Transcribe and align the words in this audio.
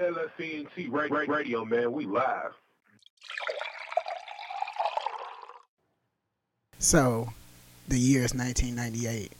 LSCNT 0.00 0.90
Right 0.90 1.28
radio, 1.28 1.64
man. 1.64 1.92
We 1.92 2.04
live. 2.04 2.52
So, 6.80 7.28
the 7.86 7.98
year 7.98 8.24
is 8.24 8.34
1998. 8.34 9.32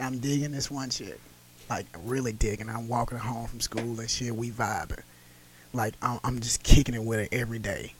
I'm 0.00 0.18
digging 0.18 0.50
this 0.50 0.70
one 0.70 0.88
shit. 0.88 1.20
Like, 1.68 1.86
really 2.04 2.32
digging. 2.32 2.70
I'm 2.70 2.88
walking 2.88 3.18
home 3.18 3.46
from 3.46 3.60
school 3.60 4.00
and 4.00 4.08
shit. 4.08 4.34
We 4.34 4.50
vibing. 4.50 5.02
Like, 5.74 5.94
I'm, 6.00 6.40
just 6.40 6.62
kicking 6.62 6.94
it 6.94 7.04
with 7.04 7.20
her 7.20 7.28
every 7.30 7.58
day. 7.58 7.92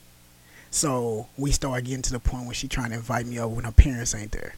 So, 0.71 1.29
we 1.37 1.53
start 1.53 1.85
getting 1.85 2.03
to 2.03 2.13
the 2.13 2.21
point 2.21 2.47
where 2.47 2.55
she 2.55 2.69
trying 2.69 2.91
to 2.91 2.97
invite 2.97 3.27
me 3.27 3.39
over 3.39 3.55
when 3.55 3.65
her 3.65 3.73
parents 3.73 4.15
ain't 4.15 4.33
there. 4.33 4.55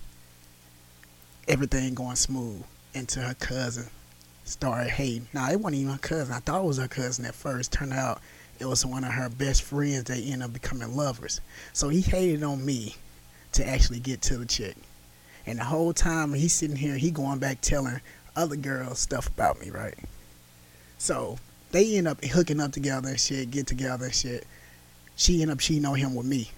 Everything 1.48 1.94
going 1.94 2.16
smooth. 2.16 2.62
Until 2.94 3.24
her 3.24 3.34
cousin 3.34 3.88
started 4.44 4.90
hating. 4.90 5.28
Now, 5.32 5.50
it 5.50 5.60
wasn't 5.60 5.82
even 5.82 5.92
her 5.92 5.98
cousin. 5.98 6.34
I 6.34 6.40
thought 6.40 6.62
it 6.62 6.66
was 6.66 6.78
her 6.78 6.88
cousin 6.88 7.24
at 7.24 7.34
first. 7.34 7.72
Turned 7.72 7.92
out 7.92 8.20
it 8.58 8.66
was 8.66 8.86
one 8.86 9.04
of 9.04 9.12
her 9.12 9.28
best 9.28 9.62
friends. 9.62 10.04
They 10.04 10.22
ended 10.22 10.42
up 10.42 10.52
becoming 10.52 10.96
lovers. 10.96 11.40
So, 11.72 11.88
he 11.88 12.00
hated 12.00 12.42
on 12.42 12.64
me 12.64 12.96
to 13.52 13.66
actually 13.66 14.00
get 14.00 14.20
to 14.22 14.36
the 14.36 14.46
chick. 14.46 14.76
And 15.46 15.58
the 15.58 15.64
whole 15.64 15.92
time 15.92 16.32
he's 16.32 16.52
sitting 16.52 16.76
here, 16.76 16.96
he 16.96 17.10
going 17.10 17.38
back 17.38 17.60
telling 17.60 18.00
other 18.36 18.56
girls 18.56 18.98
stuff 18.98 19.26
about 19.28 19.60
me, 19.60 19.70
right? 19.70 19.96
So 20.98 21.38
they 21.70 21.96
end 21.96 22.08
up 22.08 22.24
hooking 22.24 22.60
up 22.60 22.72
together 22.72 23.08
and 23.10 23.20
shit, 23.20 23.50
get 23.50 23.66
together 23.66 24.06
and 24.06 24.14
shit. 24.14 24.46
She 25.16 25.42
end 25.42 25.50
up 25.50 25.60
cheating 25.60 25.84
on 25.84 25.96
him 25.96 26.14
with 26.14 26.26
me. 26.26 26.50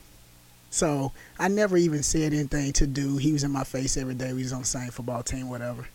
So 0.71 1.13
I 1.39 1.49
never 1.49 1.77
even 1.77 2.03
said 2.03 2.33
anything 2.33 2.73
to 2.75 2.87
do. 2.87 3.17
He 3.17 3.33
was 3.33 3.45
in 3.45 3.51
my 3.51 3.65
face 3.65 3.97
every 3.97 4.15
day. 4.15 4.33
We 4.33 4.43
was 4.43 4.53
on 4.53 4.61
the 4.61 4.67
same 4.67 4.91
football 4.91 5.23
team, 5.23 5.49
whatever. 5.49 5.89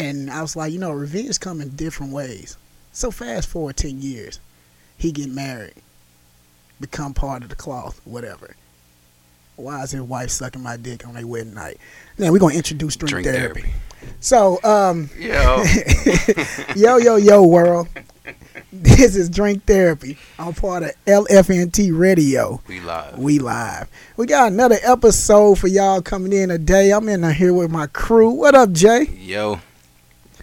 And 0.00 0.30
I 0.30 0.40
was 0.42 0.56
like, 0.56 0.72
you 0.72 0.78
know, 0.78 0.92
revenge 0.92 1.38
come 1.40 1.60
in 1.60 1.70
different 1.70 2.12
ways. 2.12 2.56
So 2.92 3.10
fast 3.10 3.48
forward 3.48 3.76
ten 3.76 4.00
years, 4.00 4.40
he 4.96 5.12
get 5.12 5.28
married, 5.30 5.74
become 6.80 7.14
part 7.14 7.42
of 7.42 7.48
the 7.50 7.56
cloth, 7.56 8.00
whatever. 8.04 8.56
Why 9.56 9.82
is 9.82 9.90
his 9.90 10.00
wife 10.00 10.30
sucking 10.30 10.62
my 10.62 10.76
dick 10.78 11.06
on 11.06 11.14
their 11.14 11.26
wedding 11.26 11.54
night? 11.54 11.76
Now 12.18 12.32
we're 12.32 12.38
gonna 12.38 12.54
introduce 12.54 12.96
drink, 12.96 13.10
Drink 13.12 13.26
therapy. 13.28 13.60
therapy. 13.60 13.76
So, 14.20 14.58
um, 14.64 15.10
Yo, 15.18 15.62
yo, 16.76 16.96
yo, 16.96 17.16
yo, 17.16 17.42
world. 17.46 17.88
This 18.72 19.16
is 19.16 19.28
drink 19.28 19.64
therapy. 19.66 20.16
I'm 20.38 20.54
part 20.54 20.82
of 20.84 20.92
LFNT 21.04 21.96
Radio. 21.96 22.62
we 22.66 22.80
live. 22.80 23.18
We 23.18 23.38
live. 23.38 23.88
We 24.16 24.26
got 24.26 24.52
another 24.52 24.78
episode 24.82 25.58
for 25.58 25.66
y'all 25.68 26.00
coming 26.00 26.32
in 26.32 26.48
today. 26.48 26.90
I'm 26.92 27.08
in 27.10 27.22
here 27.34 27.52
with 27.52 27.70
my 27.70 27.86
crew. 27.88 28.30
What 28.30 28.54
up, 28.54 28.72
Jay? 28.72 29.04
Yo, 29.18 29.60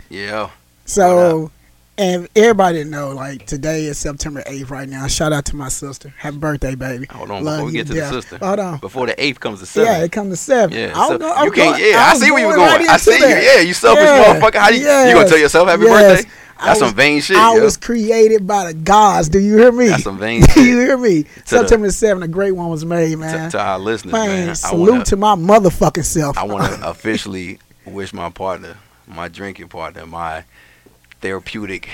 yo. 0.10 0.52
So, 0.86 1.52
and 1.98 2.28
everybody 2.36 2.84
know, 2.84 3.12
like 3.12 3.46
today 3.46 3.86
is 3.86 3.98
September 3.98 4.42
8th 4.44 4.70
right 4.70 4.88
now. 4.88 5.08
Shout 5.08 5.34
out 5.34 5.46
to 5.46 5.56
my 5.56 5.68
sister. 5.70 6.14
Happy 6.18 6.38
birthday, 6.38 6.76
baby. 6.76 7.08
Hold 7.10 7.32
on, 7.32 7.44
Love 7.44 7.58
before 7.58 7.66
we 7.66 7.72
get 7.74 7.88
to 7.88 7.94
the 7.94 8.10
sister. 8.10 8.38
Hold 8.38 8.60
on. 8.60 8.80
Before 8.80 9.06
the 9.08 9.22
eighth 9.24 9.40
comes 9.40 9.60
the 9.60 9.66
seventh. 9.66 9.98
Yeah, 9.98 10.04
it 10.04 10.12
comes 10.12 10.32
to 10.32 10.38
seven. 10.38 10.78
Yeah, 10.78 10.94
I 10.96 11.10
don't 11.10 11.20
know. 11.20 11.34
I'm 11.34 11.46
you 11.46 11.52
can't. 11.52 11.78
going- 11.78 11.92
yeah, 11.92 11.98
I 12.00 12.12
I'm 12.12 12.18
see 12.18 12.32
where 12.32 12.40
you 12.42 12.48
were 12.48 12.56
going 12.56 12.70
right 12.82 12.90
I 12.90 12.98
see 12.98 13.16
into 13.16 13.28
you. 13.28 13.36
Yeah, 13.36 13.60
you 13.62 13.74
selfish 13.74 14.04
Yeah, 14.06 14.40
motherfucker. 14.40 14.56
How 14.56 14.70
do 14.70 14.76
you? 14.76 14.82
You 14.82 15.14
gonna 15.16 15.28
tell 15.28 15.38
yourself 15.38 15.68
happy 15.68 15.84
yes. 15.84 16.22
birthday? 16.22 16.30
That's 16.60 16.80
was- 16.82 16.90
some 16.90 16.96
vain 16.96 17.22
shit, 17.22 17.38
I 17.38 17.56
yo. 17.56 17.64
was 17.64 17.78
created 17.78 18.48
by 18.48 18.66
the 18.66 18.74
gods. 18.74 19.30
Do 19.30 19.38
you 19.40 19.58
hear 19.58 19.72
me? 19.72 19.90
That's 19.90 20.04
some 20.04 20.18
vain 20.18 20.42
Do 20.46 20.48
shit. 20.54 20.66
you 20.66 20.80
hear 20.80 20.98
me? 20.98 21.22
the- 21.22 21.30
September 21.46 21.86
the 21.88 21.94
7th, 21.94 22.24
a 22.24 22.28
great 22.28 22.52
one 22.54 22.70
was 22.70 22.84
made, 22.86 23.16
man. 23.20 23.52
to 23.52 23.60
our 23.60 23.78
listeners, 23.78 24.12
man, 24.14 24.28
man. 24.28 24.50
I 24.50 24.54
salute 24.54 24.90
wanna, 24.92 25.04
to 25.06 25.18
my 25.18 25.36
motherfucking 25.36 26.04
self. 26.06 26.36
I 26.38 26.44
want 26.44 26.66
to 26.74 26.90
officially 26.90 27.60
wish 27.86 28.12
my 28.12 28.30
partner, 28.32 28.76
my 29.08 29.28
drinking 29.28 29.70
partner, 29.70 30.06
my 30.06 30.44
therapeutic 31.22 31.90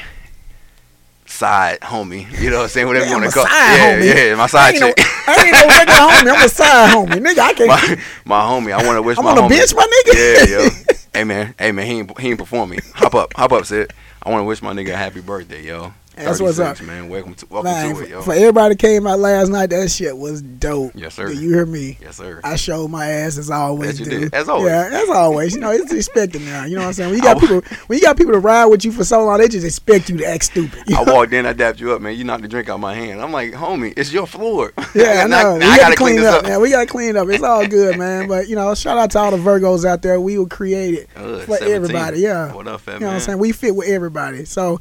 side 1.25 1.79
homie. 1.81 2.29
You 2.39 2.49
know 2.49 2.57
what 2.57 2.63
I'm 2.63 2.69
saying? 2.69 2.87
Whatever 2.87 3.05
Yeah, 3.05 3.11
you 3.11 3.17
want 3.21 3.31
to 3.31 3.35
call. 3.35 3.45
yeah, 3.45 3.95
homie. 3.95 4.29
yeah, 4.29 4.35
my 4.35 4.43
I 4.43 4.47
side 4.47 4.73
ain't, 4.75 4.81
no. 4.81 4.93
I 5.27 5.43
ain't 5.45 5.51
no 5.51 5.67
regular 5.67 5.99
homie. 6.09 6.35
I'm 6.37 6.45
a 6.45 6.49
side 6.49 6.93
homie. 6.93 7.25
Nigga, 7.25 7.39
I 7.39 7.53
can't. 7.53 7.67
my, 7.67 7.97
my 8.25 8.41
homie. 8.41 8.73
I 8.73 8.85
want 8.85 8.97
to 8.97 9.01
wish 9.01 9.17
I'm 9.17 9.23
my 9.25 9.31
on 9.31 9.35
the 9.37 9.41
homie. 9.43 9.49
bench, 9.49 9.73
my 9.75 9.87
nigga. 10.05 10.49
Yeah, 10.49 10.57
yo. 10.57 10.69
hey 11.13 11.23
man, 11.23 11.55
hey 11.57 11.71
man, 11.71 11.85
he 11.85 11.99
ain't, 11.99 12.19
he 12.19 12.29
ain't 12.29 12.39
performing. 12.39 12.79
Hop 12.95 13.15
up, 13.15 13.33
hop 13.35 13.51
up, 13.51 13.65
Sid. 13.65 13.91
I 14.21 14.29
want 14.29 14.41
to 14.41 14.45
wish 14.45 14.61
my 14.61 14.73
nigga 14.73 14.93
a 14.93 14.97
happy 14.97 15.21
birthday, 15.21 15.63
yo. 15.63 15.93
That's 16.15 16.39
what's 16.39 16.59
up. 16.59 16.79
man. 16.81 17.09
Welcome 17.09 17.33
to 17.35 17.45
welcome 17.47 17.71
Man, 17.71 17.89
to 17.89 17.95
for, 17.95 18.03
it, 18.03 18.09
yo. 18.09 18.21
for 18.21 18.33
everybody 18.33 18.75
came 18.75 19.07
out 19.07 19.17
last 19.17 19.49
night, 19.49 19.71
that 19.71 19.89
shit 19.89 20.15
was 20.15 20.43
dope. 20.43 20.91
Yes, 20.93 21.15
sir. 21.15 21.27
Do 21.27 21.33
you 21.33 21.49
hear 21.49 21.65
me? 21.65 21.97
yes, 22.01 22.17
sir. 22.17 22.39
I 22.43 22.55
showed 22.55 22.89
my 22.89 23.07
ass 23.09 23.37
as 23.39 23.49
I 23.49 23.57
always 23.57 23.97
do. 23.97 24.05
did. 24.05 24.33
As 24.33 24.47
always. 24.47 24.67
Yeah, 24.69 24.89
as 24.91 25.09
always. 25.09 25.55
You 25.55 25.61
know, 25.61 25.71
it's 25.71 25.91
expected 25.91 26.43
now. 26.43 26.65
You 26.65 26.75
know 26.75 26.81
what 26.81 26.87
I'm 26.87 26.93
saying? 26.93 27.09
When 27.09 27.17
you 27.17 27.23
got 27.23 27.39
people, 27.39 27.61
when 27.87 27.97
you 27.97 28.03
got 28.05 28.15
people 28.15 28.33
to 28.33 28.39
ride 28.39 28.65
with 28.65 28.85
you 28.85 28.91
for 28.91 29.03
so 29.03 29.25
long, 29.25 29.39
they 29.39 29.47
just 29.47 29.65
expect 29.65 30.07
you 30.09 30.17
to 30.17 30.25
act 30.27 30.43
stupid. 30.45 30.83
You 30.87 30.97
I 30.97 31.03
walked 31.03 31.33
in, 31.33 31.47
I 31.47 31.53
dapped 31.53 31.79
you 31.79 31.91
up, 31.93 32.01
man. 32.01 32.15
You 32.15 32.23
knocked 32.25 32.43
the 32.43 32.47
drink 32.47 32.69
out 32.69 32.79
my 32.79 32.93
hand. 32.93 33.19
I'm 33.19 33.31
like, 33.31 33.51
homie, 33.53 33.93
it's 33.97 34.13
your 34.13 34.27
floor. 34.27 34.71
Yeah, 34.95 35.23
I 35.23 35.27
know. 35.27 35.27
now 35.27 35.53
we 35.57 35.63
I 35.63 35.67
got 35.77 35.79
gotta 35.79 35.91
to 35.95 35.97
clean 35.97 36.15
this 36.17 36.25
up. 36.25 36.43
Man, 36.43 36.61
we 36.61 36.69
got 36.69 36.81
to 36.81 36.85
clean 36.85 37.17
up. 37.17 37.27
It's 37.27 37.41
all 37.43 37.65
good, 37.67 37.97
man. 37.97 38.27
But 38.27 38.47
you 38.47 38.55
know, 38.55 38.75
shout 38.75 38.99
out 38.99 39.09
to 39.11 39.19
all 39.19 39.31
the 39.31 39.37
Virgos 39.37 39.85
out 39.85 40.03
there. 40.03 40.21
We 40.21 40.37
were 40.37 40.45
created 40.45 41.07
Ugh, 41.15 41.41
for 41.41 41.57
17. 41.57 41.73
everybody. 41.73 42.19
Yeah, 42.19 42.53
What 42.53 42.67
up, 42.67 42.81
fat 42.81 42.93
you 42.95 42.99
know 42.99 43.07
what 43.07 43.13
I'm 43.15 43.19
saying. 43.21 43.39
We 43.39 43.51
fit 43.53 43.75
with 43.75 43.87
everybody. 43.89 44.45
So 44.45 44.79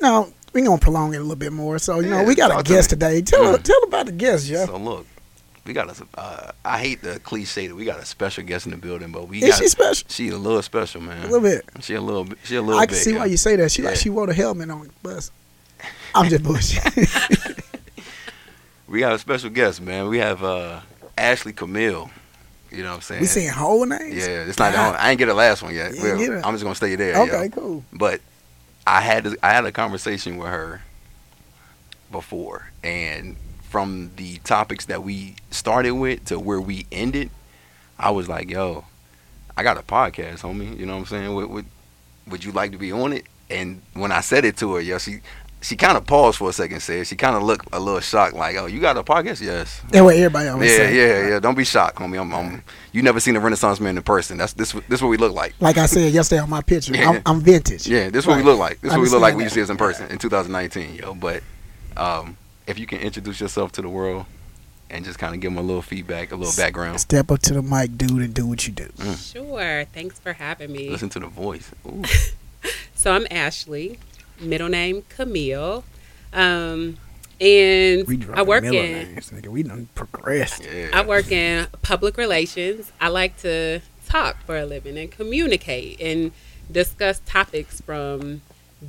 now 0.00 0.28
we 0.56 0.62
gonna 0.66 0.78
prolong 0.80 1.14
it 1.14 1.18
a 1.18 1.20
little 1.20 1.36
bit 1.36 1.52
more. 1.52 1.78
So 1.78 2.00
you 2.00 2.08
know, 2.10 2.24
we 2.24 2.34
got 2.34 2.50
a 2.50 2.54
talk 2.54 2.64
to 2.64 2.72
guest 2.72 2.90
today. 2.90 3.22
Tell 3.22 3.56
Mm. 3.58 3.62
tell 3.62 3.82
about 3.84 4.06
the 4.06 4.12
guest, 4.12 4.46
Jeff. 4.46 4.68
So 4.68 4.76
look, 4.78 5.06
we 5.64 5.72
got 5.72 5.88
a. 5.88 6.06
Uh, 6.18 6.52
I 6.64 6.78
hate 6.80 7.02
the 7.02 7.18
cliche 7.20 7.66
that 7.68 7.74
we 7.74 7.84
got 7.84 7.98
a 8.00 8.04
special 8.06 8.42
guest 8.44 8.64
in 8.66 8.70
the 8.72 8.78
building, 8.78 9.12
but 9.12 9.28
we 9.28 9.42
Is 9.42 9.50
got. 9.50 9.58
she 9.58 9.68
special? 9.68 10.06
She 10.08 10.28
a 10.30 10.36
little 10.38 10.62
special, 10.62 11.00
man. 11.02 11.18
A 11.20 11.22
little 11.26 11.40
bit. 11.40 11.64
She 11.80 11.94
a 11.94 12.00
little. 12.00 12.24
bit- 12.24 12.38
She 12.44 12.56
a 12.56 12.62
little 12.62 12.80
I 12.80 12.84
bit. 12.86 12.88
can 12.94 12.98
see 12.98 13.12
yo. 13.12 13.18
why 13.18 13.26
you 13.26 13.36
say 13.36 13.56
that. 13.56 13.70
She 13.70 13.82
like 13.82 13.96
she 13.96 14.10
wore 14.10 14.28
a 14.28 14.34
helmet 14.34 14.70
on 14.70 14.82
the 14.82 14.90
bus. 15.02 15.30
I'm 16.14 16.28
just 16.30 16.42
bullshit. 16.42 16.82
We 18.88 19.00
got 19.00 19.12
a 19.12 19.18
special 19.18 19.50
guest, 19.50 19.80
man. 19.80 20.06
We 20.08 20.18
have 20.18 20.44
uh, 20.44 20.80
Ashley 21.18 21.52
Camille. 21.52 22.08
You 22.70 22.82
know 22.84 22.90
what 22.90 22.94
I'm 22.96 23.00
saying? 23.02 23.20
we 23.20 23.26
saying 23.26 23.50
whole 23.50 23.84
names. 23.84 24.14
Yeah, 24.14 24.44
it's 24.44 24.58
not. 24.58 24.72
God. 24.72 24.94
I 24.96 25.10
ain't 25.10 25.18
get 25.18 25.26
the 25.26 25.34
last 25.34 25.62
one 25.62 25.74
yet. 25.74 25.92
You 25.94 26.02
Well, 26.02 26.16
didn't 26.16 26.30
get 26.34 26.38
it. 26.38 26.46
I'm 26.46 26.54
just 26.54 26.62
gonna 26.62 26.74
stay 26.76 26.94
there. 26.94 27.16
Okay, 27.22 27.44
yo. 27.44 27.48
cool. 27.50 27.84
But 27.92 28.20
I 28.86 29.00
had 29.00 29.26
I 29.42 29.52
had 29.52 29.64
a 29.64 29.72
conversation 29.72 30.36
with 30.36 30.48
her 30.48 30.82
before, 32.10 32.70
and 32.84 33.36
from 33.62 34.12
the 34.16 34.38
topics 34.38 34.86
that 34.86 35.02
we 35.02 35.34
started 35.50 35.92
with 35.92 36.24
to 36.26 36.38
where 36.38 36.60
we 36.60 36.86
ended, 36.92 37.30
I 37.98 38.10
was 38.10 38.28
like, 38.28 38.48
"Yo, 38.50 38.84
I 39.56 39.62
got 39.62 39.76
a 39.76 39.82
podcast, 39.82 40.40
homie. 40.40 40.78
You 40.78 40.86
know 40.86 40.94
what 40.94 41.00
I'm 41.00 41.06
saying? 41.06 41.34
Would, 41.34 41.50
would, 41.50 41.66
would 42.28 42.44
you 42.44 42.52
like 42.52 42.72
to 42.72 42.78
be 42.78 42.92
on 42.92 43.12
it?" 43.12 43.26
And 43.50 43.82
when 43.94 44.12
I 44.12 44.20
said 44.20 44.44
it 44.44 44.56
to 44.58 44.74
her, 44.74 44.80
yo, 44.80 44.98
she 44.98 45.20
she 45.66 45.76
kind 45.76 45.96
of 45.96 46.06
paused 46.06 46.38
for 46.38 46.48
a 46.48 46.52
second. 46.52 46.80
Said 46.80 47.06
she 47.06 47.16
kind 47.16 47.34
of 47.36 47.42
looked 47.42 47.68
a 47.72 47.80
little 47.80 48.00
shocked, 48.00 48.34
like, 48.34 48.56
"Oh, 48.56 48.66
you 48.66 48.80
got 48.80 48.96
a 48.96 49.02
podcast? 49.02 49.40
Yes." 49.40 49.80
That's 49.90 50.02
what 50.04 50.14
everybody 50.16 50.48
always 50.48 50.70
Yeah, 50.70 50.76
say. 50.76 50.96
yeah, 50.96 51.28
yeah. 51.28 51.40
Don't 51.40 51.56
be 51.56 51.64
shocked, 51.64 51.96
homie. 51.98 52.20
I'm, 52.20 52.32
I'm, 52.32 52.62
you 52.92 53.02
never 53.02 53.18
seen 53.20 53.34
a 53.36 53.40
Renaissance 53.40 53.80
man 53.80 53.96
in 53.96 54.02
person. 54.02 54.38
That's 54.38 54.52
this. 54.52 54.72
This 54.88 55.02
what 55.02 55.08
we 55.08 55.16
look 55.16 55.32
like. 55.32 55.54
Like 55.60 55.78
I 55.78 55.86
said 55.86 56.12
yesterday 56.12 56.40
on 56.42 56.50
my 56.50 56.62
picture, 56.62 56.94
Yeah. 56.94 57.10
I'm, 57.10 57.22
I'm 57.26 57.40
vintage. 57.40 57.86
Yeah, 57.86 58.10
this 58.10 58.24
is 58.24 58.26
what 58.26 58.36
we 58.36 58.42
look 58.42 58.58
like. 58.58 58.80
This 58.80 58.92
is 58.92 58.96
what 58.96 59.02
we 59.02 59.08
look 59.10 59.20
like 59.22 59.34
when 59.34 59.44
you 59.44 59.50
see 59.50 59.62
us 59.62 59.70
in 59.70 59.76
person 59.76 60.10
in 60.10 60.18
2019, 60.18 60.94
yo. 60.94 61.14
But 61.14 61.42
um, 61.96 62.36
if 62.66 62.78
you 62.78 62.86
can 62.86 63.00
introduce 63.00 63.40
yourself 63.40 63.72
to 63.72 63.82
the 63.82 63.88
world 63.88 64.26
and 64.88 65.04
just 65.04 65.18
kind 65.18 65.34
of 65.34 65.40
give 65.40 65.50
them 65.52 65.58
a 65.58 65.66
little 65.66 65.82
feedback, 65.82 66.30
a 66.30 66.36
little 66.36 66.54
background, 66.56 67.00
Step 67.00 67.30
up 67.32 67.40
to 67.42 67.54
the 67.54 67.62
mic, 67.62 67.98
dude, 67.98 68.10
and 68.22 68.32
do 68.32 68.46
what 68.46 68.66
you 68.68 68.72
do. 68.72 68.88
Sure. 69.16 69.84
Thanks 69.92 70.20
for 70.20 70.32
having 70.34 70.70
me. 70.70 70.90
listen 70.90 71.08
to 71.10 71.18
the 71.20 71.26
voice. 71.26 71.70
Ooh. 71.86 72.02
So 72.96 73.12
I'm 73.12 73.26
Ashley, 73.30 73.98
middle 74.40 74.68
name 74.68 75.02
Camille. 75.08 75.84
Um, 76.32 76.98
and 77.40 78.30
I 78.34 78.42
work 78.42 78.64
in 78.64 78.72
names, 78.72 79.30
nigga. 79.30 79.48
We 79.48 79.62
done 79.62 79.88
progressed. 79.94 80.64
Yeah. 80.64 80.88
I 80.92 81.04
work 81.04 81.30
in 81.30 81.66
public 81.82 82.16
relations. 82.16 82.92
I 83.00 83.08
like 83.08 83.36
to 83.38 83.80
talk 84.06 84.38
for 84.44 84.56
a 84.56 84.64
living 84.64 84.96
and 84.96 85.10
communicate 85.10 86.00
and 86.00 86.32
discuss 86.70 87.20
topics 87.26 87.80
from 87.80 88.40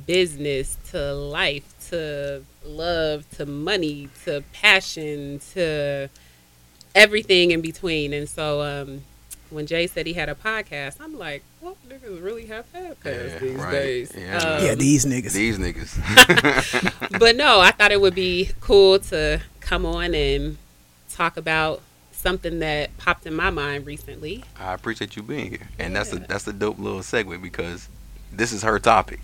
business 0.06 0.78
to 0.90 1.12
life 1.14 1.74
to 1.90 2.44
love 2.64 3.28
to 3.30 3.46
money 3.46 4.08
to 4.24 4.42
passion 4.52 5.40
to 5.52 6.08
everything 6.94 7.50
in 7.50 7.60
between. 7.60 8.12
And 8.12 8.28
so 8.28 8.62
um, 8.62 9.02
when 9.50 9.66
Jay 9.66 9.86
said 9.86 10.06
he 10.06 10.14
had 10.14 10.28
a 10.28 10.34
podcast, 10.34 11.00
I'm 11.00 11.18
like, 11.18 11.42
well, 11.60 11.76
niggas 11.88 12.22
really 12.22 12.46
have 12.46 12.70
podcasts 12.72 13.32
Yeah, 13.32 13.38
these 13.38 13.54
right. 13.56 13.70
days. 13.72 14.12
Yeah, 14.16 14.38
Um, 14.38 14.64
yeah, 14.64 14.74
these 14.74 15.04
niggas. 15.06 15.32
These 15.32 15.58
niggas. 15.58 17.18
but 17.18 17.36
no, 17.36 17.60
I 17.60 17.70
thought 17.70 17.92
it 17.92 18.00
would 18.00 18.14
be 18.14 18.50
cool 18.60 18.98
to 19.00 19.40
come 19.60 19.84
on 19.86 20.14
and 20.14 20.56
talk 21.10 21.36
about 21.36 21.82
something 22.12 22.58
that 22.60 22.96
popped 22.98 23.26
in 23.26 23.34
my 23.34 23.50
mind 23.50 23.86
recently. 23.86 24.44
I 24.58 24.74
appreciate 24.74 25.16
you 25.16 25.22
being 25.22 25.50
here, 25.50 25.68
and 25.78 25.94
that's 25.94 26.12
a 26.12 26.16
that's 26.16 26.46
a 26.46 26.52
dope 26.52 26.78
little 26.78 27.00
segue 27.00 27.40
because 27.42 27.88
this 28.32 28.52
is 28.52 28.62
her 28.62 28.78
topic. 28.78 29.20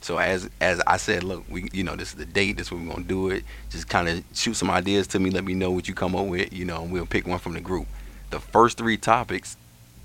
So 0.00 0.18
as 0.18 0.48
as 0.60 0.80
I 0.86 0.96
said, 0.98 1.24
look, 1.24 1.44
we 1.48 1.68
you 1.72 1.82
know 1.82 1.96
this 1.96 2.08
is 2.08 2.14
the 2.14 2.26
date. 2.26 2.56
This 2.56 2.66
is 2.66 2.72
what 2.72 2.82
we're 2.82 2.92
gonna 2.92 3.04
do 3.04 3.30
it. 3.30 3.44
Just 3.70 3.88
kind 3.88 4.08
of 4.08 4.22
shoot 4.34 4.54
some 4.54 4.70
ideas 4.70 5.06
to 5.08 5.18
me. 5.18 5.30
Let 5.30 5.44
me 5.44 5.54
know 5.54 5.70
what 5.70 5.88
you 5.88 5.94
come 5.94 6.14
up 6.14 6.26
with. 6.26 6.52
You 6.52 6.64
know, 6.66 6.82
and 6.82 6.92
we'll 6.92 7.06
pick 7.06 7.26
one 7.26 7.38
from 7.38 7.54
the 7.54 7.60
group. 7.60 7.86
The 8.30 8.40
first 8.40 8.76
three 8.78 8.96
topics, 8.96 9.56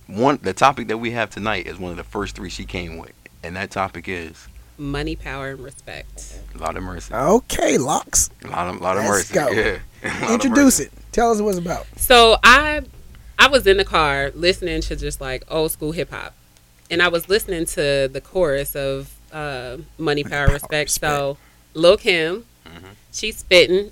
one 0.10 0.40
the 0.42 0.54
topic 0.54 0.88
that 0.90 0.98
we 0.98 1.12
have 1.12 1.30
tonight 1.30 1.68
is 1.68 1.78
one 1.78 1.92
of 1.92 1.98
the 1.98 2.04
first 2.04 2.36
three 2.36 2.50
she 2.50 2.66
came 2.66 2.98
with, 2.98 3.14
and 3.44 3.56
that 3.56 3.72
topic 3.72 4.08
is 4.08 4.48
Money, 4.78 5.16
power, 5.18 5.50
and 5.50 5.60
respect. 5.60 6.40
A 6.56 6.58
lot 6.58 6.78
of 6.78 6.84
mercy. 6.84 7.14
Okay, 7.14 7.78
Lox. 7.78 8.30
lot 8.46 8.68
of 8.74 8.80
lot 8.82 8.98
of 8.98 9.04
Let's 9.04 9.34
mercy. 9.34 9.34
go. 9.34 9.50
Yeah. 9.50 10.32
Introduce 10.34 10.80
mercy. 10.80 10.84
it. 10.86 10.92
Tell 11.12 11.32
us 11.32 11.42
what 11.42 11.50
it's 11.50 11.60
about. 11.60 11.86
So 11.98 12.38
I 12.44 12.82
I 13.38 13.48
was 13.50 13.68
in 13.68 13.76
the 13.78 13.84
car 13.86 14.32
listening 14.36 14.82
to 14.84 14.96
just 14.96 15.20
like 15.20 15.44
old 15.50 15.72
school 15.72 15.92
hip 15.92 16.12
hop. 16.12 16.34
And 16.92 17.02
I 17.04 17.08
was 17.10 17.30
listening 17.30 17.66
to 17.68 18.10
the 18.12 18.22
chorus 18.24 18.76
of 18.76 19.14
uh, 19.32 19.78
Money, 19.98 20.24
Power, 20.24 20.48
Power, 20.48 20.54
Respect. 20.54 20.90
So 20.92 21.38
Lil 21.74 21.98
Kim, 21.98 22.46
Mhm. 22.66 22.96
she's 23.12 23.38
spitting. 23.38 23.92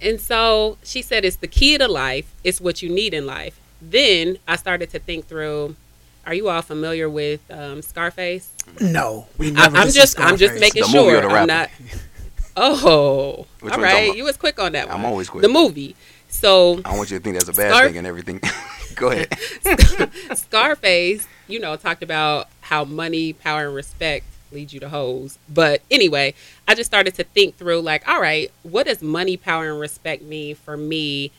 And 0.00 0.20
so 0.20 0.78
she 0.84 1.02
said 1.02 1.24
it's 1.24 1.36
the 1.36 1.48
key 1.48 1.76
to 1.78 1.88
life, 1.88 2.32
it's 2.44 2.60
what 2.60 2.80
you 2.80 2.88
need 2.88 3.12
in 3.12 3.26
life. 3.26 3.58
Then 3.80 4.38
I 4.46 4.56
started 4.56 4.90
to 4.90 4.98
think 4.98 5.26
through 5.26 5.76
are 6.26 6.34
you 6.34 6.48
all 6.50 6.60
familiar 6.62 7.08
with 7.08 7.40
um, 7.50 7.80
Scarface? 7.80 8.52
No, 8.80 9.26
we 9.38 9.48
I, 9.48 9.50
never. 9.52 9.76
I'm 9.78 9.90
just 9.90 10.16
to 10.18 10.22
I'm 10.24 10.36
just 10.36 10.60
making 10.60 10.82
The 10.82 10.88
movie 10.88 10.98
or 10.98 11.10
sure 11.12 11.20
the 11.22 11.28
I'm 11.28 11.34
rapper? 11.34 11.46
not 11.46 11.70
Oh, 12.56 13.46
Which 13.60 13.72
all 13.72 13.78
one 13.80 13.88
you 13.88 13.94
right. 13.94 14.16
You 14.16 14.24
was 14.24 14.36
quick 14.36 14.58
on 14.58 14.72
that 14.72 14.88
one. 14.88 14.96
I'm 14.96 15.04
always 15.04 15.28
quick. 15.30 15.42
The 15.42 15.48
movie. 15.48 15.94
So 16.28 16.80
I 16.84 16.96
want 16.96 17.10
you 17.10 17.18
to 17.18 17.22
think 17.24 17.36
that's 17.36 17.48
a 17.48 17.52
bad 17.52 17.70
Scar- 17.72 17.86
thing 17.86 17.98
and 17.98 18.06
everything. 18.06 18.40
Go 18.96 19.10
ahead. 19.10 19.32
Scarface, 20.36 21.26
you 21.46 21.60
know, 21.60 21.76
talked 21.76 22.02
about 22.02 22.48
how 22.62 22.84
money, 22.84 23.32
power, 23.32 23.66
and 23.66 23.74
respect 23.74 24.24
lead 24.50 24.72
you 24.72 24.80
to 24.80 24.88
hoes. 24.88 25.38
But 25.48 25.82
anyway, 25.90 26.34
I 26.66 26.74
just 26.74 26.88
started 26.90 27.14
to 27.14 27.24
think 27.24 27.56
through 27.56 27.80
like, 27.80 28.06
all 28.08 28.20
right, 28.20 28.50
what 28.62 28.86
does 28.86 29.02
money, 29.02 29.36
power, 29.36 29.70
and 29.70 29.78
respect 29.80 30.22
mean 30.22 30.56
for 30.56 30.76
me? 30.76 31.30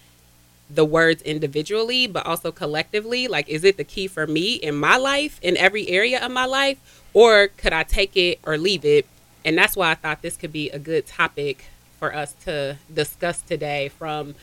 The 0.69 0.85
words 0.85 1.21
individually, 1.23 2.05
but 2.05 2.25
also 2.25 2.51
collectively. 2.51 3.27
Like, 3.27 3.49
is 3.49 3.63
it 3.63 3.77
the 3.77 3.83
key 3.83 4.07
for 4.07 4.27
me 4.27 4.53
in 4.53 4.75
my 4.75 4.97
life, 4.97 5.39
in 5.41 5.57
every 5.57 5.87
area 5.87 6.23
of 6.23 6.31
my 6.31 6.45
life? 6.45 6.77
Or 7.13 7.47
could 7.47 7.73
I 7.73 7.83
take 7.83 8.15
it 8.15 8.39
or 8.43 8.57
leave 8.57 8.85
it? 8.85 9.07
And 9.43 9.57
that's 9.57 9.75
why 9.75 9.91
I 9.91 9.95
thought 9.95 10.21
this 10.21 10.37
could 10.37 10.51
be 10.53 10.69
a 10.69 10.77
good 10.77 11.07
topic 11.07 11.65
for 11.97 12.13
us 12.13 12.33
to 12.45 12.77
discuss 12.93 13.41
today 13.41 13.89
from 13.89 14.35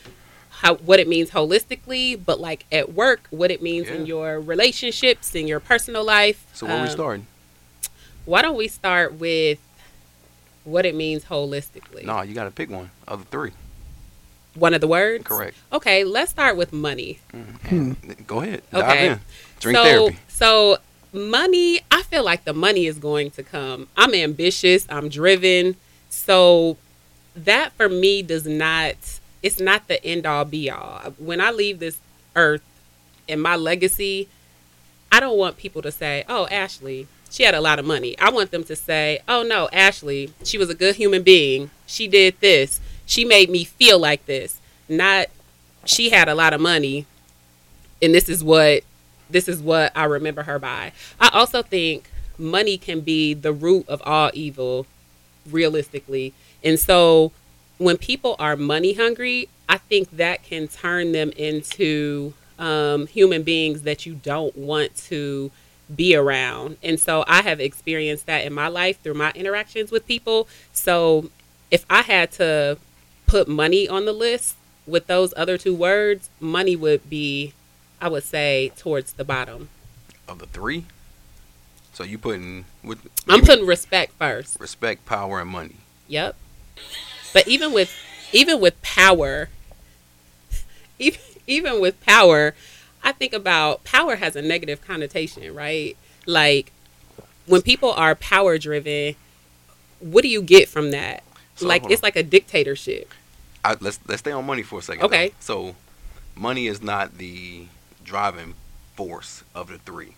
how 0.49 0.75
what 0.75 0.99
it 0.99 1.07
means 1.07 1.31
holistically, 1.31 2.19
but 2.23 2.39
like 2.39 2.65
at 2.71 2.93
work, 2.93 3.27
what 3.29 3.51
it 3.51 3.61
means 3.61 3.87
in 3.87 4.05
your 4.05 4.39
relationships, 4.39 5.35
in 5.35 5.47
your 5.47 5.59
personal 5.59 6.03
life. 6.03 6.45
So 6.53 6.65
where 6.65 6.75
we 6.77 6.87
Um, 6.87 6.89
starting? 6.89 7.27
Why 8.25 8.41
don't 8.41 8.57
we 8.57 8.67
start 8.67 9.13
with 9.13 9.59
what 10.63 10.85
it 10.85 10.95
means 10.95 11.25
holistically? 11.25 12.03
No, 12.05 12.21
you 12.21 12.33
got 12.33 12.45
to 12.45 12.51
pick 12.51 12.69
one 12.69 12.89
of 13.07 13.19
the 13.19 13.25
three. 13.25 13.51
One 14.57 14.73
of 14.73 14.81
the 14.81 14.87
words? 14.87 15.23
Correct. 15.23 15.55
Okay, 15.71 16.03
let's 16.03 16.31
start 16.31 16.57
with 16.57 16.73
money. 16.73 17.19
Mm-hmm. 17.33 17.67
Hmm. 17.67 18.09
And 18.09 18.27
Go 18.27 18.41
ahead. 18.41 18.63
Dive 18.71 18.83
Okay. 18.83 19.07
in. 19.07 19.19
Drink 19.59 19.77
so, 19.77 19.83
therapy. 19.83 20.17
So 20.27 20.77
money, 21.13 21.79
I 21.91 22.03
feel 22.03 22.23
like 22.23 22.43
the 22.45 22.53
money 22.53 22.85
is 22.85 22.97
going 22.97 23.31
to 23.31 23.43
come. 23.43 23.87
I'm 23.95 24.13
ambitious, 24.13 24.85
I'm 24.89 25.09
driven. 25.09 25.75
So 26.09 26.77
that 27.35 27.71
for 27.73 27.87
me 27.89 28.21
does 28.23 28.45
not 28.47 28.95
it's 29.43 29.59
not 29.59 29.87
the 29.87 30.03
end 30.03 30.25
all 30.25 30.45
be 30.45 30.69
all. 30.69 31.13
When 31.17 31.39
I 31.39 31.51
leave 31.51 31.79
this 31.79 31.99
earth 32.35 32.63
and 33.29 33.41
my 33.41 33.55
legacy, 33.55 34.27
I 35.11 35.19
don't 35.19 35.37
want 35.37 35.57
people 35.57 35.81
to 35.83 35.91
say, 35.91 36.25
"Oh, 36.27 36.47
Ashley, 36.47 37.07
she 37.29 37.43
had 37.43 37.53
a 37.55 37.61
lot 37.61 37.79
of 37.79 37.85
money." 37.85 38.17
I 38.19 38.29
want 38.31 38.51
them 38.51 38.63
to 38.65 38.75
say, 38.75 39.19
"Oh 39.27 39.43
no, 39.43 39.69
Ashley, 39.71 40.33
she 40.43 40.57
was 40.57 40.69
a 40.69 40.75
good 40.75 40.95
human 40.95 41.23
being. 41.23 41.69
She 41.85 42.07
did 42.07 42.35
this. 42.41 42.81
She 43.07 43.25
made 43.25 43.49
me 43.49 43.63
feel 43.63 43.97
like 43.97 44.27
this." 44.27 44.61
Not 44.87 45.27
she 45.85 46.09
had 46.11 46.29
a 46.29 46.35
lot 46.35 46.53
of 46.53 46.61
money 46.61 47.05
and 48.01 48.13
this 48.13 48.29
is 48.29 48.43
what 48.43 48.83
this 49.29 49.47
is 49.47 49.61
what 49.61 49.91
I 49.95 50.05
remember 50.05 50.43
her 50.43 50.59
by. 50.59 50.93
I 51.19 51.29
also 51.33 51.61
think 51.61 52.09
money 52.37 52.77
can 52.77 53.01
be 53.01 53.33
the 53.33 53.51
root 53.51 53.87
of 53.89 54.01
all 54.05 54.31
evil 54.33 54.85
realistically. 55.49 56.33
And 56.63 56.79
so 56.79 57.33
when 57.77 57.97
people 57.97 58.37
are 58.39 58.55
money 58.55 58.93
hungry, 58.93 59.49
I 59.67 59.79
think 59.79 60.11
that 60.11 60.43
can 60.43 60.69
turn 60.69 61.11
them 61.11 61.31
into 61.35 62.33
um, 62.57 63.07
human 63.07 63.43
beings 63.43 63.81
that 63.81 64.05
you 64.05 64.15
don't 64.15 64.55
want 64.57 64.95
to 65.07 65.51
be 65.93 66.15
around. 66.15 66.77
And 66.81 66.97
so 66.99 67.25
I 67.27 67.41
have 67.41 67.59
experienced 67.59 68.27
that 68.27 68.45
in 68.45 68.53
my 68.53 68.69
life 68.69 69.01
through 69.01 69.15
my 69.15 69.31
interactions 69.31 69.91
with 69.91 70.07
people. 70.07 70.47
So 70.71 71.29
if 71.69 71.85
I 71.89 72.01
had 72.01 72.31
to 72.33 72.77
put 73.27 73.47
money 73.47 73.87
on 73.87 74.05
the 74.05 74.13
list 74.13 74.55
with 74.87 75.05
those 75.07 75.33
other 75.37 75.57
two 75.57 75.75
words, 75.75 76.29
money 76.39 76.75
would 76.75 77.09
be, 77.09 77.53
I 78.01 78.07
would 78.07 78.23
say, 78.23 78.71
towards 78.77 79.13
the 79.13 79.23
bottom. 79.23 79.69
Of 80.27 80.39
the 80.39 80.47
three. 80.47 80.85
So 81.93 82.03
you 82.03 82.17
putting 82.17 82.65
with 82.83 82.99
I'm 83.27 83.41
putting 83.41 83.65
respect 83.65 84.13
first. 84.13 84.59
respect, 84.59 85.05
power, 85.05 85.41
and 85.41 85.49
money. 85.49 85.77
Yep. 86.07 86.35
But 87.33 87.47
even 87.47 87.73
with 87.73 87.91
even 88.31 88.59
with 88.59 88.79
power, 88.81 89.49
even 90.99 91.19
even 91.47 91.81
with 91.81 91.99
power, 92.05 92.53
I 93.03 93.13
think 93.13 93.33
about 93.33 93.83
power 93.83 94.17
has 94.17 94.35
a 94.35 94.41
negative 94.41 94.81
connotation, 94.85 95.53
right? 95.55 95.97
Like 96.25 96.71
when 97.47 97.61
people 97.61 97.91
are 97.93 98.13
power 98.13 98.57
driven, 98.57 99.15
what 99.99 100.21
do 100.21 100.27
you 100.27 100.41
get 100.41 100.69
from 100.69 100.91
that? 100.91 101.23
So, 101.57 101.67
like 101.67 101.89
it's 101.89 102.03
like 102.03 102.15
a 102.15 102.23
dictatorship. 102.23 103.13
I, 103.65 103.75
let's 103.81 103.99
let's 104.07 104.19
stay 104.21 104.31
on 104.31 104.45
money 104.45 104.63
for 104.63 104.79
a 104.79 104.81
second. 104.81 105.03
Okay. 105.03 105.29
though. 105.29 105.33
So, 105.39 105.75
money 106.35 106.67
is 106.67 106.81
not 106.81 107.17
the 107.17 107.65
driving 108.03 108.53
force 108.95 109.43
of 109.53 109.67
the 109.69 109.77
three, 109.79 110.13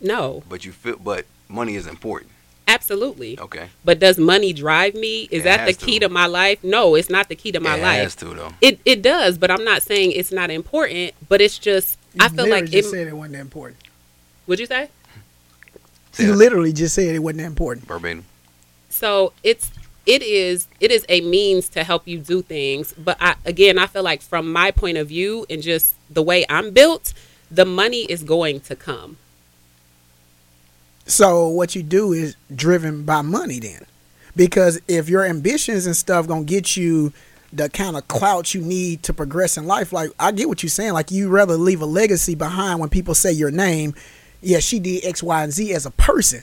No, 0.00 0.42
but 0.48 0.64
you 0.64 0.72
feel, 0.72 0.96
but 0.96 1.26
money 1.48 1.74
is 1.76 1.86
important. 1.86 2.30
absolutely. 2.68 3.38
Okay. 3.38 3.68
But 3.84 3.98
does 4.00 4.18
money 4.18 4.52
drive 4.52 4.94
me? 4.94 5.28
Is 5.30 5.42
It 5.42 5.44
that 5.44 5.66
the 5.66 5.74
key 5.74 5.98
to. 6.00 6.06
to 6.06 6.12
my 6.12 6.26
life? 6.26 6.62
No, 6.64 6.94
it's 6.94 7.10
not 7.10 7.28
the 7.28 7.36
key 7.36 7.52
to 7.52 7.60
my 7.60 7.76
it 7.76 7.82
life. 7.82 8.02
has 8.02 8.14
to 8.16 8.26
though. 8.34 8.52
It 8.60 8.80
it 8.84 9.02
does, 9.02 9.38
but 9.38 9.50
I'm 9.50 9.64
not 9.64 9.82
saying 9.82 10.12
it's 10.12 10.32
not 10.32 10.50
important. 10.50 11.12
But 11.28 11.40
it's 11.40 11.58
just 11.58 11.98
I 12.18 12.28
feel 12.28 12.44
literally 12.44 12.50
like 12.62 12.64
it. 12.70 12.72
just 12.72 12.90
said 12.90 13.06
it 13.06 13.12
wasn't 13.12 13.34
that 13.34 13.40
important. 13.40 13.78
Would 14.46 14.58
you 14.60 14.66
say? 14.66 14.88
Say 16.12 16.24
You 16.24 16.34
literally 16.34 16.72
just 16.72 16.94
said 16.94 17.14
it 17.14 17.18
wasn't 17.18 17.40
that 17.40 17.46
important. 17.46 17.86
verbatim. 17.86 18.24
So 18.88 19.32
it's 19.42 19.70
it 20.06 20.22
is 20.22 20.68
it 20.80 20.90
is 20.90 21.04
a 21.08 21.20
means 21.20 21.68
to 21.70 21.84
help 21.84 22.06
you 22.06 22.18
do 22.18 22.40
things. 22.40 22.94
But 22.96 23.16
I 23.20 23.34
again 23.44 23.78
I 23.78 23.86
feel 23.86 24.02
like 24.02 24.22
from 24.22 24.52
my 24.52 24.70
point 24.70 24.96
of 24.96 25.08
view 25.08 25.44
and 25.50 25.60
just 25.60 25.94
the 26.08 26.22
way 26.22 26.46
I'm 26.48 26.70
built, 26.70 27.12
the 27.50 27.64
money 27.64 28.04
is 28.04 28.22
going 28.22 28.60
to 28.60 28.76
come. 28.76 29.18
So 31.06 31.48
what 31.48 31.76
you 31.76 31.82
do 31.82 32.12
is 32.12 32.36
driven 32.54 33.04
by 33.04 33.22
money 33.22 33.60
then. 33.60 33.84
Because 34.34 34.80
if 34.88 35.08
your 35.08 35.24
ambitions 35.24 35.86
and 35.86 35.96
stuff 35.96 36.26
gonna 36.26 36.44
get 36.44 36.76
you 36.76 37.12
the 37.52 37.68
kind 37.68 37.96
of 37.96 38.06
clout 38.08 38.54
you 38.54 38.60
need 38.60 39.02
to 39.04 39.14
progress 39.14 39.56
in 39.56 39.66
life, 39.66 39.92
like 39.92 40.10
I 40.20 40.32
get 40.32 40.48
what 40.48 40.62
you're 40.62 40.70
saying. 40.70 40.92
Like 40.92 41.10
you 41.10 41.28
rather 41.28 41.56
leave 41.56 41.80
a 41.80 41.86
legacy 41.86 42.34
behind 42.34 42.80
when 42.80 42.88
people 42.88 43.14
say 43.14 43.32
your 43.32 43.50
name. 43.50 43.94
Yeah, 44.42 44.58
she 44.58 44.78
did 44.78 45.04
X, 45.04 45.22
Y, 45.22 45.42
and 45.42 45.52
Z 45.52 45.72
as 45.72 45.86
a 45.86 45.90
person. 45.90 46.42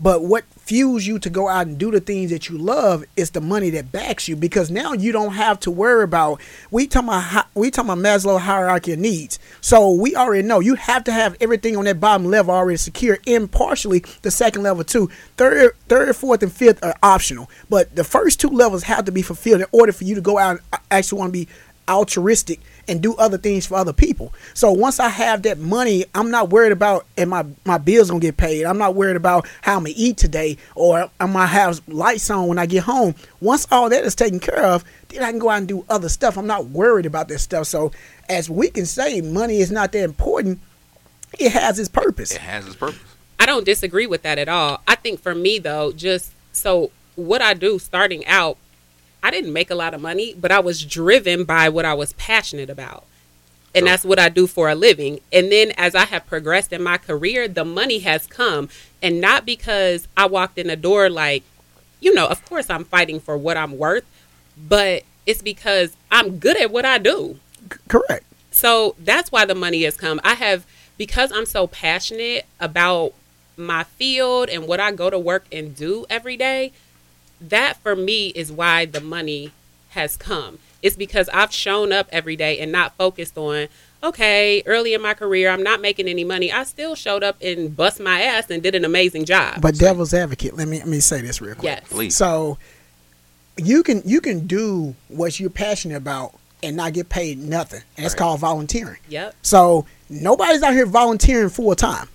But 0.00 0.24
what 0.24 0.44
fuels 0.58 1.06
you 1.06 1.18
to 1.20 1.30
go 1.30 1.48
out 1.48 1.66
and 1.66 1.78
do 1.78 1.90
the 1.90 2.00
things 2.00 2.30
that 2.30 2.48
you 2.48 2.58
love 2.58 3.04
is 3.16 3.30
the 3.30 3.40
money 3.40 3.70
that 3.70 3.92
backs 3.92 4.26
you 4.26 4.34
because 4.34 4.70
now 4.70 4.92
you 4.92 5.12
don't 5.12 5.34
have 5.34 5.60
to 5.60 5.70
worry 5.70 6.02
about 6.02 6.40
we 6.70 6.86
talking 6.86 7.08
about 7.08 7.46
we 7.54 7.70
talking 7.70 7.90
about 7.90 8.02
Maslow 8.02 8.40
hierarchy 8.40 8.92
of 8.92 8.98
needs. 8.98 9.38
So 9.60 9.92
we 9.92 10.16
already 10.16 10.46
know 10.46 10.60
you 10.60 10.74
have 10.74 11.04
to 11.04 11.12
have 11.12 11.36
everything 11.40 11.76
on 11.76 11.84
that 11.84 12.00
bottom 12.00 12.26
level 12.26 12.54
already 12.54 12.76
secure. 12.76 13.18
And 13.26 13.50
partially 13.50 14.04
the 14.22 14.30
second 14.30 14.62
level 14.62 14.84
too. 14.84 15.10
Third, 15.36 15.72
third, 15.88 16.16
fourth, 16.16 16.42
and 16.42 16.52
fifth 16.52 16.82
are 16.82 16.96
optional. 17.02 17.48
But 17.68 17.94
the 17.94 18.04
first 18.04 18.40
two 18.40 18.48
levels 18.48 18.84
have 18.84 19.04
to 19.04 19.12
be 19.12 19.22
fulfilled 19.22 19.60
in 19.60 19.66
order 19.70 19.92
for 19.92 20.04
you 20.04 20.14
to 20.14 20.20
go 20.20 20.38
out 20.38 20.58
and 20.72 20.80
actually 20.90 21.18
want 21.18 21.28
to 21.28 21.44
be 21.44 21.48
altruistic 21.88 22.60
and 22.88 23.02
do 23.02 23.14
other 23.16 23.38
things 23.38 23.66
for 23.66 23.76
other 23.76 23.92
people. 23.92 24.32
So 24.54 24.72
once 24.72 25.00
I 25.00 25.08
have 25.08 25.42
that 25.42 25.58
money, 25.58 26.04
I'm 26.14 26.30
not 26.30 26.50
worried 26.50 26.72
about 26.72 27.06
and 27.16 27.30
my 27.30 27.44
my 27.64 27.78
bills 27.78 28.10
gonna 28.10 28.20
get 28.20 28.36
paid. 28.36 28.64
I'm 28.64 28.78
not 28.78 28.94
worried 28.94 29.16
about 29.16 29.46
how 29.62 29.76
I'm 29.76 29.84
gonna 29.84 29.94
eat 29.96 30.16
today 30.16 30.56
or 30.74 31.10
I'm 31.20 31.32
gonna 31.32 31.46
have 31.46 31.80
lights 31.88 32.30
on 32.30 32.48
when 32.48 32.58
I 32.58 32.66
get 32.66 32.84
home. 32.84 33.14
Once 33.40 33.66
all 33.70 33.88
that 33.90 34.04
is 34.04 34.14
taken 34.14 34.40
care 34.40 34.64
of, 34.64 34.84
then 35.08 35.22
I 35.22 35.30
can 35.30 35.38
go 35.38 35.50
out 35.50 35.58
and 35.58 35.68
do 35.68 35.84
other 35.88 36.08
stuff. 36.08 36.36
I'm 36.36 36.46
not 36.46 36.66
worried 36.66 37.06
about 37.06 37.28
that 37.28 37.38
stuff. 37.38 37.66
So 37.66 37.92
as 38.28 38.48
we 38.48 38.70
can 38.70 38.86
say, 38.86 39.20
money 39.20 39.58
is 39.58 39.70
not 39.70 39.92
that 39.92 40.04
important. 40.04 40.60
It 41.38 41.52
has 41.52 41.78
its 41.78 41.88
purpose. 41.88 42.32
It 42.32 42.40
has 42.40 42.66
its 42.66 42.76
purpose. 42.76 43.00
I 43.38 43.46
don't 43.46 43.64
disagree 43.64 44.06
with 44.06 44.22
that 44.22 44.38
at 44.38 44.48
all. 44.48 44.80
I 44.86 44.94
think 44.94 45.20
for 45.20 45.34
me 45.34 45.58
though, 45.58 45.92
just 45.92 46.32
so 46.52 46.90
what 47.16 47.42
I 47.42 47.54
do 47.54 47.78
starting 47.78 48.24
out, 48.26 48.56
I 49.24 49.30
didn't 49.30 49.54
make 49.54 49.70
a 49.70 49.74
lot 49.74 49.94
of 49.94 50.02
money, 50.02 50.34
but 50.34 50.52
I 50.52 50.60
was 50.60 50.84
driven 50.84 51.44
by 51.44 51.70
what 51.70 51.86
I 51.86 51.94
was 51.94 52.12
passionate 52.12 52.68
about. 52.68 53.04
And 53.74 53.84
So- 53.84 53.86
that's 53.90 54.04
what 54.04 54.18
I 54.18 54.28
do 54.28 54.46
for 54.46 54.68
a 54.68 54.74
living. 54.74 55.20
And 55.32 55.50
then 55.50 55.72
as 55.78 55.94
I 55.94 56.04
have 56.04 56.26
progressed 56.26 56.72
in 56.74 56.82
my 56.82 56.98
career, 56.98 57.48
the 57.48 57.64
money 57.64 58.00
has 58.00 58.26
come. 58.26 58.68
And 59.02 59.22
not 59.22 59.46
because 59.46 60.06
I 60.14 60.26
walked 60.26 60.58
in 60.58 60.66
the 60.68 60.76
door 60.76 61.08
like, 61.08 61.42
you 62.00 62.12
know, 62.12 62.26
of 62.26 62.44
course 62.44 62.68
I'm 62.68 62.84
fighting 62.84 63.18
for 63.18 63.36
what 63.38 63.56
I'm 63.56 63.78
worth, 63.78 64.04
but 64.58 65.04
it's 65.24 65.40
because 65.40 65.96
I'm 66.10 66.38
good 66.38 66.58
at 66.58 66.70
what 66.70 66.84
I 66.84 66.98
do. 66.98 67.38
C- 67.72 67.78
correct. 67.88 68.26
So 68.50 68.94
that's 68.98 69.32
why 69.32 69.46
the 69.46 69.54
money 69.54 69.82
has 69.84 69.96
come. 69.96 70.20
I 70.22 70.34
have 70.34 70.66
because 70.98 71.32
I'm 71.32 71.46
so 71.46 71.66
passionate 71.66 72.44
about 72.60 73.14
my 73.56 73.84
field 73.84 74.50
and 74.50 74.66
what 74.68 74.80
I 74.80 74.92
go 74.92 75.08
to 75.08 75.18
work 75.18 75.46
and 75.50 75.74
do 75.74 76.04
every 76.10 76.36
day. 76.36 76.72
That 77.40 77.76
for 77.82 77.94
me 77.96 78.28
is 78.28 78.50
why 78.52 78.84
the 78.86 79.00
money 79.00 79.52
has 79.90 80.16
come. 80.16 80.58
It's 80.82 80.96
because 80.96 81.28
I've 81.30 81.52
shown 81.52 81.92
up 81.92 82.08
every 82.12 82.36
day 82.36 82.58
and 82.58 82.70
not 82.70 82.94
focused 82.96 83.38
on, 83.38 83.68
okay, 84.02 84.62
early 84.66 84.92
in 84.92 85.00
my 85.00 85.14
career, 85.14 85.48
I'm 85.50 85.62
not 85.62 85.80
making 85.80 86.08
any 86.08 86.24
money. 86.24 86.52
I 86.52 86.64
still 86.64 86.94
showed 86.94 87.22
up 87.22 87.36
and 87.40 87.74
bust 87.74 88.00
my 88.00 88.20
ass 88.20 88.50
and 88.50 88.62
did 88.62 88.74
an 88.74 88.84
amazing 88.84 89.24
job. 89.24 89.60
But 89.62 89.76
devil's 89.78 90.12
advocate, 90.12 90.56
let 90.56 90.68
me 90.68 90.78
let 90.78 90.88
me 90.88 91.00
say 91.00 91.22
this 91.22 91.40
real 91.40 91.54
quick. 91.54 91.64
yes. 91.64 91.88
Please. 91.88 92.14
So 92.16 92.58
you 93.56 93.82
can 93.82 94.02
you 94.04 94.20
can 94.20 94.46
do 94.46 94.94
what 95.08 95.38
you're 95.40 95.48
passionate 95.50 95.96
about 95.96 96.34
and 96.62 96.76
not 96.76 96.92
get 96.92 97.08
paid 97.08 97.38
nothing. 97.38 97.82
And 97.96 98.04
it's 98.04 98.14
Right. 98.14 98.18
called 98.18 98.40
volunteering. 98.40 98.98
Yep. 99.08 99.34
So 99.42 99.86
nobody's 100.10 100.62
out 100.62 100.72
here 100.74 100.86
volunteering 100.86 101.48
full 101.50 101.74
time 101.74 102.08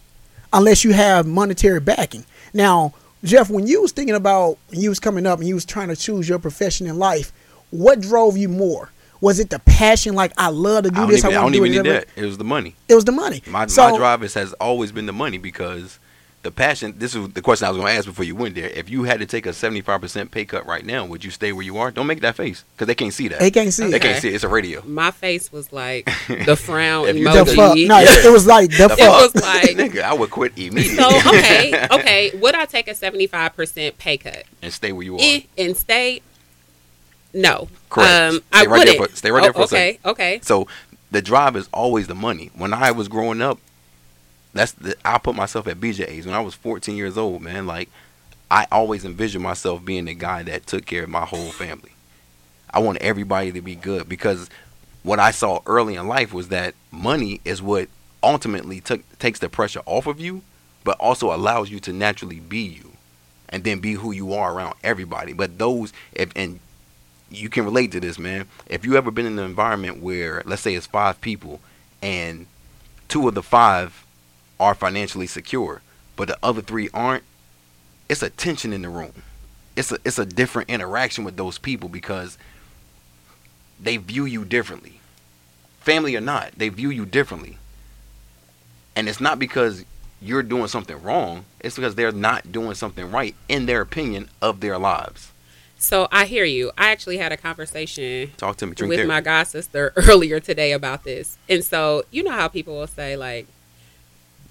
unless 0.53 0.83
you 0.83 0.93
have 0.93 1.25
monetary 1.25 1.79
backing. 1.79 2.25
Now, 2.53 2.93
Jeff, 3.23 3.49
when 3.49 3.67
you 3.67 3.81
was 3.81 3.91
thinking 3.91 4.15
about 4.15 4.57
when 4.69 4.79
you 4.79 4.89
was 4.89 4.99
coming 4.99 5.25
up 5.25 5.39
and 5.39 5.47
you 5.47 5.55
was 5.55 5.65
trying 5.65 5.89
to 5.89 5.95
choose 5.95 6.29
your 6.29 6.39
profession 6.39 6.87
in 6.87 6.97
life, 6.97 7.31
what 7.71 7.99
drove 7.99 8.37
you 8.37 8.49
more? 8.49 8.91
Was 9.21 9.39
it 9.39 9.49
the 9.49 9.59
passion, 9.59 10.15
like 10.15 10.31
I 10.37 10.49
love 10.49 10.85
to 10.85 10.89
do 10.89 10.95
don't 10.95 11.09
this? 11.09 11.19
even, 11.19 11.35
I 11.35 11.41
wanna 11.41 11.45
don't 11.57 11.63
do 11.63 11.65
even 11.65 11.85
it, 11.85 11.89
need 11.89 11.99
that. 11.99 12.07
It 12.15 12.25
was 12.25 12.37
the 12.37 12.45
money. 12.45 12.75
It 12.87 12.95
was 12.95 13.03
the 13.03 13.11
money. 13.11 13.43
My 13.47 13.65
so, 13.65 13.89
my 13.89 13.97
drive 13.97 14.21
has 14.21 14.53
always 14.53 14.93
been 14.93 15.05
the 15.05 15.13
money 15.13 15.37
because 15.37 15.99
the 16.41 16.51
passion. 16.51 16.93
This 16.97 17.15
is 17.15 17.29
the 17.33 17.41
question 17.41 17.65
I 17.65 17.69
was 17.69 17.77
going 17.77 17.91
to 17.91 17.97
ask 17.97 18.05
before 18.05 18.23
you 18.23 18.33
went 18.35 18.55
there. 18.55 18.69
If 18.69 18.89
you 18.89 19.03
had 19.03 19.19
to 19.19 19.25
take 19.25 19.45
a 19.45 19.51
seventy 19.53 19.81
five 19.81 19.99
percent 19.99 20.31
pay 20.31 20.45
cut 20.45 20.65
right 20.65 20.85
now, 20.85 21.05
would 21.05 21.23
you 21.23 21.31
stay 21.31 21.51
where 21.51 21.63
you 21.65 21.77
are? 21.77 21.91
Don't 21.91 22.07
make 22.07 22.21
that 22.21 22.35
face 22.35 22.63
because 22.73 22.87
they 22.87 22.95
can't 22.95 23.13
see 23.13 23.27
that. 23.27 23.39
They 23.39 23.51
can't 23.51 23.73
see 23.73 23.89
They 23.89 23.97
it. 23.97 24.01
can't 24.01 24.21
see 24.21 24.29
it. 24.29 24.35
It's 24.35 24.43
a 24.45 24.47
radio. 24.47 24.81
My 24.85 25.11
face 25.11 25.51
was 25.51 25.73
like 25.73 26.05
the 26.45 26.55
frown 26.55 27.07
If 27.09 27.17
you 27.17 27.25
The 27.25 27.43
emoji. 27.43 27.55
fuck? 27.55 27.77
No, 27.77 27.99
it, 27.99 28.25
it 28.25 28.31
was 28.31 28.47
like 28.47 28.69
the 28.71 28.87
The 28.87 28.93
It 28.93 28.99
fuck. 28.99 29.33
was 29.33 29.43
like 29.43 29.69
Nigga, 29.77 30.01
I 30.01 30.13
would 30.13 30.29
quit 30.31 30.57
immediately 30.57 30.95
so 30.95 31.07
okay, 31.29 31.87
okay. 31.91 32.31
Would 32.37 32.55
I 32.55 32.65
take 32.65 32.87
a 32.87 32.95
seventy 32.95 33.27
five 33.27 33.55
percent 33.55 33.97
pay 33.97 34.17
cut 34.17 34.43
and 34.61 34.71
stay 34.71 34.91
where 34.93 35.03
you 35.03 35.15
are. 35.15 35.19
eh, 35.21 35.41
and 35.57 35.75
stay? 35.75 36.21
No, 37.33 37.67
Correct. 37.89 38.09
Um, 38.11 38.33
Stay 38.35 38.43
I 38.53 38.65
right 38.65 38.87
wouldn't. 38.87 39.11
for- 39.11 39.15
stay 39.15 39.29
right 39.31 39.41
there 39.43 39.51
Oh, 39.55 39.67
for 39.67 39.75
a 39.75 39.77
okay, 39.77 39.99
okay. 40.05 40.39
So 40.41 40.67
the 41.11 41.21
drive 41.21 41.55
is 41.55 41.69
always 41.73 42.07
the 42.07 42.15
money. 42.15 42.49
When 42.55 42.73
I 42.73 42.91
was 42.91 43.07
growing 43.07 43.41
up, 43.41 43.59
that's 44.53 44.71
the 44.73 44.95
I 45.05 45.17
put 45.17 45.35
myself 45.35 45.67
at 45.67 45.79
BJ's 45.79 46.25
when 46.25 46.35
I 46.35 46.39
was 46.39 46.55
14 46.55 46.95
years 46.95 47.17
old, 47.17 47.41
man. 47.41 47.67
Like 47.67 47.89
I 48.49 48.65
always 48.71 49.05
envisioned 49.05 49.43
myself 49.43 49.85
being 49.85 50.05
the 50.05 50.13
guy 50.13 50.43
that 50.43 50.65
took 50.65 50.85
care 50.85 51.03
of 51.03 51.09
my 51.09 51.25
whole 51.25 51.51
family. 51.51 51.91
I 52.71 52.79
want 52.79 52.99
everybody 52.99 53.51
to 53.51 53.61
be 53.61 53.75
good 53.75 54.07
because 54.07 54.49
what 55.03 55.19
I 55.19 55.31
saw 55.31 55.61
early 55.65 55.95
in 55.95 56.07
life 56.07 56.33
was 56.33 56.49
that 56.49 56.75
money 56.91 57.41
is 57.45 57.61
what 57.61 57.89
ultimately 58.21 58.81
took 58.81 59.01
takes 59.19 59.39
the 59.39 59.49
pressure 59.49 59.81
off 59.85 60.07
of 60.07 60.19
you, 60.19 60.41
but 60.83 60.99
also 60.99 61.33
allows 61.33 61.69
you 61.69 61.79
to 61.81 61.93
naturally 61.93 62.39
be 62.39 62.59
you, 62.59 62.91
and 63.49 63.63
then 63.63 63.79
be 63.79 63.93
who 63.93 64.11
you 64.11 64.33
are 64.33 64.53
around 64.53 64.75
everybody. 64.83 65.33
But 65.33 65.57
those 65.57 65.93
if 66.13 66.31
and 66.35 66.59
you 67.31 67.49
can 67.49 67.65
relate 67.65 67.91
to 67.91 67.99
this, 67.99 68.17
man. 68.17 68.47
If 68.67 68.85
you 68.85 68.97
ever 68.97 69.11
been 69.11 69.25
in 69.25 69.37
an 69.37 69.45
environment 69.45 70.01
where, 70.01 70.41
let's 70.45 70.63
say, 70.63 70.73
it's 70.73 70.87
five 70.87 71.21
people, 71.21 71.59
and 72.01 72.47
two 73.07 73.27
of 73.27 73.35
the 73.35 73.43
five 73.43 74.03
are 74.59 74.75
financially 74.75 75.27
secure, 75.27 75.81
but 76.15 76.27
the 76.27 76.37
other 76.43 76.61
three 76.61 76.89
aren't, 76.93 77.23
it's 78.09 78.21
a 78.21 78.29
tension 78.29 78.73
in 78.73 78.81
the 78.81 78.89
room. 78.89 79.13
It's 79.75 79.91
a 79.91 79.97
it's 80.03 80.19
a 80.19 80.25
different 80.25 80.69
interaction 80.69 81.23
with 81.23 81.37
those 81.37 81.57
people 81.57 81.87
because 81.87 82.37
they 83.79 83.97
view 83.97 84.25
you 84.25 84.43
differently, 84.43 84.99
family 85.79 86.15
or 86.15 86.21
not. 86.21 86.51
They 86.57 86.69
view 86.69 86.89
you 86.89 87.05
differently, 87.05 87.57
and 88.95 89.07
it's 89.07 89.21
not 89.21 89.39
because 89.39 89.85
you're 90.21 90.43
doing 90.43 90.67
something 90.67 91.01
wrong. 91.01 91.45
It's 91.61 91.75
because 91.75 91.95
they're 91.95 92.11
not 92.11 92.51
doing 92.51 92.73
something 92.73 93.09
right 93.09 93.35
in 93.47 93.67
their 93.67 93.81
opinion 93.81 94.29
of 94.41 94.59
their 94.59 94.77
lives. 94.77 95.31
So 95.77 96.09
I 96.11 96.25
hear 96.25 96.43
you. 96.43 96.71
I 96.77 96.89
actually 96.89 97.17
had 97.17 97.31
a 97.31 97.37
conversation 97.37 98.31
Talk 98.35 98.57
to 98.57 98.65
me. 98.65 98.71
With 98.71 98.79
therapy. 98.89 99.05
my 99.05 99.21
god 99.21 99.43
sister 99.43 99.93
earlier 99.95 100.41
today 100.41 100.73
about 100.73 101.05
this. 101.05 101.37
And 101.47 101.63
so 101.63 102.03
you 102.11 102.21
know 102.21 102.31
how 102.31 102.49
people 102.49 102.75
will 102.75 102.87
say 102.87 103.15
like 103.15 103.47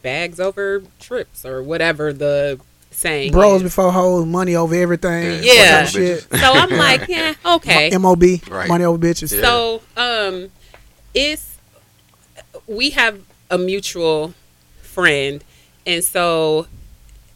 bags 0.03 0.39
over 0.41 0.83
trips 1.01 1.45
or 1.45 1.63
whatever 1.63 2.13
the 2.13 2.61
saying. 2.91 3.33
Bros 3.33 3.57
is. 3.57 3.63
before 3.65 3.93
hoes, 3.93 4.27
money 4.27 4.57
over 4.57 4.75
everything. 4.75 5.43
Yeah. 5.43 5.85
fuck 5.85 5.93
that 5.93 5.99
shit. 6.01 6.21
So 6.23 6.53
I'm 6.53 6.71
like, 6.71 7.09
yeah, 7.09 7.35
okay. 7.45 7.97
Mob, 7.97 8.23
Right. 8.51 8.69
money 8.69 8.85
over 8.85 8.99
bitches. 8.99 9.35
Yeah. 9.35 9.43
So 9.43 9.83
um 9.97 10.51
it's 11.15 11.57
we 12.67 12.91
have 12.91 13.21
a 13.51 13.59
mutual 13.59 14.35
friend 14.83 15.43
and 15.87 16.03
so 16.05 16.67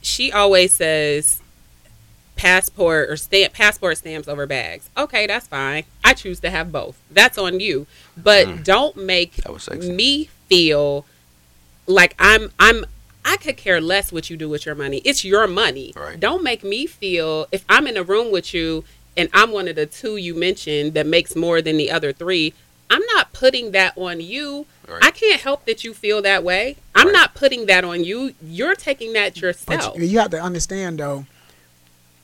she 0.02 0.30
always 0.32 0.72
says 0.72 1.40
passport 2.36 3.08
or 3.10 3.16
stamp 3.16 3.52
passport 3.52 3.98
stamps 3.98 4.26
over 4.26 4.46
bags. 4.46 4.90
Okay, 4.96 5.26
that's 5.26 5.46
fine. 5.46 5.84
I 6.02 6.14
choose 6.14 6.40
to 6.40 6.50
have 6.50 6.72
both. 6.72 6.98
That's 7.10 7.38
on 7.38 7.60
you. 7.60 7.86
But 8.16 8.46
Mm. 8.48 8.64
don't 8.64 8.96
make 8.96 9.36
That 9.36 9.52
was 9.52 9.62
sexy. 9.64 9.92
me 9.92 10.28
feel 10.48 11.04
like 11.86 12.14
I'm 12.18 12.50
I'm 12.58 12.84
I 13.24 13.36
could 13.36 13.56
care 13.56 13.80
less 13.80 14.10
what 14.12 14.30
you 14.30 14.36
do 14.36 14.48
with 14.48 14.66
your 14.66 14.74
money. 14.74 14.98
It's 15.04 15.24
your 15.24 15.46
money. 15.46 15.92
Right. 15.96 16.18
Don't 16.18 16.42
make 16.42 16.64
me 16.64 16.86
feel 16.86 17.46
if 17.52 17.64
I'm 17.68 17.86
in 17.86 17.96
a 17.96 18.02
room 18.02 18.32
with 18.32 18.52
you 18.52 18.84
and 19.16 19.28
I'm 19.32 19.52
one 19.52 19.68
of 19.68 19.76
the 19.76 19.86
two 19.86 20.16
you 20.16 20.34
mentioned 20.34 20.94
that 20.94 21.06
makes 21.06 21.36
more 21.36 21.62
than 21.62 21.76
the 21.76 21.90
other 21.90 22.12
three, 22.12 22.52
I'm 22.90 23.02
not 23.14 23.32
putting 23.32 23.70
that 23.72 23.96
on 23.96 24.20
you. 24.20 24.66
Right. 24.88 25.04
I 25.04 25.10
can't 25.12 25.40
help 25.40 25.66
that 25.66 25.84
you 25.84 25.94
feel 25.94 26.20
that 26.22 26.42
way. 26.42 26.76
I'm 26.94 27.06
Right. 27.08 27.12
not 27.12 27.34
putting 27.34 27.66
that 27.66 27.84
on 27.84 28.02
you. 28.04 28.34
You're 28.44 28.74
taking 28.74 29.12
that 29.12 29.40
yourself. 29.40 29.96
you, 29.96 30.04
you 30.04 30.18
have 30.18 30.30
to 30.32 30.40
understand 30.42 30.98
though, 30.98 31.26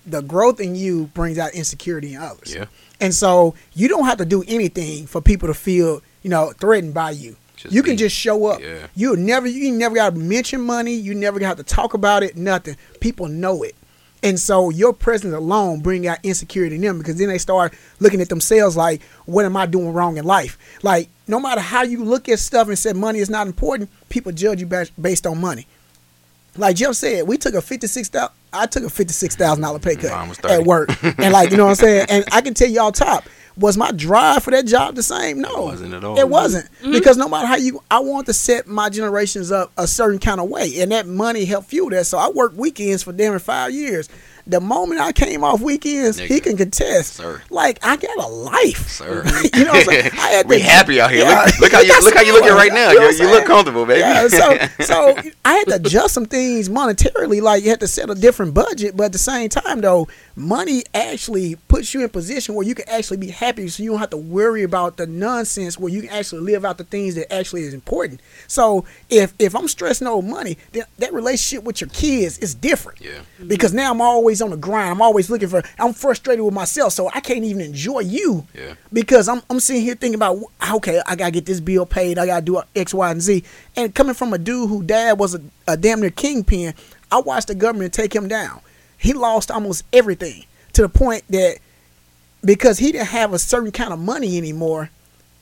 the 0.07 0.23
growth 0.23 0.59
in 0.61 0.75
you 0.75 1.07
brings 1.15 1.38
out 1.38 1.53
insecurity 1.55 2.15
in 2.15 2.21
others. 2.21 2.55
Yeah. 2.55 2.65
And 3.00 3.15
so 3.15 3.55
you 3.75 3.87
don't 3.88 4.07
have 4.07 4.19
to 4.19 4.25
do 4.25 4.43
anything 4.49 5.07
for 5.07 5.21
people 5.21 5.47
to 5.49 5.55
feel, 5.55 6.03
you 6.23 6.31
know, 6.31 6.53
threatened 6.59 6.95
by 6.95 7.11
you. 7.12 7.37
Just 7.59 7.75
you 7.75 7.83
can 7.83 7.95
be. 7.95 7.97
just 7.97 8.15
show 8.17 8.47
up. 8.47 8.61
Yeah. 8.61 8.87
You 8.95 9.17
never 9.17 9.47
you 9.47 9.73
never 9.73 9.95
got 9.95 10.15
to 10.15 10.19
mention 10.19 10.61
money. 10.61 10.95
You 10.95 11.15
never 11.15 11.38
got 11.38 11.57
to 11.57 11.62
talk 11.62 11.95
about 11.95 12.23
it. 12.23 12.37
Nothing. 12.37 12.77
People 13.00 13.29
know 13.29 13.62
it. 13.62 13.75
And 14.23 14.38
so 14.38 14.71
your 14.71 14.93
presence 14.93 15.33
alone 15.35 15.81
bring 15.81 16.07
out 16.07 16.19
insecurity 16.25 16.75
in 16.77 16.83
them 16.83 16.99
because 16.99 17.17
then 17.17 17.29
they 17.29 17.38
start 17.38 17.73
looking 18.00 18.21
at 18.21 18.29
themselves 18.29 18.77
like, 18.77 19.03
what 19.27 19.45
am 19.45 19.57
I 19.57 19.67
doing 19.67 19.93
wrong 19.93 20.17
in 20.17 20.25
life? 20.25 20.59
Like, 20.83 21.09
no 21.29 21.38
matter 21.38 21.61
how 21.61 21.83
you 21.83 22.05
look 22.05 22.29
at 22.29 22.41
stuff 22.41 22.67
and 22.67 22.77
say 22.77 22.93
money 22.93 23.21
is 23.21 23.31
not 23.31 23.47
important, 23.47 23.91
people 24.09 24.33
judge 24.33 24.61
you 24.61 24.67
bas- 24.67 24.91
based 24.91 25.25
on 25.27 25.41
money. 25.41 25.67
Like 26.57 26.75
Jeff 26.77 26.95
said, 26.95 27.29
we 27.29 27.38
took 27.38 27.55
a 27.55 27.62
fifty 27.62 27.87
six 27.87 28.09
thousand. 28.09 28.35
I 28.52 28.67
took 28.67 28.85
a 28.85 28.90
fifty 28.90 29.12
six 29.12 29.37
thousand 29.37 29.62
dollar 29.62 29.78
pay 29.78 29.97
cut 29.97 30.11
Mine 30.11 30.28
was 30.28 30.38
30. 30.38 30.55
at 30.55 30.62
work, 30.64 31.02
and 31.02 31.33
like 31.33 31.50
you 31.50 31.57
know 31.57 31.64
what 31.64 31.71
I'm 31.71 31.76
saying. 31.76 32.07
And 32.09 32.25
I 32.33 32.40
can 32.40 32.55
tell 32.55 32.69
y'all 32.69 32.93
top 32.93 33.25
was 33.59 33.76
my 33.76 33.90
drive 33.90 34.45
for 34.45 34.52
that 34.52 34.67
job 34.67 34.95
the 34.95 35.02
same? 35.02 35.40
No, 35.40 35.49
It 35.49 35.64
wasn't 35.64 35.95
at 35.95 36.05
all. 36.05 36.19
It 36.19 36.28
wasn't 36.28 36.71
mm-hmm. 36.75 36.93
because 36.93 37.17
no 37.17 37.28
matter 37.28 37.47
how 37.47 37.57
you, 37.57 37.83
I 37.90 37.99
want 37.99 38.26
to 38.26 38.33
set 38.33 38.67
my 38.67 38.88
generations 38.88 39.50
up 39.50 39.73
a 39.76 39.87
certain 39.87 40.19
kind 40.19 40.40
of 40.40 40.49
way, 40.49 40.81
and 40.81 40.93
that 40.93 41.07
money 41.07 41.45
helped 41.45 41.69
fuel 41.69 41.90
that. 41.90 42.07
So 42.07 42.19
I 42.19 42.28
worked 42.28 42.57
weekends 42.57 43.02
for 43.02 43.12
damn 43.12 43.33
near 43.33 43.38
five 43.38 43.73
years. 43.73 44.09
The 44.49 44.61
moment 44.61 45.00
I 45.00 45.12
came 45.12 45.45
off 45.45 45.61
weekends, 45.61 46.19
he 46.19 46.40
can 46.40 46.57
contest. 46.57 47.14
Sir. 47.14 47.43
Like 47.50 47.78
I 47.85 47.97
got 47.97 48.17
a 48.19 48.26
life, 48.28 48.88
Sir. 48.88 49.23
you 49.55 49.64
know, 49.64 49.73
what 49.73 49.76
I'm 49.81 49.85
saying? 49.85 50.11
I 50.14 50.28
had 50.31 50.47
we 50.49 50.57
to- 50.59 50.64
happy 50.64 51.00
out 51.00 51.11
here. 51.11 51.25
Yeah. 51.25 51.43
Look, 51.45 51.61
look 51.61 51.73
how 51.73 51.81
you 51.81 52.00
look 52.02 52.14
how 52.14 52.23
you 52.23 52.33
looking 52.33 52.52
right 52.55 52.73
now. 52.73 52.90
You 52.90 53.00
know 53.00 53.02
You, 53.02 53.07
what 53.09 53.21
I'm 53.21 53.26
you 53.28 53.35
look 53.35 53.45
comfortable, 53.45 53.85
baby. 53.87 54.00
Yeah, 54.00 54.26
so 54.28 54.57
so 54.85 55.17
I 55.45 55.52
had 55.52 55.64
to 55.69 55.75
adjust 55.75 56.14
some 56.14 56.25
things 56.25 56.69
monetarily. 56.71 57.43
Like 57.43 57.62
you 57.62 57.71
had 57.71 57.81
to 57.81 57.87
set 57.88 58.09
a 58.11 58.14
different 58.14 58.55
budget, 58.55 58.97
but 58.97 59.05
at 59.05 59.12
the 59.12 59.19
same 59.19 59.50
time, 59.50 59.83
though, 59.83 60.09
money 60.38 60.85
actually 60.95 61.57
puts 61.68 61.92
you 61.92 62.02
in 62.02 62.09
position 62.09 62.54
where 62.54 62.66
you 62.66 62.75
can 62.75 62.88
actually 62.88 63.16
be 63.16 63.28
happy, 63.30 63.68
so 63.68 63.83
you 63.83 63.90
don't 63.90 63.99
have 63.99 64.11
to 64.11 64.16
worry 64.16 64.62
about 64.62 64.97
the 64.97 65.07
nonsense. 65.07 65.78
Where 65.78 65.92
you 65.92 66.02
can 66.02 66.11
actually 66.11 66.40
live 66.42 66.64
out 66.64 66.78
the 66.78 66.85
things 66.85 67.14
that 67.16 67.33
actually 67.33 67.62
is 67.62 67.75
important. 67.75 68.21
So 68.47 68.85
if 69.11 69.35
if 69.38 69.54
I'm 69.54 69.68
stressing 69.68 70.07
over 70.07 70.26
money, 70.26 70.59
then 70.73 70.85
that 70.99 71.12
relationship 71.12 71.64
with 71.64 71.80
your 71.80 71.90
kids 71.90 72.38
is 72.38 72.54
different. 72.54 73.00
Yeah. 73.00 73.11
Mm-hmm. 73.11 73.49
Because 73.49 73.75
now 73.75 73.90
I'm 73.90 74.00
always 74.00 74.40
on 74.40 74.50
the 74.50 74.57
grind. 74.57 74.90
I'm 74.90 75.02
always 75.02 75.28
looking 75.28 75.49
for. 75.49 75.62
I'm 75.78 75.92
frustrated 75.92 76.45
with 76.45 76.54
myself, 76.54 76.92
so 76.92 77.11
I 77.14 77.21
can't 77.21 77.45
even 77.45 77.61
enjoy 77.61 78.00
you 78.00 78.47
Yeah. 78.54 78.75
because 78.92 79.28
I'm 79.28 79.42
I'm 79.50 79.61
sitting 79.61 79.83
here 79.83 79.95
thinking 79.95 80.16
about 80.16 80.38
okay, 80.73 81.00
I 81.07 81.16
gotta 81.16 81.33
get 81.33 81.47
this 81.47 81.61
bill 81.61 81.87
paid, 81.87 82.18
I 82.18 82.26
gotta 82.26 82.45
do 82.45 82.62
X, 82.76 82.95
Y, 82.95 83.11
and 83.11 83.21
Z. 83.21 83.42
And 83.76 83.95
coming 83.95 84.14
from 84.14 84.33
a 84.33 84.38
dude 84.38 84.68
who 84.68 84.83
dad 84.83 85.18
was 85.18 85.35
a, 85.35 85.40
a 85.66 85.76
damn 85.76 86.00
near 86.00 86.11
kingpin, 86.11 86.75
I 87.11 87.21
watched 87.21 87.49
the 87.49 87.54
government 87.54 87.92
take 87.92 88.14
him 88.14 88.28
down. 88.28 88.61
He 88.99 89.12
lost 89.14 89.50
almost 89.50 89.85
everything 89.93 90.45
to 90.75 90.83
the 90.83 90.88
point 90.88 91.23
that 91.31 91.59
because 92.45 92.78
he 92.78 92.93
didn't 92.93 93.09
have 93.09 93.33
a 93.33 93.38
certain 93.38 93.73
kind 93.73 93.93
of 93.93 93.99
money 93.99 94.37
anymore, 94.37 94.90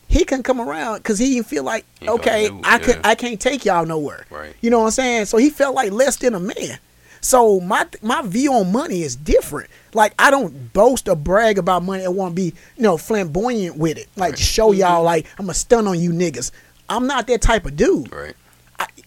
he 0.08 0.24
couldn't 0.24 0.44
come 0.44 0.60
around 0.60 0.98
because 0.98 1.18
he 1.18 1.34
didn't 1.34 1.46
feel 1.46 1.64
like 1.64 1.84
He 2.00 2.08
okay, 2.08 2.48
I 2.62 2.78
could 2.78 2.96
yeah. 2.96 3.00
I 3.04 3.14
can't 3.14 3.40
take 3.40 3.64
y'all 3.64 3.84
nowhere. 3.86 4.24
Right. 4.30 4.54
You 4.60 4.70
know 4.70 4.78
what 4.80 4.84
I'm 4.86 4.90
saying? 4.92 5.24
So 5.26 5.36
he 5.38 5.50
felt 5.50 5.74
like 5.74 5.90
less 5.90 6.16
than 6.16 6.34
a 6.34 6.40
man. 6.40 6.78
So 7.20 7.58
my 7.60 7.86
my 8.02 8.22
view 8.22 8.52
on 8.52 8.70
money 8.70 9.02
is 9.02 9.16
different. 9.16 9.68
Like 9.94 10.14
I 10.18 10.30
don't 10.30 10.72
boast 10.72 11.08
or 11.08 11.16
brag 11.16 11.58
about 11.58 11.82
money. 11.82 12.04
I 12.04 12.08
want 12.08 12.32
to 12.32 12.34
be 12.36 12.54
you 12.76 12.82
know 12.82 12.96
flamboyant 12.96 13.76
with 13.76 13.98
it. 13.98 14.08
Like 14.16 14.32
Right. 14.32 14.38
show 14.38 14.72
y'all 14.72 15.02
like 15.02 15.26
I'm 15.38 15.50
a 15.50 15.54
stun 15.54 15.88
on 15.88 15.98
you 15.98 16.10
niggas. 16.12 16.52
I'm 16.88 17.06
not 17.08 17.26
that 17.26 17.42
type 17.42 17.66
of 17.66 17.74
dude. 17.76 18.12
Right. 18.12 18.36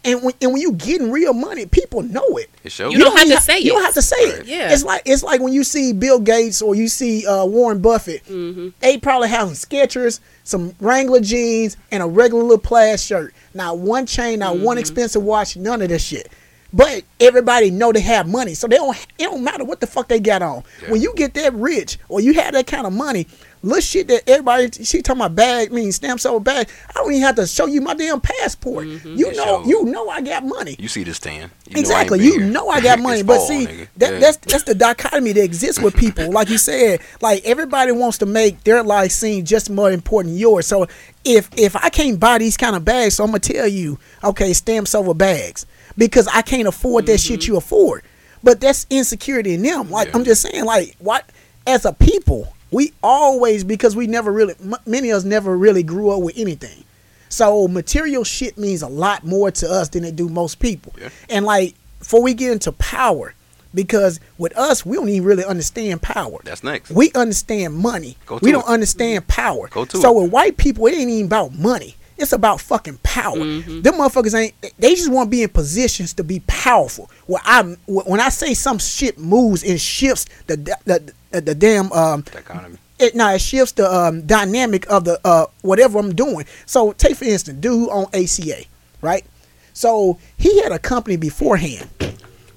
I, 0.05 0.09
and 0.11 0.23
when 0.23 0.33
and 0.41 0.53
when 0.53 0.61
you 0.61 0.71
getting 0.73 1.11
real 1.11 1.33
money, 1.33 1.65
people 1.65 2.01
know 2.01 2.25
it. 2.37 2.49
It 2.63 2.71
shows. 2.71 2.93
You 2.93 2.99
don't 2.99 3.17
have 3.17 3.25
even 3.27 3.37
to 3.37 3.43
say 3.43 3.57
it. 3.57 3.63
You 3.63 3.71
don't 3.73 3.83
have 3.83 3.93
to 3.95 4.01
say 4.01 4.15
Right. 4.31 4.39
it. 4.39 4.45
Yeah. 4.47 4.71
It's 4.71 4.83
like 4.83 5.01
it's 5.05 5.23
like 5.23 5.41
when 5.41 5.51
you 5.53 5.63
see 5.63 5.91
Bill 5.93 6.19
Gates 6.19 6.61
or 6.61 6.73
you 6.75 6.87
see 6.87 7.25
uh, 7.27 7.45
Warren 7.45 7.81
Buffett. 7.81 8.23
Mm-hmm. 8.25 8.69
They 8.79 8.97
probably 8.97 9.29
have 9.29 9.47
some 9.47 9.69
Skechers, 9.69 10.19
some 10.43 10.73
Wrangler 10.79 11.19
jeans, 11.19 11.75
and 11.91 12.01
a 12.01 12.07
regular 12.07 12.43
little 12.43 12.57
plaid 12.59 12.99
shirt. 12.99 13.33
Not 13.53 13.77
one 13.79 14.05
chain, 14.05 14.39
not 14.39 14.55
Mm-hmm. 14.55 14.63
one 14.63 14.77
expensive 14.77 15.21
watch, 15.23 15.57
none 15.57 15.81
of 15.81 15.89
this 15.89 16.03
shit. 16.03 16.29
But 16.71 17.03
everybody 17.19 17.71
know 17.71 17.91
they 17.91 18.01
have 18.01 18.27
money, 18.27 18.53
so 18.53 18.67
they 18.67 18.75
don't. 18.75 18.95
It 19.17 19.23
don't 19.23 19.43
matter 19.43 19.63
what 19.63 19.79
the 19.79 19.87
fuck 19.87 20.07
they 20.07 20.19
got 20.19 20.41
on. 20.43 20.63
Yeah. 20.83 20.91
When 20.91 21.01
you 21.01 21.13
get 21.15 21.33
that 21.33 21.53
rich 21.55 21.97
or 22.09 22.21
you 22.21 22.33
have 22.33 22.53
that 22.53 22.67
kind 22.67 22.85
of 22.85 22.93
money, 22.93 23.25
little 23.63 23.81
shit 23.81 24.07
that 24.09 24.29
everybody 24.29 24.69
she 24.83 25.01
talking 25.01 25.19
about 25.21 25.33
bag, 25.35 25.71
mean 25.71 25.91
stamps 25.91 26.27
over 26.27 26.39
bag. 26.39 26.69
I 26.89 26.93
don't 26.93 27.11
even 27.11 27.23
have 27.23 27.35
to 27.37 27.47
show 27.47 27.65
you 27.65 27.81
my 27.81 27.95
damn 27.95 28.21
passport. 28.21 28.85
You 28.85 28.99
Mm-hmm. 28.99 29.19
It 29.19 29.35
know, 29.37 29.65
you 29.65 29.85
know 29.85 30.09
I 30.09 30.21
got 30.21 30.45
money. 30.45 30.75
You 30.77 30.87
see 30.87 31.03
this 31.03 31.17
tan. 31.19 31.49
You 31.67 31.73
know 31.73 31.79
Exactly. 31.79 32.23
You 32.23 32.39
here. 32.39 32.47
know 32.47 32.69
I 32.69 32.81
got 32.81 32.99
money, 33.09 33.23
but 33.23 33.39
see 33.39 33.65
nigga. 33.65 33.87
that 33.97 34.13
Yeah. 34.13 34.19
that's 34.19 34.37
that's 34.37 34.63
the 34.63 34.75
dichotomy 34.75 35.31
that 35.33 35.43
exists 35.43 35.81
with 35.81 35.95
people. 35.95 36.31
like 36.31 36.49
you 36.49 36.59
said, 36.59 36.99
like 37.19 37.43
everybody 37.45 37.91
wants 37.93 38.19
to 38.19 38.27
make 38.27 38.63
their 38.63 38.83
life 38.83 39.11
seem 39.11 39.43
just 39.43 39.71
more 39.71 39.91
important 39.91 40.33
than 40.35 40.39
yours. 40.39 40.67
So 40.67 40.85
if 41.25 41.49
if 41.57 41.75
I 41.75 41.89
can't 41.89 42.19
buy 42.19 42.37
these 42.37 42.57
kind 42.57 42.75
of 42.75 42.85
bags, 42.85 43.15
so 43.15 43.23
I'm 43.23 43.31
gonna 43.31 43.39
tell 43.39 43.67
you, 43.67 43.97
okay, 44.23 44.53
stamps 44.53 44.93
over 44.93 45.15
bags 45.15 45.65
because 45.99 46.27
I 46.27 46.41
can't 46.41 46.67
afford 46.67 47.05
that 47.05 47.19
shit 47.19 47.41
mm-hmm. 47.41 47.51
you 47.51 47.57
afford. 47.57 48.03
But 48.41 48.61
that's 48.61 48.87
insecurity 48.89 49.53
in 49.53 49.61
them. 49.61 49.91
Like 49.91 50.07
Yeah. 50.07 50.17
I'm 50.17 50.23
just 50.23 50.41
saying, 50.41 50.65
like 50.65 50.95
what 50.97 51.29
as 51.67 51.85
a 51.85 51.93
people, 51.93 52.51
we 52.71 52.93
always 53.03 53.63
because 53.63 53.95
we 53.95 54.07
never 54.07 54.31
really 54.31 54.55
m- 54.61 54.75
many 54.87 55.11
of 55.11 55.17
us 55.17 55.23
never 55.25 55.55
really 55.55 55.83
grew 55.83 56.09
up 56.09 56.23
with 56.23 56.37
anything. 56.37 56.85
So 57.27 57.67
material 57.67 58.23
shit 58.23 58.57
means 58.57 58.81
a 58.81 58.87
lot 58.87 59.23
more 59.23 59.51
to 59.51 59.69
us 59.69 59.89
than 59.89 60.03
it 60.03 60.15
do 60.15 60.29
most 60.29 60.59
people. 60.59 60.95
Yeah. 60.99 61.09
And 61.29 61.45
like 61.45 61.75
before 61.99 62.23
we 62.23 62.33
get 62.33 62.53
into 62.53 62.71
power, 62.71 63.35
because 63.73 64.19
with 64.37 64.57
us 64.57 64.85
we 64.85 64.95
don't 64.95 65.09
even 65.09 65.27
really 65.27 65.43
understand 65.43 66.01
power. 66.01 66.39
That's 66.45 66.63
next. 66.63 66.91
We 66.91 67.11
understand 67.13 67.75
money. 67.75 68.15
Go 68.25 68.39
we 68.41 68.53
don't 68.53 68.67
it. 68.67 68.71
understand 68.71 69.27
power. 69.27 69.67
Go 69.67 69.83
to 69.83 69.97
so 69.97 70.17
it. 70.17 70.23
with 70.23 70.31
white 70.31 70.57
people, 70.57 70.87
it 70.87 70.95
ain't 70.95 71.09
even 71.09 71.25
about 71.25 71.53
money. 71.53 71.95
It's 72.19 72.33
about 72.33 72.59
fucking 72.59 72.99
power. 73.01 73.37
Mm-hmm. 73.37 73.81
Them 73.81 73.93
motherfuckers 73.95 74.37
ain't. 74.37 74.53
They 74.77 74.93
just 74.95 75.09
want 75.11 75.27
to 75.27 75.31
be 75.31 75.43
in 75.43 75.49
positions 75.49 76.13
to 76.15 76.23
be 76.23 76.41
powerful. 76.47 77.09
Where 77.27 77.41
I, 77.45 77.75
when 77.87 78.19
I 78.19 78.27
say 78.29 78.53
some 78.53 78.77
shit 78.77 79.17
moves 79.17 79.63
and 79.63 79.79
shifts 79.79 80.25
the 80.47 80.57
the 80.85 81.13
the, 81.31 81.41
the 81.41 81.55
damn 81.55 81.91
um 81.93 82.21
Dichotomy. 82.23 82.77
it 82.99 83.15
now 83.15 83.33
it 83.33 83.39
shifts 83.41 83.71
the 83.73 83.89
um, 83.89 84.25
dynamic 84.27 84.89
of 84.91 85.05
the 85.05 85.19
uh, 85.23 85.45
whatever 85.61 85.97
I'm 85.97 86.13
doing. 86.13 86.45
So 86.65 86.91
take 86.91 87.15
for 87.15 87.23
instance, 87.25 87.59
dude 87.59 87.89
on 87.89 88.05
HCA, 88.07 88.67
right? 89.01 89.25
So 89.73 90.19
he 90.37 90.61
had 90.61 90.73
a 90.73 90.79
company 90.79 91.15
beforehand. 91.15 91.89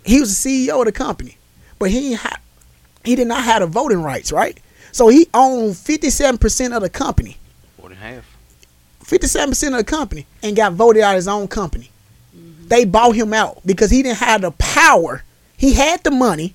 He 0.04 0.18
was 0.18 0.42
the 0.42 0.68
CEO 0.68 0.80
of 0.80 0.86
the 0.86 0.92
company, 0.92 1.36
but 1.78 1.90
he 1.90 2.14
ha- 2.14 2.40
he 3.04 3.14
did 3.14 3.28
not 3.28 3.44
have 3.44 3.60
the 3.60 3.68
voting 3.68 4.02
rights, 4.02 4.32
right? 4.32 4.58
So 4.90 5.06
he 5.06 5.28
owned 5.32 5.76
57 5.76 6.38
percent 6.38 6.74
of 6.74 6.82
the 6.82 6.90
company, 6.90 7.36
More 7.78 7.90
than 7.90 7.98
half. 7.98 8.31
57 9.04 9.50
percent 9.50 9.74
of 9.74 9.78
the 9.78 9.84
company, 9.84 10.26
and 10.42 10.56
got 10.56 10.72
voted 10.72 11.02
out 11.02 11.12
of 11.12 11.16
his 11.16 11.28
own 11.28 11.48
company. 11.48 11.90
They 12.66 12.84
bought 12.84 13.14
him 13.14 13.34
out 13.34 13.60
because 13.66 13.90
he 13.90 14.02
didn't 14.02 14.18
have 14.18 14.40
the 14.40 14.52
power. 14.52 15.24
He 15.56 15.74
had 15.74 16.02
the 16.04 16.10
money, 16.10 16.54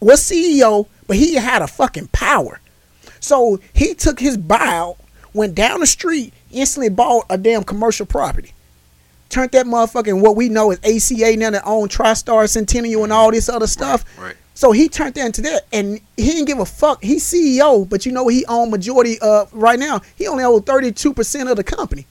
was 0.00 0.20
CEO, 0.20 0.86
but 1.06 1.16
he 1.16 1.34
had 1.34 1.62
a 1.62 1.66
fucking 1.66 2.08
power. 2.08 2.60
So 3.20 3.60
he 3.72 3.94
took 3.94 4.20
his 4.20 4.38
buyout, 4.38 4.96
went 5.34 5.54
down 5.54 5.80
the 5.80 5.86
street, 5.86 6.32
instantly 6.50 6.88
bought 6.88 7.26
a 7.28 7.36
damn 7.36 7.64
commercial 7.64 8.06
property. 8.06 8.52
Turned 9.28 9.50
that 9.52 9.66
motherfucking 9.66 10.22
what 10.22 10.36
we 10.36 10.48
know 10.48 10.70
as 10.70 10.78
HCA 10.80 11.36
now 11.36 11.50
that 11.50 11.62
own 11.66 11.88
TriStar 11.88 12.48
Centennial 12.48 13.04
and 13.04 13.12
all 13.12 13.30
this 13.30 13.48
other 13.48 13.66
stuff. 13.66 14.04
Right. 14.18 14.36
So 14.58 14.72
he 14.72 14.88
turned 14.88 15.14
that 15.14 15.24
into 15.24 15.40
that, 15.42 15.66
and 15.72 16.00
he 16.16 16.24
didn't 16.24 16.46
give 16.46 16.58
a 16.58 16.66
fuck. 16.66 17.00
He's 17.00 17.22
CEO, 17.22 17.88
but 17.88 18.04
you 18.04 18.10
know 18.10 18.26
he 18.26 18.44
owned 18.46 18.72
majority 18.72 19.16
of 19.20 19.54
right 19.54 19.78
now. 19.78 20.00
He 20.16 20.26
only 20.26 20.42
owned 20.42 20.66
thirty 20.66 20.90
two 20.90 21.14
percent 21.14 21.48
of 21.48 21.56
the 21.56 21.62
company, 21.62 22.08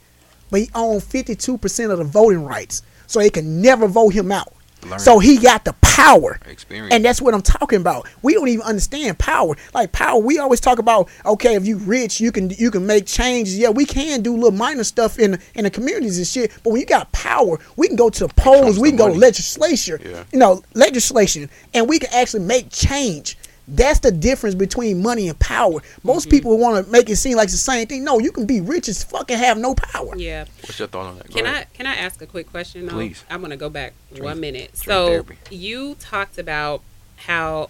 but 0.50 0.62
he 0.62 0.70
owned 0.74 1.04
fifty 1.04 1.36
two 1.36 1.58
percent 1.58 1.92
of 1.92 1.98
the 1.98 2.06
voting 2.06 2.46
rights. 2.46 2.84
So 3.06 3.20
they 3.20 3.30
can 3.30 3.62
never 3.62 3.86
vote 3.86 4.14
him 4.14 4.32
out. 4.32 4.54
Learn. 4.86 5.00
So 5.00 5.20
he 5.20 5.38
got 5.38 5.66
the 5.66 5.74
power. 5.82 6.40
Experience. 6.46 6.94
And 6.94 7.04
that's 7.04 7.22
what 7.22 7.34
I'm 7.34 7.42
talking 7.42 7.82
about. 7.82 8.08
We 8.22 8.34
don't 8.34 8.48
even 8.48 8.62
understand 8.66 9.18
power. 9.20 9.56
Like 9.74 9.92
power, 9.92 10.20
we 10.20 10.38
always 10.40 10.60
talk 10.60 10.80
about 10.80 11.10
okay, 11.26 11.56
if 11.56 11.66
you 11.66 11.78
rich, 11.78 12.22
you 12.22 12.32
can 12.32 12.50
you 12.52 12.70
can 12.72 12.86
make 12.86 13.06
changes. 13.06 13.58
Yeah, 13.58 13.70
we 13.70 13.86
can 13.86 14.22
do 14.22 14.34
little 14.36 14.52
minor 14.52 14.84
stuff 14.84 15.18
in 15.20 15.40
in 15.56 15.64
the 15.64 15.72
communities 15.72 16.18
and 16.18 16.28
shit. 16.28 16.52
But 16.64 16.72
when 16.72 16.80
you 16.80 16.86
got 16.86 17.12
power, 17.12 17.60
we 17.76 17.88
can 17.88 17.96
go 17.96 18.10
to 18.10 18.28
the 18.28 18.34
polls, 18.36 18.80
we 18.80 18.90
can 18.90 18.98
go 18.98 19.06
to 19.08 19.10
money. 19.14 19.22
legislature, 19.22 20.00
Yeah. 20.04 20.24
you 20.32 20.40
know, 20.40 20.62
legislation, 20.74 21.50
and 21.74 21.90
we 21.90 22.00
can 22.00 22.10
actually 22.14 22.44
make 22.44 22.70
change. 22.70 23.38
That's 23.68 24.00
the 24.00 24.12
difference 24.12 24.56
between 24.56 25.02
money 25.02 25.28
and 25.28 25.38
power. 25.40 25.82
Most 26.04 26.28
mm-hmm. 26.28 26.38
people 26.38 26.58
want 26.58 26.86
to 26.86 26.92
make 26.92 27.10
it 27.10 27.18
seem 27.18 27.36
like 27.36 27.46
it's 27.46 27.54
the 27.54 27.58
same 27.58 27.86
thing. 27.88 28.04
No, 28.04 28.18
you 28.20 28.32
can 28.32 28.46
be 28.46 28.62
rich 28.62 28.88
as 28.88 29.04
fuck 29.04 29.30
and 29.30 29.40
have 29.40 29.58
no 29.58 29.76
power. 29.76 30.16
Yeah. 30.16 30.46
What's 30.62 30.80
your 30.80 30.88
thought 30.88 31.08
on 31.08 31.18
that? 31.18 31.28
Go 31.28 31.36
Can 31.36 31.46
I 31.46 31.64
can 31.74 31.86
I 31.86 31.96
ask 31.96 32.22
a 32.22 32.26
quick 32.26 32.50
question? 32.50 32.86
Though? 32.86 32.94
Please. 32.94 33.26
I'm 33.30 33.42
gonna 33.42 33.58
go 33.58 33.70
back 33.70 33.94
Drink- 34.10 34.24
one 34.24 34.40
minute. 34.40 34.78
So 34.78 35.08
therapy. 35.08 35.38
you 35.50 35.96
talked 35.96 36.38
about 36.38 36.82
how 37.18 37.70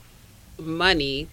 money 0.59 1.27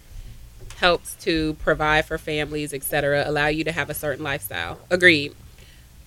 helps 0.77 1.15
to 1.15 1.53
provide 1.55 2.05
for 2.05 2.17
families, 2.17 2.73
etc., 2.73 3.23
allow 3.25 3.47
you 3.47 3.63
to 3.63 3.71
have 3.71 3.89
a 3.89 3.93
certain 3.93 4.23
lifestyle. 4.23 4.79
Agreed. 4.89 5.33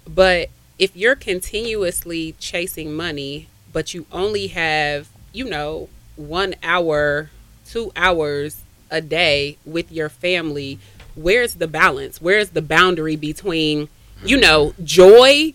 But 0.06 0.50
if 0.78 0.96
you're 0.96 1.16
continuously 1.16 2.34
chasing 2.38 2.94
money, 2.94 3.48
but 3.72 3.94
you 3.94 4.06
only 4.12 4.48
have, 4.48 5.08
you 5.32 5.44
know, 5.44 5.88
one 6.16 6.54
hour, 6.62 7.30
two 7.68 7.92
hours 7.96 8.62
a 8.90 9.00
day 9.00 9.58
with 9.64 9.92
your 9.92 10.08
family, 10.08 10.78
where's 11.14 11.54
the 11.54 11.68
balance? 11.68 12.20
Where's 12.20 12.50
the 12.50 12.62
boundary 12.62 13.16
between, 13.16 13.88
you 14.24 14.38
know, 14.38 14.74
joy 14.82 15.54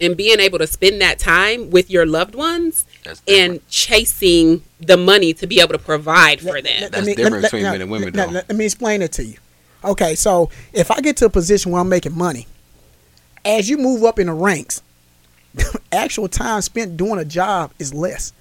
and 0.00 0.16
being 0.16 0.38
able 0.38 0.58
to 0.58 0.66
spend 0.66 1.00
that 1.00 1.18
time 1.18 1.70
with 1.70 1.90
your 1.90 2.06
loved 2.06 2.34
ones 2.34 2.86
and 3.26 3.66
chasing 3.68 4.62
the 4.78 4.96
money 4.96 5.32
to 5.34 5.46
be 5.46 5.60
able 5.60 5.72
to 5.72 5.78
provide 5.78 6.40
for 6.40 6.60
them? 6.62 6.90
That's 6.90 7.14
different 7.14 7.42
between 7.42 7.64
men 7.64 7.80
and 7.80 7.90
women, 7.90 8.12
now, 8.14 8.26
though. 8.26 8.32
Let, 8.32 8.54
me 8.54 8.64
explain 8.64 9.02
it 9.02 9.12
to 9.12 9.24
you. 9.24 9.38
Okay, 9.84 10.14
so 10.14 10.50
if 10.72 10.90
I 10.90 11.00
get 11.00 11.16
to 11.18 11.26
a 11.26 11.30
position 11.30 11.72
where 11.72 11.80
I'm 11.80 11.88
making 11.88 12.16
money, 12.16 12.46
as 13.44 13.68
you 13.68 13.78
move 13.78 14.04
up 14.04 14.18
in 14.18 14.26
the 14.26 14.32
ranks, 14.32 14.82
the 15.54 15.80
actual 15.92 16.28
time 16.28 16.60
spent 16.62 16.96
doing 16.96 17.18
a 17.18 17.24
job 17.24 17.72
is 17.78 17.94
less. 17.94 18.32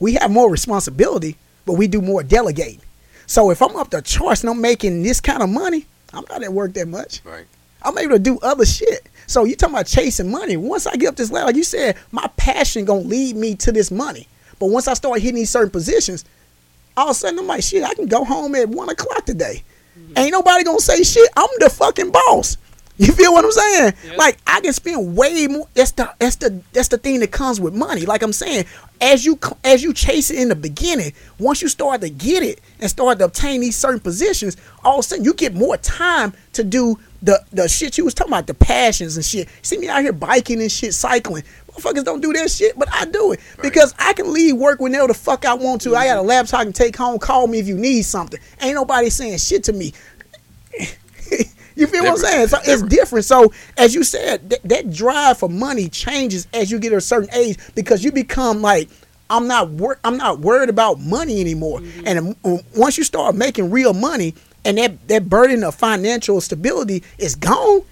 We 0.00 0.14
have 0.14 0.30
more 0.30 0.50
responsibility, 0.50 1.36
but 1.68 1.74
we 1.74 1.86
do 1.86 2.00
more 2.00 2.22
delegating. 2.22 2.80
So 3.26 3.50
if 3.50 3.60
I'm 3.60 3.76
up 3.76 3.90
the 3.90 4.00
charts 4.00 4.40
and 4.40 4.48
I'm 4.48 4.58
making 4.62 5.02
this 5.02 5.20
kind 5.20 5.42
of 5.42 5.50
money, 5.50 5.84
I'm 6.14 6.24
not 6.30 6.42
at 6.42 6.50
work 6.50 6.72
that 6.72 6.88
much. 6.88 7.20
Right. 7.24 7.44
I'm 7.82 7.98
able 7.98 8.12
to 8.12 8.18
do 8.18 8.38
other 8.38 8.64
shit. 8.64 9.06
So 9.26 9.44
you 9.44 9.54
talking 9.54 9.74
about 9.74 9.86
chasing 9.86 10.30
money. 10.30 10.56
Once 10.56 10.86
I 10.86 10.96
get 10.96 11.10
up 11.10 11.16
this 11.16 11.30
ladder, 11.30 11.44
like 11.44 11.56
you 11.56 11.62
said, 11.62 11.96
my 12.10 12.26
passion 12.38 12.86
gonna 12.86 13.00
lead 13.00 13.36
me 13.36 13.54
to 13.56 13.70
this 13.70 13.90
money. 13.90 14.26
But 14.58 14.70
once 14.70 14.88
I 14.88 14.94
start 14.94 15.20
hitting 15.20 15.34
these 15.34 15.50
certain 15.50 15.68
positions, 15.68 16.24
all 16.96 17.10
of 17.10 17.10
a 17.10 17.14
sudden 17.14 17.38
I'm 17.38 17.46
like, 17.46 17.62
shit, 17.62 17.84
I 17.84 17.92
can 17.92 18.06
go 18.06 18.24
home 18.24 18.54
at 18.54 18.70
one 18.70 18.88
o'clock 18.88 19.26
today. 19.26 19.62
Mm-hmm. 19.98 20.16
Ain't 20.16 20.32
nobody 20.32 20.64
gonna 20.64 20.80
say 20.80 21.02
shit. 21.02 21.28
I'm 21.36 21.50
the 21.58 21.68
fucking 21.68 22.12
boss. 22.12 22.56
You 23.08 23.12
feel 23.12 23.32
what 23.32 23.44
I'm 23.44 23.52
saying? 23.52 24.16
Like 24.16 24.38
I 24.44 24.60
can 24.60 24.72
spend 24.72 25.16
way 25.16 25.46
more. 25.46 25.68
That's 25.74 25.92
the 25.92 26.12
that's 26.18 26.34
the 26.34 26.60
that's 26.72 26.88
the 26.88 26.98
thing 26.98 27.20
that 27.20 27.30
comes 27.30 27.60
with 27.60 27.72
money. 27.72 28.04
Like 28.04 28.22
I'm 28.22 28.32
saying, 28.32 28.64
as 29.00 29.24
you 29.24 29.38
as 29.62 29.84
you 29.84 29.94
chase 29.94 30.32
it 30.32 30.38
in 30.40 30.48
the 30.48 30.56
beginning, 30.56 31.12
once 31.38 31.62
you 31.62 31.68
start 31.68 32.00
to 32.00 32.10
get 32.10 32.42
it 32.42 32.60
and 32.80 32.90
start 32.90 33.20
to 33.20 33.26
obtain 33.26 33.60
these 33.60 33.76
certain 33.76 34.00
positions, 34.00 34.56
all 34.82 34.94
of 34.94 35.04
a 35.04 35.08
sudden 35.08 35.24
you 35.24 35.32
get 35.32 35.54
more 35.54 35.76
time 35.76 36.32
to 36.54 36.64
do 36.64 36.98
the 37.22 37.40
the 37.52 37.68
shit 37.68 37.98
you 37.98 38.04
was 38.04 38.14
talking 38.14 38.32
about, 38.32 38.48
the 38.48 38.54
passions 38.54 39.14
and 39.14 39.24
shit. 39.24 39.48
See 39.62 39.78
me 39.78 39.88
out 39.88 40.02
here 40.02 40.12
biking 40.12 40.60
and 40.60 40.72
shit, 40.72 40.92
cycling. 40.92 41.44
Motherfuckers 41.70 42.04
don't 42.04 42.20
do 42.20 42.32
that 42.32 42.50
shit, 42.50 42.76
but 42.76 42.88
I 42.92 43.04
do 43.04 43.30
it 43.30 43.38
because 43.62 43.94
I 44.00 44.12
can 44.12 44.32
leave 44.32 44.56
work 44.56 44.80
whenever 44.80 45.06
the 45.06 45.14
fuck 45.14 45.44
I 45.44 45.54
want 45.54 45.82
to. 45.82 45.94
I 45.94 46.06
got 46.06 46.16
a 46.16 46.20
mm-hmm. 46.20 46.30
laptop 46.30 46.60
I 46.60 46.64
can 46.64 46.72
take 46.72 46.96
home. 46.96 47.20
Call 47.20 47.46
me 47.46 47.60
if 47.60 47.68
you 47.68 47.76
need 47.76 48.02
something. 48.02 48.40
Ain't 48.60 48.74
nobody 48.74 49.08
saying 49.08 49.38
shit 49.38 49.62
to 49.64 49.72
me. 49.72 49.92
you 51.78 51.86
feel 51.86 52.02
what 52.04 52.10
I'm 52.10 52.16
saying? 52.18 52.48
So 52.48 52.58
it's 52.64 52.82
different. 52.82 53.24
So 53.24 53.52
as 53.76 53.94
you 53.94 54.04
said, 54.04 54.50
th- 54.50 54.62
that 54.64 54.92
drive 54.92 55.38
for 55.38 55.48
money 55.48 55.88
changes 55.88 56.46
as 56.52 56.70
you 56.70 56.78
get 56.78 56.92
a 56.92 57.00
certain 57.00 57.32
age 57.34 57.56
because 57.74 58.04
you 58.04 58.12
become 58.12 58.60
like. 58.62 58.88
I'm 59.30 59.46
not 59.46 59.68
wor- 59.68 59.98
I'm 60.04 60.16
not 60.16 60.38
worried 60.40 60.70
about 60.70 61.00
money 61.00 61.42
anymore. 61.42 61.82
And 62.06 62.34
um, 62.46 62.60
once 62.74 62.96
you 62.96 63.04
start 63.04 63.34
making 63.34 63.70
real 63.70 63.92
money, 63.92 64.34
and 64.64 64.78
that 64.78 65.06
that 65.08 65.28
burden 65.28 65.62
of 65.64 65.74
financial 65.74 66.40
stability 66.40 67.02
is 67.18 67.34
gone, 67.34 67.82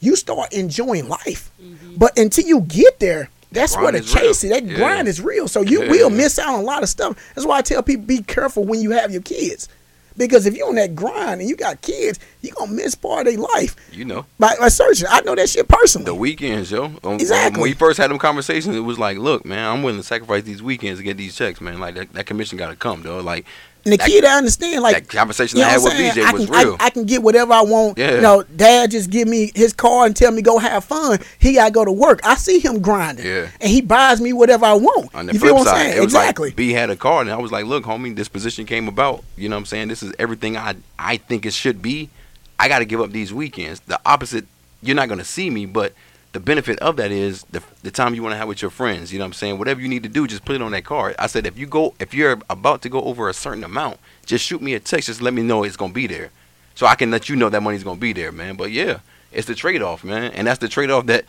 you 0.00 0.16
start 0.16 0.52
enjoying 0.52 1.06
life. 1.08 1.52
But 1.96 2.18
until 2.18 2.44
you 2.44 2.62
get 2.62 2.98
there, 2.98 3.30
that's 3.52 3.76
the 3.76 3.82
is 3.94 4.12
chase 4.12 4.42
is. 4.42 4.50
That 4.50 4.64
Yeah. 4.64 4.74
grind 4.74 5.06
is 5.06 5.20
real. 5.20 5.46
So 5.46 5.62
you 5.62 5.84
Yeah. 5.84 5.90
will 5.92 6.10
miss 6.10 6.40
out 6.40 6.48
on 6.54 6.58
a 6.58 6.62
lot 6.64 6.82
of 6.82 6.88
stuff. 6.88 7.16
That's 7.36 7.46
why 7.46 7.58
I 7.58 7.62
tell 7.62 7.84
people 7.84 8.06
be 8.06 8.22
careful 8.22 8.64
when 8.64 8.80
you 8.80 8.90
have 8.90 9.12
your 9.12 9.22
kids. 9.22 9.68
Because 10.16 10.46
if 10.46 10.56
you 10.56 10.66
on 10.66 10.74
that 10.74 10.94
grind 10.94 11.40
and 11.40 11.48
you 11.48 11.56
got 11.56 11.80
kids, 11.82 12.18
you 12.42 12.52
gonna 12.52 12.72
miss 12.72 12.94
part 12.94 13.26
of 13.26 13.32
their 13.34 13.42
life 13.42 13.76
You 13.92 14.04
know. 14.04 14.26
by, 14.38 14.54
by 14.58 14.68
searching. 14.68 15.06
I 15.10 15.20
know 15.20 15.34
that 15.34 15.48
shit 15.48 15.68
personally. 15.68 16.04
The 16.06 16.14
weekends, 16.14 16.70
yo. 16.70 16.86
Um, 17.04 17.14
Exactly. 17.14 17.60
When 17.60 17.70
we 17.70 17.74
first 17.74 17.98
had 17.98 18.10
them 18.10 18.18
conversations, 18.18 18.74
it 18.76 18.80
was 18.80 18.98
like, 18.98 19.18
look, 19.18 19.44
man, 19.44 19.70
I'm 19.70 19.82
willing 19.82 20.00
to 20.00 20.06
sacrifice 20.06 20.42
these 20.42 20.62
weekends 20.62 20.98
to 21.00 21.04
get 21.04 21.16
these 21.16 21.34
checks, 21.36 21.60
man. 21.60 21.80
Like 21.80 21.94
that, 21.94 22.12
that 22.14 22.26
commission 22.26 22.58
got 22.58 22.70
to 22.70 22.76
come, 22.76 23.02
though. 23.02 23.20
Like 23.20 23.46
and 23.84 23.92
the 23.92 23.96
that- 23.96 24.06
kid, 24.08 24.24
I 24.24 24.36
understand. 24.36 24.82
Like 24.82 24.94
that 24.94 25.08
conversation 25.08 25.58
You 25.58 25.64
know 25.64 25.68
I 25.68 25.72
had 25.72 25.82
with? 25.82 25.92
BJ 25.94 26.24
I 26.24 26.32
was 26.32 26.46
can, 26.46 26.54
I- 26.54 26.62
real. 26.62 26.76
I, 26.80 26.90
can 26.90 27.04
get 27.04 27.22
whatever 27.22 27.52
I 27.52 27.62
want. 27.62 27.98
Yeah. 27.98 28.14
You 28.16 28.20
know, 28.20 28.42
dad 28.42 28.90
just 28.90 29.10
give 29.10 29.26
me 29.28 29.50
his 29.54 29.72
car 29.72 30.06
and 30.06 30.14
tell 30.14 30.30
me 30.32 30.42
go 30.42 30.58
have 30.58 30.84
fun. 30.84 31.18
He 31.38 31.54
gotta 31.54 31.70
go 31.72 31.84
to 31.84 31.92
work. 31.92 32.20
I 32.24 32.34
see 32.36 32.58
him 32.58 32.80
grinding. 32.82 33.26
Yeah. 33.26 33.48
And 33.60 33.70
he 33.70 33.80
buys 33.80 34.20
me 34.20 34.32
whatever 34.32 34.66
I 34.66 34.74
want. 34.74 35.14
On 35.14 35.26
the 35.26 35.32
you 35.32 35.38
flip 35.38 35.48
feel 35.50 35.54
what 35.58 35.68
I'm 35.68 35.74
side, 35.74 35.82
saying? 35.92 35.96
was 35.96 36.04
exactly. 36.06 36.48
like 36.50 36.56
B 36.56 36.72
had 36.72 36.90
a 36.90 36.96
car, 36.96 37.20
and 37.22 37.30
I 37.30 37.36
was 37.36 37.50
like, 37.52 37.64
"Look, 37.66 37.84
homie, 37.84 38.14
this 38.14 38.28
position 38.28 38.66
came 38.66 38.88
about. 38.88 39.24
You 39.36 39.48
know 39.48 39.56
what 39.56 39.60
I'm 39.60 39.66
saying? 39.66 39.88
This 39.88 40.02
is 40.02 40.12
everything 40.18 40.56
I 40.56 40.76
I 40.98 41.16
think 41.16 41.46
it 41.46 41.52
should 41.52 41.80
be. 41.82 42.10
I 42.58 42.68
got 42.68 42.80
to 42.80 42.84
give 42.84 43.00
up 43.00 43.10
these 43.10 43.32
weekends. 43.32 43.80
The 43.80 43.98
opposite, 44.04 44.44
you're 44.82 44.96
not 44.96 45.08
gonna 45.08 45.24
see 45.24 45.48
me, 45.48 45.64
but 45.66 45.94
the 46.32 46.40
benefit 46.40 46.78
of 46.78 46.96
that 46.96 47.10
is 47.10 47.42
the 47.50 47.62
the 47.82 47.90
time 47.90 48.14
you 48.14 48.22
want 48.22 48.32
to 48.34 48.36
have 48.36 48.48
with 48.48 48.62
your 48.62 48.70
friends. 48.70 49.12
You 49.12 49.18
know 49.18 49.24
what 49.24 49.28
I'm 49.28 49.32
saying? 49.34 49.58
Whatever 49.58 49.80
you 49.80 49.88
need 49.88 50.02
to 50.04 50.08
do, 50.08 50.26
just 50.26 50.44
put 50.44 50.54
it 50.56 50.62
on 50.62 50.72
that 50.72 50.84
card. 50.84 51.16
I 51.18 51.26
said, 51.26 51.46
if 51.46 51.58
you 51.58 51.66
go, 51.66 51.94
if 51.98 52.14
you're 52.14 52.38
about 52.48 52.82
to 52.82 52.88
go 52.88 53.02
over 53.02 53.28
a 53.28 53.34
certain 53.34 53.64
amount, 53.64 53.98
just 54.26 54.44
shoot 54.44 54.62
me 54.62 54.74
a 54.74 54.80
text. 54.80 55.06
Just 55.08 55.20
let 55.22 55.34
me 55.34 55.42
know 55.42 55.64
it's 55.64 55.76
gonna 55.76 55.92
be 55.92 56.06
there, 56.06 56.30
so 56.74 56.86
I 56.86 56.94
can 56.94 57.10
let 57.10 57.28
you 57.28 57.36
know 57.36 57.48
that 57.48 57.62
money's 57.62 57.82
gonna 57.84 58.00
be 58.00 58.12
there, 58.12 58.30
man. 58.32 58.56
But 58.56 58.70
yeah, 58.70 59.00
it's 59.32 59.46
the 59.48 59.54
trade 59.54 59.82
off, 59.82 60.04
man, 60.04 60.32
and 60.32 60.46
that's 60.46 60.60
the 60.60 60.68
trade 60.68 60.90
off 60.90 61.06
that 61.06 61.24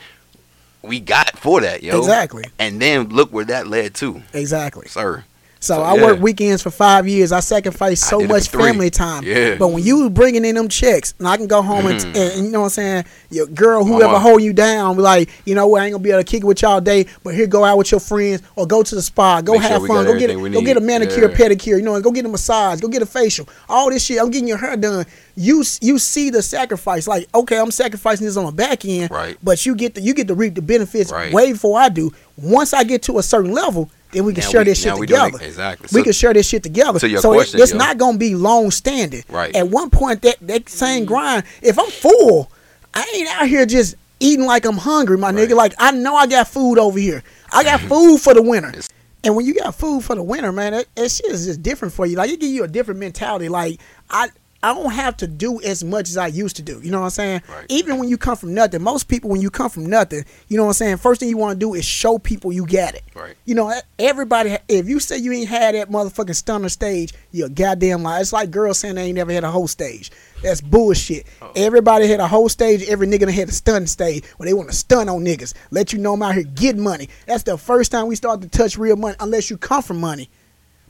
we 0.84 1.00
got 1.00 1.38
for 1.38 1.62
that, 1.62 1.84
yo. 1.84 1.98
Exactly. 2.00 2.46
And 2.60 2.82
then 2.82 3.10
look 3.10 3.32
where 3.32 3.46
that 3.46 3.68
led 3.68 3.94
to, 3.96 4.22
Exactly. 4.34 4.88
sir. 4.88 5.26
So, 5.63 5.76
So, 5.76 5.82
I 5.84 5.93
yeah. 5.95 6.04
worked 6.06 6.21
weekends 6.21 6.63
for 6.63 6.71
five 6.71 7.08
years. 7.08 7.32
I 7.32 7.39
sacrificed 7.39 8.04
so 8.10 8.19
for 8.21 8.28
much 8.28 8.50
family 8.50 8.89
time. 8.89 9.24
Yeah. 9.24 9.56
But 9.60 9.67
when 9.67 9.84
you 9.84 10.10
bringing 10.10 10.43
in 10.43 10.56
them 10.56 10.67
checks, 10.67 11.13
and 11.19 11.28
I 11.28 11.38
can 11.38 11.45
go 11.45 11.62
home 11.62 11.86
and, 11.86 12.00
Mhm. 12.00 12.15
and, 12.36 12.45
you 12.47 12.52
know 12.52 12.62
what 12.62 12.65
I'm 12.65 12.69
saying, 12.71 13.06
your 13.30 13.45
girl, 13.45 13.86
whoever 13.86 14.17
hold 14.17 14.41
you 14.41 14.54
down, 14.54 14.95
be 14.95 15.04
like, 15.04 15.30
you 15.45 15.54
know 15.54 15.67
what, 15.67 15.84
I 15.84 15.86
ain't 15.86 15.93
gonna 15.93 16.04
be 16.04 16.10
able 16.10 16.21
to 16.21 16.24
kick 16.24 16.41
it 16.41 16.47
with 16.47 16.63
y'all 16.63 16.82
day, 16.82 17.06
but 17.24 17.36
here 17.36 17.45
go 17.45 17.63
out 17.63 17.78
with 17.78 17.91
your 17.91 18.00
friends 18.00 18.41
or 18.56 18.65
go 18.65 18.82
to 18.82 18.95
the 18.95 19.04
spa, 19.04 19.41
go 19.41 19.54
Make 19.54 19.62
have 19.62 19.84
we 19.84 19.88
fun, 19.88 20.06
go 20.06 20.13
get 20.17 20.32
everything 20.32 20.52
go 20.52 20.62
get 20.62 20.78
a 20.78 20.82
manicure, 20.82 21.30
Yeah. 21.30 21.38
pedicure, 21.38 21.78
you 21.78 21.84
know, 21.84 22.02
go 22.02 22.10
get 22.10 22.26
a 22.26 22.30
massage, 22.30 22.80
go 22.82 22.88
get 22.88 23.04
a 23.04 23.06
facial, 23.06 23.47
all 23.69 23.91
this 23.91 24.02
shit. 24.04 24.19
I'm 24.19 24.32
getting 24.32 24.47
your 24.47 24.58
hair 24.58 24.76
done. 24.76 25.06
You 25.36 25.63
you 25.80 26.00
see 26.00 26.32
the 26.32 26.41
sacrifice, 26.41 27.08
like 27.08 27.28
okay, 27.36 27.58
I'm 27.60 27.69
sacrificing 27.71 28.26
this 28.26 28.36
on 28.36 28.45
the 28.47 28.52
back 28.52 28.84
end, 28.84 29.12
Right. 29.12 29.38
But 29.43 29.63
you 29.65 29.76
get 29.76 29.93
the 29.93 30.02
you 30.02 30.13
get 30.15 30.28
to 30.28 30.34
reap 30.34 30.56
the 30.56 30.62
benefits 30.63 31.12
Right. 31.12 31.32
way 31.32 31.52
before 31.54 31.80
I 31.80 31.89
do. 31.89 32.12
Once 32.36 32.74
I 32.74 32.84
get 32.84 33.04
to 33.04 33.19
a 33.19 33.24
certain 33.24 33.52
level, 33.54 33.89
then 34.12 34.26
we 34.26 34.34
can 34.34 34.43
Now 34.43 34.50
share 34.50 34.62
we- 34.62 34.65
this 34.65 34.80
shit 34.80 34.93
now 34.93 34.97
we 34.97 35.08
doing 35.08 35.21
it- 35.21 35.26
together. 35.32 35.45
exactly. 35.45 35.88
We 35.91 36.00
So- 36.02 36.04
can 36.04 36.13
share 36.13 36.34
this 36.34 36.47
shit 36.47 36.63
together. 36.63 37.00
To 37.00 37.21
so 37.21 37.39
it- 37.39 37.54
it's 37.54 37.71
yo. 37.71 37.78
not 37.78 37.97
gonna 37.97 38.17
be 38.17 38.36
long 38.36 38.71
standing. 38.71 39.24
Right. 39.30 39.56
At 39.56 39.69
one 39.69 39.89
point, 39.89 40.21
that 40.24 40.38
that 40.41 40.69
same 40.69 41.02
mm-hmm. 41.06 41.13
grind. 41.13 41.43
If 41.62 41.80
I'm 41.80 41.89
full, 41.89 42.52
I 42.93 43.06
ain't 43.15 43.30
out 43.41 43.47
here 43.47 43.65
just 43.65 43.95
eating 44.19 44.45
like 44.45 44.65
I'm 44.65 44.78
hungry, 44.78 45.17
my 45.17 45.32
nigga. 45.32 45.56
Like 45.56 45.74
I 45.78 45.91
know 45.91 46.15
I 46.15 46.28
got 46.28 46.47
food 46.47 46.78
over 46.78 47.00
here. 47.00 47.24
I 47.52 47.63
got 47.63 47.80
mm-hmm. 47.80 47.89
food 47.89 48.21
for 48.21 48.34
the 48.34 48.41
winter. 48.41 48.69
It's- 48.69 48.89
And 49.24 49.36
when 49.36 49.45
you 49.45 49.54
got 49.54 49.76
food 49.76 50.04
for 50.04 50.15
the 50.15 50.24
winter, 50.24 50.52
man, 50.52 50.74
that, 50.74 50.88
that 50.95 51.12
shit 51.12 51.28
is 51.32 51.45
just 51.45 51.62
different 51.62 51.93
for 51.93 52.06
you. 52.08 52.15
Like 52.17 52.32
it 52.32 52.39
give 52.39 52.50
you 52.50 52.63
a 52.63 52.67
different 52.67 53.00
mentality. 53.00 53.50
Like 53.50 53.80
I. 54.10 54.30
I 54.63 54.74
don't 54.74 54.91
have 54.91 55.17
to 55.17 55.28
do 55.28 55.60
as 55.62 55.84
much 55.84 56.10
as 56.10 56.17
I 56.17 56.28
used 56.28 56.56
to 56.58 56.62
do. 56.62 56.80
You 56.82 56.91
know 56.91 57.00
what 57.00 57.06
I'm 57.06 57.12
saying? 57.12 57.41
Right. 57.50 57.65
Even 57.69 57.97
when 57.97 58.10
you 58.10 58.17
come 58.17 58.36
from 58.36 58.54
nothing, 58.54 58.82
most 58.82 59.08
people 59.08 59.30
when 59.30 59.41
you 59.41 59.50
come 59.50 59.69
from 59.69 59.88
nothing, 59.88 60.24
you 60.50 60.58
know 60.58 60.63
what 60.63 60.69
I'm 60.69 60.74
saying. 60.74 60.97
First 60.97 61.19
thing 61.19 61.30
you 61.30 61.38
want 61.38 61.60
to 61.60 61.60
do 61.60 61.74
is 61.74 61.84
show 61.84 62.19
people 62.19 62.52
you 62.52 62.65
got 62.65 62.93
it. 62.93 63.04
Right. 63.15 63.36
You 63.45 63.56
know, 63.56 63.74
everybody. 63.97 64.58
If 64.67 64.88
you 64.88 65.00
say 65.00 65.17
you 65.17 65.32
ain't 65.32 65.50
had 65.50 65.74
that 65.74 65.89
motherfucking 65.89 66.36
stunner 66.36 66.69
stage, 66.69 67.13
you're 67.32 67.47
a 67.47 67.50
goddamn 67.50 68.04
lie. 68.04 68.19
It's 68.19 68.34
like 68.34 68.52
girls 68.52 68.80
saying 68.80 68.95
they 68.95 69.06
ain't 69.06 69.15
never 69.15 69.32
had 69.32 69.43
a 69.43 69.52
whole 69.52 69.67
stage. 69.67 70.12
That's 70.43 70.62
bullshit. 70.62 71.26
Oh. 71.41 71.52
Everybody 71.56 72.08
had 72.08 72.19
a 72.19 72.28
whole 72.28 72.50
stage. 72.50 72.84
Every 72.88 73.08
nigga 73.08 73.32
had 73.32 73.50
a 73.50 73.52
stun 73.52 73.88
stage 73.88 74.26
where 74.38 74.47
they 74.47 74.54
want 74.54 74.69
to 74.69 74.76
stun 74.76 75.10
on 75.10 75.26
niggas. 75.26 75.54
Let 75.71 75.93
you 75.93 76.00
know 76.00 76.13
I'm 76.13 76.21
out 76.21 76.36
here 76.36 76.43
getting 76.43 76.82
money. 76.82 77.10
That's 77.26 77.43
the 77.43 77.58
first 77.58 77.91
time 77.91 78.08
we 78.08 78.15
start 78.15 78.41
to 78.41 78.50
touch 78.50 78.78
real 78.78 78.95
money, 78.95 79.15
unless 79.19 79.50
you 79.50 79.58
come 79.58 79.82
from 79.82 80.00
money. 80.00 80.30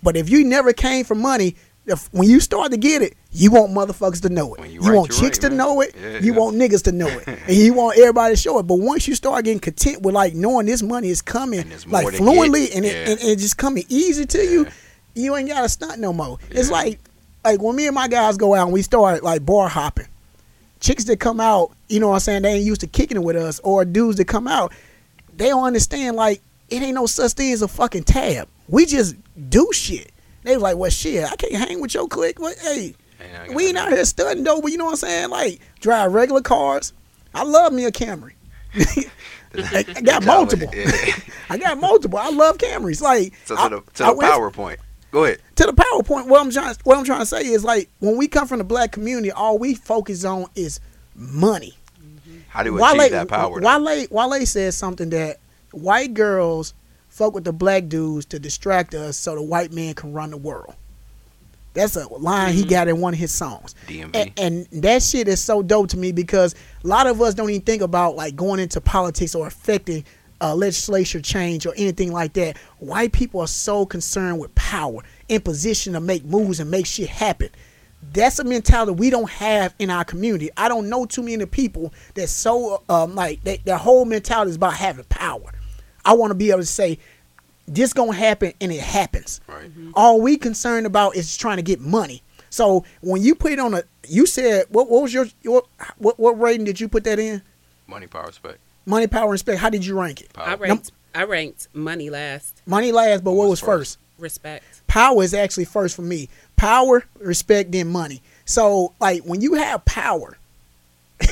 But 0.03 0.17
if 0.17 0.29
you 0.29 0.43
never 0.43 0.73
came 0.73 1.05
from 1.05 1.21
money, 1.21 1.55
if, 1.85 2.13
when 2.13 2.29
you 2.29 2.39
start 2.39 2.71
to 2.71 2.77
get 2.77 3.01
it, 3.01 3.15
you 3.31 3.49
want 3.51 3.71
motherfuckers 3.71 4.21
to 4.21 4.29
know 4.29 4.53
it. 4.55 4.67
You 4.69 4.81
You, 4.83 4.89
right, 4.89 4.95
want 4.97 5.11
chicks 5.11 5.37
right, 5.39 5.41
to 5.41 5.49
man. 5.49 5.57
know 5.57 5.81
it. 5.81 5.95
Yeah, 5.99 6.19
you 6.19 6.33
yeah. 6.33 6.39
want 6.39 6.55
niggas 6.57 6.83
to 6.83 6.91
know 6.91 7.07
it, 7.07 7.27
and 7.47 7.55
you 7.55 7.73
want 7.73 7.97
everybody 7.97 8.35
to 8.35 8.39
show 8.41 8.59
it. 8.59 8.63
But 8.63 8.75
once 8.79 9.07
you 9.07 9.15
start 9.15 9.43
getting 9.45 9.59
content 9.59 10.01
with 10.03 10.13
like 10.13 10.33
knowing 10.33 10.65
this 10.67 10.83
money 10.83 11.09
is 11.09 11.21
coming 11.21 11.59
And 11.61 11.71
there's 11.71 11.87
more 11.87 12.03
like 12.03 12.13
fluently 12.15 12.71
and, 12.73 12.85
it, 12.85 13.09
and, 13.09 13.19
and 13.19 13.29
it 13.29 13.37
just 13.39 13.57
coming 13.57 13.83
easy 13.89 14.25
to 14.27 14.43
you, 14.45 14.65
Yeah. 14.65 14.71
you 15.15 15.35
ain't 15.35 15.49
got 15.49 15.61
to 15.61 15.69
stunt 15.69 15.99
no 15.99 16.13
more. 16.13 16.37
It's 16.51 16.69
like 16.69 16.99
like 17.43 17.59
when 17.61 17.75
me 17.75 17.87
and 17.87 17.95
my 17.95 18.07
guys 18.07 18.37
go 18.37 18.53
out 18.53 18.65
and 18.65 18.73
we 18.73 18.83
start 18.83 19.23
like 19.23 19.43
bar 19.45 19.67
hopping. 19.67 20.07
Chicks 20.79 21.03
that 21.05 21.19
come 21.19 21.39
out, 21.39 21.71
you 21.89 21.99
know 21.99 22.07
what 22.09 22.15
I'm 22.15 22.19
saying, 22.21 22.41
they 22.43 22.53
ain't 22.53 22.65
used 22.65 22.81
to 22.81 22.87
kicking 22.87 23.17
it 23.17 23.23
with 23.23 23.35
us, 23.35 23.59
or 23.63 23.85
dudes 23.85 24.17
that 24.17 24.25
come 24.25 24.47
out, 24.47 24.71
they 25.37 25.47
don't 25.49 25.63
understand 25.63 26.15
like 26.15 26.41
it 26.69 26.81
ain't 26.81 26.95
no 26.95 27.05
such 27.07 27.33
thing 27.33 27.51
as 27.53 27.61
a 27.61 27.67
fucking 27.67 28.03
tab. 28.03 28.47
We 28.67 28.85
just 28.85 29.15
do 29.49 29.67
shit. 29.73 30.11
They 30.43 30.53
was 30.55 30.63
like, 30.63 30.77
well, 30.77 30.89
shit, 30.89 31.23
I 31.23 31.35
can't 31.35 31.53
hang 31.53 31.81
with 31.81 31.93
your 31.93 32.07
clique. 32.07 32.39
What? 32.39 32.57
Hey, 32.57 32.95
Ain't 33.45 33.53
we 33.53 33.67
ain't 33.67 33.77
out 33.77 33.89
here 33.91 34.03
stunting 34.05 34.43
though, 34.43 34.61
but 34.61 34.71
you 34.71 34.77
know 34.77 34.85
what 34.85 34.91
I'm 34.91 34.97
saying? 34.97 35.29
Like 35.29 35.59
drive 35.79 36.13
regular 36.13 36.41
cars. 36.41 36.93
I 37.33 37.43
love 37.43 37.71
me 37.71 37.85
a 37.85 37.91
Camry. 37.91 38.33
I, 39.53 39.85
I 39.95 40.01
got 40.01 40.25
multiple. 40.25 40.69
Yeah. 40.73 40.91
I 41.49 41.57
got 41.57 41.77
multiple. 41.79 42.17
I 42.17 42.29
love 42.29 42.57
Camrys. 42.57 43.01
Like 43.01 43.33
So 43.45 43.55
I- 43.57 43.69
to 43.69 43.75
the 43.75 43.81
to 43.93 44.03
the 44.03 44.13
PowerPoint. 44.13 44.77
Go 45.11 45.25
ahead. 45.25 45.39
to 45.57 45.65
the 45.65 45.73
PowerPoint. 45.73 46.27
What 46.27 46.41
I'm 46.41 46.49
trying 46.51 46.73
what 46.83 46.97
I'm 46.97 47.03
trying 47.03 47.19
to 47.19 47.25
say 47.25 47.41
is 47.45 47.63
like 47.63 47.89
when 47.99 48.17
we 48.17 48.27
come 48.27 48.47
from 48.47 48.59
the 48.59 48.63
black 48.63 48.91
community, 48.93 49.31
all 49.31 49.57
we 49.59 49.75
focus 49.75 50.23
on 50.25 50.45
is 50.55 50.79
money. 51.15 51.73
How 52.47 52.63
do 52.63 52.73
we 52.73 52.81
Wale, 52.81 52.99
achieve 52.99 53.11
that 53.11 53.27
power? 53.27 53.59
Wale, 53.61 54.07
Wale 54.09 54.45
said 54.45 54.73
something 54.73 55.09
that 55.11 55.37
white 55.71 56.13
girls 56.13 56.73
fuck 57.21 57.35
with 57.35 57.43
the 57.43 57.53
black 57.53 57.87
dudes 57.87 58.25
to 58.25 58.39
distract 58.39 58.95
us 58.95 59.15
so 59.15 59.35
the 59.35 59.41
white 59.43 59.71
man 59.71 59.93
can 59.93 60.11
run 60.11 60.31
the 60.31 60.37
world. 60.37 60.73
That's 61.75 61.95
a 61.95 62.07
line 62.07 62.53
he 62.53 62.65
got 62.65 62.87
in 62.87 62.99
one 62.99 63.13
of 63.13 63.19
his 63.19 63.31
songs. 63.31 63.75
DMV. 63.87 64.09
And, 64.15 64.31
and 64.71 64.83
that 64.83 65.03
shit 65.03 65.27
is 65.27 65.39
so 65.39 65.61
dope 65.61 65.89
to 65.89 65.97
me 65.97 66.11
because 66.11 66.55
a 66.83 66.87
lot 66.87 67.05
of 67.05 67.21
us 67.21 67.35
don't 67.35 67.51
even 67.51 67.61
think 67.61 67.83
about 67.83 68.15
like 68.15 68.35
going 68.35 68.59
into 68.59 68.81
politics 68.81 69.35
or 69.35 69.45
affecting 69.45 70.03
uh, 70.41 70.55
legislature 70.55 71.21
change 71.21 71.67
or 71.67 71.73
anything 71.77 72.11
like 72.11 72.33
that. 72.33 72.57
White 72.79 73.11
people 73.11 73.39
are 73.39 73.47
so 73.47 73.85
concerned 73.85 74.39
with 74.39 74.53
power, 74.55 75.03
in 75.29 75.41
position 75.41 75.93
to 75.93 75.99
make 76.01 76.25
moves 76.25 76.59
and 76.59 76.71
make 76.71 76.87
shit 76.87 77.07
happen. 77.07 77.49
That's 78.13 78.39
a 78.39 78.43
mentality 78.43 78.93
we 78.93 79.11
don't 79.11 79.29
have 79.29 79.75
in 79.77 79.91
our 79.91 80.03
community. 80.03 80.49
I 80.57 80.67
don't 80.67 80.89
know 80.89 81.05
too 81.05 81.21
many 81.21 81.45
people 81.45 81.93
that 82.15 82.29
so 82.29 82.81
um, 82.89 83.13
like 83.13 83.43
they, 83.43 83.57
their 83.57 83.77
whole 83.77 84.05
mentality 84.05 84.49
is 84.49 84.55
about 84.55 84.73
having 84.73 85.05
power. 85.05 85.51
I 86.05 86.13
want 86.13 86.31
to 86.31 86.35
be 86.35 86.49
able 86.49 86.61
to 86.61 86.65
say 86.65 86.99
this 87.71 87.93
gonna 87.93 88.13
happen 88.13 88.53
and 88.59 88.71
it 88.71 88.81
happens. 88.81 89.39
Right. 89.47 89.69
Mm-hmm. 89.69 89.91
All 89.95 90.21
we 90.21 90.37
concerned 90.37 90.85
about 90.85 91.15
is 91.15 91.35
trying 91.37 91.57
to 91.57 91.63
get 91.63 91.79
money. 91.79 92.21
So 92.49 92.83
when 93.01 93.21
you 93.21 93.33
put 93.33 93.53
it 93.53 93.59
on 93.59 93.73
a, 93.73 93.83
you 94.07 94.25
said 94.25 94.65
what, 94.69 94.89
what 94.89 95.03
was 95.03 95.13
your, 95.13 95.27
your 95.41 95.63
what 95.97 96.19
what 96.19 96.39
rating 96.39 96.65
did 96.65 96.79
you 96.79 96.89
put 96.89 97.05
that 97.05 97.17
in? 97.17 97.41
Money, 97.87 98.07
power, 98.07 98.27
respect. 98.27 98.59
Money, 98.85 99.07
power, 99.07 99.31
respect. 99.31 99.59
How 99.59 99.69
did 99.69 99.85
you 99.85 99.99
rank 99.99 100.21
it? 100.21 100.33
Power. 100.33 100.47
I 100.47 100.53
ranked 100.55 100.91
I 101.15 101.23
ranked 101.23 101.69
money 101.73 102.09
last. 102.09 102.61
Money 102.65 102.91
last, 102.91 103.23
but 103.23 103.31
what 103.31 103.43
was 103.43 103.51
was 103.51 103.59
first? 103.61 103.67
first? 103.69 103.99
Respect. 104.19 104.87
Power 104.87 105.23
is 105.23 105.33
actually 105.33 105.65
first 105.65 105.95
for 105.95 106.01
me. 106.03 106.29
Power, 106.57 107.05
respect, 107.19 107.71
then 107.71 107.87
money. 107.87 108.21
So 108.43 108.93
like 108.99 109.23
when 109.23 109.39
you 109.39 109.53
have 109.53 109.85
power, 109.85 110.37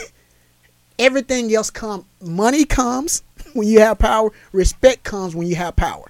everything 0.99 1.53
else 1.53 1.69
come. 1.69 2.05
Money 2.21 2.63
comes 2.63 3.23
when 3.53 3.67
you 3.67 3.81
have 3.81 3.99
power. 3.99 4.31
Respect 4.53 5.03
comes 5.03 5.35
when 5.35 5.47
you 5.47 5.55
have 5.55 5.75
power. 5.75 6.09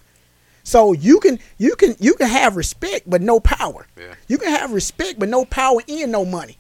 So 0.70 0.94
you 0.94 1.20
can 1.20 1.40
you 1.58 1.76
can 1.76 1.96
you 2.00 2.14
can 2.14 2.28
have 2.28 2.56
respect 2.56 3.10
but 3.10 3.24
no 3.24 3.40
power. 3.40 3.88
Yeah. 3.98 4.14
You 4.28 4.38
can 4.38 4.52
have 4.52 4.72
respect 4.72 5.18
but 5.18 5.28
no 5.28 5.44
power 5.44 5.82
and 5.90 6.12
no 6.12 6.24
money. 6.24 6.58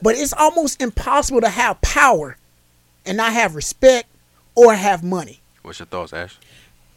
But 0.00 0.14
it's 0.14 0.32
almost 0.32 0.80
impossible 0.80 1.42
to 1.42 1.50
have 1.50 1.78
power 1.82 2.38
and 3.04 3.18
not 3.18 3.34
have 3.34 3.54
respect 3.54 4.08
or 4.54 4.74
have 4.74 5.04
money. 5.04 5.40
What's 5.60 5.80
your 5.80 5.86
thoughts, 5.86 6.14
Ash? 6.14 6.38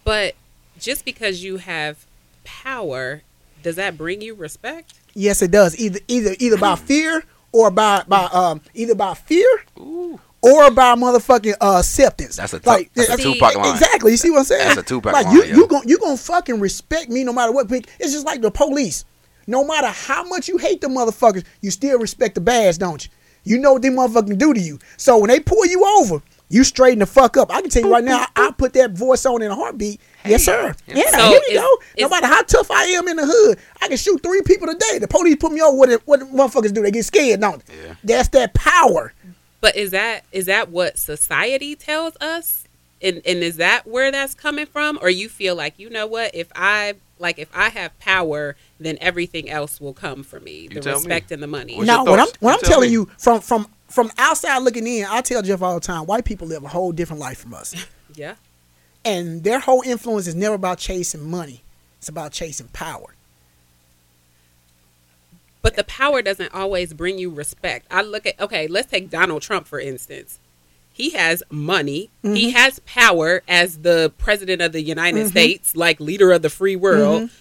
But 0.06 0.36
just 0.80 1.04
because 1.04 1.44
you 1.44 1.58
have 1.58 2.06
power, 2.46 3.24
does 3.62 3.76
that 3.76 3.98
bring 3.98 4.22
you 4.22 4.34
respect? 4.34 4.94
Yes, 5.13 5.41
it 5.41 5.52
does. 5.52 5.78
Either 5.78 6.00
either 6.08 6.38
either 6.39 6.58
by 6.58 6.76
fear 6.78 7.26
or 7.52 7.70
by 7.70 8.06
by 8.08 8.30
um 8.32 8.62
either 8.74 8.96
by 8.96 9.13
fear 9.13 9.65
Ooh. 9.78 10.22
Or 10.46 10.72
by 10.72 10.96
motherfucking 10.96 11.56
uh, 11.62 11.78
acceptance. 11.80 12.36
That's 12.38 12.54
a 12.54 12.60
tu- 12.60 12.86
that's 12.94 13.10
a 13.10 13.18
Tupac 13.18 13.56
line. 13.56 13.72
Exactly. 13.74 14.12
You 14.12 14.18
see 14.18 14.30
what 14.32 14.40
I'm 14.40 14.46
saying? 14.46 14.68
That's 14.68 14.80
a 14.80 14.84
Tupac 14.84 15.14
like 15.14 15.26
line, 15.26 15.36
you 15.36 15.44
yo. 15.44 15.56
you 15.56 15.68
gon' 15.68 15.88
you 15.88 15.98
gonna 16.00 16.18
fucking 16.18 16.60
respect 16.60 17.10
me 17.10 17.24
no 17.24 17.34
matter 17.34 17.52
what. 17.52 17.72
It's 17.72 18.14
just 18.14 18.26
like 18.26 18.42
the 18.42 18.52
police. 18.52 19.06
No 19.48 19.64
matter 19.64 19.88
how 19.88 20.24
much 20.24 20.48
you 20.48 20.58
hate 20.58 20.82
the 20.82 20.88
motherfuckers, 20.88 21.44
you 21.62 21.70
still 21.72 22.00
respect 22.00 22.36
the 22.36 22.42
badge, 22.42 22.78
don't 22.80 23.04
you? 23.06 23.12
You 23.44 23.60
know 23.60 23.74
what 23.74 23.84
they 23.84 23.90
motherfucking 23.90 24.40
do 24.40 24.54
to 24.56 24.60
you. 24.60 24.80
So 24.98 25.20
when 25.20 25.28
they 25.30 25.40
pull 25.40 25.66
you 25.68 25.86
over, 26.00 26.22
You 26.48 26.64
straighten 26.64 27.00
the 27.00 27.06
fuck 27.08 27.38
up. 27.38 27.52
I 27.52 27.62
can 27.62 27.70
tell 27.72 27.82
you 27.84 27.92
right 27.92 28.04
now, 28.04 28.20
I, 28.36 28.48
I 28.48 28.52
put 28.52 28.74
that 28.74 28.92
voice 28.92 29.26
on 29.26 29.42
in 29.42 29.50
a 29.52 29.56
heartbeat. 29.56 30.00
yes, 30.26 30.44
sir. 30.46 30.76
Yeah. 30.88 30.96
Yeah, 30.98 31.10
So 31.12 31.28
here 31.28 31.42
you 31.50 31.56
go. 31.60 31.78
no 32.04 32.10
matter 32.10 32.28
how 32.28 32.42
tough 32.44 32.70
I 32.70 32.84
am 32.86 33.08
in 33.08 33.18
the 33.18 33.26
hood, 33.26 33.58
I 33.82 33.88
can 33.88 33.98
shoot 33.98 34.22
three 34.22 34.42
people 34.44 34.68
today. 34.68 35.00
The 35.00 35.08
police 35.08 35.38
put 35.38 35.52
me 35.52 35.62
over. 35.62 35.76
What, 35.76 35.90
it- 35.90 36.02
what 36.06 36.20
the 36.20 36.26
motherfuckers 36.28 36.72
do? 36.74 36.84
They 36.84 36.92
get 36.92 37.04
scared, 37.06 37.42
don't 37.42 37.66
they? 37.66 37.74
Yeah. 37.88 37.96
That's 38.04 38.30
that 38.30 38.54
power. 38.54 39.14
But 39.62 39.76
is 39.76 39.91
that 39.91 40.24
is 40.32 40.46
that 40.46 40.70
what 40.70 40.98
society 40.98 41.76
tells 41.76 42.15
us? 42.18 42.65
And 43.02 43.22
and 43.26 43.39
is 43.39 43.58
that 43.58 43.86
where 43.88 44.12
that's 44.12 44.34
coming 44.34 44.65
from? 44.65 45.00
Or 45.02 45.10
you 45.10 45.30
feel 45.30 45.56
like, 45.56 45.78
you 45.78 45.89
know 45.89 46.08
what, 46.08 46.34
if 46.34 46.52
I 46.56 46.96
like 47.20 47.39
if 47.39 47.50
I 47.54 47.70
have 47.70 47.98
power, 48.00 48.56
then 48.80 48.98
everything 49.02 49.50
else 49.50 49.80
will 49.82 49.94
come 49.94 50.24
for 50.24 50.39
me. 50.39 50.63
You 50.63 50.70
the 50.70 50.80
tell 50.82 50.94
me. 50.94 50.98
respect 50.98 51.32
and 51.32 51.41
the 51.41 51.48
money. 51.48 51.76
What's 51.76 51.88
now, 51.88 52.04
what 52.04 52.20
I'm 52.20 52.28
thoughts? 52.28 52.41
what 52.41 52.52
You 52.52 52.54
I'm 52.56 52.60
tell 52.62 52.70
telling 52.70 52.89
me. 52.89 52.94
you 52.94 53.10
from 53.18 53.41
from 53.41 53.68
from 53.88 54.12
outside 54.18 54.60
looking 54.60 54.86
in, 54.88 55.06
I 55.10 55.22
tell 55.22 55.41
Jeff 55.41 55.62
all 55.62 55.76
the 55.76 55.80
time, 55.80 56.06
white 56.06 56.26
people 56.26 56.48
live 56.48 56.63
a 56.63 56.68
whole 56.68 56.91
different 56.91 57.20
life 57.22 57.38
from 57.39 57.54
us, 57.54 57.76
yeah. 58.15 58.36
and 59.04 59.44
their 59.44 59.60
whole 59.60 59.82
influence 59.84 60.28
is 60.28 60.36
never 60.36 60.56
about 60.56 60.78
chasing 60.80 61.24
money. 61.30 61.63
It's 62.00 62.10
about 62.10 62.32
chasing 62.32 62.68
power. 62.68 63.14
But 65.65 65.75
the 65.75 65.84
power 65.86 66.21
doesn't 66.21 66.54
always 66.54 66.93
bring 66.93 67.17
you 67.17 67.32
respect. 67.32 67.88
I 67.89 68.04
look 68.04 68.28
at 68.28 68.39
okay, 68.39 68.67
let's 68.67 68.88
take 68.91 69.10
Donald 69.10 69.41
Trump 69.41 69.65
for 69.65 69.80
instance. 69.80 70.38
He 70.93 71.10
has 71.12 71.41
money. 71.49 72.12
He 72.21 72.28
Mm-hmm. 72.49 72.49
has 72.58 72.78
power 72.86 73.41
as 73.47 73.80
the 73.80 74.13
president 74.19 74.62
of 74.62 74.73
the 74.73 74.82
United 74.84 75.28
States, 75.28 75.75
like 75.75 75.99
leader 75.99 76.32
of 76.32 76.43
the 76.43 76.51
free 76.51 76.75
world. 76.75 77.23
Mm-hmm. 77.23 77.36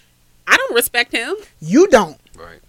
I 0.47 0.57
don't 0.57 0.73
respect 0.73 1.11
him. 1.11 1.35
You 1.61 1.87
don't. 1.87 2.17
Right. 2.35 2.61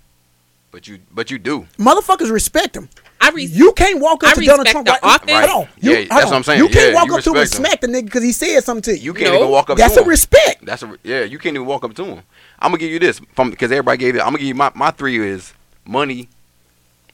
But 0.72 0.86
you 0.86 0.98
but 1.10 1.30
you 1.30 1.38
do. 1.38 1.66
Motherfuckers 1.78 2.30
respect 2.30 2.76
him. 2.76 2.90
I 3.18 3.30
res- 3.30 3.56
You 3.56 3.72
can't 3.72 3.98
walk 3.98 4.22
up 4.24 4.32
I 4.32 4.34
to 4.34 4.44
Donald 4.44 4.66
Trump 4.66 4.86
the 4.86 4.92
right 4.92 5.02
office. 5.02 5.30
Hold 5.48 5.64
on. 5.64 5.68
You, 5.80 5.90
Yeah, 5.90 5.96
hold 5.96 6.08
that's 6.10 6.24
on. 6.26 6.30
what 6.32 6.36
I'm 6.36 6.42
saying. 6.44 6.58
You 6.60 6.68
can't 6.68 6.90
Yeah, 6.90 6.94
walk 6.96 7.06
you 7.08 7.14
up 7.16 7.24
to 7.24 7.30
him 7.30 7.36
and 7.36 7.40
respect 7.44 7.58
him. 7.58 7.64
smack 7.66 7.80
the 7.80 7.86
nigga 7.86 8.04
because 8.04 8.22
he 8.22 8.32
said 8.32 8.60
something 8.62 8.82
to 8.94 8.98
you. 8.98 9.04
You 9.04 9.14
can't 9.14 9.30
No. 9.32 9.36
even 9.38 9.48
walk 9.48 9.70
up 9.70 9.78
That's 9.78 9.94
to 9.94 10.02
a 10.02 10.04
respect. 10.06 10.66
That's 10.66 10.82
a 10.82 10.98
yeah. 11.02 11.22
You 11.24 11.38
can't 11.38 11.54
even 11.56 11.66
walk 11.66 11.82
up 11.82 11.94
to 11.94 12.04
him. 12.04 12.22
I'm 12.58 12.70
gonna 12.70 12.78
give 12.78 12.90
you 12.90 12.98
this 12.98 13.20
from 13.34 13.50
because 13.50 13.70
everybody 13.70 13.98
gave 13.98 14.16
it. 14.16 14.20
I'm 14.20 14.28
gonna 14.28 14.38
give 14.38 14.48
you 14.48 14.54
my 14.54 14.72
my 14.74 14.90
three 14.90 15.18
is 15.18 15.54
money, 15.84 16.28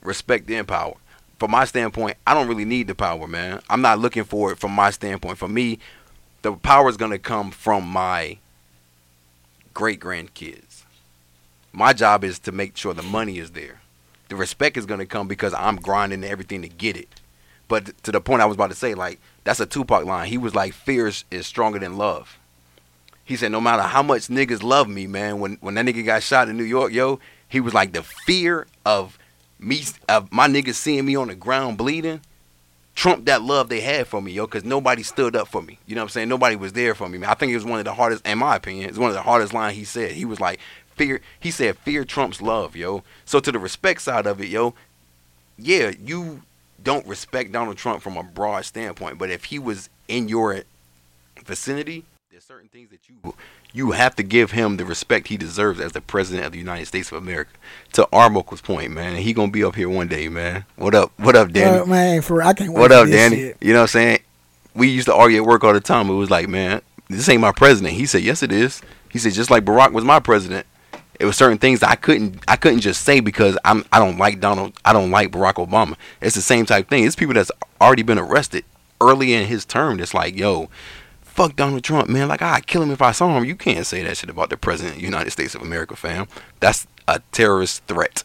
respect, 0.03 0.51
and 0.51 0.67
power. 0.67 0.95
From 1.39 1.51
my 1.51 1.65
standpoint, 1.65 2.17
I 2.27 2.35
don't 2.35 2.47
really 2.47 2.65
need 2.65 2.87
the 2.87 2.95
power, 2.95 3.27
man. 3.27 3.61
I'm 3.69 3.83
not 3.83 3.99
looking 3.99 4.25
for 4.25 4.53
it 4.53 4.59
from 4.59 4.73
my 4.73 4.91
standpoint. 4.91 5.39
For 5.39 5.49
me, 5.49 5.81
the 6.43 6.53
power 6.53 6.89
is 6.89 6.97
gonna 6.97 7.19
come 7.19 7.51
from 7.51 7.87
my 7.87 8.39
great 9.75 10.01
grandkids. 10.01 10.85
My 11.73 11.93
job 11.93 12.23
is 12.23 12.39
to 12.41 12.53
make 12.53 12.77
sure 12.77 12.95
the 12.95 13.03
money 13.03 13.39
is 13.39 13.53
there. 13.53 13.81
The 14.29 14.37
respect 14.37 14.77
is 14.77 14.87
gonna 14.87 15.07
come 15.07 15.27
because 15.27 15.55
I'm 15.55 15.77
grinding 15.77 16.23
everything 16.25 16.63
to 16.63 16.69
get 16.69 16.97
it. 16.97 17.09
But 17.67 18.03
to 18.05 18.13
the 18.13 18.21
point 18.21 18.43
I 18.43 18.47
was 18.47 18.55
about 18.55 18.71
to 18.71 18.77
say, 18.77 18.95
like 18.95 19.19
that's 19.45 19.61
a 19.61 19.67
Tupac 19.67 20.05
line. 20.05 20.29
He 20.29 20.39
was 20.39 20.55
like, 20.55 20.75
"Fear 20.75 21.09
is, 21.09 21.25
is 21.31 21.47
stronger 21.47 21.79
than 21.79 21.97
love." 21.97 22.39
He 23.25 23.37
said, 23.37 23.53
"No 23.53 23.61
matter 23.61 23.83
how 23.83 24.03
much 24.03 24.29
niggas 24.29 24.63
love 24.63 24.89
me, 24.89 25.07
man, 25.07 25.41
when 25.41 25.59
when 25.61 25.75
that 25.75 25.87
nigga 25.87 26.05
got 26.05 26.23
shot 26.23 26.49
in 26.49 26.57
New 26.57 26.65
York, 26.65 26.93
yo, 26.93 27.21
he 27.49 27.61
was 27.61 27.75
like 27.75 27.93
the 27.93 28.03
fear 28.03 28.67
of 28.85 29.19
me, 29.59 29.85
of 30.09 30.33
my 30.33 30.49
niggas 30.49 30.75
seeing 30.75 31.05
me 31.05 31.17
on 31.17 31.29
the 31.29 31.35
ground 31.35 31.79
bleeding, 31.79 32.21
trumped 32.95 33.27
that 33.27 33.43
love 33.43 33.69
they 33.69 33.81
had 33.81 34.07
for 34.07 34.21
me, 34.21 34.33
yo, 34.33 34.47
because 34.47 34.65
nobody 34.65 35.03
stood 35.03 35.37
up 35.37 35.49
for 35.49 35.63
me. 35.63 35.79
You 35.87 35.95
know 35.95 36.03
what 36.03 36.07
I'm 36.07 36.11
saying? 36.11 36.29
Nobody 36.29 36.57
was 36.57 36.73
there 36.73 36.95
for 36.95 37.09
me. 37.09 37.19
Man. 37.19 37.31
I 37.31 37.35
think 37.35 37.53
it 37.53 37.57
was 37.57 37.65
one 37.65 37.79
of 37.79 37.85
the 37.85 37.95
hardest, 37.95 38.27
in 38.27 38.39
my 38.39 38.57
opinion, 38.57 38.89
it's 38.89 38.99
one 38.99 39.11
of 39.11 39.15
the 39.15 39.23
hardest 39.23 39.55
lines 39.55 39.77
he 39.77 39.85
said. 39.85 40.13
He 40.13 40.25
was 40.25 40.41
like, 40.41 40.61
fear. 40.97 41.21
He 41.39 41.51
said, 41.51 41.79
fear 41.79 42.05
trumps 42.05 42.43
love, 42.43 42.77
yo. 42.77 43.03
So 43.25 43.41
to 43.41 43.53
the 43.53 43.59
respect 43.59 44.03
side 44.03 44.27
of 44.27 44.41
it, 44.41 44.49
yo, 44.49 44.75
yeah, 45.57 45.93
you 46.03 46.43
don't 46.83 47.07
respect 47.07 47.53
Donald 47.53 47.77
Trump 47.77 48.03
from 48.03 48.17
a 48.17 48.23
broad 48.23 48.65
standpoint, 48.65 49.19
but 49.19 49.31
if 49.31 49.45
he 49.45 49.59
was 49.59 49.89
in 50.09 50.29
your 50.29 50.63
vicinity, 51.45 52.05
there's 52.43 52.59
certain 52.59 52.69
things 52.69 52.91
that 52.91 53.09
you 53.09 53.35
you 53.73 53.93
have 53.93 54.17
to 54.17 54.23
give 54.23 54.53
him 54.53 54.77
the 54.77 54.85
respect 54.85 55.29
he 55.29 55.37
deserves 55.37 55.81
as 55.81 55.93
the 55.93 56.01
president 56.01 56.47
of 56.47 56.53
the 56.53 56.59
United 56.59 56.87
States 56.87 57.11
of 57.13 57.19
America. 57.19 57.51
To 57.93 58.09
Armokel's 58.13 58.61
point, 58.61 58.93
man, 58.93 59.17
he 59.17 59.33
gonna 59.33 59.53
be 59.53 59.63
up 59.63 59.77
here 59.77 59.89
one 59.89 60.09
day, 60.09 60.29
man. 60.29 60.65
What 60.77 60.95
up? 60.95 61.13
What 61.19 61.37
up, 61.37 61.53
Danny? 61.53 61.79
Uh, 61.79 61.87
man, 61.87 62.23
for 62.23 62.43
I 62.43 62.53
can't 62.53 62.73
wait 62.73 62.81
what 62.81 62.93
up, 62.93 63.09
Danny? 63.09 63.37
shit. 63.37 63.57
You 63.61 63.73
know 63.73 63.81
what 63.81 63.83
I'm 63.83 63.89
saying? 63.89 64.19
We 64.75 64.89
used 64.89 65.07
to 65.07 65.15
argue 65.15 65.43
at 65.43 65.47
work 65.47 65.65
all 65.65 65.73
the 65.73 65.81
time. 65.81 66.09
It 66.09 66.15
was 66.15 66.31
like, 66.31 66.49
man, 66.49 66.81
this 67.09 67.29
ain't 67.29 67.41
my 67.41 67.53
president. 67.53 67.95
He 67.95 68.07
said, 68.07 68.23
yes, 68.23 68.43
it 68.43 68.51
is. 68.51 68.81
He 69.11 69.19
said, 69.19 69.33
just 69.33 69.51
like 69.51 69.65
Barack 69.65 69.93
was 69.93 70.05
my 70.05 70.19
president. 70.19 70.67
It 71.21 71.27
was 71.27 71.37
certain 71.37 71.59
things 71.59 71.83
I 71.83 71.95
couldn't 71.95 72.43
I 72.49 72.57
couldn't 72.57 72.81
just 72.81 73.03
say 73.03 73.21
because 73.21 73.57
I'm 73.65 73.85
I 73.93 73.99
don't 73.99 74.19
like 74.19 74.41
Donald 74.41 74.73
I 74.85 74.93
don't 74.93 75.11
like 75.11 75.31
Barack 75.31 75.65
Obama. 75.65 75.97
It's 76.21 76.35
the 76.35 76.43
same 76.43 76.67
type 76.67 76.89
thing. 76.89 77.05
It's 77.05 77.15
people 77.15 77.35
that's 77.35 77.53
already 77.81 78.03
been 78.03 78.19
arrested 78.19 78.65
early 79.01 79.35
in 79.35 79.47
his 79.47 79.65
term. 79.65 79.99
That's 79.99 80.15
like, 80.15 80.37
yo, 80.37 80.69
fuck 81.33 81.57
Donald 81.57 81.83
Trump, 81.83 82.09
man. 82.09 82.29
Like 82.29 82.43
I'd 82.43 82.67
kill 82.67 82.83
him 82.83 82.91
if 82.91 83.03
I 83.03 83.13
saw 83.13 83.37
him. 83.37 83.45
You 83.45 83.57
can't 83.57 83.87
say 83.87 84.03
that 84.03 84.17
shit 84.17 84.31
about 84.31 84.51
the 84.51 84.57
president 84.57 84.97
of 84.97 85.01
the 85.01 85.05
United 85.05 85.31
States 85.31 85.55
of 85.55 85.63
America, 85.63 85.97
fam. 85.97 86.29
That's 86.61 86.87
a 87.09 87.21
terrorist 87.33 87.85
threat. 87.85 88.23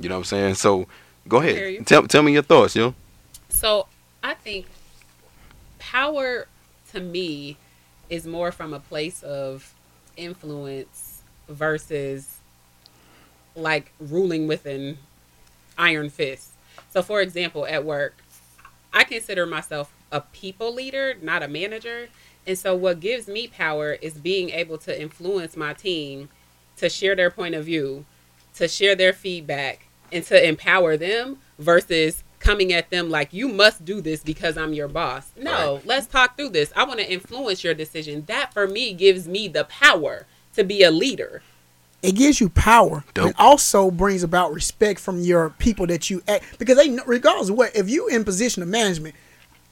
You 0.00 0.08
know 0.08 0.16
what 0.16 0.20
I'm 0.20 0.24
saying? 0.24 0.54
So 0.54 0.86
go 1.26 1.38
ahead. 1.38 1.86
Tell 1.86 2.06
tell 2.06 2.22
me 2.22 2.32
your 2.32 2.42
thoughts, 2.42 2.76
yo. 2.76 2.94
So 3.48 3.86
I 4.22 4.34
think 4.34 4.66
power 5.78 6.46
to 6.92 7.00
me 7.00 7.56
is 8.08 8.26
more 8.26 8.52
from 8.52 8.74
a 8.74 8.80
place 8.80 9.22
of 9.22 9.74
influence 10.16 11.22
versus 11.48 12.38
like 13.54 13.92
ruling 13.98 14.46
with 14.46 14.66
an 14.66 14.98
iron 15.78 16.10
fist. 16.10 16.50
So 16.90 17.02
for 17.02 17.20
example, 17.20 17.66
at 17.66 17.84
work, 17.84 18.14
I 18.92 19.04
consider 19.04 19.46
myself 19.46 19.92
a 20.12 20.20
people 20.20 20.74
leader, 20.74 21.14
not 21.22 21.42
a 21.42 21.48
manager. 21.48 22.08
And 22.46 22.58
so 22.58 22.74
what 22.74 23.00
gives 23.00 23.28
me 23.28 23.46
power 23.46 23.92
is 24.00 24.14
being 24.14 24.50
able 24.50 24.78
to 24.78 25.00
influence 25.00 25.56
my 25.56 25.72
team 25.74 26.28
to 26.78 26.88
share 26.88 27.14
their 27.14 27.30
point 27.30 27.54
of 27.54 27.64
view, 27.66 28.04
to 28.56 28.66
share 28.66 28.94
their 28.94 29.12
feedback, 29.12 29.86
and 30.12 30.24
to 30.24 30.48
empower 30.48 30.96
them 30.96 31.38
versus 31.58 32.24
coming 32.40 32.72
at 32.72 32.88
them 32.90 33.10
like 33.10 33.32
you 33.34 33.48
must 33.48 33.84
do 33.84 34.00
this 34.00 34.22
because 34.22 34.56
I'm 34.56 34.72
your 34.72 34.88
boss. 34.88 35.28
No, 35.36 35.74
Right. 35.76 35.86
let's 35.86 36.06
talk 36.06 36.36
through 36.38 36.48
this. 36.50 36.72
I 36.74 36.84
want 36.84 36.98
to 37.00 37.10
influence 37.10 37.62
your 37.62 37.74
decision. 37.74 38.24
That 38.26 38.54
for 38.54 38.66
me 38.66 38.94
gives 38.94 39.28
me 39.28 39.46
the 39.46 39.64
power 39.64 40.26
to 40.56 40.64
be 40.64 40.82
a 40.82 40.90
leader. 40.90 41.42
It 42.02 42.12
gives 42.14 42.40
you 42.40 42.48
power, 42.48 43.04
but 43.08 43.14
Dope. 43.14 43.30
it 43.30 43.36
also 43.38 43.90
brings 43.90 44.22
about 44.22 44.54
respect 44.54 44.98
from 45.00 45.20
your 45.20 45.50
people 45.58 45.86
that 45.88 46.08
you 46.08 46.22
act 46.26 46.58
because 46.58 46.78
they 46.78 46.88
know- 46.88 47.02
regardless 47.06 47.50
of 47.50 47.56
what 47.56 47.76
if 47.76 47.90
you 47.90 48.08
in 48.08 48.24
position 48.24 48.62
of 48.62 48.70
management. 48.70 49.14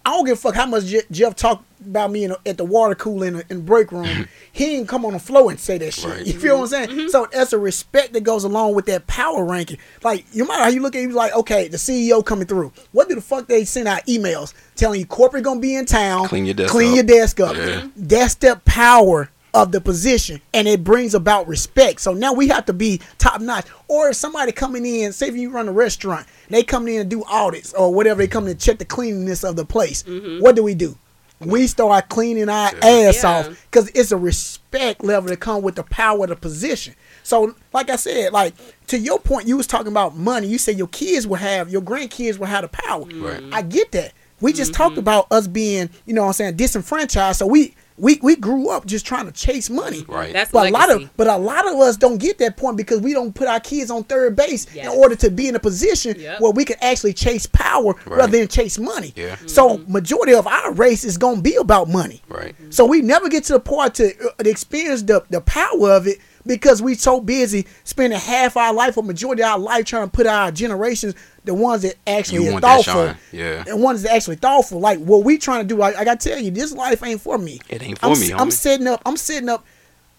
I 0.08 0.12
don't 0.12 0.24
give 0.24 0.38
a 0.38 0.40
fuck 0.40 0.54
how 0.54 0.64
much 0.64 0.86
Je- 0.86 1.02
Jeff 1.10 1.36
talked 1.36 1.64
about 1.86 2.10
me 2.10 2.24
in 2.24 2.30
a, 2.30 2.36
at 2.46 2.56
the 2.56 2.64
water 2.64 2.94
cooler 2.94 3.26
in 3.26 3.34
the, 3.34 3.44
in 3.50 3.60
break 3.60 3.92
room. 3.92 4.26
he 4.52 4.76
ain't 4.78 4.88
come 4.88 5.04
on 5.04 5.12
the 5.12 5.18
floor 5.18 5.50
and 5.50 5.60
say 5.60 5.76
that 5.76 5.92
shit. 5.92 6.04
Right. 6.06 6.26
You 6.26 6.32
feel 6.32 6.56
what 6.56 6.62
I'm 6.62 6.68
saying? 6.68 6.88
Mm-hmm. 6.88 7.08
So 7.08 7.28
that's 7.30 7.52
a 7.52 7.58
respect 7.58 8.14
that 8.14 8.22
goes 8.22 8.44
along 8.44 8.74
with 8.74 8.86
that 8.86 9.06
power 9.06 9.44
ranking. 9.44 9.76
Like, 10.02 10.24
you 10.32 10.48
matter 10.48 10.62
how 10.62 10.70
you 10.70 10.80
look 10.80 10.96
at 10.96 11.00
it, 11.00 11.02
you 11.02 11.10
like, 11.10 11.34
okay, 11.34 11.68
the 11.68 11.76
CEO 11.76 12.24
coming 12.24 12.46
through. 12.46 12.72
What 12.92 13.10
do 13.10 13.16
the 13.16 13.20
fuck 13.20 13.48
they 13.48 13.66
send 13.66 13.86
out 13.86 14.06
emails 14.06 14.54
telling 14.76 14.98
you 14.98 15.04
corporate 15.04 15.44
gonna 15.44 15.60
be 15.60 15.74
in 15.76 15.84
town? 15.84 16.26
Clean 16.26 16.46
your 16.46 16.54
desk 16.54 16.70
Clean 16.72 16.88
up. 16.90 16.94
your 16.96 17.04
desk 17.04 17.40
up. 17.40 17.54
Yeah. 17.54 17.88
That's 17.94 18.34
the 18.36 18.58
power 18.64 19.30
of 19.54 19.72
the 19.72 19.80
position, 19.80 20.40
and 20.52 20.68
it 20.68 20.84
brings 20.84 21.14
about 21.14 21.48
respect. 21.48 22.00
So 22.00 22.12
now 22.12 22.32
we 22.32 22.48
have 22.48 22.66
to 22.66 22.72
be 22.72 23.00
top 23.18 23.40
notch. 23.40 23.66
Or 23.88 24.10
if 24.10 24.16
somebody 24.16 24.52
coming 24.52 24.84
in, 24.84 25.12
say 25.12 25.28
if 25.28 25.36
you 25.36 25.50
run 25.50 25.68
a 25.68 25.72
restaurant, 25.72 26.26
they 26.48 26.62
come 26.62 26.88
in 26.88 27.00
and 27.00 27.10
do 27.10 27.24
audits 27.24 27.72
or 27.72 27.92
whatever, 27.94 28.18
they 28.18 28.28
come 28.28 28.44
in 28.44 28.50
and 28.50 28.60
check 28.60 28.78
the 28.78 28.84
cleanliness 28.84 29.44
of 29.44 29.56
the 29.56 29.64
place. 29.64 30.02
Mm-hmm. 30.02 30.42
What 30.42 30.56
do 30.56 30.62
we 30.62 30.74
do? 30.74 30.96
We 31.40 31.68
start 31.68 32.08
cleaning 32.08 32.48
our 32.48 32.72
ass 32.82 33.22
Yeah. 33.22 33.30
off 33.30 33.66
because 33.70 33.90
it's 33.94 34.10
a 34.10 34.16
respect 34.16 35.04
level 35.04 35.28
that 35.30 35.38
come 35.38 35.62
with 35.62 35.76
the 35.76 35.84
power 35.84 36.24
of 36.24 36.30
the 36.30 36.36
position. 36.36 36.94
So, 37.22 37.54
like 37.72 37.90
I 37.90 37.96
said, 37.96 38.32
like 38.32 38.54
to 38.88 38.98
your 38.98 39.20
point, 39.20 39.46
you 39.46 39.56
was 39.56 39.68
talking 39.68 39.88
about 39.88 40.16
money. 40.16 40.48
You 40.48 40.58
said 40.58 40.76
your 40.76 40.88
kids 40.88 41.26
will 41.26 41.36
have, 41.36 41.70
your 41.70 41.82
grandkids 41.82 42.38
will 42.38 42.46
have 42.46 42.62
the 42.62 42.68
power. 42.68 43.04
Right. 43.04 43.42
I 43.52 43.62
get 43.62 43.92
that. 43.92 44.14
We 44.40 44.52
just 44.52 44.72
talked 44.72 44.92
mm-hmm. 44.92 45.00
about 45.00 45.26
us 45.30 45.46
being, 45.46 45.90
you 46.06 46.14
know 46.14 46.22
what 46.22 46.28
I'm 46.28 46.32
saying, 46.34 46.56
disenfranchised. 46.56 47.38
So 47.38 47.46
we 47.46 47.74
we 47.98 48.18
we 48.22 48.36
grew 48.36 48.68
up 48.68 48.86
just 48.86 49.04
trying 49.04 49.26
to 49.26 49.32
chase 49.32 49.68
money. 49.68 50.04
Right. 50.08 50.32
That's 50.32 50.50
But 50.52 50.68
a 50.68 50.70
lot 50.70 50.90
of 50.90 51.10
but 51.16 51.26
a 51.26 51.36
lot 51.36 51.66
of 51.66 51.74
us 51.80 51.96
don't 51.96 52.18
get 52.18 52.38
that 52.38 52.56
point 52.56 52.76
because 52.76 53.00
we 53.00 53.12
don't 53.12 53.34
put 53.34 53.48
our 53.48 53.60
kids 53.60 53.90
on 53.90 54.04
third 54.04 54.36
base 54.36 54.66
Yes. 54.74 54.86
in 54.92 54.98
order 54.98 55.16
to 55.16 55.30
be 55.30 55.48
in 55.48 55.56
a 55.56 55.58
position 55.58 56.18
Yep. 56.18 56.40
where 56.40 56.52
we 56.52 56.64
can 56.64 56.76
actually 56.80 57.12
chase 57.12 57.46
power 57.46 57.94
Right. 58.06 58.18
rather 58.18 58.38
than 58.38 58.48
chase 58.48 58.78
money. 58.78 59.12
Yeah. 59.16 59.36
So 59.46 59.80
majority 59.88 60.34
of 60.34 60.46
our 60.46 60.72
race 60.72 61.04
is 61.04 61.18
gonna 61.18 61.40
be 61.42 61.56
about 61.56 61.88
money. 61.88 62.22
Right. 62.28 62.54
So 62.70 62.84
we 62.86 63.00
never 63.02 63.28
get 63.28 63.44
to 63.44 63.54
the 63.54 63.60
part 63.60 63.94
to, 63.94 64.06
uh, 64.38 64.42
to 64.42 64.48
experience 64.50 65.02
the, 65.02 65.22
the 65.30 65.40
power 65.40 65.90
of 65.92 66.06
it 66.06 66.18
because 66.48 66.82
we 66.82 66.94
so 66.94 67.20
busy 67.20 67.66
spending 67.84 68.18
half 68.18 68.56
our 68.56 68.72
life 68.72 68.96
or 68.96 69.04
majority 69.04 69.42
of 69.42 69.50
our 69.50 69.58
life 69.58 69.84
trying 69.84 70.06
to 70.06 70.10
put 70.10 70.26
our 70.26 70.50
generations, 70.50 71.14
the 71.44 71.54
ones 71.54 71.82
that 71.82 71.94
actually 72.06 72.46
You 72.46 72.56
are 72.56 72.60
thoughtful, 72.60 73.14
yeah. 73.30 73.62
and 73.68 73.80
ones 73.80 74.02
that 74.02 74.12
actually 74.12 74.36
thoughtful. 74.36 74.80
Like 74.80 74.98
what 74.98 75.22
we 75.24 75.38
trying 75.38 75.68
to 75.68 75.74
do, 75.74 75.80
I, 75.82 76.00
I 76.00 76.04
gotta 76.04 76.28
tell 76.28 76.40
you, 76.40 76.50
this 76.50 76.72
life 76.72 77.04
ain't 77.04 77.20
for 77.20 77.38
me. 77.38 77.60
It 77.68 77.82
ain't 77.82 77.98
for 77.98 78.06
I'm, 78.06 78.18
me, 78.18 78.32
I'm 78.32 78.50
setting 78.50 78.88
up. 78.88 79.02
I'm 79.06 79.16
setting 79.16 79.48
up. 79.48 79.64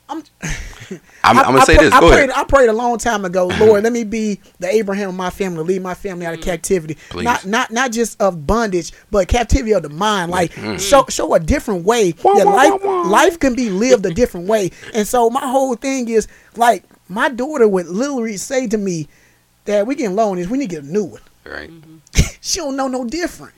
I'm 0.10 0.24
I'm, 1.24 1.38
I'm 1.38 1.46
gonna 1.46 1.60
I 1.60 1.64
say 1.66 1.76
pray- 1.76 1.86
this. 1.86 1.94
I 1.94 2.00
Go 2.00 2.10
prayed, 2.10 2.30
ahead. 2.30 2.32
I 2.32 2.44
prayed 2.46 2.70
a 2.70 2.74
long 2.74 2.98
time 2.98 3.24
ago, 3.26 3.48
Lord, 3.60 3.84
let 3.84 3.94
me 3.94 4.04
be 4.04 4.40
the 4.60 4.68
Abraham 4.68 5.10
of 5.10 5.16
my 5.16 5.30
family, 5.30 5.64
lead 5.64 5.82
my 5.84 5.94
family 5.94 6.26
out 6.26 6.34
of 6.34 6.42
captivity. 6.42 6.98
Please. 7.10 7.26
Not 7.26 7.46
not 7.46 7.72
not 7.72 7.92
just 7.92 8.20
of 8.22 8.48
bondage, 8.48 8.92
but 9.12 9.28
captivity 9.28 9.74
of 9.74 9.84
the 9.84 9.90
mind. 9.90 10.32
Like 10.32 10.52
Mm. 10.54 10.76
mm. 10.76 10.80
show 10.80 11.06
show 11.10 11.34
a 11.36 11.40
different 11.40 11.86
way. 11.86 12.14
Yeah, 12.26 12.44
life 12.44 12.82
life 12.84 13.40
can 13.40 13.56
be 13.56 13.70
lived 13.70 14.06
a 14.06 14.14
different 14.14 14.48
way. 14.48 14.72
And 14.94 15.08
so 15.08 15.30
my 15.30 15.46
whole 15.48 15.76
thing 15.76 16.10
is 16.10 16.28
like 16.56 16.84
my 17.08 17.30
daughter 17.30 17.68
would 17.68 17.88
literally 17.88 18.38
say 18.38 18.68
to 18.68 18.78
me, 18.78 19.08
Dad, 19.66 19.86
we 19.88 19.96
getting 19.96 20.16
loan 20.16 20.40
is 20.40 20.50
we 20.50 20.58
need 20.58 20.70
to 20.72 20.76
get 20.78 20.84
a 20.86 20.92
new 20.92 21.04
one. 21.06 21.22
Right. 21.46 21.70
She 22.42 22.60
don't 22.60 22.76
know 22.78 22.88
no 22.88 23.06
different. 23.06 23.54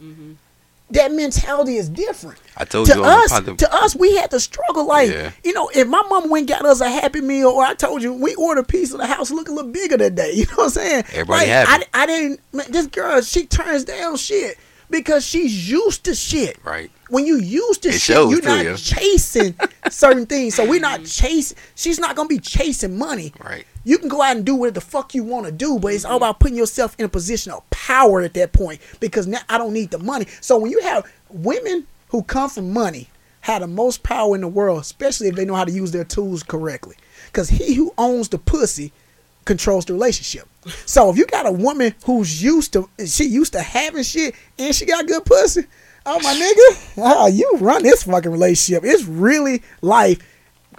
That 0.91 1.11
mentality 1.13 1.77
is 1.77 1.89
different. 1.89 2.37
I 2.57 2.65
told 2.65 2.87
to 2.87 2.95
you 2.95 3.03
us, 3.03 3.39
the 3.39 3.55
to 3.55 3.73
us, 3.73 3.95
we 3.95 4.15
had 4.17 4.31
to 4.31 4.39
struggle. 4.39 4.85
Like, 4.85 5.09
Yeah. 5.09 5.31
you 5.43 5.53
know, 5.53 5.69
if 5.73 5.87
my 5.87 6.01
mom 6.09 6.29
went 6.29 6.49
and 6.49 6.59
got 6.59 6.65
us 6.69 6.81
a 6.81 6.89
Happy 6.89 7.21
Meal, 7.21 7.49
or 7.49 7.63
I 7.63 7.73
told 7.73 8.03
you 8.03 8.13
we 8.13 8.35
ordered 8.35 8.61
a 8.61 8.63
piece 8.65 8.91
of 8.91 8.99
the 8.99 9.07
house 9.07 9.31
look 9.31 9.47
a 9.47 9.51
little 9.53 9.71
bigger 9.71 9.97
that 9.97 10.15
day. 10.15 10.33
You 10.35 10.45
know 10.47 10.53
what 10.55 10.63
I'm 10.65 10.69
saying? 10.71 11.03
Everybody 11.13 11.27
like, 11.27 11.47
happy. 11.47 11.85
I, 11.93 12.03
I 12.03 12.05
didn't. 12.05 12.39
Man, 12.51 12.65
this 12.69 12.87
girl, 12.87 13.21
she 13.21 13.45
turns 13.45 13.83
down 13.85 14.17
shit 14.17 14.57
because 14.91 15.25
she's 15.25 15.69
used 15.69 16.03
to 16.05 16.13
shit. 16.13 16.59
Right. 16.63 16.91
When 17.09 17.25
you 17.25 17.37
used 17.37 17.83
to 17.83 17.89
It 17.89 17.99
shit, 17.99 18.15
you're 18.15 18.41
not 18.41 18.63
yeah. 18.63 18.75
chasing 18.75 19.55
certain 19.89 20.25
things. 20.25 20.55
So 20.55 20.67
we're 20.67 20.79
not 20.79 20.99
mm-hmm. 20.99 21.27
chasing. 21.27 21.57
She's 21.75 21.99
not 21.99 22.15
gonna 22.15 22.29
be 22.29 22.39
chasing 22.39 22.97
money. 22.97 23.33
Right. 23.43 23.65
You 23.83 23.97
can 23.97 24.09
go 24.09 24.21
out 24.21 24.35
and 24.35 24.45
do 24.45 24.55
what 24.55 24.75
the 24.75 24.81
fuck 24.81 25.15
you 25.15 25.23
want 25.23 25.47
to 25.47 25.51
do, 25.51 25.79
but 25.79 25.93
it's 25.93 26.05
all 26.05 26.11
mm-hmm. 26.11 26.17
about 26.17 26.39
putting 26.39 26.57
yourself 26.57 26.95
in 26.99 27.05
a 27.05 27.09
position 27.09 27.51
of 27.51 27.67
power 27.69 28.21
at 28.21 28.33
that 28.35 28.53
point 28.53 28.79
because 28.99 29.25
now 29.27 29.39
I 29.49 29.57
don't 29.57 29.73
need 29.73 29.91
the 29.91 29.99
money. 29.99 30.27
So 30.39 30.57
when 30.57 30.71
you 30.71 30.81
have 30.81 31.11
women 31.29 31.87
who 32.09 32.23
come 32.23 32.49
from 32.49 32.71
money 32.71 33.07
have 33.41 33.61
the 33.61 33.67
most 33.67 34.03
power 34.03 34.35
in 34.35 34.41
the 34.41 34.47
world, 34.47 34.81
especially 34.81 35.27
if 35.27 35.35
they 35.35 35.45
know 35.45 35.55
how 35.55 35.65
to 35.65 35.71
use 35.71 35.91
their 35.91 36.03
tools 36.03 36.43
correctly. 36.43 36.95
Because 37.25 37.49
he 37.49 37.73
who 37.73 37.93
owns 37.97 38.29
the 38.29 38.37
pussy 38.37 38.91
controls 39.45 39.85
the 39.85 39.93
relationship. 39.93 40.47
So 40.85 41.09
if 41.09 41.17
you 41.17 41.25
got 41.25 41.45
a 41.47 41.51
woman 41.51 41.95
who's 42.05 42.41
used 42.43 42.73
to 42.73 42.87
she 43.05 43.25
used 43.25 43.53
to 43.53 43.61
having 43.61 44.03
shit 44.03 44.35
and 44.59 44.75
she 44.75 44.85
got 44.85 45.07
good 45.07 45.25
pussy, 45.25 45.65
oh 46.05 46.19
my 46.19 46.33
nigga, 46.33 46.93
ah, 47.03 47.27
you 47.27 47.49
run 47.59 47.83
this 47.83 48.03
fucking 48.03 48.31
relationship. 48.31 48.83
It's 48.85 49.03
really 49.05 49.63
life, 49.81 50.19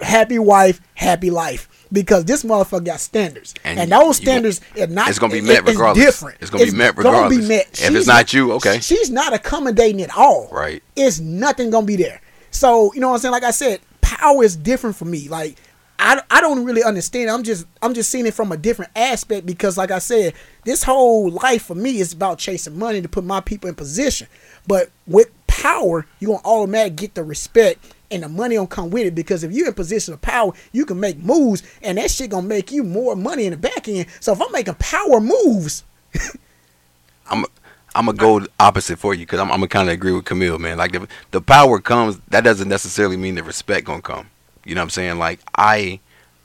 happy 0.01 0.39
wife, 0.39 0.79
happy 0.95 1.29
life. 1.29 1.69
Because 1.91 2.25
this 2.25 2.43
motherfucker 2.43 2.85
got 2.85 2.99
standards, 3.01 3.53
And 3.63 3.79
and, 3.79 3.91
those 3.91 4.17
standards 4.17 4.61
are 4.79 4.87
not. 4.87 5.09
it's 5.09 5.19
gonna 5.19 5.33
be 5.33 5.39
it- 5.39 5.43
met 5.43 5.59
it's 5.59 5.67
regardless. 5.73 6.03
different. 6.03 6.37
It's 6.41 6.49
gonna 6.49 6.65
be 6.65 6.71
met 6.71 6.97
regardless. 6.97 7.49
If 7.49 7.93
it's 7.93 8.07
not 8.07 8.33
you, 8.33 8.53
okay. 8.53 8.79
She's 8.79 9.11
not 9.11 9.31
accommodating 9.33 10.01
at 10.01 10.15
all. 10.17 10.49
Right. 10.51 10.81
It's 10.95 11.19
nothing 11.19 11.69
gonna 11.69 11.85
be 11.85 11.95
there. 11.97 12.19
So 12.49 12.91
you 12.95 12.99
know 12.99 13.09
what 13.09 13.15
I'm 13.15 13.19
saying? 13.19 13.31
Like 13.33 13.43
I 13.43 13.51
said, 13.51 13.79
power 14.01 14.43
is 14.43 14.55
different 14.55 14.95
for 14.95 15.05
me. 15.05 15.27
Like 15.29 15.57
I, 16.03 16.21
I 16.29 16.41
don't 16.41 16.65
really 16.65 16.83
understand. 16.83 17.29
I'm 17.29 17.43
just 17.43 17.65
I'm 17.81 17.93
just 17.93 18.09
seeing 18.09 18.25
it 18.25 18.33
from 18.33 18.51
a 18.51 18.57
different 18.57 18.91
aspect 18.93 19.45
because 19.45 19.77
like 19.77 19.89
I 19.89 19.99
said, 19.99 20.33
this 20.65 20.83
whole 20.83 21.31
life 21.31 21.63
for 21.63 21.75
me 21.75 21.99
is 21.99 22.11
about 22.11 22.39
chasing 22.39 22.77
money 22.77 23.01
to 23.01 23.07
put 23.07 23.23
my 23.23 23.39
people 23.39 23.69
in 23.69 23.75
position. 23.75 24.27
But 24.67 24.91
with 25.07 25.31
power, 25.47 26.05
you're 26.19 26.35
gonna 26.35 26.45
automatically 26.45 26.95
get 26.97 27.15
the 27.15 27.23
respect 27.23 27.93
and 28.11 28.21
the 28.21 28.27
money 28.27 28.55
gonna 28.55 28.67
come 28.67 28.89
with 28.89 29.07
it 29.07 29.15
because 29.15 29.45
if 29.45 29.53
you're 29.53 29.69
in 29.69 29.73
position 29.73 30.13
of 30.13 30.21
power, 30.21 30.51
you 30.73 30.85
can 30.85 30.99
make 30.99 31.19
moves 31.19 31.63
and 31.81 31.97
that 31.97 32.11
shit 32.11 32.31
gonna 32.31 32.47
make 32.47 32.69
you 32.69 32.83
more 32.83 33.15
money 33.15 33.45
in 33.45 33.51
the 33.51 33.57
back 33.57 33.87
end. 33.87 34.07
So 34.19 34.33
if 34.33 34.41
I'm 34.41 34.51
making 34.51 34.75
power 34.75 35.21
moves, 35.21 35.85
I'm 37.31 37.45
I'm 37.95 38.07
gonna 38.07 38.17
go 38.17 38.45
opposite 38.59 38.99
for 38.99 39.13
you 39.13 39.21
because 39.21 39.39
I'm, 39.39 39.49
I'm 39.49 39.59
gonna 39.59 39.69
kind 39.69 39.87
of 39.87 39.93
agree 39.93 40.11
with 40.11 40.25
Camille, 40.25 40.59
man. 40.59 40.77
Like 40.77 40.91
the 40.91 41.07
the 41.31 41.39
power 41.39 41.79
comes, 41.79 42.19
that 42.27 42.43
doesn't 42.43 42.67
necessarily 42.67 43.15
mean 43.15 43.35
the 43.35 43.43
respect 43.43 43.85
gonna 43.85 44.01
come. 44.01 44.27
You 44.65 44.75
know 44.75 44.81
what 44.81 44.85
I'm 44.85 44.89
saying? 44.91 45.19
Like 45.19 45.39
I, 45.55 45.99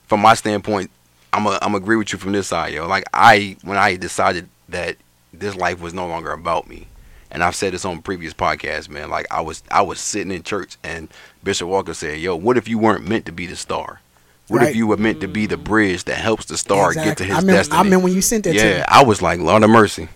from 0.07 0.21
my 0.21 0.33
standpoint, 0.33 0.91
I'm 1.31 1.45
a, 1.45 1.59
I'm 1.61 1.75
agree 1.75 1.95
with 1.95 2.11
you 2.11 2.19
from 2.19 2.31
this 2.31 2.47
side, 2.47 2.73
yo. 2.73 2.87
Like 2.87 3.05
I, 3.13 3.57
when 3.63 3.77
I 3.77 3.95
decided 3.95 4.49
that 4.69 4.97
this 5.33 5.55
life 5.55 5.79
was 5.81 5.93
no 5.93 6.07
longer 6.07 6.31
about 6.31 6.67
me, 6.67 6.87
and 7.31 7.43
I've 7.43 7.55
said 7.55 7.73
this 7.73 7.85
on 7.85 8.01
previous 8.01 8.33
podcasts, 8.33 8.89
man. 8.89 9.09
Like 9.09 9.27
I 9.31 9.41
was 9.41 9.63
I 9.69 9.81
was 9.81 9.99
sitting 9.99 10.31
in 10.31 10.43
church 10.43 10.77
and 10.83 11.09
Bishop 11.43 11.67
Walker 11.67 11.93
said, 11.93 12.19
"Yo, 12.19 12.35
what 12.35 12.57
if 12.57 12.67
you 12.67 12.79
weren't 12.79 13.07
meant 13.07 13.25
to 13.27 13.31
be 13.31 13.45
the 13.45 13.55
star? 13.55 14.01
What 14.47 14.61
Right. 14.61 14.69
if 14.69 14.75
you 14.75 14.87
were 14.87 14.97
meant 14.97 15.21
to 15.21 15.27
be 15.27 15.45
the 15.45 15.57
bridge 15.57 16.05
that 16.05 16.15
helps 16.17 16.45
the 16.45 16.57
star 16.57 16.91
get 16.93 17.17
to 17.17 17.23
his 17.23 17.35
I 17.35 17.39
remember, 17.39 17.59
destiny?" 17.59 17.79
I 17.79 17.83
mean, 17.83 18.01
when 18.01 18.13
you 18.13 18.21
sent 18.21 18.45
that 18.45 18.53
to 18.53 18.57
yeah. 18.57 18.85
I 18.87 19.03
was 19.03 19.21
like, 19.21 19.39
Lord 19.39 19.61
of 19.63 19.69
mercy. 19.69 20.09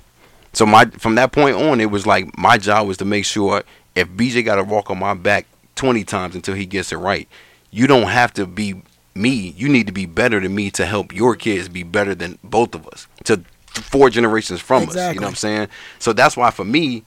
So 0.53 0.65
my 0.65 0.85
from 0.85 1.15
that 1.15 1.31
point 1.31 1.55
on, 1.55 1.79
it 1.79 1.91
was 1.91 2.07
like 2.07 2.35
my 2.37 2.57
job 2.57 2.87
was 2.87 2.97
to 2.97 3.05
make 3.05 3.25
sure 3.25 3.63
if 3.95 4.07
BJ 4.09 4.43
got 4.43 4.55
to 4.55 4.63
walk 4.63 4.89
on 4.89 4.97
my 4.97 5.13
back 5.13 5.45
twenty 5.75 6.03
times 6.03 6.33
until 6.33 6.55
he 6.55 6.65
gets 6.65 6.91
it 6.91 6.97
right, 6.97 7.27
you 7.73 7.87
don't 7.87 8.07
have 8.07 8.31
to 8.33 8.45
be 8.45 8.81
me. 9.15 9.53
You 9.57 9.67
need 9.67 9.87
to 9.87 9.93
be 9.93 10.05
better 10.05 10.39
than 10.39 10.53
me 10.53 10.69
to 10.71 10.85
help 10.85 11.13
your 11.13 11.35
kids 11.35 11.67
be 11.67 11.81
better 11.83 12.13
than 12.13 12.37
both 12.43 12.75
of 12.75 12.87
us. 12.87 13.07
To 13.25 13.41
four 13.65 14.11
generations 14.11 14.61
from 14.61 14.83
us. 14.89 14.95
You 15.15 15.19
know 15.21 15.25
what 15.25 15.31
I'm 15.31 15.35
saying? 15.35 15.67
So 15.97 16.13
that's 16.13 16.37
why 16.37 16.51
for 16.51 16.63
me, 16.63 17.03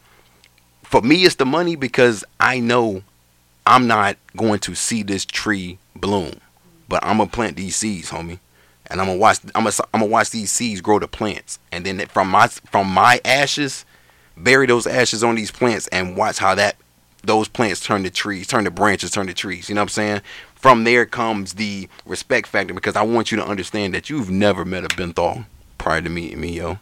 for 0.83 1.01
me 1.01 1.25
it's 1.25 1.37
the 1.37 1.47
money 1.47 1.77
because 1.77 2.25
I 2.41 2.59
know 2.59 3.03
I'm 3.65 3.87
not 3.87 4.17
going 4.37 4.59
to 4.61 4.75
see 4.75 5.05
this 5.05 5.25
tree 5.25 5.79
bloom, 5.95 6.33
but 6.89 7.03
I'm 7.05 7.19
gonna 7.19 7.31
plant 7.31 7.57
these 7.57 7.77
seeds, 7.77 8.11
homie, 8.11 8.41
and 8.89 9.01
I'm 9.01 9.07
gonna 9.07 9.19
watch. 9.19 9.39
I'm 9.55 9.65
gonna 9.65 9.75
I'm 9.95 10.01
gonna 10.01 10.11
watch 10.11 10.31
these 10.31 10.51
seeds 10.51 10.81
grow 10.81 10.99
to 10.99 11.07
plants, 11.07 11.61
and 11.71 11.87
then 11.87 12.05
from 12.09 12.29
my 12.29 12.49
from 12.49 12.89
my 12.89 13.21
ashes, 13.25 13.85
bury 14.37 14.67
those 14.67 14.87
ashes 14.87 15.23
on 15.23 15.37
these 15.37 15.53
plants, 15.53 15.87
and 15.89 16.17
watch 16.17 16.39
how 16.39 16.57
that 16.57 16.77
those 17.27 17.49
plants 17.49 17.81
turn 17.81 18.05
to 18.05 18.11
trees, 18.11 18.47
turn 18.47 18.65
to 18.65 18.71
branches, 18.71 19.11
turn 19.11 19.27
to 19.27 19.35
trees. 19.35 19.69
You 19.69 19.75
know 19.75 19.81
what 19.81 19.85
I'm 19.85 19.89
saying? 19.91 20.21
From 20.57 20.85
there 20.85 21.07
comes 21.07 21.55
the 21.55 21.89
respect 22.05 22.49
factor 22.49 22.75
because 22.75 22.97
I 22.97 23.03
want 23.03 23.31
you 23.31 23.37
to 23.39 23.47
understand 23.47 23.95
that 23.95 24.11
you've 24.11 24.31
never 24.31 24.65
met 24.65 24.85
a 24.85 24.89
Benthal 24.89 25.47
prior 25.79 26.01
to 26.01 26.09
meeting 26.09 26.41
me, 26.41 26.57
yo. 26.57 26.79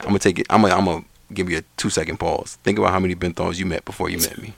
I'm 0.00 0.08
gonna 0.08 0.18
take 0.18 0.38
it. 0.38 0.46
I'm 0.50 0.62
gonna 0.62 0.74
I'm 0.74 0.84
gonna 0.84 1.04
give 1.32 1.48
you 1.48 1.58
a 1.58 1.62
two 1.76 1.90
second 1.90 2.18
pause. 2.18 2.58
Think 2.64 2.78
about 2.78 2.90
how 2.90 3.00
many 3.00 3.14
Benthals 3.14 3.58
you 3.58 3.66
met 3.66 3.84
before 3.84 4.10
you 4.10 4.18
met 4.18 4.36
me. 4.36 4.54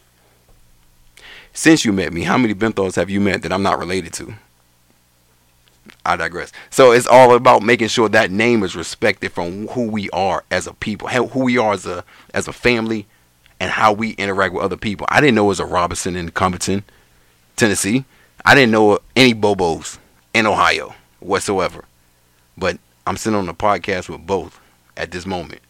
Since 1.52 1.84
you 1.84 1.92
met 1.92 2.12
me, 2.12 2.22
how 2.22 2.37
many 2.37 2.54
Benthals 2.54 2.96
have 2.96 3.10
you 3.10 3.20
met 3.20 3.42
that 3.42 3.52
I'm 3.52 3.62
not 3.62 3.78
related 3.78 4.12
to? 4.14 4.34
I 6.06 6.16
digress. 6.16 6.50
So 6.70 6.92
it's 6.92 7.06
all 7.06 7.34
about 7.34 7.62
making 7.62 7.88
sure 7.88 8.08
that 8.08 8.30
name 8.30 8.62
is 8.62 8.74
respected 8.74 9.32
from 9.32 9.68
who 9.68 9.87
we 9.87 10.10
are 10.10 10.44
as 10.50 10.66
a 10.66 10.74
people, 10.74 11.08
who 11.08 11.44
we 11.44 11.58
are 11.58 11.72
as 11.74 11.87
a 11.87 12.04
as 12.32 12.48
a 12.48 12.52
family, 12.52 13.06
and 13.60 13.70
how 13.70 13.92
we 13.92 14.10
interact 14.12 14.54
with 14.54 14.64
other 14.64 14.76
people. 14.76 15.06
I 15.10 15.20
didn't 15.20 15.34
know 15.34 15.44
it 15.44 15.48
was 15.48 15.60
a 15.60 15.66
Robinson 15.66 16.16
in 16.16 16.30
Compton, 16.30 16.84
Tennessee. 17.56 18.04
I 18.44 18.54
didn't 18.54 18.72
know 18.72 18.98
any 19.16 19.35
Bobos 19.35 19.98
in 20.35 20.46
Ohio 20.46 20.94
whatsoever. 21.20 21.85
But 22.57 22.78
I'm 23.07 23.16
sitting 23.16 23.38
on 23.38 23.46
the 23.46 23.54
podcast 23.54 24.09
with 24.09 24.26
both 24.26 24.61
at 24.96 25.11
this 25.11 25.26
moment. 25.26 25.61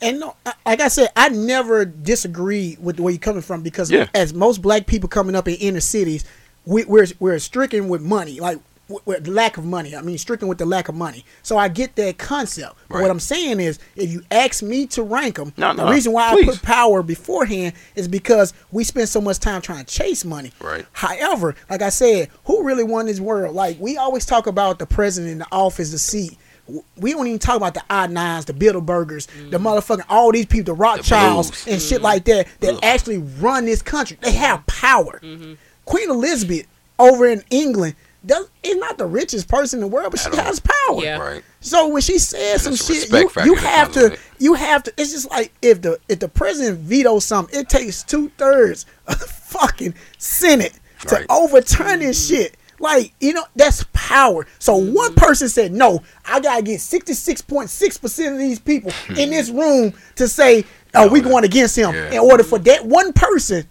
And 0.00 0.20
no, 0.20 0.36
like 0.66 0.80
I 0.80 0.88
said, 0.88 1.08
I 1.16 1.28
never 1.30 1.84
disagree 1.84 2.76
with 2.80 3.00
where 3.00 3.12
you're 3.12 3.18
coming 3.18 3.42
from 3.42 3.62
because 3.62 3.90
Yeah. 3.90 4.08
as 4.14 4.34
most 4.34 4.60
black 4.62 4.86
people 4.86 5.08
coming 5.08 5.34
up 5.34 5.48
in 5.48 5.54
inner 5.54 5.80
cities, 5.80 6.24
we, 6.66 6.84
we're 6.84 7.06
we're 7.18 7.38
stricken 7.38 7.88
with 7.88 8.02
money, 8.02 8.40
like 8.40 8.58
with, 8.88 9.06
with 9.06 9.26
lack 9.28 9.56
of 9.56 9.64
money. 9.64 9.94
I 9.96 10.02
mean, 10.02 10.18
stricken 10.18 10.48
with 10.48 10.58
the 10.58 10.66
lack 10.66 10.88
of 10.88 10.94
money. 10.94 11.24
So 11.42 11.56
I 11.56 11.68
get 11.68 11.96
that 11.96 12.18
concept. 12.18 12.74
But 12.88 12.96
Right. 12.96 13.02
what 13.02 13.10
I'm 13.10 13.20
saying 13.20 13.60
is, 13.60 13.78
if 13.96 14.10
you 14.10 14.22
ask 14.30 14.62
me 14.62 14.86
to 14.88 15.02
rank 15.02 15.36
them, 15.36 15.52
No, 15.56 15.72
the 15.74 15.84
no, 15.84 15.90
reason 15.90 16.12
why 16.12 16.32
please. 16.32 16.48
I 16.48 16.52
put 16.52 16.62
power 16.62 17.02
beforehand 17.02 17.74
is 17.94 18.08
because 18.08 18.52
we 18.72 18.84
spend 18.84 19.08
so 19.08 19.20
much 19.20 19.38
time 19.38 19.62
trying 19.62 19.84
to 19.84 19.92
chase 19.94 20.24
money. 20.24 20.52
Right. 20.60 20.86
However, 20.92 21.54
like 21.70 21.82
I 21.82 21.88
said, 21.88 22.28
who 22.44 22.62
really 22.62 22.84
won 22.84 23.06
this 23.06 23.20
world? 23.20 23.54
Like 23.54 23.78
we 23.80 23.96
always 23.96 24.26
talk 24.26 24.46
about 24.46 24.78
the 24.78 24.86
president, 24.86 25.32
in 25.32 25.38
the 25.38 25.46
office, 25.52 25.90
the 25.90 25.98
seat. 25.98 26.38
We 26.96 27.12
don't 27.12 27.26
even 27.26 27.38
talk 27.38 27.56
about 27.56 27.74
the 27.74 27.82
I 27.90 28.06
nines, 28.06 28.46
the 28.46 28.54
Bilderbergers, 28.54 29.26
the 29.50 29.58
mm. 29.58 29.62
motherfucking 29.62 30.04
all 30.08 30.32
these 30.32 30.46
people, 30.46 30.74
the 30.74 30.78
Rothschilds 30.80 31.50
Blues. 31.50 31.66
and 31.66 31.82
shit 31.82 32.00
like 32.00 32.24
that 32.24 32.46
that 32.60 32.74
Ugh. 32.76 32.80
actually 32.82 33.18
run 33.18 33.66
this 33.66 33.82
country. 33.82 34.16
They 34.22 34.32
have 34.32 34.66
power. 34.66 35.20
Mm-hmm. 35.22 35.54
Queen 35.84 36.08
Elizabeth 36.10 36.66
over 36.98 37.26
in 37.26 37.42
England 37.50 37.96
does 38.26 38.48
is 38.62 38.76
not 38.76 38.98
the 38.98 39.06
richest 39.06 39.48
person 39.48 39.78
in 39.78 39.80
the 39.82 39.86
world, 39.88 40.10
but 40.10 40.20
she 40.20 40.34
has 40.36 40.60
power. 40.60 41.02
Yeah. 41.02 41.18
Right. 41.18 41.42
So 41.60 41.88
when 41.88 42.02
she 42.02 42.18
says 42.18 42.62
some 42.62 42.74
shit, 42.76 43.10
you, 43.10 43.30
you 43.44 43.54
have 43.56 43.92
to 43.92 44.12
it. 44.12 44.20
you 44.38 44.54
have 44.54 44.82
to. 44.84 44.92
It's 44.96 45.12
just 45.12 45.30
like 45.30 45.52
if 45.62 45.82
the 45.82 45.98
if 46.08 46.20
the 46.20 46.28
president 46.28 46.80
vetoes 46.80 47.24
something, 47.24 47.58
it 47.58 47.68
takes 47.68 48.02
two 48.02 48.30
thirds 48.38 48.86
of 49.06 49.18
the 49.18 49.26
fucking 49.26 49.94
Senate 50.18 50.78
to 51.06 51.16
Right. 51.16 51.26
overturn 51.30 52.00
this 52.00 52.28
shit. 52.28 52.56
Like 52.80 53.12
you 53.20 53.32
know, 53.32 53.44
that's 53.56 53.84
power. 53.92 54.46
So 54.58 54.74
Mm-hmm. 54.80 54.94
one 54.94 55.14
person 55.14 55.48
said 55.48 55.72
no. 55.72 56.02
I 56.26 56.40
gotta 56.40 56.62
get 56.62 56.80
sixty 56.80 57.14
six 57.14 57.40
point 57.40 57.70
six 57.70 57.96
percent 57.96 58.34
of 58.34 58.38
these 58.40 58.58
people 58.58 58.90
in 59.16 59.30
this 59.30 59.48
room 59.50 59.94
to 60.16 60.26
say, 60.28 60.64
"Oh, 60.94 61.08
we 61.08 61.20
Hmm. 61.20 61.26
Yeah. 61.26 61.30
going 61.32 61.44
against 61.44 61.76
him." 61.76 61.94
Yeah. 61.94 62.10
In 62.12 62.18
order 62.18 62.42
for 62.42 62.58
that 62.60 62.84
one 62.84 63.12
person 63.12 63.66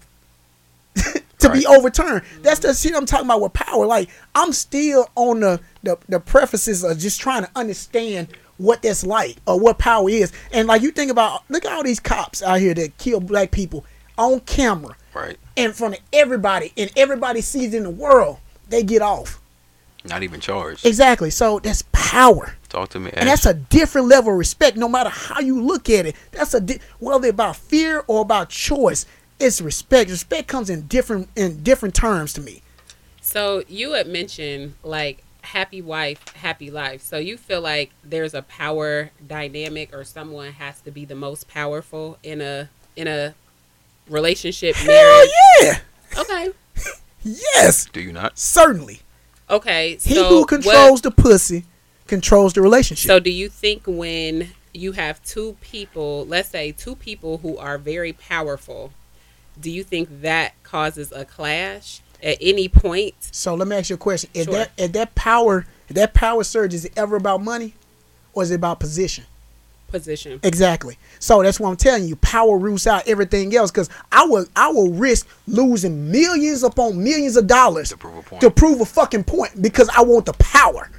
to 1.43 1.51
be 1.51 1.65
overturned. 1.65 2.23
That's 2.41 2.59
the 2.59 2.73
shit 2.73 2.95
I'm 2.95 3.05
talking 3.05 3.25
about 3.27 3.41
with 3.41 3.53
power. 3.53 3.85
Like 3.85 4.09
I'm 4.35 4.51
still 4.53 5.07
on 5.15 5.39
the 5.41 5.59
the, 5.83 5.97
the 6.09 6.19
prefaces 6.19 6.83
of 6.83 6.97
just 6.97 7.21
trying 7.21 7.43
to 7.43 7.51
understand 7.55 8.29
what 8.57 8.81
that's 8.81 9.05
like 9.05 9.37
or 9.47 9.59
what 9.59 9.77
power 9.77 10.09
is. 10.09 10.31
And 10.51 10.67
like 10.67 10.81
you 10.81 10.91
think 10.91 11.11
about, 11.11 11.41
look 11.49 11.65
at 11.65 11.71
all 11.71 11.83
these 11.83 11.99
cops 11.99 12.41
out 12.43 12.59
here 12.59 12.73
that 12.75 12.97
kill 12.97 13.19
black 13.19 13.51
people 13.51 13.85
on 14.17 14.39
camera 14.41 14.95
Right. 15.13 15.37
in 15.55 15.73
front 15.73 15.95
of 15.95 16.01
everybody, 16.13 16.71
and 16.77 16.89
everybody 16.95 17.41
sees 17.41 17.73
in 17.73 17.83
the 17.83 17.89
world. 17.89 18.37
They 18.69 18.81
get 18.83 19.01
off. 19.01 19.39
Not 20.05 20.23
even 20.23 20.39
charged. 20.39 20.85
Exactly. 20.85 21.29
So 21.29 21.59
that's 21.59 21.83
power. 21.91 22.55
Talk 22.69 22.89
to 22.89 22.99
me. 22.99 23.11
And 23.13 23.27
that's 23.29 23.45
a 23.45 23.53
different 23.53 24.07
level 24.07 24.31
of 24.33 24.37
respect, 24.39 24.75
no 24.77 24.87
matter 24.89 25.09
how 25.09 25.39
you 25.39 25.61
look 25.61 25.89
at 25.89 26.05
it. 26.05 26.15
That's 26.31 26.53
a 26.53 26.59
di- 26.61 26.79
whether 26.99 27.29
about 27.29 27.55
fear 27.55 28.03
or 28.07 28.21
about 28.21 28.49
choice. 28.49 29.05
It's 29.39 29.59
respect. 29.61 30.09
Respect 30.09 30.47
comes 30.47 30.69
in 30.69 30.87
different 30.87 31.29
in 31.35 31.63
different 31.63 31.95
terms 31.95 32.33
to 32.33 32.41
me. 32.41 32.61
So 33.21 33.63
you 33.67 33.93
had 33.93 34.07
mentioned 34.07 34.75
like 34.83 35.23
happy 35.41 35.81
wife, 35.81 36.27
happy 36.35 36.69
life. 36.71 37.01
So 37.01 37.17
you 37.17 37.37
feel 37.37 37.61
like 37.61 37.91
there's 38.03 38.33
a 38.33 38.41
power 38.43 39.11
dynamic 39.25 39.93
or 39.93 40.03
someone 40.03 40.53
has 40.53 40.79
to 40.81 40.91
be 40.91 41.05
the 41.05 41.15
most 41.15 41.47
powerful 41.47 42.17
in 42.23 42.41
a 42.41 42.69
in 42.95 43.07
a 43.07 43.35
relationship 44.09 44.75
Hell 44.75 44.87
marriage. 44.87 45.29
yeah, 45.61 45.79
Okay. 46.17 46.49
yes, 47.23 47.85
Do 47.85 48.01
you 48.01 48.11
not? 48.13 48.37
certainly. 48.37 49.01
Okay. 49.49 49.91
He 50.01 50.15
so 50.15 50.29
who 50.29 50.39
what- 50.39 50.49
controls 50.49 51.01
the 51.01 51.11
pussy 51.11 51.65
controls 52.07 52.53
the 52.53 52.61
relationship. 52.61 53.07
So 53.07 53.19
do 53.19 53.31
you 53.31 53.49
think 53.49 53.83
when 53.87 54.49
you 54.73 54.91
have 54.93 55.23
two 55.23 55.55
people, 55.61 56.25
let's 56.25 56.49
say 56.49 56.71
two 56.71 56.95
people 56.95 57.37
who 57.39 57.57
are 57.57 57.77
very 57.77 58.11
powerful, 58.13 58.91
do 59.59 59.69
you 59.71 59.83
think 59.83 60.21
that 60.21 60.53
causes 60.63 61.11
a 61.11 61.25
clash 61.25 62.01
at 62.21 62.37
any 62.41 62.67
point? 62.67 63.15
So 63.31 63.55
let 63.55 63.67
me 63.67 63.75
ask 63.75 63.89
you 63.89 63.95
a 63.95 63.97
question: 63.99 64.29
Is 64.33 64.45
Sure. 64.45 64.53
that 64.53 64.71
is 64.77 64.91
that 64.91 65.15
power 65.15 65.65
if 65.89 65.95
that 65.95 66.13
power 66.13 66.43
surge 66.43 66.73
is 66.73 66.85
it 66.85 66.93
ever 66.97 67.15
about 67.15 67.41
money, 67.43 67.73
or 68.33 68.43
is 68.43 68.51
it 68.51 68.55
about 68.55 68.79
position? 68.79 69.25
Position. 69.89 70.39
Exactly. 70.41 70.97
So 71.19 71.43
that's 71.43 71.59
what 71.59 71.69
I'm 71.69 71.75
telling 71.75 72.05
you. 72.07 72.15
Power 72.15 72.57
roots 72.57 72.87
out 72.87 73.07
everything 73.07 73.55
else. 73.55 73.69
Because 73.69 73.89
I 74.11 74.25
will 74.25 74.45
I 74.55 74.69
will 74.69 74.91
risk 74.91 75.27
losing 75.47 76.09
millions 76.11 76.63
upon 76.63 77.03
millions 77.03 77.35
of 77.37 77.45
dollars 77.45 77.89
To 77.89 77.97
prove 77.97 78.17
a 78.17 78.21
point. 78.23 78.41
to 78.41 78.49
prove 78.49 78.81
a 78.81 78.85
fucking 78.85 79.23
point 79.25 79.61
because 79.61 79.89
I 79.95 80.01
want 80.01 80.25
the 80.25 80.33
power. 80.33 80.89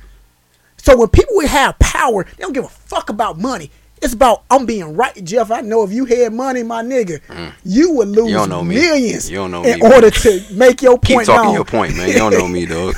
So 0.76 0.96
when 0.96 1.08
people 1.08 1.40
have 1.40 1.76
power, 1.80 2.24
they 2.24 2.42
don't 2.42 2.52
give 2.52 2.64
a 2.64 2.68
fuck 2.68 3.08
about 3.08 3.36
money. 3.38 3.70
It's 4.04 4.12
about 4.14 4.44
I'm 4.50 4.66
being 4.66 4.94
right, 4.96 5.24
Jeff. 5.24 5.50
I 5.50 5.62
know 5.62 5.82
if 5.82 5.90
you 5.90 6.04
had 6.04 6.32
money, 6.34 6.62
my 6.62 6.82
nigga, 6.82 7.20
you 7.64 7.92
would 7.92 8.08
lose 8.08 8.28
Mm. 8.30 8.34
don't 8.34 8.48
know 8.50 8.62
me. 8.62 8.74
millions 8.76 9.30
You 9.30 9.38
don't 9.38 9.50
know 9.50 9.64
in 9.64 9.80
me, 9.80 9.86
order 9.94 10.10
to 10.10 10.44
make 10.52 10.82
your 10.82 10.98
Keep 10.98 11.16
point 11.16 11.26
talking 11.26 11.44
known. 11.46 11.54
your 11.54 11.64
point, 11.64 11.96
man. 11.96 12.08
You 12.08 12.14
don't 12.14 12.32
know 12.32 12.46
me, 12.46 12.66
dog. 12.74 12.94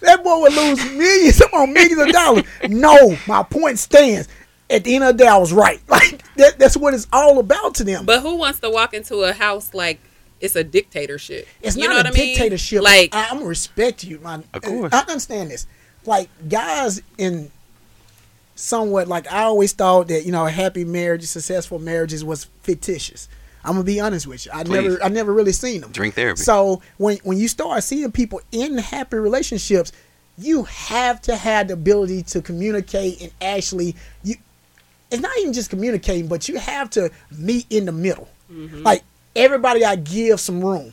That 0.00 0.22
boy 0.22 0.40
would 0.40 0.52
lose 0.54 0.84
millions 0.92 1.40
upon 1.40 1.72
millions 1.72 2.00
of 2.00 2.08
dollars. 2.12 2.44
No, 2.68 3.16
my 3.26 3.42
point 3.42 3.78
stands. 3.78 4.28
At 4.70 4.84
the 4.84 4.94
end 4.94 5.04
of 5.04 5.16
the 5.16 5.24
day, 5.24 5.28
I 5.28 5.36
was 5.38 5.52
right. 5.52 5.80
Like 5.88 6.22
that, 6.36 6.58
that's 6.58 6.76
what 6.76 6.94
it's 6.94 7.06
all 7.12 7.38
about 7.38 7.74
to 7.76 7.84
them. 7.84 8.04
But 8.04 8.20
who 8.22 8.36
wants 8.36 8.60
to 8.60 8.70
walk 8.70 8.92
into 8.94 9.18
a 9.18 9.32
house 9.32 9.72
like 9.74 10.00
it's 10.40 10.56
a 10.56 10.64
dictatorship? 10.64 11.46
it's 11.62 11.76
You 11.76 11.82
not 11.84 11.90
know 11.90 11.94
a 11.94 11.98
what 11.98 12.06
I 12.06 12.10
mean? 12.10 12.34
dictatorship. 12.34 12.82
Like 12.82 13.14
I, 13.14 13.28
I'm 13.28 13.36
gonna 13.38 13.46
respect 13.48 14.02
you, 14.04 14.18
man. 14.20 14.44
Of 14.52 14.62
course. 14.62 14.92
I 14.92 15.00
understand 15.00 15.50
this. 15.50 15.66
Like 16.06 16.28
guys 16.48 17.00
in 17.18 17.50
somewhat 18.54 19.08
like 19.08 19.30
I 19.30 19.42
always 19.42 19.72
thought 19.72 20.08
that 20.08 20.24
you 20.24 20.32
know 20.32 20.44
happy 20.46 20.84
marriages, 20.84 21.30
successful 21.30 21.78
marriages 21.78 22.24
was 22.24 22.44
fictitious. 22.62 23.28
I'm 23.64 23.72
gonna 23.72 23.84
be 23.84 24.00
honest 24.00 24.26
with 24.26 24.44
you. 24.44 24.52
I 24.54 24.62
Please. 24.64 24.82
never, 24.82 25.02
I 25.02 25.08
never 25.08 25.32
really 25.32 25.52
seen 25.52 25.80
them. 25.80 25.90
Drink 25.90 26.14
therapy. 26.14 26.42
So 26.42 26.82
when 26.98 27.18
when 27.24 27.38
you 27.38 27.48
start 27.48 27.82
seeing 27.82 28.12
people 28.12 28.40
in 28.52 28.78
happy 28.78 29.16
relationships, 29.16 29.92
you 30.36 30.64
have 30.64 31.20
to 31.22 31.36
have 31.36 31.68
the 31.68 31.74
ability 31.74 32.22
to 32.24 32.42
communicate 32.42 33.22
and 33.22 33.32
actually 33.40 33.96
you. 34.22 34.36
It's 35.10 35.22
not 35.22 35.36
even 35.38 35.52
just 35.52 35.70
communicating, 35.70 36.26
but 36.26 36.48
you 36.48 36.58
have 36.58 36.90
to 36.90 37.10
meet 37.30 37.66
in 37.70 37.84
the 37.84 37.92
middle. 37.92 38.28
Mm-hmm. 38.50 38.82
Like 38.82 39.02
everybody, 39.36 39.84
I 39.84 39.96
give 39.96 40.40
some 40.40 40.62
room. 40.62 40.92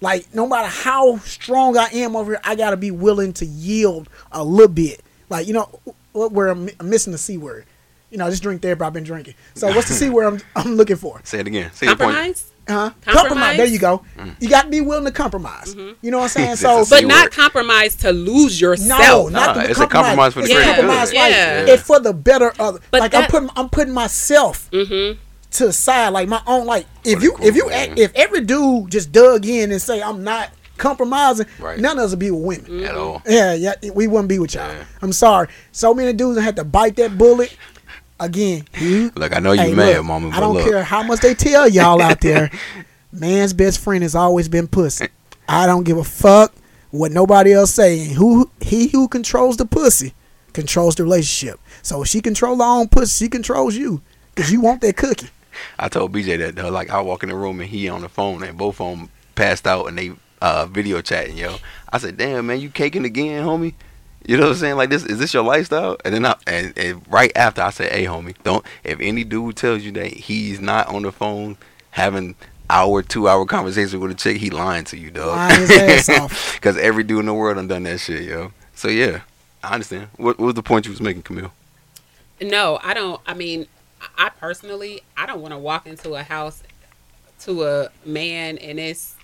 Like 0.00 0.34
no 0.34 0.46
matter 0.46 0.68
how 0.68 1.18
strong 1.18 1.76
I 1.76 1.88
am 1.92 2.16
over 2.16 2.32
here, 2.32 2.40
I 2.44 2.54
gotta 2.54 2.76
be 2.76 2.90
willing 2.90 3.32
to 3.34 3.46
yield 3.46 4.08
a 4.32 4.44
little 4.44 4.68
bit. 4.68 5.02
Like 5.28 5.46
you 5.46 5.54
know, 5.54 5.80
what 6.12 6.32
where 6.32 6.48
I'm, 6.48 6.68
I'm 6.78 6.88
missing 6.90 7.12
the 7.12 7.18
c 7.18 7.36
word. 7.38 7.64
You 8.10 8.18
know, 8.18 8.26
I 8.26 8.30
just 8.30 8.42
drink 8.42 8.60
therapy. 8.62 8.82
I've 8.82 8.92
been 8.92 9.04
drinking. 9.04 9.34
So 9.54 9.68
what's 9.68 9.88
the 9.88 9.94
c 9.94 10.10
word 10.10 10.26
I'm, 10.26 10.40
I'm 10.56 10.74
looking 10.74 10.96
for? 10.96 11.20
Say 11.24 11.40
it 11.40 11.46
again. 11.46 11.70
Say 11.72 11.86
your 11.86 11.96
point. 11.96 12.10
compromise? 12.12 12.46
Huh? 12.68 12.90
Compromise? 13.04 13.56
There 13.56 13.66
you 13.66 13.78
go. 13.80 14.04
You 14.38 14.48
got 14.48 14.62
to 14.62 14.68
be 14.68 14.80
willing 14.80 15.04
to 15.04 15.10
compromise. 15.10 15.74
You 16.02 16.10
know 16.10 16.18
what 16.18 16.24
I'm 16.24 16.28
saying? 16.56 16.56
So, 16.56 16.84
But 16.88 17.04
not 17.04 17.24
word. 17.26 17.32
compromise 17.32 17.96
to 17.96 18.12
lose 18.12 18.60
yourself. 18.60 19.00
no, 19.00 19.28
not 19.28 19.56
Nah, 19.56 19.62
the 19.62 19.70
it's 19.70 19.80
a 19.80 19.86
compromise 19.88 20.34
for 20.34 20.40
the 20.40 20.46
It's 20.46 20.54
greater 20.54 20.70
compromise 20.74 21.10
good. 21.10 21.18
like 21.18 21.30
Yeah. 21.32 21.64
it's 21.68 21.82
for 21.82 21.98
the 22.00 22.12
better 22.12 22.52
of. 22.60 22.80
But 22.90 23.00
like 23.00 23.14
I'm 23.14 23.28
putting 23.28 23.50
I'm 23.56 23.68
putting 23.70 23.94
myself 23.94 24.70
Mm-hmm. 24.70 25.18
to 25.52 25.66
the 25.66 25.72
side, 25.72 26.10
like 26.10 26.28
my 26.28 26.42
own. 26.46 26.66
Like 26.66 26.86
if 27.04 27.22
you 27.22 27.36
the 27.38 27.46
if 27.46 27.56
you 27.56 27.62
group, 27.62 27.74
act, 27.74 27.88
man. 27.90 27.98
if 27.98 28.14
every 28.14 28.42
dude 28.42 28.90
just 28.90 29.10
dug 29.10 29.46
in 29.46 29.72
and 29.72 29.80
say 29.82 30.00
I'm 30.02 30.22
not 30.22 30.50
compromising, 30.80 31.46
Right. 31.60 31.78
none 31.78 31.98
of 31.98 32.04
us 32.06 32.10
would 32.10 32.18
be 32.18 32.30
with 32.32 32.66
women. 32.68 32.84
At 32.84 32.96
all. 32.96 33.22
Yeah, 33.26 33.54
yeah, 33.54 33.74
we 33.94 34.08
wouldn't 34.08 34.28
be 34.28 34.38
with 34.40 34.54
y'all. 34.54 34.68
Yeah. 34.72 34.84
I'm 35.02 35.12
sorry. 35.12 35.46
So 35.70 35.94
many 35.94 36.12
dudes 36.12 36.36
have 36.38 36.44
had 36.44 36.56
to 36.56 36.64
bite 36.64 36.96
that 36.96 37.16
bullet. 37.16 37.56
Again, 38.18 38.64
you 38.78 39.10
Look, 39.14 39.34
I 39.34 39.38
know 39.38 39.52
you 39.52 39.60
Hey, 39.62 39.74
mad, 39.74 39.96
look, 39.98 40.04
mama, 40.06 40.30
I 40.34 40.40
don't 40.40 40.54
look. 40.54 40.68
care 40.68 40.82
how 40.82 41.02
much 41.02 41.20
they 41.20 41.34
tell 41.34 41.66
y'all 41.68 42.02
out 42.02 42.20
there. 42.20 42.50
Man's 43.12 43.52
best 43.54 43.78
friend 43.80 44.02
has 44.02 44.14
always 44.14 44.48
been 44.48 44.66
pussy. 44.68 45.08
I 45.48 45.66
don't 45.66 45.84
give 45.84 45.96
a 45.96 46.04
fuck 46.04 46.52
what 46.90 47.12
nobody 47.12 47.52
else 47.52 47.72
saying. 47.72 48.14
Who 48.14 48.50
he 48.60 48.88
who 48.88 49.08
controls 49.08 49.56
the 49.56 49.64
pussy 49.64 50.12
controls 50.52 50.96
the 50.96 51.02
relationship. 51.04 51.58
So 51.82 52.02
if 52.02 52.08
she 52.08 52.20
control 52.20 52.56
her 52.58 52.62
own 52.64 52.88
pussy, 52.88 53.24
she 53.24 53.28
controls 53.30 53.74
you 53.74 54.02
because 54.34 54.52
you 54.52 54.60
want 54.60 54.80
that 54.82 54.96
cookie. 54.96 55.28
I 55.78 55.88
told 55.88 56.12
BJ 56.12 56.38
that 56.38 56.56
though, 56.56 56.70
like 56.70 56.90
I 56.90 57.00
walk 57.00 57.22
in 57.22 57.30
the 57.30 57.34
room 57.36 57.60
and 57.60 57.70
he 57.70 57.88
on 57.88 58.02
the 58.02 58.08
phone 58.08 58.42
and 58.42 58.56
both 58.58 58.80
of 58.80 58.98
them 58.98 59.08
passed 59.34 59.66
out 59.66 59.86
and 59.86 59.96
they 59.96 60.12
uh 60.40 60.66
video 60.66 61.00
chatting, 61.00 61.36
yo. 61.36 61.56
I 61.92 61.98
said, 61.98 62.16
"Damn, 62.16 62.46
man, 62.46 62.60
you 62.60 62.70
caking 62.70 63.04
again, 63.04 63.44
homie." 63.44 63.74
You 64.26 64.36
know 64.36 64.44
what 64.44 64.52
I'm 64.52 64.58
saying? 64.58 64.76
Like 64.76 64.90
this, 64.90 65.04
is 65.04 65.18
this 65.18 65.32
your 65.32 65.42
lifestyle? 65.42 65.96
And 66.04 66.14
then 66.14 66.26
I, 66.26 66.36
and, 66.46 66.76
and 66.78 67.02
right 67.08 67.32
after 67.34 67.62
I 67.62 67.70
said, 67.70 67.92
"Hey, 67.92 68.04
homie, 68.04 68.34
don't 68.42 68.64
if 68.84 69.00
any 69.00 69.24
dude 69.24 69.56
tells 69.56 69.82
you 69.82 69.92
that 69.92 70.12
he's 70.12 70.60
not 70.60 70.88
on 70.88 71.02
the 71.02 71.12
phone 71.12 71.56
having 71.90 72.34
hour, 72.70 73.02
two 73.02 73.28
hour 73.28 73.44
conversation 73.44 74.00
with 74.00 74.12
a 74.12 74.14
chick, 74.14 74.36
he 74.38 74.50
lying 74.50 74.84
to 74.84 74.96
you, 74.96 75.10
dog. 75.10 75.36
Lying 75.36 75.60
his 75.60 75.70
ass 75.70 76.08
off. 76.20 76.54
Because 76.54 76.76
every 76.76 77.02
dude 77.02 77.20
in 77.20 77.26
the 77.26 77.34
world 77.34 77.56
done 77.56 77.68
done 77.68 77.82
that 77.82 77.98
shit, 77.98 78.22
yo. 78.22 78.52
So 78.74 78.88
yeah, 78.88 79.22
I 79.62 79.74
understand. 79.74 80.08
What, 80.16 80.38
what 80.38 80.46
was 80.46 80.54
the 80.54 80.62
point 80.62 80.86
you 80.86 80.92
was 80.92 81.00
making, 81.00 81.22
Camille? 81.22 81.52
No, 82.40 82.78
I 82.82 82.94
don't. 82.94 83.20
I 83.26 83.34
mean, 83.34 83.66
I 84.16 84.30
personally, 84.30 85.02
I 85.16 85.26
don't 85.26 85.40
want 85.42 85.52
to 85.52 85.58
walk 85.58 85.86
into 85.86 86.14
a 86.14 86.22
house 86.22 86.62
to 87.40 87.64
a 87.64 87.88
man 88.06 88.58
and 88.58 88.78
it's. 88.78 89.16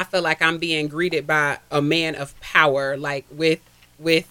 I 0.00 0.04
feel 0.04 0.22
like 0.22 0.40
I'm 0.40 0.56
being 0.56 0.88
greeted 0.88 1.26
by 1.26 1.58
a 1.70 1.82
man 1.82 2.14
of 2.14 2.38
power, 2.40 2.96
like 2.96 3.26
with 3.30 3.60
with 3.98 4.26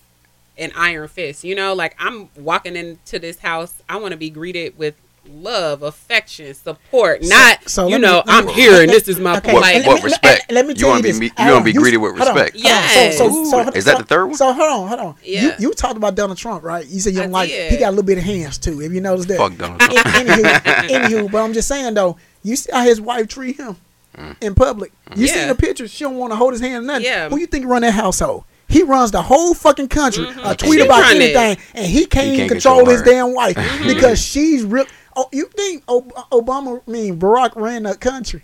an 0.58 0.72
iron 0.76 1.08
fist. 1.08 1.44
You 1.44 1.54
know, 1.54 1.76
like 1.76 1.96
I'm 2.00 2.30
walking 2.36 2.76
into 2.76 3.20
this 3.20 3.38
house. 3.38 3.72
I 3.88 3.98
want 3.98 4.14
to 4.14 4.18
be 4.18 4.32
greeted 4.32 4.76
with 4.80 4.96
love, 5.32 5.84
affection, 5.84 6.52
support. 6.56 7.22
Not, 7.22 7.70
so 7.70 7.86
you 7.86 7.92
let 7.92 8.02
me- 8.02 8.08
know, 8.08 8.24
I'm 8.26 8.46
me- 8.48 8.54
here 8.54 8.82
and 8.82 8.90
this 8.90 9.08
is 9.08 9.20
my 9.20 9.38
Okay, 9.38 9.52
point. 9.52 9.54
What- 9.54 9.62
Like, 9.62 9.76
and 9.76 9.86
what 9.86 9.94
let 9.98 10.04
me- 10.04 10.10
respect? 10.10 10.52
Let 10.52 10.66
me 10.66 10.70
You 10.74 10.76
tell 10.80 10.90
wanna 10.90 11.04
be 11.04 11.10
you 11.10 11.32
Hold 11.38 11.52
wanna 11.52 11.64
be 11.66 11.72
um, 11.72 11.78
greeted 11.84 11.98
with 11.98 12.12
respect. 12.14 12.36
hold 12.36 12.46
on. 12.56 12.62
Yes. 12.64 13.18
So, 13.20 13.30
so, 13.30 13.46
so, 13.66 13.70
is 13.74 13.86
that 13.86 14.00
the 14.00 14.06
third 14.06 14.26
one? 14.26 14.36
So 14.38 14.52
hold 14.52 14.72
on, 14.72 14.88
hold 14.88 15.00
on. 15.00 15.16
Yeah. 15.24 15.44
You, 15.60 15.68
you 15.70 15.74
talked 15.76 15.98
about 15.98 16.16
Donald 16.16 16.40
Trump, 16.40 16.64
right? 16.64 16.84
You 16.88 17.00
said 17.00 17.14
you 17.14 17.20
don't 17.22 17.32
like. 17.32 17.50
did. 17.50 17.72
He 17.74 17.78
got 17.78 17.90
a 17.90 17.92
little 17.92 18.04
bit 18.04 18.18
of 18.18 18.24
hands 18.24 18.58
too. 18.58 18.82
If 18.82 18.92
you 18.92 19.02
notice 19.02 19.28
that. 19.28 19.38
Fuck 19.38 19.56
Donald 19.56 19.80
Trump. 19.82 19.94
anywho, 20.00 20.44
anywho, 20.90 21.32
but 21.32 21.44
I'm 21.44 21.54
just 21.54 21.68
saying 21.68 21.94
though, 21.94 22.18
you 22.42 22.56
see 22.56 22.72
how 22.72 22.84
his 22.84 23.00
wife 23.00 23.28
treat 23.28 23.58
him 23.58 23.76
Mm. 24.18 24.36
in 24.42 24.56
public. 24.56 24.92
You 25.16 25.28
Yeah. 25.28 25.34
see 25.34 25.48
the 25.48 25.56
pictures. 25.56 25.92
She 25.92 26.04
don't 26.04 26.16
want 26.18 26.32
to 26.32 26.36
hold 26.36 26.54
his 26.54 26.62
hand 26.62 26.84
or 26.84 26.88
nothing. 26.88 27.06
Yeah. 27.06 27.30
Who 27.30 27.38
you 27.38 27.46
think 27.48 27.66
run 27.68 27.84
that 27.84 27.92
household? 27.92 28.44
He 28.68 28.84
runs 28.84 29.12
the 29.12 29.22
whole 29.22 29.54
fucking 29.54 29.88
country. 29.88 30.26
Mhm. 30.26 30.52
A 30.52 30.56
tweet 30.56 30.80
she 30.80 30.86
about 30.86 31.02
run 31.02 31.18
it. 31.18 31.36
anything, 31.36 31.58
and 31.74 31.86
he 31.86 32.06
can't 32.06 32.26
He 32.28 32.34
even 32.34 32.40
can't 32.50 32.52
control, 32.52 32.78
control 32.78 32.94
his 32.96 33.02
damn 33.04 33.34
wife 33.34 33.56
because 33.86 34.20
she's 34.22 34.64
real. 34.64 34.86
Oh, 35.16 35.28
you 35.32 35.50
think 35.56 35.84
Ob- 35.88 36.14
Obama? 36.32 36.82
I 36.88 36.92
mean 36.92 37.20
Barack 37.20 37.52
ran 37.56 37.84
the 37.84 37.96
country? 37.96 38.44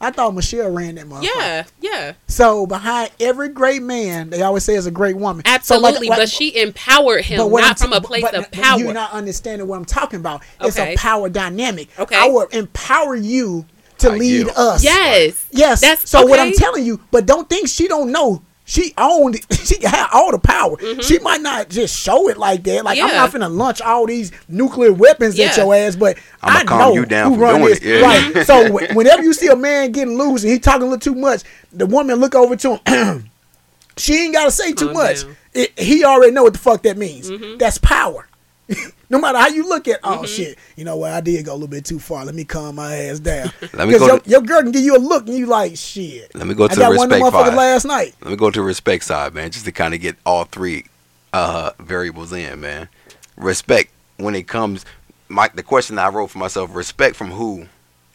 I 0.00 0.10
thought 0.12 0.32
Michelle 0.34 0.70
ran 0.70 0.94
that 0.94 1.06
motherfucker. 1.08 1.28
yeah, 1.36 1.64
yeah, 1.80 2.12
So 2.28 2.66
behind 2.66 3.10
every 3.18 3.48
great 3.48 3.82
man, 3.82 4.30
they 4.30 4.42
always 4.42 4.62
say 4.64 4.74
is 4.74 4.86
a 4.86 4.92
great 4.92 5.16
woman. 5.16 5.42
So 5.44 5.50
like- 5.50 5.54
absolutely. 5.94 6.08
like- 6.08 6.18
but 6.20 6.28
she 6.30 6.56
empowered 6.56 7.24
him, 7.24 7.38
but 7.50 7.60
not 7.60 7.78
from 7.80 7.92
a 7.92 8.00
place 8.00 8.22
but- 8.22 8.34
of 8.34 8.48
power. 8.52 8.78
You're 8.78 8.92
not 8.92 9.10
understanding 9.12 9.66
what 9.66 9.76
I'm 9.76 9.84
talking 9.84 10.20
about. 10.20 10.42
It's 10.60 10.78
a 10.78 10.94
power 10.96 11.28
dynamic. 11.28 11.88
Okay. 11.98 12.14
I 12.16 12.26
will 12.26 12.46
empower 12.52 13.16
you 13.16 13.64
to 13.98 14.10
I 14.10 14.16
lead 14.16 14.30
yield. 14.30 14.50
us. 14.56 14.82
yes, 14.84 15.46
Yes. 15.50 15.80
That's 15.80 16.08
so 16.08 16.26
what 16.26 16.38
I'm 16.40 16.52
telling 16.52 16.84
you, 16.84 17.00
but 17.10 17.26
don't 17.26 17.48
think 17.48 17.68
she 17.68 17.88
don't 17.88 18.10
know. 18.12 18.42
She 18.64 18.92
owned. 18.98 19.40
She 19.68 19.76
had 19.86 20.08
all 20.12 20.30
the 20.32 20.38
power. 20.38 20.76
She 21.02 21.18
might 21.20 21.40
not 21.42 21.68
just 21.70 21.98
show 21.98 22.28
it 22.28 22.36
like 22.38 22.62
that. 22.64 22.84
Like 22.84 22.98
I'm 22.98 23.08
Mm-hmm. 23.08 23.14
Yeah. 23.14 23.20
not 23.42 23.50
finna 23.50 23.54
launch 23.56 23.80
all 23.82 24.06
these 24.06 24.30
nuclear 24.48 24.92
weapons 24.92 25.34
at 25.38 25.56
Yeah. 25.56 25.64
your 25.64 25.74
ass, 25.74 25.94
but 25.96 26.16
I'ma 26.42 26.58
I 26.60 26.64
calm 26.64 26.78
know 26.80 26.94
you 26.94 27.04
down 27.06 27.30
who 27.32 27.34
from 27.36 27.42
run 27.42 27.54
doing 27.60 27.68
this. 27.74 27.78
it, 27.80 28.00
yeah. 28.00 28.00
Right. 28.34 28.46
So 28.46 28.68
wh- 28.78 28.94
whenever 28.96 29.22
you 29.22 29.32
see 29.34 29.48
a 29.48 29.56
man 29.56 29.92
getting 29.92 30.16
loose 30.18 30.42
and 30.42 30.52
he 30.52 30.58
talking 30.58 30.82
a 30.82 30.84
little 30.86 30.98
too 31.00 31.14
much, 31.14 31.42
the 31.72 31.86
woman 31.86 32.16
look 32.20 32.34
over 32.34 32.56
to 32.56 32.80
him. 32.86 33.30
she 33.96 34.14
ain't 34.24 34.34
gotta 34.34 34.50
say 34.50 34.72
too 34.72 34.86
Calm 34.86 34.94
much. 34.94 35.18
It, 35.54 35.78
he 35.78 36.04
already 36.04 36.32
know 36.32 36.42
what 36.44 36.52
the 36.54 36.58
fuck 36.58 36.82
that 36.82 36.96
means. 36.98 37.30
Mhm. 37.30 37.58
That's 37.58 37.78
power. 37.78 38.26
No 39.10 39.18
matter 39.18 39.38
how 39.38 39.48
you 39.48 39.66
look 39.68 39.88
at, 39.88 40.02
Mm-hmm. 40.02 40.20
oh 40.20 40.26
shit, 40.26 40.58
you 40.76 40.84
know 40.84 40.96
what? 40.96 41.12
I 41.12 41.20
did 41.20 41.44
go 41.46 41.52
a 41.52 41.54
little 41.54 41.66
bit 41.68 41.84
too 41.84 41.98
far. 41.98 42.24
Let 42.24 42.34
me 42.34 42.44
calm 42.44 42.74
my 42.76 42.94
ass 42.94 43.18
down. 43.20 43.50
Let 43.72 43.88
me 43.88 43.98
go 43.98 44.06
your, 44.06 44.18
to- 44.20 44.30
your 44.30 44.40
girl 44.42 44.62
can 44.62 44.70
give 44.72 44.82
you 44.82 44.96
a 44.96 44.98
look 44.98 45.26
and 45.26 45.36
you 45.36 45.46
like 45.46 45.76
shit. 45.76 46.34
Let 46.34 46.46
me 46.46 46.54
go 46.54 46.64
I 46.64 46.68
to 46.68 46.76
got 46.76 46.90
the 46.92 46.96
one 46.98 47.06
of 47.06 47.10
them 47.10 47.22
respect 47.22 47.34
motherfuckers 47.46 47.56
last 47.56 47.84
night. 47.86 48.14
Let 48.20 48.30
me 48.30 48.36
go 48.36 48.50
to 48.50 48.58
the 48.60 48.64
respect 48.64 49.04
side, 49.04 49.32
man, 49.34 49.50
just 49.50 49.64
to 49.64 49.72
kind 49.72 49.94
of 49.94 50.00
get 50.00 50.16
all 50.26 50.44
three 50.44 50.84
uh, 51.32 51.70
variables 51.78 52.32
in, 52.32 52.60
man. 52.60 52.88
Respect 53.36 53.90
when 54.18 54.34
it 54.34 54.46
comes, 54.48 54.84
my 55.28 55.48
the 55.54 55.62
question 55.62 55.98
I 55.98 56.08
wrote 56.08 56.28
for 56.30 56.38
myself: 56.38 56.74
respect 56.74 57.16
from 57.16 57.30
who, 57.30 57.66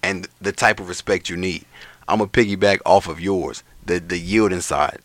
and 0.04 0.28
the 0.42 0.52
type 0.52 0.80
of 0.80 0.90
respect 0.90 1.30
you 1.30 1.38
need. 1.38 1.66
I'm 2.08 2.20
gonna 2.20 2.30
piggyback 2.30 2.80
off 2.86 3.08
of 3.08 3.20
yours, 3.20 3.64
the 3.86 4.00
the 4.00 4.18
yielding 4.20 4.62
side. 4.62 5.00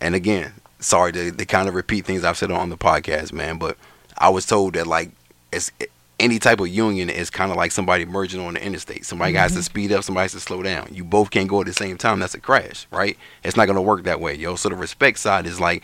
And 0.00 0.14
again, 0.14 0.52
sorry 0.80 1.12
to, 1.12 1.30
to 1.32 1.44
kind 1.46 1.68
of 1.68 1.74
repeat 1.74 2.04
things 2.04 2.24
I've 2.24 2.36
said 2.36 2.50
on 2.50 2.68
the 2.68 2.76
podcast, 2.76 3.32
man, 3.32 3.56
but 3.58 3.78
I 4.18 4.28
was 4.28 4.44
told 4.44 4.74
that 4.74 4.86
like 4.86 5.10
it's 5.54 5.70
any 6.20 6.38
type 6.38 6.60
of 6.60 6.68
union 6.68 7.10
is 7.10 7.28
kind 7.28 7.50
of 7.50 7.56
like 7.56 7.72
somebody 7.72 8.04
merging 8.04 8.40
on 8.40 8.54
the 8.54 8.64
interstate. 8.64 9.04
Somebody 9.04 9.34
has 9.34 9.52
to 9.52 9.58
mm-hmm. 9.58 9.64
speed 9.64 9.92
up, 9.92 10.04
somebody 10.04 10.24
has 10.24 10.32
to 10.32 10.40
slow 10.40 10.62
down. 10.62 10.88
You 10.92 11.04
both 11.04 11.30
can't 11.30 11.48
go 11.48 11.60
at 11.60 11.66
the 11.66 11.72
same 11.72 11.98
time. 11.98 12.20
That's 12.20 12.34
a 12.34 12.40
crash, 12.40 12.86
right? 12.90 13.18
It's 13.42 13.56
not 13.56 13.66
gonna 13.66 13.82
work 13.82 14.04
that 14.04 14.20
way, 14.20 14.34
yo. 14.34 14.56
So 14.56 14.68
the 14.68 14.76
respect 14.76 15.18
side 15.18 15.46
is 15.46 15.60
like, 15.60 15.82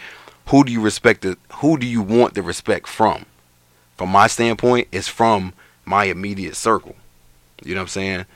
who 0.48 0.64
do 0.64 0.72
you 0.72 0.80
respect? 0.80 1.22
The, 1.22 1.36
who 1.54 1.78
do 1.78 1.86
you 1.86 2.02
want 2.02 2.34
the 2.34 2.42
respect 2.42 2.86
from? 2.86 3.26
From 3.96 4.10
my 4.10 4.28
standpoint, 4.28 4.88
it's 4.92 5.08
from 5.08 5.52
my 5.84 6.04
immediate 6.04 6.56
circle. 6.56 6.96
You 7.62 7.74
know 7.74 7.80
what 7.80 7.84
I'm 7.84 7.88
saying? 7.88 8.26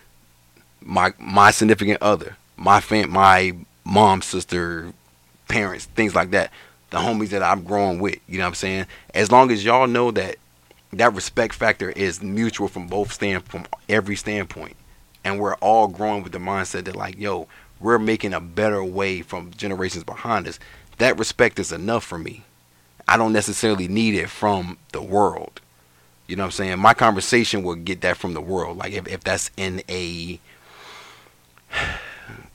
My 0.80 1.12
my 1.18 1.50
significant 1.50 2.02
other, 2.02 2.36
my 2.56 2.80
fam, 2.80 3.10
my 3.10 3.54
mom, 3.84 4.20
sister, 4.20 4.92
parents, 5.48 5.86
things 5.86 6.14
like 6.14 6.30
that. 6.32 6.50
The 6.90 6.98
homies 6.98 7.30
that 7.30 7.42
I'm 7.42 7.64
growing 7.64 7.98
with. 7.98 8.18
You 8.28 8.38
know 8.38 8.44
what 8.44 8.48
I'm 8.48 8.54
saying? 8.54 8.86
As 9.14 9.32
long 9.32 9.50
as 9.50 9.64
y'all 9.64 9.86
know 9.86 10.10
that 10.12 10.36
that 10.98 11.14
respect 11.14 11.54
factor 11.54 11.90
is 11.90 12.22
mutual 12.22 12.68
from 12.68 12.86
both 12.86 13.12
stand 13.12 13.44
from 13.44 13.66
every 13.88 14.16
standpoint, 14.16 14.76
and 15.24 15.38
we're 15.38 15.56
all 15.56 15.88
growing 15.88 16.22
with 16.22 16.32
the 16.32 16.38
mindset 16.38 16.84
that 16.84 16.96
like, 16.96 17.18
yo, 17.18 17.48
we're 17.80 17.98
making 17.98 18.32
a 18.32 18.40
better 18.40 18.82
way 18.82 19.22
from 19.22 19.50
generations 19.52 20.04
behind 20.04 20.46
us. 20.46 20.58
That 20.98 21.18
respect 21.18 21.58
is 21.58 21.72
enough 21.72 22.04
for 22.04 22.18
me. 22.18 22.44
I 23.06 23.16
don't 23.16 23.32
necessarily 23.32 23.88
need 23.88 24.14
it 24.14 24.30
from 24.30 24.78
the 24.92 25.02
world. 25.02 25.60
You 26.26 26.36
know 26.36 26.44
what 26.44 26.46
I'm 26.46 26.52
saying? 26.52 26.78
My 26.78 26.94
conversation 26.94 27.62
will 27.62 27.74
get 27.74 28.00
that 28.00 28.16
from 28.16 28.32
the 28.32 28.40
world. 28.40 28.78
Like 28.78 28.92
if, 28.92 29.06
if 29.08 29.22
that's 29.24 29.50
in 29.56 29.82
a 29.88 30.40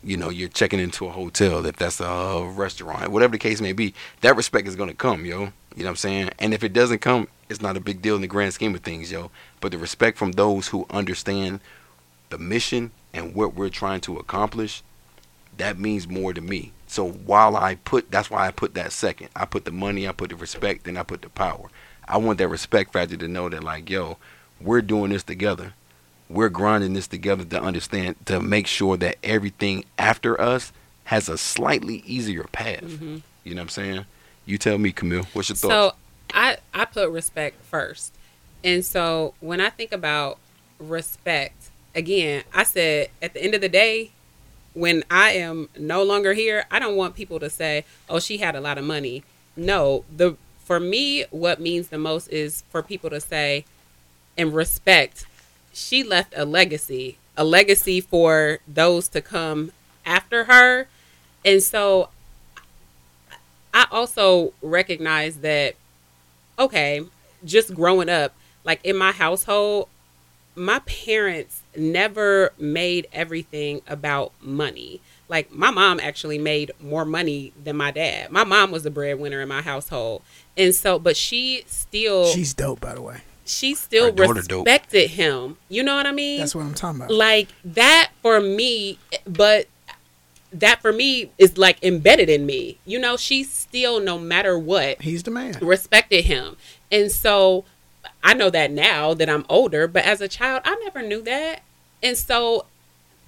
you 0.03 0.17
know, 0.17 0.29
you're 0.29 0.49
checking 0.49 0.79
into 0.79 1.05
a 1.05 1.11
hotel, 1.11 1.65
if 1.65 1.75
that's 1.75 1.99
a 1.99 2.51
restaurant, 2.55 3.11
whatever 3.11 3.33
the 3.33 3.37
case 3.37 3.61
may 3.61 3.73
be, 3.73 3.93
that 4.21 4.35
respect 4.35 4.67
is 4.67 4.75
gonna 4.75 4.93
come, 4.93 5.25
yo. 5.25 5.39
You 5.75 5.83
know 5.83 5.85
what 5.85 5.89
I'm 5.89 5.95
saying? 5.97 6.29
And 6.39 6.53
if 6.53 6.63
it 6.63 6.73
doesn't 6.73 6.99
come, 6.99 7.27
it's 7.49 7.61
not 7.61 7.75
a 7.75 7.81
big 7.81 8.01
deal 8.01 8.15
in 8.15 8.21
the 8.21 8.27
grand 8.27 8.53
scheme 8.53 8.75
of 8.75 8.81
things, 8.81 9.11
yo. 9.11 9.31
But 9.59 9.71
the 9.71 9.77
respect 9.77 10.17
from 10.17 10.33
those 10.33 10.67
who 10.67 10.85
understand 10.89 11.59
the 12.29 12.37
mission 12.37 12.91
and 13.13 13.33
what 13.33 13.55
we're 13.55 13.69
trying 13.69 14.01
to 14.01 14.17
accomplish, 14.17 14.83
that 15.57 15.79
means 15.79 16.07
more 16.07 16.33
to 16.33 16.41
me. 16.41 16.71
So 16.87 17.07
while 17.09 17.55
I 17.57 17.75
put, 17.75 18.11
that's 18.11 18.29
why 18.29 18.47
I 18.47 18.51
put 18.51 18.73
that 18.75 18.91
second. 18.91 19.29
I 19.35 19.45
put 19.45 19.65
the 19.65 19.71
money, 19.71 20.07
I 20.07 20.11
put 20.11 20.29
the 20.29 20.35
respect, 20.35 20.85
then 20.85 20.97
I 20.97 21.03
put 21.03 21.21
the 21.21 21.29
power. 21.29 21.69
I 22.07 22.17
want 22.17 22.37
that 22.39 22.47
respect 22.47 22.93
factor 22.93 23.17
to 23.17 23.27
know 23.27 23.49
that, 23.49 23.63
like, 23.63 23.89
yo, 23.89 24.17
we're 24.61 24.81
doing 24.81 25.11
this 25.11 25.23
together. 25.23 25.73
We're 26.29 26.49
grinding 26.49 26.93
this 26.93 27.07
together 27.07 27.43
to 27.45 27.61
understand, 27.61 28.15
to 28.27 28.39
make 28.39 28.67
sure 28.67 28.97
that 28.97 29.17
everything 29.23 29.85
after 29.97 30.39
us 30.39 30.71
has 31.05 31.29
a 31.29 31.37
slightly 31.37 32.03
easier 32.05 32.43
path. 32.43 32.83
Mm-hmm. 32.83 33.17
You 33.43 33.55
know 33.55 33.61
what 33.61 33.63
I'm 33.63 33.69
saying? 33.69 34.05
You 34.45 34.57
tell 34.59 34.77
me, 34.77 34.91
Camille, 34.91 35.25
what's 35.33 35.49
your 35.49 35.55
thoughts? 35.55 35.73
So 35.73 35.95
I 36.33 36.57
I 36.73 36.85
put 36.85 37.09
respect 37.09 37.63
first. 37.63 38.13
And 38.63 38.85
so 38.85 39.33
when 39.39 39.61
I 39.61 39.69
think 39.69 39.91
about 39.91 40.37
respect, 40.79 41.69
again, 41.95 42.43
I 42.53 42.63
said 42.63 43.09
at 43.21 43.33
the 43.33 43.43
end 43.43 43.55
of 43.55 43.61
the 43.61 43.69
day, 43.69 44.11
when 44.73 45.03
I 45.09 45.31
am 45.31 45.69
no 45.77 46.03
longer 46.03 46.33
here, 46.33 46.65
I 46.69 46.79
don't 46.79 46.95
want 46.95 47.15
people 47.15 47.39
to 47.39 47.49
say, 47.49 47.85
"Oh, 48.09 48.19
she 48.19 48.37
had 48.37 48.55
a 48.55 48.61
lot 48.61 48.77
of 48.77 48.83
money." 48.83 49.23
No, 49.55 50.05
the 50.15 50.37
for 50.63 50.79
me 50.79 51.25
what 51.31 51.59
means 51.59 51.87
the 51.87 51.97
most 51.97 52.27
is 52.27 52.63
for 52.69 52.83
people 52.83 53.09
to 53.09 53.19
say 53.19 53.65
and 54.37 54.53
respect 54.53 55.25
she 55.73 56.03
left 56.03 56.33
a 56.35 56.45
legacy, 56.45 57.17
a 57.37 57.43
legacy 57.43 58.01
for 58.01 58.59
those 58.67 59.07
to 59.09 59.21
come 59.21 59.71
after 60.05 60.45
her. 60.45 60.87
And 61.45 61.61
so 61.61 62.09
I 63.73 63.87
also 63.91 64.53
recognize 64.61 65.37
that, 65.37 65.75
okay, 66.59 67.01
just 67.45 67.73
growing 67.73 68.09
up, 68.09 68.35
like 68.63 68.79
in 68.83 68.97
my 68.97 69.11
household, 69.11 69.87
my 70.55 70.79
parents 70.79 71.63
never 71.77 72.51
made 72.59 73.07
everything 73.13 73.81
about 73.87 74.33
money. 74.41 74.99
Like 75.29 75.51
my 75.51 75.69
mom 75.71 75.99
actually 75.99 76.37
made 76.37 76.71
more 76.81 77.05
money 77.05 77.53
than 77.63 77.77
my 77.77 77.91
dad. 77.91 78.31
My 78.31 78.43
mom 78.43 78.71
was 78.71 78.83
the 78.83 78.91
breadwinner 78.91 79.41
in 79.41 79.47
my 79.47 79.61
household. 79.61 80.21
And 80.57 80.75
so, 80.75 80.99
but 80.99 81.15
she 81.15 81.63
still, 81.67 82.25
She's 82.25 82.53
dope, 82.53 82.81
by 82.81 82.95
the 82.95 83.01
way. 83.01 83.21
she 83.45 83.73
still 83.75 84.05
Her 84.05 84.11
daughter 84.11 84.41
dope. 84.41 84.65
respected 84.65 85.11
him. 85.11 85.57
You 85.69 85.83
know 85.83 85.95
what 85.95 86.07
I 86.07 86.11
mean? 86.11 86.39
That's 86.39 86.55
what 86.55 86.65
I'm 86.65 86.73
talking 86.73 87.01
about. 87.01 87.11
like 87.11 87.47
that 87.63 88.11
for 88.21 88.41
me 88.41 88.97
but 89.25 89.67
that 90.51 90.81
for 90.81 90.91
me 90.91 91.31
is 91.37 91.57
like 91.57 91.83
embedded 91.83 92.29
in 92.29 92.45
me. 92.45 92.79
You 92.85 92.99
know 92.99 93.17
she 93.17 93.43
still 93.43 93.99
no 93.99 94.17
matter 94.17 94.57
what 94.57 95.01
He's 95.01 95.23
the 95.23 95.31
man. 95.31 95.57
respected 95.61 96.25
him. 96.25 96.57
And 96.91 97.11
so 97.11 97.65
i 98.23 98.33
know 98.33 98.49
that 98.49 98.71
now 98.71 99.13
that 99.13 99.29
i'm 99.29 99.45
older 99.49 99.87
but 99.87 100.03
as 100.05 100.19
a 100.21 100.27
child 100.27 100.61
i 100.65 100.75
never 100.83 101.01
knew 101.01 101.21
that. 101.21 101.61
And 102.01 102.17
so 102.17 102.65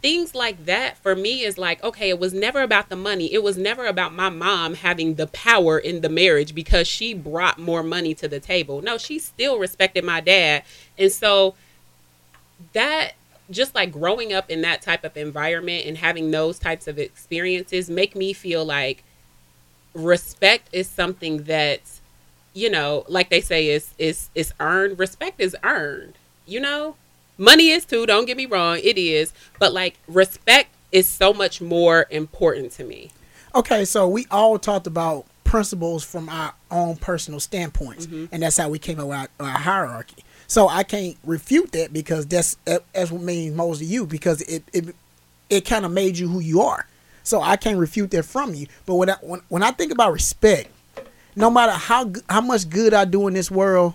things 0.01 0.33
like 0.33 0.65
that 0.65 0.97
for 0.97 1.15
me 1.15 1.43
is 1.43 1.57
like 1.59 1.83
okay 1.83 2.09
it 2.09 2.17
was 2.19 2.33
never 2.33 2.61
about 2.63 2.89
the 2.89 2.95
money. 2.95 3.31
It 3.31 3.43
was 3.43 3.57
never 3.57 3.85
about 3.85 4.13
my 4.13 4.29
mom 4.29 4.73
having 4.73 5.15
the 5.15 5.27
power 5.27 5.77
in 5.77 6.01
the 6.01 6.09
marriage 6.09 6.55
because 6.55 6.87
she 6.87 7.13
brought 7.13 7.59
more 7.59 7.83
money 7.83 8.15
to 8.15 8.27
the 8.27 8.39
table. 8.39 8.81
No 8.81 8.97
she 8.97 9.19
still 9.19 9.59
respected 9.59 10.03
my 10.03 10.21
dad. 10.21 10.63
And 10.97 11.11
so 11.11 11.53
that 12.73 13.13
just 13.51 13.75
like 13.75 13.91
growing 13.91 14.33
up 14.33 14.49
in 14.49 14.61
that 14.61 14.81
type 14.81 15.03
of 15.03 15.15
environment 15.17 15.85
and 15.85 15.97
having 15.97 16.31
those 16.31 16.57
types 16.57 16.87
of 16.87 16.97
experiences 16.97 17.89
make 17.89 18.15
me 18.15 18.33
feel 18.33 18.63
like 18.65 19.03
respect 19.93 20.69
is 20.71 20.89
something 20.89 21.43
that 21.43 21.81
you 22.53 22.69
know 22.69 23.03
like 23.07 23.29
they 23.29 23.41
say 23.41 23.67
is 23.67 23.93
is 23.97 24.29
is 24.35 24.53
earned 24.59 24.97
respect 24.97 25.39
is 25.39 25.55
earned 25.63 26.13
you 26.45 26.59
know 26.59 26.95
money 27.37 27.69
is 27.69 27.83
too 27.85 28.05
don't 28.05 28.25
get 28.25 28.37
me 28.37 28.45
wrong 28.45 28.79
it 28.81 28.97
is 28.97 29.33
but 29.59 29.73
like 29.73 29.97
respect 30.07 30.69
is 30.91 31.07
so 31.07 31.33
much 31.33 31.61
more 31.61 32.05
important 32.09 32.71
to 32.71 32.83
me 32.83 33.09
Okay, 33.53 33.83
so 33.83 34.07
we 34.07 34.25
all 34.31 34.57
talked 34.57 34.87
about 34.87 35.25
principles 35.43 36.05
from 36.05 36.29
our 36.29 36.53
own 36.71 36.95
personal 36.95 37.41
standpoints, 37.41 38.05
Mm-hmm. 38.07 38.27
and 38.33 38.43
that's 38.43 38.55
how 38.55 38.69
we 38.69 38.79
came 38.79 38.97
up 38.97 39.07
with 39.07 39.17
our, 39.17 39.27
our 39.41 39.57
hierarchy. 39.59 40.23
So 40.51 40.67
I 40.67 40.83
can't 40.83 41.15
refute 41.23 41.71
that 41.71 41.93
because 41.93 42.25
that's 42.25 42.57
that- 42.65 42.83
that's 42.91 43.09
what 43.09 43.21
means 43.21 43.55
most 43.55 43.77
to 43.77 43.85
you 43.85 44.05
because 44.05 44.41
it 44.41 44.65
it 44.73 44.93
it 45.49 45.61
kind 45.61 45.85
of 45.85 45.93
made 45.93 46.17
you 46.17 46.27
who 46.27 46.41
you 46.41 46.59
are. 46.61 46.87
So 47.23 47.41
I 47.41 47.55
can't 47.55 47.77
refute 47.77 48.11
that 48.11 48.23
from 48.23 48.53
you. 48.53 48.67
But 48.85 48.95
when 48.95 49.09
I 49.11 49.15
when, 49.21 49.39
when 49.47 49.63
I 49.63 49.71
think 49.71 49.93
about 49.93 50.11
respect, 50.11 50.69
no 51.37 51.49
matter 51.49 51.71
how 51.71 52.11
how 52.29 52.41
much 52.41 52.69
good 52.69 52.93
I 52.93 53.05
do 53.05 53.29
in 53.29 53.33
this 53.33 53.49
world, 53.49 53.93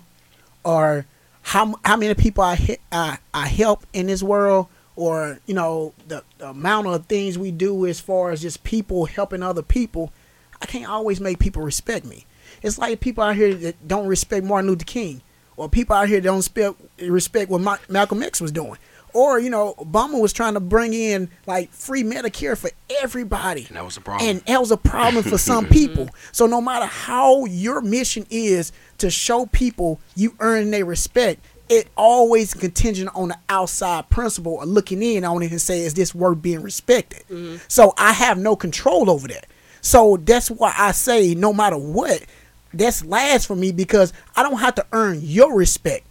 or 0.63 1.05
how 1.43 1.75
how 1.85 1.95
many 1.95 2.15
people 2.15 2.43
I 2.43 2.77
I, 2.91 3.19
I 3.35 3.47
help 3.49 3.85
in 3.93 4.07
this 4.07 4.23
world, 4.23 4.65
or 4.95 5.37
you 5.45 5.53
know 5.53 5.93
the, 6.07 6.23
the 6.39 6.49
amount 6.49 6.87
of 6.87 7.05
things 7.05 7.37
we 7.37 7.51
do 7.51 7.85
as 7.85 7.99
far 7.99 8.31
as 8.31 8.41
just 8.41 8.63
people 8.63 9.05
helping 9.05 9.43
other 9.43 9.61
people, 9.61 10.11
I 10.59 10.65
can't 10.65 10.89
always 10.89 11.21
make 11.21 11.37
people 11.37 11.61
respect 11.61 12.03
me. 12.03 12.25
It's 12.63 12.79
like 12.79 12.99
people 12.99 13.23
out 13.23 13.35
here 13.35 13.53
that 13.53 13.87
don't 13.87 14.07
respect 14.07 14.43
Martin 14.43 14.71
Luther 14.71 14.85
King, 14.85 15.21
or 15.57 15.67
people 15.67 15.95
out 15.95 16.07
here 16.07 16.21
don't 16.21 16.37
respect 16.37 16.79
respect 17.01 17.49
what 17.51 17.61
Ma- 17.61 17.77
Malcolm 17.89 18.23
X 18.23 18.39
was 18.39 18.51
doing, 18.51 18.77
or 19.13 19.39
you 19.39 19.49
know 19.49 19.73
Obama 19.79 20.21
was 20.21 20.31
trying 20.31 20.53
to 20.53 20.59
bring 20.59 20.93
in 20.93 21.29
like 21.45 21.71
free 21.71 22.03
Medicare 22.03 22.57
for 22.57 22.69
everybody. 23.01 23.65
and 23.67 23.75
that 23.75 23.83
was 23.83 23.95
the 23.95 24.01
problem. 24.01 24.29
And 24.29 24.41
that 24.41 24.59
was 24.61 24.71
a 24.71 24.77
problem 24.77 25.23
for 25.23 25.37
some 25.37 25.65
people. 25.69 26.09
So 26.31 26.45
no 26.45 26.61
matter 26.61 26.85
how 26.85 27.45
your 27.45 27.81
mission 27.81 28.25
is 28.29 28.71
to 28.99 29.09
show 29.09 29.47
people 29.47 29.99
you 30.15 30.35
earn 30.39 30.71
their 30.71 30.85
respect, 30.85 31.43
it 31.69 31.89
always 31.97 32.53
contingent 32.53 33.09
on 33.13 33.27
the 33.29 33.37
outside 33.49 34.09
principle 34.09 34.61
of 34.61 34.69
looking 34.69 35.03
in 35.03 35.25
on 35.25 35.43
it 35.43 35.51
and 35.51 35.59
say, 35.61 35.81
is 35.81 35.93
this 35.95 36.15
worth 36.15 36.41
being 36.41 36.61
respected? 36.61 37.23
Mm-hmm. 37.29 37.57
So 37.67 37.93
I 37.97 38.13
have 38.13 38.37
no 38.37 38.55
control 38.55 39.09
over 39.09 39.27
that. 39.27 39.47
So 39.81 40.17
that's 40.17 40.49
why 40.49 40.73
I 40.77 40.91
say 40.93 41.35
no 41.35 41.51
matter 41.53 41.77
what, 41.77 42.23
that's 42.77 43.03
last 43.05 43.47
for 43.47 43.55
me 43.55 43.71
because 43.71 44.13
I 44.35 44.43
don't 44.43 44.59
have 44.59 44.75
to 44.75 44.85
earn 44.91 45.19
your 45.21 45.55
respect. 45.55 46.05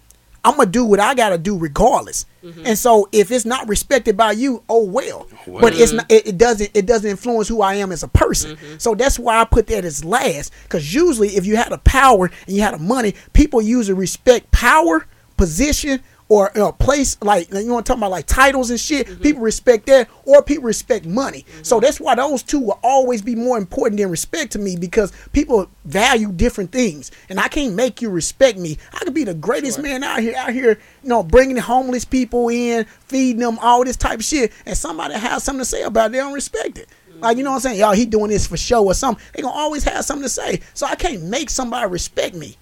I'm 0.44 0.56
gonna 0.56 0.70
do 0.70 0.84
what 0.84 1.00
I 1.00 1.14
gotta 1.14 1.38
do 1.38 1.58
regardless. 1.58 2.24
Mm-hmm. 2.44 2.66
And 2.66 2.78
so 2.78 3.08
if 3.10 3.32
it's 3.32 3.44
not 3.44 3.68
respected 3.68 4.16
by 4.16 4.30
you, 4.32 4.62
oh 4.68 4.84
well. 4.84 5.26
But 5.44 5.74
it's 5.74 5.90
not. 5.90 6.10
It, 6.10 6.28
it 6.28 6.38
doesn't. 6.38 6.70
It 6.72 6.86
doesn't 6.86 7.10
influence 7.10 7.48
who 7.48 7.62
I 7.62 7.74
am 7.74 7.90
as 7.90 8.04
a 8.04 8.08
person. 8.08 8.56
Mm-hmm. 8.56 8.78
So 8.78 8.94
that's 8.94 9.18
why 9.18 9.40
I 9.40 9.44
put 9.44 9.66
that 9.66 9.84
as 9.84 10.04
last. 10.04 10.52
Because 10.62 10.94
usually, 10.94 11.30
if 11.30 11.46
you 11.46 11.56
had 11.56 11.72
a 11.72 11.78
power 11.78 12.30
and 12.46 12.56
you 12.56 12.62
had 12.62 12.74
a 12.74 12.78
money, 12.78 13.16
people 13.32 13.60
usually 13.60 13.98
respect 13.98 14.52
power 14.52 15.06
position 15.36 16.00
or 16.28 16.50
a 16.56 16.72
place 16.72 17.16
like 17.22 17.52
you 17.52 17.72
want 17.72 17.86
to 17.86 17.90
talk 17.90 17.98
about 17.98 18.10
like 18.10 18.26
titles 18.26 18.70
and 18.70 18.80
shit, 18.80 19.06
Mm-hmm. 19.06 19.22
people 19.22 19.42
respect 19.42 19.86
that, 19.86 20.08
or 20.24 20.42
people 20.42 20.64
respect 20.64 21.06
money. 21.06 21.46
So 21.62 21.78
that's 21.78 22.00
why 22.00 22.16
those 22.16 22.42
two 22.42 22.58
will 22.60 22.80
always 22.82 23.22
be 23.22 23.36
more 23.36 23.56
important 23.58 24.00
than 24.00 24.10
respect 24.10 24.52
to 24.52 24.58
me 24.58 24.76
because 24.76 25.12
people 25.32 25.68
value 25.84 26.32
different 26.32 26.72
things, 26.72 27.10
and 27.28 27.38
I 27.38 27.46
can't 27.48 27.74
make 27.74 28.02
you 28.02 28.10
respect 28.10 28.58
me. 28.58 28.76
I 28.92 28.98
could 28.98 29.14
be 29.14 29.22
the 29.24 29.34
greatest 29.34 29.78
man 29.80 30.02
out 30.02 30.20
here, 30.20 30.34
out 30.36 30.52
here, 30.52 30.80
you 31.02 31.08
know, 31.08 31.22
bringing 31.22 31.56
homeless 31.58 32.04
people 32.04 32.48
in, 32.48 32.84
feeding 33.06 33.40
them, 33.40 33.58
all 33.60 33.84
this 33.84 33.96
type 33.96 34.18
of 34.18 34.24
shit, 34.24 34.52
and 34.64 34.76
somebody 34.76 35.14
has 35.14 35.44
something 35.44 35.60
to 35.60 35.64
say 35.64 35.82
about 35.82 36.06
it, 36.06 36.12
they 36.12 36.18
don't 36.18 36.32
respect 36.32 36.78
it. 36.78 36.88
Like 37.20 37.38
you 37.38 37.44
know 37.44 37.50
what 37.50 37.56
I'm 37.56 37.60
saying? 37.62 37.78
Y'all, 37.78 37.92
he 37.94 38.04
doing 38.04 38.30
this 38.30 38.46
for 38.46 38.56
show 38.58 38.84
or 38.84 38.92
something. 38.94 39.24
They 39.32 39.42
gonna 39.42 39.54
always 39.56 39.84
have 39.84 40.04
something 40.04 40.24
to 40.24 40.28
say. 40.28 40.60
So 40.74 40.86
I 40.86 40.96
can't 40.96 41.22
make 41.22 41.48
somebody 41.48 41.90
respect 41.90 42.34
me. 42.34 42.56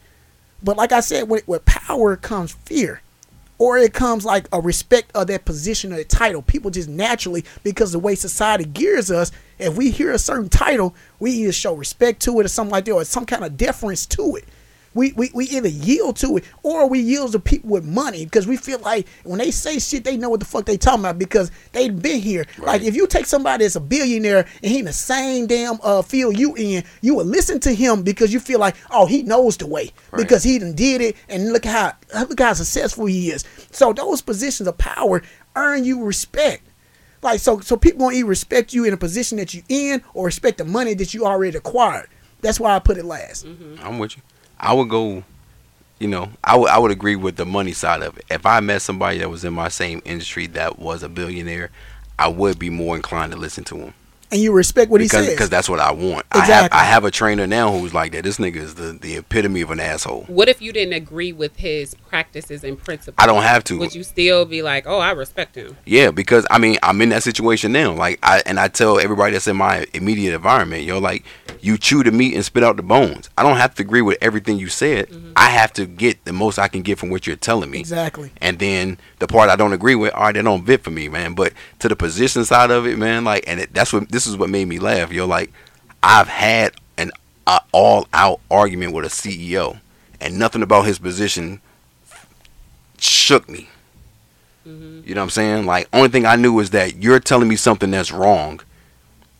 But 0.62 0.76
like 0.76 0.92
I 0.92 1.00
said, 1.00 1.28
with, 1.28 1.46
with 1.48 1.64
power 1.64 2.14
comes 2.16 2.52
fear. 2.64 3.00
Or 3.58 3.78
it 3.78 3.92
comes 3.92 4.24
like 4.24 4.48
a 4.52 4.60
respect 4.60 5.12
of 5.14 5.28
that 5.28 5.44
position 5.44 5.92
or 5.92 5.96
that 5.96 6.08
title. 6.08 6.42
People 6.42 6.70
just 6.70 6.88
naturally, 6.88 7.44
because 7.62 7.92
the 7.92 7.98
way 7.98 8.14
society 8.14 8.64
gears 8.64 9.10
us, 9.10 9.30
if 9.58 9.76
we 9.76 9.90
hear 9.90 10.10
a 10.10 10.18
certain 10.18 10.48
title, 10.48 10.94
we 11.20 11.30
either 11.30 11.52
show 11.52 11.74
respect 11.74 12.20
to 12.22 12.40
it 12.40 12.46
or 12.46 12.48
something 12.48 12.72
like 12.72 12.84
that, 12.86 12.92
or 12.92 13.04
some 13.04 13.26
kind 13.26 13.44
of 13.44 13.56
deference 13.56 14.06
to 14.06 14.36
it. 14.36 14.44
We, 14.94 15.12
we, 15.12 15.30
we 15.34 15.46
either 15.46 15.68
yield 15.68 16.16
to 16.18 16.36
it 16.36 16.44
or 16.62 16.88
we 16.88 17.00
yield 17.00 17.32
to 17.32 17.40
people 17.40 17.70
with 17.70 17.84
money 17.84 18.24
because 18.24 18.46
we 18.46 18.56
feel 18.56 18.78
like 18.78 19.08
when 19.24 19.38
they 19.38 19.50
say 19.50 19.78
shit, 19.80 20.04
they 20.04 20.16
know 20.16 20.28
what 20.28 20.38
the 20.40 20.46
fuck 20.46 20.66
they 20.66 20.76
talking 20.76 21.00
about 21.00 21.18
because 21.18 21.50
they've 21.72 22.00
been 22.00 22.20
here. 22.20 22.46
Like 22.58 22.82
if 22.82 22.94
you 22.94 23.06
take 23.08 23.26
somebody 23.26 23.64
that's 23.64 23.74
a 23.76 23.80
billionaire 23.80 24.46
and 24.62 24.70
he 24.72 24.78
in 24.78 24.84
the 24.84 24.92
same 24.92 25.46
damn 25.48 25.78
uh, 25.82 26.02
field 26.02 26.38
you 26.38 26.54
in, 26.54 26.84
you 27.02 27.16
would 27.16 27.26
listen 27.26 27.58
to 27.60 27.74
him 27.74 28.02
because 28.04 28.32
you 28.32 28.38
feel 28.38 28.60
like, 28.60 28.76
oh, 28.90 29.06
he 29.06 29.22
knows 29.24 29.56
the 29.56 29.66
way 29.66 29.90
Right. 30.12 30.22
because 30.22 30.44
he 30.44 30.58
done 30.60 30.74
did 30.74 31.00
it 31.00 31.16
and 31.28 31.52
look 31.52 31.64
how 31.64 31.92
look 32.14 32.38
how 32.40 32.52
successful 32.52 33.06
he 33.06 33.30
is. 33.30 33.44
So 33.72 33.92
those 33.92 34.22
positions 34.22 34.68
of 34.68 34.78
power 34.78 35.22
earn 35.56 35.84
you 35.84 36.04
respect. 36.04 36.62
Like 37.20 37.40
so 37.40 37.58
so 37.60 37.76
people 37.76 38.00
gonna 38.00 38.16
either 38.16 38.28
respect 38.28 38.72
you 38.72 38.84
in 38.84 38.92
a 38.92 38.96
position 38.96 39.38
that 39.38 39.54
you 39.54 39.62
in 39.68 40.02
or 40.14 40.26
respect 40.26 40.58
the 40.58 40.64
money 40.64 40.94
that 40.94 41.14
you 41.14 41.26
already 41.26 41.56
acquired. 41.56 42.08
That's 42.42 42.60
why 42.60 42.76
I 42.76 42.78
put 42.78 42.98
it 42.98 43.04
last. 43.06 43.44
I'm 43.82 43.98
with 43.98 44.16
you. 44.16 44.22
I 44.64 44.72
would 44.72 44.88
go, 44.88 45.22
you 45.98 46.08
know, 46.08 46.30
I 46.42 46.56
would 46.56 46.70
I 46.70 46.78
would 46.78 46.90
agree 46.90 47.16
with 47.16 47.36
the 47.36 47.44
money 47.44 47.72
side 47.72 48.02
of 48.02 48.16
it. 48.16 48.24
If 48.30 48.46
I 48.46 48.60
met 48.60 48.80
somebody 48.80 49.18
that 49.18 49.28
was 49.28 49.44
in 49.44 49.52
my 49.52 49.68
same 49.68 50.00
industry 50.06 50.46
that 50.48 50.78
was 50.78 51.02
a 51.02 51.08
billionaire, 51.08 51.70
I 52.18 52.28
would 52.28 52.58
be 52.58 52.70
more 52.70 52.96
inclined 52.96 53.32
to 53.32 53.38
listen 53.38 53.64
to 53.64 53.76
him 53.76 53.94
And 54.34 54.42
you 54.42 54.52
respect 54.52 54.90
what 54.90 54.98
because 54.98 55.20
he 55.20 55.26
says. 55.26 55.34
because 55.34 55.48
that's 55.48 55.68
what 55.68 55.78
I 55.78 55.92
want. 55.92 56.26
I 56.32 56.38
have 56.38 56.44
Exactly. 56.44 56.78
I 56.80 56.84
have 56.84 57.04
a 57.04 57.10
trainer 57.12 57.46
now 57.46 57.70
who's 57.70 57.94
like 57.94 58.10
that. 58.12 58.24
This 58.24 58.38
nigga 58.38 58.56
is 58.56 58.74
the 58.74 58.92
the 58.92 59.16
epitome 59.16 59.60
of 59.60 59.70
an 59.70 59.78
asshole. 59.78 60.24
What 60.24 60.48
if 60.48 60.60
you 60.60 60.72
didn't 60.72 60.94
agree 60.94 61.32
with 61.32 61.56
his 61.56 61.94
practices 61.94 62.64
and 62.64 62.76
principles? 62.76 63.14
I 63.16 63.26
don't 63.26 63.44
have 63.44 63.62
to. 63.64 63.78
Would 63.78 63.94
you 63.94 64.02
still 64.02 64.44
be 64.44 64.62
like, 64.62 64.86
oh, 64.88 64.98
I 64.98 65.12
respect 65.12 65.54
him? 65.54 65.76
Yeah, 65.86 66.10
because 66.10 66.46
I 66.50 66.58
mean 66.58 66.78
I'm 66.82 67.00
in 67.00 67.10
that 67.10 67.22
situation 67.22 67.70
now. 67.70 67.92
Like 67.92 68.18
I 68.24 68.42
and 68.44 68.58
I 68.58 68.66
tell 68.66 68.98
everybody 68.98 69.32
that's 69.32 69.46
in 69.46 69.56
my 69.56 69.86
immediate 69.94 70.34
environment, 70.34 70.82
yo, 70.82 70.98
like 70.98 71.24
you 71.60 71.78
chew 71.78 72.02
the 72.02 72.12
meat 72.12 72.34
and 72.34 72.44
spit 72.44 72.62
out 72.62 72.76
the 72.76 72.82
bones. 72.82 73.30
I 73.38 73.42
don't 73.42 73.56
have 73.56 73.74
to 73.76 73.82
agree 73.82 74.02
with 74.02 74.18
everything 74.20 74.58
you 74.58 74.68
said. 74.68 75.08
Mm-hmm. 75.08 75.32
I 75.36 75.48
have 75.50 75.72
to 75.74 75.86
get 75.86 76.24
the 76.24 76.32
most 76.32 76.58
I 76.58 76.68
can 76.68 76.82
get 76.82 76.98
from 76.98 77.10
what 77.10 77.26
you're 77.26 77.36
telling 77.36 77.70
me. 77.70 77.78
exactly. 77.80 78.32
And 78.40 78.58
then 78.58 78.98
the 79.18 79.26
part 79.26 79.48
I 79.48 79.56
don't 79.56 79.72
agree 79.72 79.94
with, 79.94 80.12
all 80.12 80.24
right, 80.24 80.34
they 80.34 80.42
don't 80.42 80.66
fit 80.66 80.82
for 80.82 80.90
me, 80.90 81.08
man. 81.08 81.34
But 81.34 81.54
to 81.78 81.88
the 81.88 81.96
position 81.96 82.44
side 82.44 82.70
of 82.70 82.86
it, 82.86 82.98
man, 82.98 83.24
like, 83.24 83.44
and 83.46 83.60
it, 83.60 83.72
that's 83.72 83.92
what 83.94 84.10
this 84.10 84.23
is 84.26 84.36
what 84.36 84.50
made 84.50 84.68
me 84.68 84.78
laugh, 84.78 85.12
yo. 85.12 85.26
Like, 85.26 85.52
I've 86.02 86.28
had 86.28 86.74
an 86.96 87.10
uh, 87.46 87.60
all 87.72 88.06
out 88.12 88.40
argument 88.50 88.92
with 88.92 89.04
a 89.04 89.08
CEO, 89.08 89.80
and 90.20 90.38
nothing 90.38 90.62
about 90.62 90.86
his 90.86 90.98
position 90.98 91.60
shook 92.98 93.48
me. 93.48 93.68
You 94.66 95.14
know 95.14 95.20
what 95.20 95.24
I'm 95.24 95.30
saying? 95.30 95.66
Like, 95.66 95.88
only 95.92 96.08
thing 96.08 96.24
I 96.24 96.36
knew 96.36 96.58
is 96.58 96.70
that 96.70 96.96
you're 96.96 97.20
telling 97.20 97.48
me 97.48 97.56
something 97.56 97.90
that's 97.90 98.10
wrong. 98.10 98.60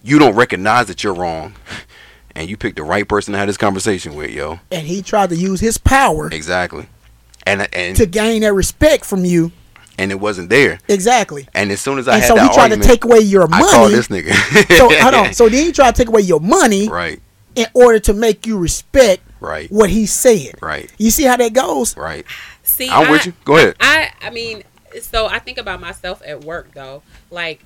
You 0.03 0.19
don't 0.19 0.35
recognize 0.35 0.87
that 0.89 1.03
you're 1.03 1.15
wrong, 1.15 1.55
and 2.35 2.51
you 2.51 2.59
picked 2.59 2.77
the 2.77 2.83
right 2.83 3.09
person 3.09 3.33
to 3.33 3.39
have 3.39 3.47
this 3.47 3.57
conversation 3.57 4.15
with, 4.17 4.31
yo. 4.31 4.61
And 4.71 4.87
he 4.87 5.01
tried 5.01 5.31
to 5.31 5.37
use 5.37 5.61
his 5.61 5.79
power 5.79 6.29
Exactly. 6.31 6.89
And 7.47 7.69
and 7.75 7.97
to 7.97 8.07
gain 8.07 8.43
that 8.43 8.53
respect 8.53 9.05
from 9.05 9.25
you. 9.25 9.53
And 9.99 10.11
it 10.11 10.19
wasn't 10.21 10.51
there. 10.51 10.79
Exactly. 10.89 11.49
And 11.55 11.71
as 11.71 11.81
soon 11.81 11.99
as 11.99 12.09
I 12.09 12.15
And 12.15 12.23
had 12.23 12.29
so 12.29 12.35
he 12.35 12.41
that 12.41 12.53
tried 12.55 12.63
argument, 12.65 12.83
to 12.83 12.89
take 12.89 13.05
away 13.05 13.19
your 13.21 13.47
money. 13.47 13.65
I 13.65 13.71
called 13.71 13.93
money. 13.93 13.95
this 13.95 14.09
nigga. 14.09 14.77
so 14.77 14.89
hold 14.91 15.15
on. 15.15 15.33
So 15.35 15.49
then 15.49 15.65
he 15.67 15.73
tried 15.73 15.95
to 15.95 15.99
take 16.03 16.09
away 16.09 16.23
your 16.23 16.41
money 16.41 16.89
right, 16.89 17.21
in 17.55 17.67
order 17.75 17.99
to 18.01 18.13
make 18.15 18.47
you 18.47 18.59
respect 18.59 19.23
right, 19.41 19.71
what 19.71 19.91
he 19.91 20.07
said. 20.07 20.55
right, 20.63 20.91
You 20.99 21.11
see 21.11 21.25
how 21.25 21.37
that 21.37 21.53
goes? 21.53 21.97
right. 21.97 22.25
See, 22.63 22.89
I'm 22.89 23.09
I, 23.09 23.11
with 23.11 23.27
you. 23.27 23.33
Go 23.45 23.57
ahead. 23.57 23.77
I, 23.81 24.11
I 24.23 24.31
mean, 24.31 24.63
so 25.01 25.27
I 25.27 25.39
think 25.39 25.59
about 25.59 25.81
myself 25.81 26.23
at 26.27 26.45
work 26.45 26.73
though. 26.75 27.03
Like, 27.31 27.65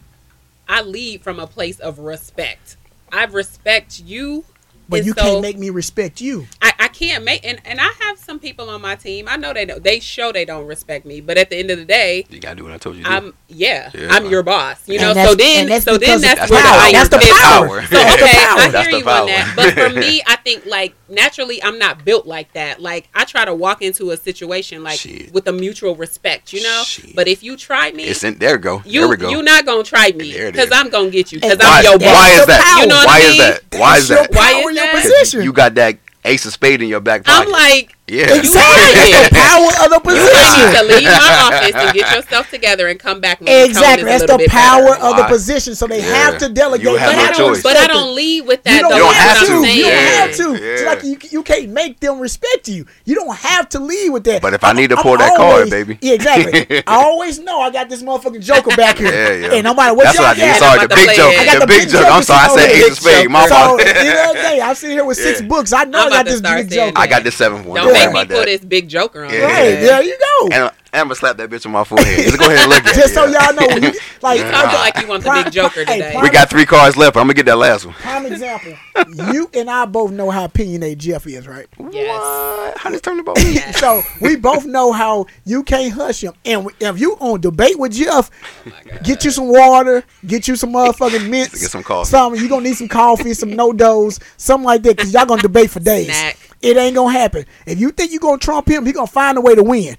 I 0.68 0.82
lead 0.82 1.22
from 1.22 1.38
a 1.38 1.46
place 1.46 1.78
of 1.80 1.98
respect. 2.00 2.76
I 3.12 3.24
respect 3.24 4.00
you, 4.00 4.44
But 4.88 4.98
and 5.00 5.06
you 5.06 5.12
so 5.12 5.20
can't 5.22 5.42
make 5.42 5.58
me 5.58 5.70
respect 5.70 6.20
you. 6.20 6.46
I, 6.62 6.72
I 6.78 6.88
can't 6.88 7.22
make 7.24 7.44
and, 7.44 7.60
and 7.64 7.78
I 7.80 7.90
have 8.00 8.18
some 8.18 8.38
people 8.38 8.70
on 8.70 8.80
my 8.80 8.94
team. 8.94 9.26
I 9.28 9.36
know 9.36 9.52
they 9.52 9.64
don't. 9.66 9.82
They 9.84 10.00
show 10.00 10.32
they 10.32 10.44
don't 10.44 10.66
respect 10.66 11.04
me, 11.04 11.20
but 11.20 11.36
at 11.36 11.50
the 11.50 11.56
end 11.56 11.70
of 11.70 11.78
the 11.78 11.84
day, 11.84 12.24
You 12.30 12.40
gotta 12.40 12.56
do 12.56 12.64
what 12.64 12.72
I 12.72 12.78
told 12.78 12.96
you. 12.96 13.04
To. 13.04 13.10
I'm 13.10 13.34
yeah, 13.48 13.90
Yeah. 13.94 14.08
I'm 14.10 14.26
your 14.30 14.42
boss. 14.42 14.88
You 14.88 14.98
And 14.98 15.14
know, 15.14 15.24
so 15.26 15.34
then 15.34 15.68
that's 15.68 15.84
so 15.84 15.98
then 15.98 16.20
that's, 16.20 16.40
That's 16.40 16.50
where 16.50 16.62
the 16.62 16.68
the 16.68 16.72
power. 16.72 16.80
iron 16.80 16.92
That's 16.94 17.08
the 17.10 17.18
fist 17.20 17.40
power. 17.42 17.82
So, 17.82 17.86
So 17.88 17.96
That's 17.96 18.16
the 18.16 18.24
okay. 18.24 18.36
I 18.38 18.82
hear 18.82 18.90
the 18.92 18.98
you 18.98 19.04
on 19.08 19.26
that. 19.26 19.52
But 19.56 19.74
for 19.74 19.90
me, 20.00 20.22
I 20.26 20.36
think 20.36 20.64
like 20.66 20.94
naturally, 21.08 21.62
I'm 21.62 21.78
not 21.78 22.04
built 22.04 22.26
like 22.26 22.52
that. 22.54 22.80
Like 22.80 23.08
I 23.14 23.24
try 23.24 23.44
to 23.44 23.54
walk 23.54 23.82
into 23.82 24.10
a 24.10 24.16
situation 24.16 24.82
like 24.82 25.00
Shit. 25.00 25.32
with 25.32 25.46
a 25.48 25.52
mutual 25.52 25.94
respect, 25.96 26.52
you 26.52 26.62
know. 26.62 26.82
Shit. 26.84 27.14
But 27.14 27.28
if 27.28 27.42
you 27.42 27.56
try 27.56 27.90
me, 27.92 28.04
it's 28.04 28.24
in 28.24 28.38
there. 28.38 28.56
We 28.56 28.62
go. 28.62 28.82
you 28.86 29.00
there 29.02 29.08
we 29.08 29.16
go. 29.18 29.28
You're 29.30 29.42
not 29.42 29.66
gonna 29.66 29.82
try 29.82 30.12
me 30.12 30.32
because. 30.32 30.70
I'm 30.72 30.88
gonna 30.90 31.10
get 31.10 31.32
you 31.32 31.40
because 31.40 31.58
I'm 31.60 31.82
your 31.82 31.98
boss. 31.98 32.08
why 32.14 32.28
is 32.38 32.46
that? 32.46 32.62
power. 32.62 32.82
You 32.82 32.86
know 32.88 32.94
what 32.96 33.06
why 33.06 33.16
I 33.16 33.18
is 33.20 33.30
mean? 33.30 33.38
that? 33.38 33.80
Why 33.80 33.96
is 33.96 34.08
that? 34.08 34.30
Why 34.30 34.52
power 34.52 34.70
is 34.70 34.76
in 34.78 34.84
your 34.84 35.02
position. 35.02 35.42
You 35.42 35.52
got 35.52 35.74
that 35.74 35.98
ace 36.24 36.46
of 36.46 36.52
spade 36.52 36.82
in 36.82 36.88
your 36.88 37.00
back 37.00 37.24
pocket. 37.24 37.46
I'm 37.46 37.52
like, 37.52 37.96
yeah. 38.06 38.34
exactly. 38.34 39.37
That's 39.48 39.90
the 39.90 39.98
power 39.98 39.98
of 39.98 40.04
the 40.04 40.10
you 40.10 40.14
need 40.24 40.76
to 40.78 40.84
leave 40.84 41.04
my 41.04 41.40
office 41.44 41.74
and 41.74 41.94
get 41.94 42.14
yourself 42.16 42.50
together 42.50 42.88
and 42.88 42.98
come 42.98 43.20
back. 43.20 43.40
When 43.40 43.48
Exactly. 43.48 44.04
That's 44.04 44.22
the 44.26 44.46
power 44.48 44.84
better. 44.92 45.04
of 45.04 45.16
the 45.16 45.24
position. 45.24 45.74
So 45.74 45.86
they 45.86 45.98
Yeah. 46.00 46.06
have 46.30 46.38
to 46.38 46.48
delegate. 46.48 46.86
You 46.86 46.96
have 46.96 47.10
They 47.10 47.16
no 47.16 47.22
have 47.22 47.36
to 47.36 47.42
choice. 47.42 47.62
But 47.62 47.76
I 47.76 47.86
don't 47.86 48.14
lead 48.14 48.46
with 48.46 48.62
that. 48.64 48.74
You 48.74 48.80
don't, 48.80 48.90
though. 48.90 48.96
You 48.96 49.02
don't 49.02 49.14
have, 49.14 49.36
have 49.38 49.46
to. 49.46 49.52
what 49.60 49.68
I'm 49.68 49.76
You 49.76 49.82
don't 49.82 49.92
saying. 49.92 50.16
have 50.18 50.36
to. 50.36 50.64
Yeah. 50.64 50.72
It's 50.72 50.84
like 50.84 51.02
you, 51.04 51.18
you 51.30 51.42
can't 51.42 51.68
make 51.70 52.00
them 52.00 52.20
respect 52.20 52.68
you. 52.68 52.86
You 53.04 53.14
don't 53.14 53.36
have 53.36 53.68
to 53.70 53.78
lead 53.80 54.10
with 54.10 54.24
that. 54.24 54.42
But 54.42 54.54
if 54.54 54.64
I 54.64 54.72
need 54.72 54.90
to 54.90 54.96
I'm 54.96 55.02
pull 55.02 55.16
that 55.18 55.36
card, 55.36 55.70
baby. 55.70 55.98
Yeah, 56.00 56.14
exactly. 56.14 56.82
I 56.86 56.94
always 57.04 57.38
know 57.38 57.60
I 57.60 57.70
got 57.70 57.88
this 57.88 58.02
motherfucking 58.02 58.42
joker 58.42 58.74
back 58.76 58.98
here. 58.98 59.08
Yeah, 59.12 59.48
yeah. 59.48 59.54
And 59.54 59.64
nobody, 59.64 59.94
what 59.94 60.04
That's 60.04 60.18
y'all 60.18 60.26
what 60.28 60.38
I 60.38 60.40
did. 60.40 60.56
Sorry, 60.56 60.80
the 60.80 60.88
big 60.88 61.04
play 61.06 61.16
joke. 61.16 61.34
I 61.38 61.44
got 61.44 61.54
The 61.54 61.60
the 61.60 61.66
big 61.66 61.80
big 61.82 61.88
joke. 61.90 62.02
joke 62.02 62.12
I'm 62.12 62.22
sorry. 62.22 62.40
I 62.44 62.48
said 62.48 62.58
over 62.58 62.72
ace 62.74 62.80
there. 62.82 62.90
of 62.90 62.96
spade. 62.98 63.30
My 63.30 63.46
fault. 63.48 63.80
at 63.80 63.94
the 63.94 64.00
end 64.00 64.36
of 64.36 64.42
the 64.58 64.62
I'm 64.62 64.74
sitting 64.74 64.96
here 64.96 65.04
with 65.04 65.16
six 65.18 65.40
books. 65.48 65.72
I 65.72 65.84
know 65.84 66.04
I'm 66.04 66.10
got 66.10 66.24
this 66.26 66.40
big 66.40 66.70
saying 66.70 66.88
joker. 66.90 66.92
I 67.00 67.06
got 67.06 67.24
the 67.24 67.30
seventh 67.30 67.66
one. 67.66 67.76
Don't 67.76 67.86
Don't 67.86 67.92
make 67.94 68.12
me 68.12 68.20
about 68.22 68.28
put 68.28 68.46
this 68.46 68.60
big 68.64 68.88
joker 68.88 69.24
on. 69.24 69.30
Yeah. 69.38 69.46
Right, 69.46 69.80
there 69.80 70.02
you 70.02 70.18
go. 70.18 70.48
And 70.52 70.72
I'm 70.94 71.04
gonna 71.04 71.14
slap 71.16 71.36
that 71.36 71.50
bitch 71.50 71.66
on 71.66 71.72
my 71.72 71.84
forehead. 71.84 72.24
Just 72.24 72.38
go 72.38 72.46
ahead 72.46 72.60
and 72.60 72.70
look 72.70 72.84
at 72.84 72.94
Just 72.94 73.10
it. 73.10 73.14
so 73.14 73.26
y'all 73.26 73.52
know, 73.54 73.66
when 73.66 73.82
you, 73.82 73.90
like, 74.22 74.40
I 74.40 74.70
feel 74.70 74.80
like 74.80 74.98
you 75.00 75.06
want 75.06 75.22
the 75.22 75.28
prime- 75.28 75.44
big 75.44 75.52
joker 75.52 75.84
hey, 75.84 75.98
today. 75.98 76.10
prime- 76.12 76.22
We 76.24 76.30
got 76.30 76.48
three 76.48 76.64
cards 76.64 76.96
left. 76.96 77.16
I'm 77.16 77.24
gonna 77.24 77.34
get 77.34 77.44
that 77.46 77.58
last 77.58 77.84
one. 77.84 77.94
Prime 77.94 78.24
example. 78.26 78.72
you 79.34 79.50
and 79.52 79.68
I 79.68 79.84
both 79.84 80.12
know 80.12 80.30
how 80.30 80.44
opinionated 80.44 80.98
Jeff 81.00 81.26
is, 81.26 81.46
right? 81.46 81.66
Yes. 81.90 82.08
What? 82.18 82.78
How 82.78 82.90
this 82.90 83.00
turn 83.02 83.20
about? 83.20 83.36
So 83.76 84.00
we 84.22 84.36
both 84.36 84.64
know 84.64 84.92
how 84.92 85.26
you 85.44 85.62
can't 85.62 85.92
hush 85.92 86.22
him. 86.24 86.32
And 86.46 86.68
if 86.80 86.98
you 86.98 87.16
on 87.20 87.40
debate 87.42 87.78
with 87.78 87.92
Jeff, 87.92 88.30
oh 88.66 88.72
get 89.04 89.24
you 89.24 89.30
some 89.30 89.48
water, 89.48 90.04
get 90.26 90.48
you 90.48 90.56
some 90.56 90.72
motherfucking 90.72 91.28
mints, 91.28 91.60
Get 91.60 91.70
some 91.70 91.82
coffee. 91.82 92.08
Something 92.08 92.40
you 92.42 92.48
gonna 92.48 92.64
need 92.64 92.76
some 92.76 92.88
coffee, 92.88 93.34
some 93.34 93.50
NoDoz, 93.50 94.22
something 94.38 94.64
like 94.64 94.82
that, 94.84 94.96
because 94.96 95.12
y'all 95.12 95.26
gonna 95.26 95.42
debate 95.42 95.68
for 95.70 95.80
days. 95.80 96.06
Snack. 96.06 96.38
It 96.60 96.76
ain't 96.76 96.96
gonna 96.96 97.12
happen. 97.12 97.44
If 97.66 97.78
you 97.78 97.90
think 97.90 98.10
you're 98.12 98.20
gonna 98.20 98.38
trump 98.38 98.68
him, 98.68 98.84
he 98.86 98.92
gonna 98.92 99.06
find 99.06 99.38
a 99.38 99.40
way 99.40 99.54
to 99.54 99.62
win. 99.62 99.96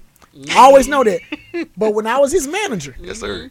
I 0.50 0.58
always 0.58 0.86
know 0.88 1.02
that. 1.04 1.20
But 1.76 1.94
when 1.94 2.06
I 2.06 2.18
was 2.18 2.32
his 2.32 2.46
manager 2.46 2.94
Yes, 3.00 3.18
sir. 3.20 3.50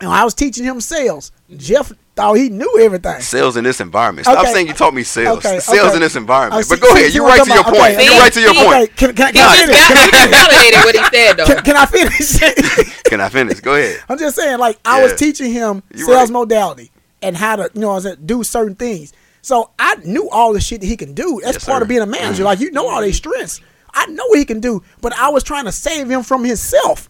and 0.00 0.10
I 0.10 0.24
was 0.24 0.34
teaching 0.34 0.64
him 0.64 0.80
sales, 0.80 1.32
Jeff 1.56 1.92
thought 2.14 2.34
he 2.34 2.48
knew 2.48 2.78
everything. 2.80 3.20
Sales 3.20 3.56
in 3.56 3.64
this 3.64 3.80
environment. 3.80 4.26
Stop 4.26 4.38
Okay. 4.44 4.52
saying 4.52 4.66
you 4.68 4.72
taught 4.72 4.94
me 4.94 5.02
sales. 5.02 5.38
Okay, 5.38 5.58
Sales 5.58 5.88
okay. 5.88 5.94
in 5.96 6.00
this 6.00 6.16
environment. 6.16 6.64
Uh, 6.64 6.68
but 6.68 6.80
go 6.80 6.94
see- 6.94 7.00
ahead. 7.00 7.14
You're 7.14 7.26
right 7.26 7.42
to 7.42 7.48
your 7.52 7.62
talking 7.64 7.80
point. 7.80 7.94
about? 7.94 8.04
You're 8.04 8.18
right 8.18 8.32
to 8.32 8.40
your 8.40 8.54
point. 8.54 8.68
Okay, 8.68 8.86
can, 8.96 9.14
can, 9.14 9.26
He 9.26 9.32
can 9.32 9.48
I 9.48 9.56
finish? 9.56 10.30
validated 10.30 10.84
what 10.84 10.94
he 10.96 11.16
said 11.16 11.32
though. 11.34 11.46
Can, 11.46 11.62
can 11.64 11.76
I 11.76 11.86
finish? 11.86 12.94
Can 13.10 13.20
I 13.20 13.28
finish? 13.28 13.58
Go 13.60 13.74
ahead. 13.74 14.00
I'm 14.08 14.18
just 14.18 14.36
saying, 14.36 14.58
like 14.58 14.78
I 14.84 15.02
was 15.02 15.14
teaching 15.16 15.52
him 15.52 15.82
You 15.92 16.04
sales 16.04 16.30
right. 16.30 16.30
modality 16.30 16.92
and 17.22 17.36
how 17.36 17.56
to, 17.56 17.68
you 17.74 17.80
know, 17.80 17.88
what 17.88 17.94
I'm 17.96 18.00
saying, 18.02 18.16
do 18.24 18.44
certain 18.44 18.76
things. 18.76 19.12
So 19.42 19.70
I 19.78 19.96
knew 20.04 20.28
all 20.30 20.52
the 20.52 20.60
shit 20.60 20.80
that 20.80 20.86
he 20.86 20.96
can 20.96 21.14
do. 21.14 21.40
That's 21.42 21.56
Yes, 21.56 21.64
part 21.64 21.78
sir. 21.78 21.82
of 21.82 21.88
being 21.88 22.02
a 22.02 22.06
manager. 22.06 22.34
Mm-hmm. 22.36 22.44
Like 22.44 22.60
you 22.60 22.70
know 22.72 22.88
all 22.88 23.00
their 23.00 23.12
strengths. 23.12 23.60
I 23.92 24.06
know 24.06 24.24
what 24.28 24.38
he 24.38 24.44
can 24.44 24.60
do, 24.60 24.82
but 25.00 25.12
I 25.14 25.30
was 25.30 25.42
trying 25.42 25.64
to 25.64 25.72
save 25.72 26.08
him 26.10 26.22
from 26.22 26.44
himself. 26.44 27.08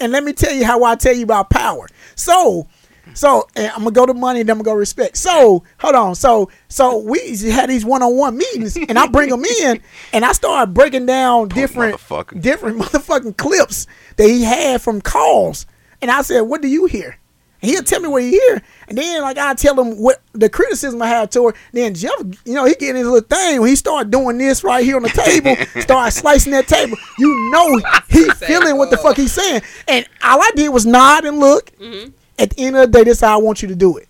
And 0.00 0.12
let 0.12 0.24
me 0.24 0.32
tell 0.32 0.52
you 0.52 0.64
how 0.64 0.84
I 0.84 0.96
tell 0.96 1.14
you 1.14 1.22
about 1.24 1.48
power. 1.50 1.86
So 2.16 2.66
So 3.14 3.46
and 3.56 3.68
I'm 3.72 3.78
gonna 3.80 3.90
go 3.92 4.06
to 4.06 4.14
money, 4.14 4.42
then 4.42 4.50
I'm 4.56 4.62
gonna 4.62 4.74
go 4.74 4.78
respect. 4.78 5.16
So 5.16 5.62
hold 5.78 5.94
on. 5.94 6.14
So 6.14 6.50
so 6.68 6.98
we 6.98 7.36
had 7.50 7.68
these 7.70 7.84
one 7.84 8.02
on 8.02 8.16
one 8.16 8.36
meetings, 8.36 8.76
and 8.76 8.98
I 8.98 9.06
bring 9.06 9.28
them 9.30 9.44
in, 9.44 9.80
and 10.12 10.24
I 10.24 10.32
start 10.32 10.72
breaking 10.74 11.06
down 11.06 11.48
different 11.48 11.96
motherfucker. 11.98 12.40
different 12.40 12.78
motherfucking 12.78 13.36
clips 13.36 13.86
that 14.16 14.28
he 14.28 14.42
had 14.42 14.82
from 14.82 15.00
calls, 15.00 15.66
and 16.00 16.10
I 16.10 16.22
said, 16.22 16.42
"What 16.42 16.62
do 16.62 16.68
you 16.68 16.86
hear?" 16.86 17.16
And 17.62 17.70
he'll 17.70 17.84
tell 17.84 18.00
me 18.00 18.08
what 18.08 18.22
he 18.22 18.30
hear, 18.30 18.60
and 18.88 18.98
then 18.98 19.22
like 19.22 19.38
I 19.38 19.54
tell 19.54 19.80
him 19.80 19.96
what 19.96 20.20
the 20.32 20.48
criticism 20.48 21.00
I 21.00 21.06
had 21.06 21.30
to 21.30 21.46
her. 21.46 21.54
Then 21.72 21.94
Jeff, 21.94 22.12
you 22.44 22.54
know, 22.54 22.64
he 22.64 22.74
get 22.74 22.90
in 22.90 22.96
his 22.96 23.06
little 23.06 23.20
thing 23.20 23.60
when 23.60 23.70
he 23.70 23.76
start 23.76 24.10
doing 24.10 24.36
this 24.36 24.64
right 24.64 24.84
here 24.84 24.96
on 24.96 25.04
the 25.04 25.08
table, 25.10 25.54
start 25.80 26.12
slicing 26.12 26.50
that 26.52 26.66
table. 26.66 26.96
You 27.20 27.50
know, 27.52 27.80
he 28.08 28.28
feeling 28.36 28.76
what 28.78 28.90
the 28.90 28.96
fuck 28.96 29.16
he's 29.16 29.32
saying, 29.32 29.62
and 29.86 30.04
all 30.24 30.42
I 30.42 30.50
did 30.56 30.70
was 30.70 30.84
nod 30.84 31.24
and 31.24 31.38
look. 31.38 31.70
Mm-hmm. 31.78 32.10
At 32.38 32.50
the 32.50 32.64
end 32.64 32.76
of 32.76 32.90
the 32.90 32.98
day, 32.98 33.04
this 33.04 33.18
is 33.18 33.20
how 33.20 33.38
I 33.38 33.42
want 33.42 33.62
you 33.62 33.68
to 33.68 33.76
do 33.76 33.96
it. 33.96 34.08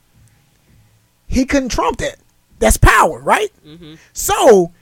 He 1.27 1.45
couldn't 1.45 1.69
trump 1.69 1.99
that. 1.99 2.17
That's 2.59 2.79
power, 2.79 3.21
right? 3.21 3.53
Mm-hmm. 3.67 3.95
So 4.15 4.73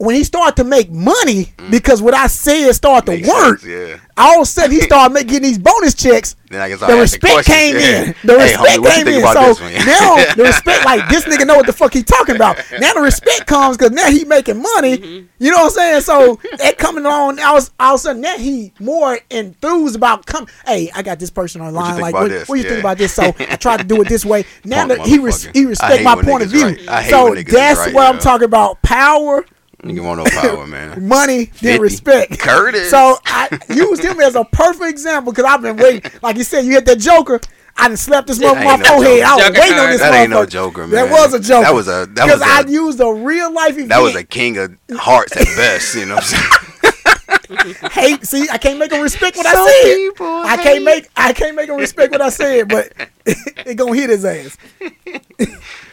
when 0.00 0.14
he 0.14 0.24
started 0.24 0.56
to 0.56 0.64
make 0.64 0.90
money 0.90 1.52
because 1.68 2.00
what 2.00 2.14
I 2.14 2.26
said 2.26 2.72
started 2.72 3.20
to 3.22 3.28
work, 3.28 3.60
sense, 3.60 3.66
yeah. 3.90 3.98
all 4.16 4.36
of 4.36 4.42
a 4.44 4.46
sudden 4.46 4.70
he 4.70 4.80
started 4.80 5.12
making 5.26 5.42
these 5.42 5.58
bonus 5.58 5.92
checks. 5.92 6.36
Then 6.48 6.62
I 6.62 6.70
guess 6.70 6.80
The 6.80 6.86
I'll 6.86 7.02
ask 7.02 7.20
the 7.20 7.28
respect 7.28 7.46
came 7.46 7.76
Yeah. 7.76 8.02
in. 8.04 8.14
The 8.24 8.38
Hey, 8.38 8.44
respect 8.44 8.78
homie, 8.78 8.94
came 8.94 9.08
in. 9.08 9.20
So 9.20 9.68
now 9.84 10.34
the 10.34 10.42
respect, 10.46 10.84
like 10.86 11.06
this 11.10 11.24
nigga 11.26 11.46
know 11.46 11.56
what 11.56 11.66
the 11.66 11.74
fuck 11.74 11.92
he 11.92 12.02
talking 12.02 12.34
about. 12.34 12.56
Now 12.80 12.94
the 12.94 13.02
respect 13.02 13.46
comes 13.46 13.76
because 13.76 13.90
now 13.92 14.10
he 14.10 14.24
making 14.24 14.62
money. 14.62 14.96
Mm-hmm. 14.96 15.26
You 15.38 15.50
know 15.50 15.58
what 15.58 15.64
I'm 15.64 15.70
saying? 15.70 16.00
So 16.00 16.40
that 16.56 16.78
coming 16.78 17.04
on, 17.04 17.38
all, 17.38 17.60
all 17.78 17.94
of 17.94 17.96
a 17.96 17.98
sudden 17.98 18.22
now 18.22 18.38
he 18.38 18.72
more 18.80 19.18
enthused 19.30 19.96
about 19.96 20.24
come. 20.24 20.46
Hey, 20.66 20.90
I 20.94 21.02
got 21.02 21.18
this 21.18 21.30
person 21.30 21.60
online. 21.60 21.90
think 21.90 22.00
like, 22.00 22.14
what, 22.14 22.48
what 22.48 22.56
you 22.56 22.64
think 22.64 22.80
about 22.80 22.96
this? 22.96 23.12
So 23.12 23.34
I 23.38 23.56
tried 23.56 23.80
to 23.80 23.84
do 23.84 24.00
it 24.00 24.08
this 24.08 24.24
way. 24.24 24.46
Now 24.64 24.86
that 24.86 25.06
he 25.06 25.18
res- 25.18 25.44
he 25.44 25.66
respect 25.66 26.02
my 26.04 26.20
point 26.22 26.42
of 26.44 26.48
view. 26.48 26.64
right. 26.86 27.10
So 27.10 27.24
when 27.24 27.34
niggas 27.34 27.48
is 27.48 27.52
that's 27.52 27.78
right, 27.80 27.94
what 27.94 28.06
I'm 28.06 28.18
talking 28.18 28.46
about. 28.46 28.80
Power 28.82 29.44
Nigga 29.82 30.04
want 30.04 30.18
no 30.18 30.24
power, 30.40 30.66
man. 30.66 31.08
money, 31.08 31.46
50. 31.46 31.66
then 31.66 31.80
respect. 31.80 32.38
Curtis. 32.38 32.90
So 32.90 33.16
I 33.24 33.48
used 33.70 34.02
him 34.04 34.20
as 34.20 34.34
a 34.34 34.44
perfect 34.44 34.90
example 34.90 35.32
because 35.32 35.44
I've 35.46 35.62
been 35.62 35.76
waiting. 35.78 36.10
Like 36.22 36.36
you 36.36 36.44
said, 36.44 36.64
you 36.66 36.72
hit 36.72 36.84
that 36.86 36.98
Joker. 36.98 37.40
I 37.78 37.88
done 37.88 37.96
slapped 37.96 38.26
this 38.26 38.38
motherfucker 38.38 38.56
on 38.58 38.64
my 38.64 38.76
no 38.76 38.84
forehead. 38.96 39.22
I 39.22 39.36
was 39.36 39.44
Joker 39.46 39.60
waiting 39.60 39.78
on 39.78 39.90
this 39.90 40.00
That 40.00 40.12
motherfucker. 40.12 40.20
ain't 40.20 40.30
no 40.30 40.46
Joker, 40.46 40.80
man. 40.86 40.90
That 40.90 41.10
was 41.10 41.32
a 41.34 41.40
joke. 41.40 41.62
That 41.64 41.72
was 41.74 41.88
a- 41.88 41.90
that 41.90 42.08
because 42.14 42.40
was 42.40 42.42
a- 42.42 42.44
I 42.52 42.60
used 42.68 43.00
a 43.00 43.12
real 43.14 43.50
life 43.54 43.72
event. 43.72 43.88
That 43.88 44.02
was 44.02 44.14
a 44.16 44.24
king 44.24 44.58
of 44.58 44.76
hearts 44.92 45.34
at 45.36 45.44
best. 45.56 45.94
You 45.94 46.04
know 46.06 46.16
what 46.16 46.24
I'm 46.24 46.28
saying? 46.28 47.90
hate. 47.92 48.26
See, 48.26 48.48
I 48.50 48.58
can't 48.58 48.78
make 48.78 48.92
him 48.92 49.00
respect 49.00 49.36
what 49.36 49.46
Some 49.46 49.56
I 49.66 49.80
said. 49.82 49.94
people 49.96 50.26
I 50.26 50.56
can't 50.58 50.84
make 50.84 51.08
I 51.16 51.32
can't 51.32 51.56
make 51.56 51.68
him 51.70 51.76
respect 51.76 52.12
what 52.12 52.20
I 52.20 52.28
said, 52.28 52.68
but 52.68 52.92
it 53.24 53.76
gonna 53.76 53.94
hit 53.94 54.10
his 54.10 54.24
ass. 54.24 54.56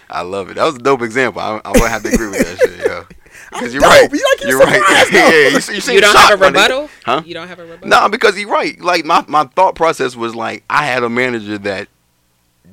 I 0.10 0.22
love 0.22 0.50
it. 0.50 0.56
That 0.56 0.66
was 0.66 0.76
a 0.76 0.80
dope 0.80 1.02
example. 1.04 1.42
I, 1.42 1.62
I'm 1.64 1.74
gonna 1.74 1.90
have 1.90 2.04
to 2.04 2.10
agree 2.14 2.28
with 2.30 2.40
that 2.40 2.58
shit, 2.60 2.86
yo. 2.86 3.06
Because 3.52 3.74
you're 3.74 3.82
dope. 3.82 3.92
right. 3.92 4.12
You 4.12 4.26
like 4.32 4.42
you 4.42 4.50
you're 4.50 4.60
right. 4.60 5.08
yeah, 5.12 5.48
you, 5.48 5.56
you, 5.56 5.60
seem 5.62 5.96
You 5.96 6.02
don't 6.02 6.14
shocked, 6.14 6.30
have 6.30 6.42
a 6.42 6.44
my 6.44 6.50
nigga. 6.50 6.54
rebuttal? 6.54 6.90
Huh? 7.06 7.22
You 7.26 7.34
don't 7.34 7.48
have 7.48 7.60
a 7.60 7.66
rebuttal? 7.66 7.88
No, 7.88 8.10
because 8.10 8.36
he's 8.36 8.46
right. 8.46 8.80
Like 8.80 9.06
my, 9.06 9.24
my 9.28 9.46
thought 9.46 9.76
process 9.76 10.16
was 10.16 10.36
like 10.36 10.64
I 10.70 10.86
had 10.86 11.04
a 11.04 11.10
manager 11.10 11.58
that 11.60 11.88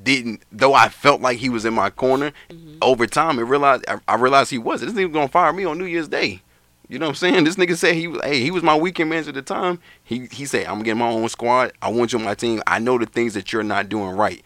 didn't 0.02 0.42
though 0.52 0.74
I 0.74 0.88
felt 0.90 1.20
like 1.20 1.38
he 1.38 1.48
was 1.48 1.64
in 1.64 1.72
my 1.72 1.88
corner 1.90 2.32
mm-hmm. 2.50 2.76
over 2.82 3.06
time 3.06 3.38
and 3.38 3.48
realized 3.48 3.84
I, 3.88 3.98
I 4.06 4.16
realized 4.16 4.50
he 4.50 4.58
wasn't. 4.58 4.94
This 4.94 5.04
nigga 5.04 5.12
gonna 5.12 5.28
fire 5.28 5.52
me 5.52 5.64
on 5.64 5.78
New 5.78 5.86
Year's 5.86 6.08
Day. 6.08 6.42
You 6.88 6.98
know 6.98 7.06
what 7.06 7.10
I'm 7.10 7.14
saying? 7.16 7.44
This 7.44 7.56
nigga 7.56 7.76
said 7.76 7.94
he 7.94 8.08
was 8.08 8.20
hey, 8.22 8.40
he 8.40 8.50
was 8.50 8.62
my 8.62 8.76
weekend 8.76 9.10
manager 9.10 9.30
at 9.30 9.34
the 9.34 9.42
time. 9.42 9.78
He 10.02 10.26
he 10.30 10.44
said, 10.44 10.66
I'm 10.66 10.82
getting 10.82 10.98
my 10.98 11.08
own 11.08 11.28
squad. 11.28 11.72
I 11.80 11.88
want 11.90 12.12
you 12.12 12.18
on 12.18 12.24
my 12.24 12.34
team. 12.34 12.62
I 12.66 12.78
know 12.78 12.98
the 12.98 13.06
things 13.06 13.34
that 13.34 13.52
you're 13.52 13.62
not 13.62 13.88
doing 13.88 14.10
right. 14.10 14.42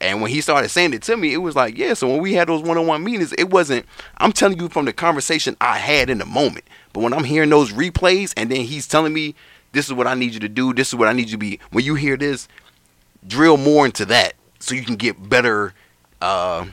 And 0.00 0.22
when 0.22 0.30
he 0.30 0.40
started 0.40 0.70
saying 0.70 0.94
it 0.94 1.02
to 1.02 1.16
me, 1.16 1.34
it 1.34 1.38
was 1.38 1.54
like, 1.54 1.76
yeah. 1.76 1.92
So 1.94 2.08
when 2.08 2.20
we 2.22 2.32
had 2.34 2.48
those 2.48 2.62
one-on-one 2.62 3.04
meetings, 3.04 3.32
it 3.34 3.50
wasn't. 3.50 3.84
I'm 4.18 4.32
telling 4.32 4.58
you 4.58 4.68
from 4.70 4.86
the 4.86 4.92
conversation 4.94 5.56
I 5.60 5.76
had 5.78 6.08
in 6.08 6.18
the 6.18 6.24
moment. 6.26 6.64
But 6.92 7.00
when 7.02 7.12
I'm 7.12 7.24
hearing 7.24 7.50
those 7.50 7.72
replays, 7.72 8.32
and 8.36 8.50
then 8.50 8.62
he's 8.62 8.86
telling 8.88 9.12
me, 9.12 9.34
this 9.72 9.86
is 9.86 9.92
what 9.92 10.06
I 10.06 10.14
need 10.14 10.32
you 10.34 10.40
to 10.40 10.48
do. 10.48 10.72
This 10.72 10.88
is 10.88 10.94
what 10.94 11.06
I 11.08 11.12
need 11.12 11.26
you 11.26 11.32
to 11.32 11.36
be. 11.38 11.60
When 11.70 11.84
you 11.84 11.94
hear 11.96 12.16
this, 12.16 12.48
drill 13.26 13.56
more 13.58 13.84
into 13.86 14.04
that, 14.06 14.34
so 14.58 14.74
you 14.74 14.82
can 14.82 14.96
get 14.96 15.28
better. 15.28 15.74
Uh, 16.22 16.66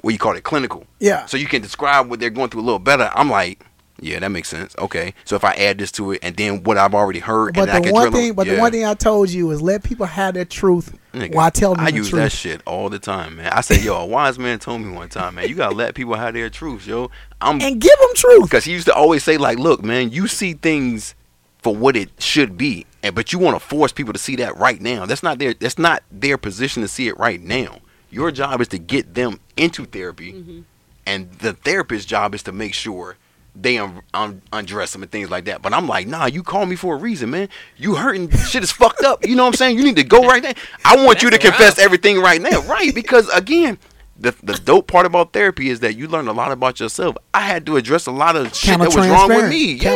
what 0.00 0.12
you 0.12 0.18
call 0.18 0.34
it, 0.34 0.42
clinical. 0.42 0.84
Yeah. 0.98 1.26
So 1.26 1.36
you 1.36 1.46
can 1.46 1.62
describe 1.62 2.08
what 2.10 2.18
they're 2.20 2.30
going 2.30 2.50
through 2.50 2.62
a 2.62 2.64
little 2.64 2.78
better. 2.80 3.10
I'm 3.14 3.30
like, 3.30 3.64
yeah, 4.00 4.18
that 4.18 4.30
makes 4.30 4.48
sense. 4.48 4.74
Okay. 4.78 5.14
So 5.24 5.36
if 5.36 5.44
I 5.44 5.52
add 5.52 5.78
this 5.78 5.92
to 5.92 6.12
it, 6.12 6.20
and 6.22 6.36
then 6.36 6.62
what 6.64 6.76
I've 6.78 6.94
already 6.94 7.20
heard, 7.20 7.54
But 7.54 7.68
and 7.68 7.70
I 7.70 7.78
the 7.78 7.84
can 7.84 7.92
one 7.92 8.02
drill 8.02 8.12
them- 8.12 8.20
thing, 8.20 8.32
but 8.32 8.46
yeah. 8.46 8.54
the 8.54 8.60
one 8.60 8.72
thing 8.72 8.84
I 8.84 8.94
told 8.94 9.30
you 9.30 9.50
is 9.52 9.62
let 9.62 9.84
people 9.84 10.06
have 10.06 10.34
their 10.34 10.44
truth 10.44 10.98
Nigga, 11.12 11.34
while 11.34 11.50
telling 11.50 11.76
them 11.76 11.86
I 11.86 11.90
use 11.90 12.08
truth. 12.08 12.22
that 12.22 12.32
shit 12.32 12.62
all 12.66 12.88
the 12.88 12.98
time, 12.98 13.36
man. 13.36 13.52
I 13.52 13.60
say, 13.60 13.82
yo, 13.82 13.96
a 13.96 14.06
wise 14.06 14.38
man 14.38 14.58
told 14.58 14.80
me 14.80 14.90
one 14.90 15.10
time, 15.10 15.34
man, 15.34 15.48
you 15.48 15.54
gotta 15.54 15.74
let 15.74 15.94
people 15.94 16.14
have 16.14 16.32
their 16.32 16.48
truth, 16.48 16.86
yo. 16.86 17.10
I'm 17.40 17.60
and 17.60 17.80
give 17.80 17.98
them 17.98 18.08
truth. 18.14 18.44
because 18.44 18.64
he 18.64 18.72
used 18.72 18.86
to 18.86 18.94
always 18.94 19.22
say, 19.22 19.36
like, 19.36 19.58
look, 19.58 19.84
man, 19.84 20.10
you 20.10 20.26
see 20.26 20.54
things 20.54 21.14
for 21.58 21.76
what 21.76 21.96
it 21.96 22.10
should 22.18 22.56
be, 22.56 22.86
and 23.02 23.14
but 23.14 23.32
you 23.32 23.38
want 23.38 23.56
to 23.56 23.60
force 23.60 23.92
people 23.92 24.14
to 24.14 24.18
see 24.18 24.36
that 24.36 24.56
right 24.56 24.80
now. 24.80 25.04
That's 25.04 25.22
not 25.22 25.38
their 25.38 25.52
that's 25.52 25.78
not 25.78 26.02
their 26.10 26.38
position 26.38 26.80
to 26.82 26.88
see 26.88 27.08
it 27.08 27.18
right 27.18 27.40
now. 27.40 27.80
Your 28.10 28.30
job 28.30 28.60
is 28.62 28.68
to 28.68 28.78
get 28.78 29.14
them 29.14 29.38
into 29.56 29.84
therapy, 29.84 30.32
mm-hmm. 30.32 30.60
and 31.06 31.30
the 31.32 31.52
therapist's 31.52 32.06
job 32.06 32.34
is 32.34 32.42
to 32.44 32.52
make 32.52 32.72
sure 32.72 33.16
they 33.54 33.78
un- 33.78 34.02
un- 34.14 34.42
undress 34.52 34.92
them 34.92 35.02
and 35.02 35.10
things 35.10 35.30
like 35.30 35.44
that. 35.44 35.62
But 35.62 35.74
I'm 35.74 35.86
like, 35.86 36.06
nah, 36.06 36.26
you 36.26 36.42
call 36.42 36.66
me 36.66 36.76
for 36.76 36.94
a 36.94 36.98
reason, 36.98 37.30
man. 37.30 37.48
You 37.76 37.96
hurting, 37.96 38.30
shit 38.48 38.62
is 38.62 38.72
fucked 38.72 39.02
up. 39.02 39.26
You 39.26 39.36
know 39.36 39.44
what 39.44 39.48
I'm 39.48 39.54
saying? 39.54 39.78
You 39.78 39.84
need 39.84 39.96
to 39.96 40.04
go 40.04 40.26
right 40.26 40.42
now. 40.42 40.52
I 40.84 41.04
want 41.04 41.22
you 41.22 41.30
to 41.30 41.38
confess 41.38 41.76
rough. 41.76 41.78
everything 41.78 42.20
right 42.20 42.40
now, 42.40 42.60
right? 42.62 42.94
Because 42.94 43.28
again. 43.28 43.78
The, 44.14 44.32
the 44.40 44.52
dope 44.52 44.86
part 44.86 45.04
about 45.04 45.32
therapy 45.32 45.68
is 45.68 45.80
that 45.80 45.96
you 45.96 46.06
learn 46.06 46.28
a 46.28 46.32
lot 46.32 46.52
about 46.52 46.78
yourself. 46.78 47.16
I 47.34 47.40
had 47.40 47.66
to 47.66 47.76
address 47.76 48.06
a 48.06 48.12
lot 48.12 48.36
of 48.36 48.54
shit 48.54 48.78
that 48.78 48.94
was 48.94 49.08
wrong 49.08 49.28
with 49.28 49.48
me. 49.50 49.72
Yeah. 49.72 49.94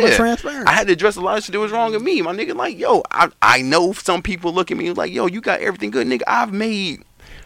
I 0.67 0.73
had 0.73 0.89
to 0.89 0.95
address 0.95 1.15
a 1.15 1.21
lot 1.21 1.39
of 1.39 1.45
shit 1.45 1.53
that 1.53 1.61
was 1.61 1.71
wrong 1.71 1.93
with 1.93 2.03
me. 2.03 2.23
My 2.23 2.35
nigga, 2.35 2.57
like, 2.57 2.77
yo, 2.77 3.03
I, 3.13 3.31
I 3.41 3.63
know 3.63 3.93
some 3.93 4.23
people 4.23 4.53
look 4.53 4.73
at 4.73 4.79
me 4.79 4.91
like, 4.91 5.13
yo, 5.13 5.27
you 5.27 5.41
got 5.41 5.61
everything 5.61 5.93
good, 5.93 6.09
nigga. 6.09 6.23
I've 6.27 6.53
made 6.53 7.05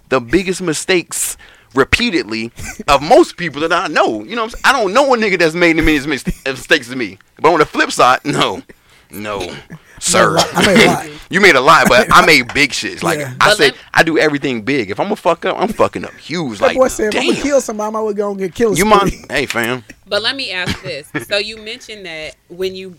the 0.09 0.23
biggest 0.23 0.63
mistakes 0.63 1.37
repeatedly 1.75 2.51
of 2.89 3.03
most 3.03 3.37
people 3.37 3.61
that 3.63 3.73
I 3.73 3.87
know. 3.89 4.23
You 4.25 4.37
know, 4.37 4.43
what 4.45 4.55
I'm 4.55 4.61
saying? 4.61 4.63
I 4.65 4.73
don't 4.73 4.93
know 4.93 5.15
a 5.15 5.17
nigga 5.17 5.39
that's 5.39 5.55
made 5.55 5.77
the 5.79 5.83
many 5.83 5.99
mistakes 6.07 6.89
as 6.89 6.97
me. 6.97 7.19
But 7.41 7.53
on 7.53 7.59
the 7.59 7.67
flip 7.67 7.91
side, 7.93 8.21
no, 8.25 8.63
no, 9.11 9.55
sir. 10.01 10.37
I 10.39 10.67
made 10.67 10.85
a 10.85 10.87
lot. 10.87 11.09
you 11.31 11.41
made 11.41 11.57
a 11.57 11.61
lot, 11.61 11.89
but 11.89 12.09
I 12.13 12.25
made 12.27 12.53
big 12.53 12.73
shit. 12.73 13.03
Like 13.03 13.19
Yeah. 13.19 13.35
I 13.41 13.55
said, 13.55 13.75
I 13.95 14.03
do 14.03 14.19
everything 14.19 14.63
big. 14.63 14.91
If 14.91 14.99
I'm 15.01 15.11
a 15.13 15.17
fuck 15.17 15.45
up, 15.45 15.57
I'm 15.59 15.69
fucking 15.69 16.05
up 16.05 16.15
huge. 16.15 16.59
That 16.59 16.67
Like, 16.67 16.77
boy 16.77 16.89
said, 16.89 17.15
if 17.15 17.21
I'm 17.21 17.27
damn. 17.27 17.33
gonna 17.35 17.43
kill 17.43 17.61
somebody, 17.61 17.97
I 17.97 18.01
would 18.01 18.17
go 18.17 18.31
and 18.31 18.39
get 18.39 18.55
killed. 18.55 18.79
you 18.79 18.85
mind? 18.85 19.13
Hey, 19.31 19.47
fam. 19.47 19.85
But 20.07 20.23
let 20.23 20.35
me 20.37 20.51
ask 20.51 20.83
this. 20.83 21.11
so 21.29 21.39
you 21.39 21.57
mentioned 21.59 22.05
that 22.07 22.35
when 22.49 22.75
you 22.75 22.97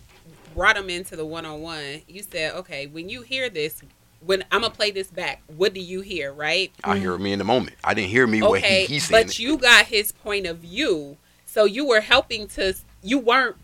brought 0.54 0.76
them 0.76 0.90
into 0.90 1.16
the 1.16 1.24
one 1.26 1.44
on 1.46 1.60
one, 1.62 2.02
you 2.08 2.22
said, 2.22 2.54
okay, 2.54 2.86
when 2.86 3.08
you 3.08 3.22
hear 3.22 3.48
this, 3.48 3.82
when 4.24 4.44
I'm 4.52 4.62
gonna 4.62 4.72
play 4.72 4.90
this 4.90 5.08
back, 5.08 5.42
what 5.56 5.74
do 5.74 5.80
you 5.80 6.00
hear, 6.00 6.32
right? 6.32 6.72
I 6.84 6.98
hear 6.98 7.16
me 7.18 7.32
in 7.32 7.38
the 7.38 7.44
moment. 7.44 7.76
I 7.84 7.94
didn't 7.94 8.10
hear 8.10 8.26
me 8.26 8.42
what 8.42 8.58
Okay, 8.58 8.86
he, 8.86 8.94
he 8.94 8.98
said. 9.00 9.12
but 9.26 9.38
you 9.38 9.56
got 9.58 9.86
his 9.86 10.12
point 10.12 10.46
of 10.46 10.58
view, 10.58 11.16
so 11.46 11.64
you 11.64 11.86
were 11.86 12.00
helping 12.00 12.46
to. 12.48 12.74
You 13.02 13.18
weren't. 13.18 13.56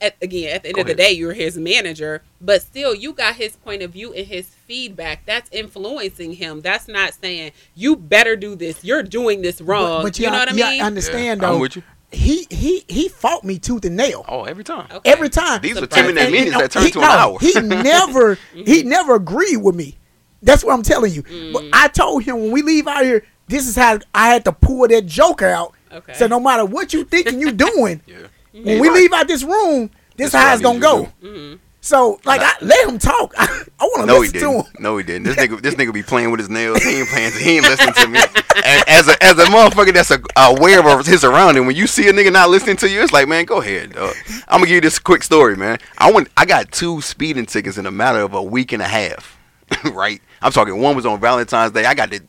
At, 0.00 0.16
again, 0.20 0.54
at 0.54 0.62
the 0.64 0.68
end 0.68 0.74
Go 0.74 0.80
of 0.82 0.86
the 0.88 0.94
day, 0.94 1.12
you 1.12 1.28
were 1.28 1.32
his 1.32 1.56
manager, 1.56 2.22
but 2.40 2.60
still, 2.60 2.94
you 2.94 3.12
got 3.14 3.36
his 3.36 3.56
point 3.56 3.80
of 3.80 3.92
view 3.92 4.12
and 4.12 4.26
his 4.26 4.48
feedback. 4.48 5.24
That's 5.24 5.48
influencing 5.50 6.34
him. 6.34 6.60
That's 6.60 6.88
not 6.88 7.14
saying 7.14 7.52
you 7.74 7.96
better 7.96 8.36
do 8.36 8.54
this. 8.54 8.84
You're 8.84 9.04
doing 9.04 9.40
this 9.40 9.62
wrong. 9.62 10.02
But, 10.02 10.08
but 10.08 10.18
you 10.18 10.26
know 10.30 10.38
what 10.40 10.52
I 10.52 10.54
yeah, 10.54 10.70
mean? 10.70 10.82
understand 10.82 11.40
Yeah, 11.40 11.48
I'm 11.48 11.54
though. 11.54 11.60
with 11.60 11.76
you. 11.76 11.82
He 12.14 12.46
he 12.50 12.84
he 12.88 13.08
fought 13.08 13.44
me 13.44 13.58
tooth 13.58 13.84
and 13.84 13.96
nail. 13.96 14.24
Oh, 14.28 14.44
every 14.44 14.64
time. 14.64 14.88
Okay. 14.90 15.10
Every 15.12 15.28
time. 15.28 15.60
These 15.62 15.80
were 15.80 15.86
10 15.86 16.06
minute 16.14 16.30
meetings 16.32 16.52
that 16.54 16.70
turned 16.70 16.86
he, 16.86 16.90
to 16.92 17.00
no, 17.00 17.04
an 17.04 17.10
hour. 17.18 17.38
He 17.40 17.52
never 17.60 18.38
he 18.52 18.82
never 18.84 19.14
agreed 19.16 19.56
with 19.58 19.74
me. 19.74 19.96
That's 20.42 20.62
what 20.64 20.72
I'm 20.74 20.82
telling 20.82 21.12
you. 21.12 21.22
But 21.22 21.62
Mm. 21.64 21.70
I 21.72 21.88
told 21.88 22.22
him 22.24 22.38
when 22.40 22.50
we 22.52 22.62
leave 22.62 22.86
out 22.86 23.02
here, 23.04 23.24
this 23.48 23.66
is 23.66 23.76
how 23.76 23.98
I 24.14 24.28
had 24.28 24.44
to 24.44 24.52
pull 24.52 24.86
that 24.88 25.06
joker 25.06 25.46
out. 25.48 25.74
Okay. 25.90 26.12
So 26.14 26.26
no 26.26 26.38
matter 26.40 26.64
what 26.64 26.92
you 26.92 27.04
thinking 27.04 27.40
you 27.40 27.50
doing, 27.52 28.00
Yeah. 28.06 28.16
when 28.52 28.80
we 28.80 28.88
Right. 28.88 28.94
leave 28.94 29.12
out 29.12 29.26
this 29.28 29.42
room, 29.42 29.90
this 30.16 30.32
That's 30.32 30.44
how 30.44 30.52
it's 30.52 30.62
gonna 30.62 30.78
go. 30.78 31.08
you 31.22 31.28
to 31.32 31.38
Mhm. 31.38 31.58
So 31.84 32.18
like 32.24 32.40
I 32.42 32.54
let 32.62 32.88
him 32.88 32.98
talk. 32.98 33.34
I, 33.38 33.46
want 33.78 34.00
to 34.00 34.06
No, 34.06 34.22
he 34.22 34.28
listen 34.28 34.40
to 34.40 34.50
him. 34.52 34.62
didn't. 34.62 34.80
No, 34.80 34.96
he 34.96 35.04
didn't. 35.04 35.24
This 35.24 35.36
nigga, 35.36 35.60
this 35.60 35.74
nigga 35.78 35.92
be 35.92 36.02
playing 36.02 36.30
with 36.30 36.40
his 36.40 36.48
nails. 36.48 36.82
He 36.82 37.00
ain't 37.00 37.08
playing. 37.10 37.32
He 37.32 37.56
ain't 37.58 37.68
listening 37.68 37.92
to 37.92 38.08
me. 38.08 38.20
And 38.64 38.88
as 38.88 39.06
a 39.06 39.22
as 39.22 39.38
a 39.38 39.44
motherfucker 39.44 39.92
that's 39.92 40.10
a, 40.10 40.18
aware 40.34 40.80
of 40.88 41.04
his 41.04 41.20
surrounding, 41.20 41.66
when 41.66 41.76
you 41.76 41.86
see 41.86 42.08
a 42.08 42.12
nigga 42.14 42.32
not 42.32 42.48
listening 42.48 42.76
to 42.78 42.88
you, 42.88 43.02
it's 43.02 43.12
like, 43.12 43.28
man, 43.28 43.44
go 43.44 43.60
ahead. 43.60 43.92
Dog. 43.92 44.14
I'm 44.48 44.60
gonna 44.60 44.66
give 44.66 44.76
you 44.76 44.80
this 44.80 44.98
quick 44.98 45.22
story, 45.22 45.58
man. 45.58 45.76
I 45.98 46.10
went. 46.10 46.28
I 46.38 46.46
got 46.46 46.72
two 46.72 47.02
speeding 47.02 47.44
tickets 47.44 47.76
in 47.76 47.84
a 47.84 47.90
matter 47.90 48.20
of 48.20 48.32
a 48.32 48.42
week 48.42 48.72
and 48.72 48.80
a 48.80 48.88
half. 48.88 49.38
right. 49.92 50.22
I'm 50.40 50.52
talking. 50.52 50.80
One 50.80 50.96
was 50.96 51.04
on 51.04 51.20
Valentine's 51.20 51.72
Day. 51.72 51.84
I 51.84 51.92
got 51.92 52.08
the 52.08 52.22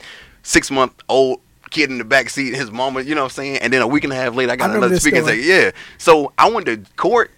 six 0.43 0.69
month 0.69 1.01
old 1.07 1.39
kid 1.69 1.89
in 1.89 1.97
the 1.97 2.03
back 2.03 2.29
seat, 2.29 2.55
his 2.55 2.71
mama. 2.71 3.01
You 3.03 3.15
know 3.15 3.21
what 3.21 3.31
I'm 3.31 3.35
saying? 3.35 3.59
And 3.59 3.71
then 3.71 3.81
a 3.81 3.87
week 3.87 4.03
and 4.03 4.11
a 4.11 4.17
half 4.17 4.35
later, 4.35 4.51
I 4.51 4.57
got 4.57 4.71
I 4.71 4.73
another 4.73 4.89
this 4.89 5.03
speeding 5.03 5.25
ticket. 5.25 5.45
Yeah. 5.45 5.71
So 5.97 6.33
I 6.37 6.49
went 6.49 6.65
to 6.65 6.83
court. 6.97 7.31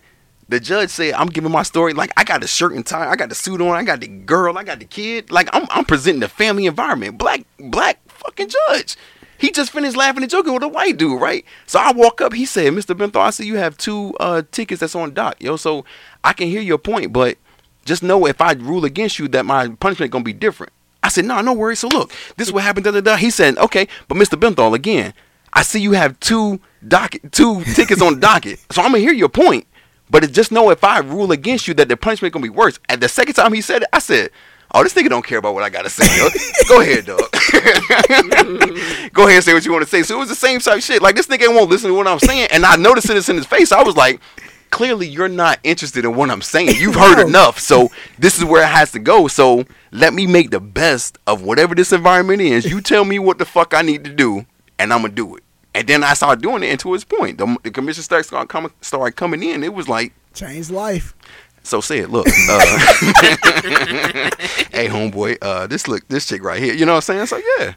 The 0.49 0.59
judge 0.59 0.89
said, 0.89 1.13
"I'm 1.13 1.27
giving 1.27 1.51
my 1.51 1.63
story 1.63 1.93
like 1.93 2.11
I 2.15 2.23
got 2.23 2.41
the 2.41 2.47
shirt 2.47 2.73
and 2.73 2.85
tie, 2.85 3.09
I 3.09 3.15
got 3.15 3.29
the 3.29 3.35
suit 3.35 3.61
on, 3.61 3.75
I 3.75 3.83
got 3.83 3.99
the 3.99 4.07
girl, 4.07 4.57
I 4.57 4.63
got 4.63 4.79
the 4.79 4.85
kid. 4.85 5.29
Like 5.29 5.49
I'm, 5.53 5.67
I'm 5.69 5.83
presenting 5.83 6.21
the 6.21 6.29
family 6.29 6.65
environment. 6.65 7.17
Black, 7.17 7.41
black 7.59 7.99
fucking 8.07 8.49
judge. 8.49 8.95
He 9.39 9.51
just 9.51 9.71
finished 9.71 9.95
laughing 9.95 10.23
and 10.23 10.31
joking 10.31 10.53
with 10.53 10.63
a 10.63 10.67
white 10.67 10.97
dude, 10.97 11.21
right? 11.21 11.45
So 11.67 11.79
I 11.79 11.91
walk 11.91 12.21
up. 12.21 12.33
He 12.33 12.45
said, 12.45 12.73
"Mr. 12.73 12.97
Benthal, 12.97 13.21
I 13.21 13.29
see 13.29 13.45
you 13.45 13.57
have 13.57 13.77
two 13.77 14.15
uh, 14.19 14.43
tickets 14.51 14.79
that's 14.79 14.95
on 14.95 15.13
dock, 15.13 15.35
yo. 15.39 15.57
So 15.57 15.85
I 16.23 16.33
can 16.33 16.47
hear 16.47 16.61
your 16.61 16.77
point, 16.77 17.11
but 17.13 17.37
just 17.85 18.01
know 18.01 18.25
if 18.25 18.41
I 18.41 18.53
rule 18.53 18.85
against 18.85 19.19
you, 19.19 19.27
that 19.29 19.45
my 19.45 19.69
punishment 19.69 20.11
gonna 20.11 20.23
be 20.23 20.33
different." 20.33 20.71
I 21.03 21.09
said, 21.09 21.25
"No, 21.25 21.41
no 21.41 21.53
worries. 21.53 21.79
So 21.79 21.89
look, 21.89 22.11
this 22.37 22.47
is 22.47 22.53
what 22.53 22.63
happened." 22.63 22.85
Da 22.85 22.91
da 22.91 23.01
da. 23.01 23.15
He 23.17 23.29
said, 23.29 23.57
"Okay, 23.57 23.87
but 24.07 24.17
Mr. 24.17 24.39
Benthal, 24.39 24.73
again, 24.73 25.13
I 25.53 25.61
see 25.63 25.79
you 25.79 25.91
have 25.91 26.19
two 26.19 26.59
docket, 26.87 27.31
two 27.31 27.63
tickets 27.75 28.01
on 28.01 28.19
docket. 28.19 28.59
So 28.71 28.81
I'm 28.81 28.91
gonna 28.91 28.99
hear 28.99 29.13
your 29.13 29.29
point, 29.29 29.67
but 30.09 30.23
it, 30.23 30.31
just 30.31 30.51
know 30.51 30.69
if 30.69 30.83
I 30.83 30.99
rule 30.99 31.31
against 31.31 31.67
you, 31.67 31.73
that 31.75 31.89
the 31.89 31.97
punishment 31.97 32.33
gonna 32.33 32.43
be 32.43 32.49
worse." 32.49 32.79
At 32.89 32.99
the 33.01 33.09
second 33.09 33.33
time 33.35 33.53
he 33.53 33.61
said 33.61 33.83
it, 33.83 33.89
I 33.93 33.99
said. 33.99 34.31
Oh, 34.73 34.83
this 34.83 34.93
nigga 34.95 35.07
don't 35.07 35.25
care 35.25 35.37
about 35.37 35.53
what 35.53 35.63
I 35.63 35.69
gotta 35.69 35.89
say. 35.89 36.05
Go 36.67 36.81
ahead, 36.81 37.05
dog. 37.05 37.21
Go 39.13 39.23
ahead 39.23 39.35
and 39.35 39.43
say 39.43 39.53
what 39.53 39.65
you 39.65 39.71
want 39.71 39.83
to 39.85 39.89
say. 39.89 40.03
So 40.03 40.15
it 40.15 40.19
was 40.19 40.27
the 40.27 40.35
same 40.35 40.59
type 40.59 40.77
of 40.79 40.83
shit. 40.83 41.01
Like 41.01 41.15
this 41.15 41.27
nigga 41.27 41.47
won't 41.47 41.69
listen 41.69 41.89
to 41.89 41.95
what 41.95 42.05
I'm 42.05 42.19
saying, 42.19 42.49
and 42.51 42.65
I 42.65 42.75
noticed 42.75 43.07
this 43.07 43.29
in 43.29 43.37
his 43.37 43.45
face. 43.45 43.71
I 43.71 43.81
was 43.81 43.95
like, 43.95 44.19
clearly 44.69 45.07
you're 45.07 45.29
not 45.29 45.59
interested 45.63 46.03
in 46.03 46.15
what 46.15 46.29
I'm 46.29 46.41
saying. 46.41 46.75
You've 46.75 46.95
heard 46.95 47.17
No. 47.19 47.27
enough, 47.27 47.59
so 47.59 47.89
this 48.19 48.37
is 48.37 48.43
where 48.43 48.61
it 48.63 48.67
has 48.67 48.91
to 48.91 48.99
go. 48.99 49.29
So 49.29 49.63
let 49.91 50.13
me 50.13 50.27
make 50.27 50.51
the 50.51 50.59
best 50.59 51.17
of 51.25 51.43
whatever 51.43 51.73
this 51.73 51.93
environment 51.93 52.41
is. 52.41 52.65
You 52.65 52.81
tell 52.81 53.05
me 53.05 53.19
what 53.19 53.37
the 53.37 53.45
fuck 53.45 53.73
I 53.73 53.81
need 53.81 54.03
to 54.03 54.13
do, 54.13 54.45
and 54.77 54.91
I'm 54.91 55.01
gonna 55.01 55.13
do 55.13 55.37
it. 55.37 55.43
And 55.77 55.87
then 55.87 56.03
I 56.03 56.13
started 56.15 56.41
doing 56.41 56.63
it. 56.63 56.67
And 56.69 56.79
to 56.81 56.93
his 56.93 57.03
point, 57.03 57.37
the, 57.37 57.55
the 57.63 57.71
commission 57.71 58.03
started 58.03 58.49
coming, 58.49 58.71
started 58.81 59.15
coming 59.15 59.43
in. 59.43 59.63
It 59.63 59.73
was 59.73 59.87
like 59.87 60.13
Changed 60.33 60.71
life. 60.71 61.13
so 61.63 61.81
say 61.81 61.99
it. 61.99 62.09
Look, 62.09 62.27
uh, 62.27 62.31
hey 64.71 64.87
homeboy, 64.87 65.37
uh, 65.41 65.67
this 65.67 65.87
look 65.87 66.07
this 66.07 66.27
chick 66.27 66.43
right 66.43 66.61
here. 66.61 66.73
You 66.73 66.85
know 66.85 66.93
what 66.93 67.09
I'm 67.09 67.27
saying? 67.27 67.27
So 67.27 67.37
yeah, 67.37 67.73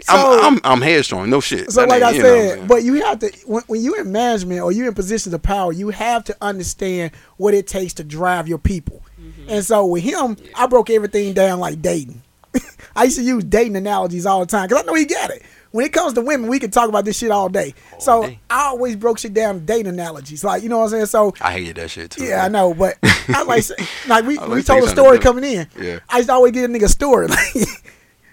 So- 0.00 0.14
I'm, 0.42 0.54
I'm 0.54 0.60
I'm 0.64 0.80
headstrong. 0.80 1.30
No 1.30 1.40
shit. 1.40 1.70
So, 1.70 1.80
That 1.80 1.88
like 1.88 2.02
ain't- 2.02 2.12
I 2.12 2.16
you 2.16 2.22
know 2.22 2.48
said, 2.56 2.68
but 2.68 2.82
you 2.82 2.94
have 3.04 3.18
to 3.20 3.30
when, 3.46 3.62
when 3.66 3.82
you're 3.82 4.00
in 4.00 4.12
management 4.12 4.60
or 4.60 4.72
you're 4.72 4.88
in 4.88 4.94
positions 4.94 5.34
of 5.34 5.42
power, 5.42 5.72
you 5.72 5.90
have 5.90 6.24
to 6.24 6.36
understand 6.40 7.12
what 7.36 7.54
it 7.54 7.66
takes 7.66 7.94
to 7.94 8.04
drive 8.04 8.48
your 8.48 8.58
people. 8.58 9.02
And 9.48 9.64
so 9.64 9.86
with 9.86 10.02
him, 10.02 10.36
I 10.54 10.66
broke 10.66 10.90
everything 10.90 11.32
down 11.32 11.58
like 11.60 11.80
dating. 11.82 12.22
I 12.96 13.04
used 13.04 13.18
to 13.18 13.22
use 13.24 13.44
dating 13.44 13.76
analogies 13.76 14.26
all 14.26 14.40
the 14.40 14.46
time 14.46 14.68
because 14.68 14.82
I 14.82 14.86
know 14.86 14.94
he 14.94 15.04
got 15.04 15.30
it. 15.30 15.42
When 15.72 15.84
it 15.86 15.92
comes 15.92 16.12
to 16.14 16.20
women, 16.20 16.48
we 16.48 16.58
can 16.58 16.70
talk 16.70 16.88
about 16.88 17.04
this 17.04 17.18
shit 17.18 17.30
all 17.30 17.48
day. 17.48 17.74
so 17.98 18.22
day. 18.26 18.38
I 18.48 18.66
always 18.66 18.94
broke 18.94 19.18
shit 19.18 19.34
down 19.34 19.54
to 19.54 19.60
dating 19.60 19.86
analogies, 19.88 20.44
like 20.44 20.62
you 20.62 20.68
know 20.68 20.78
what 20.78 20.84
I'm 20.84 20.90
saying. 20.90 21.06
So 21.06 21.34
I 21.40 21.52
hated 21.52 21.76
that 21.76 21.90
shit 21.90 22.10
too. 22.10 22.24
yeah, 22.24 22.44
I 22.44 22.48
know, 22.48 22.74
but 22.74 22.98
I 23.02 23.42
like 23.44 23.64
like 24.08 24.24
we, 24.26 24.38
like 24.38 24.48
we 24.48 24.62
told 24.62 24.84
a 24.84 24.88
story 24.88 25.18
coming 25.18 25.44
in. 25.44 25.66
Yeah. 25.80 25.98
I 26.08 26.18
used 26.18 26.28
to 26.28 26.34
always 26.34 26.52
get 26.52 26.68
a 26.68 26.72
nigga 26.72 26.88
story. 26.88 27.28
Like, 27.54 27.66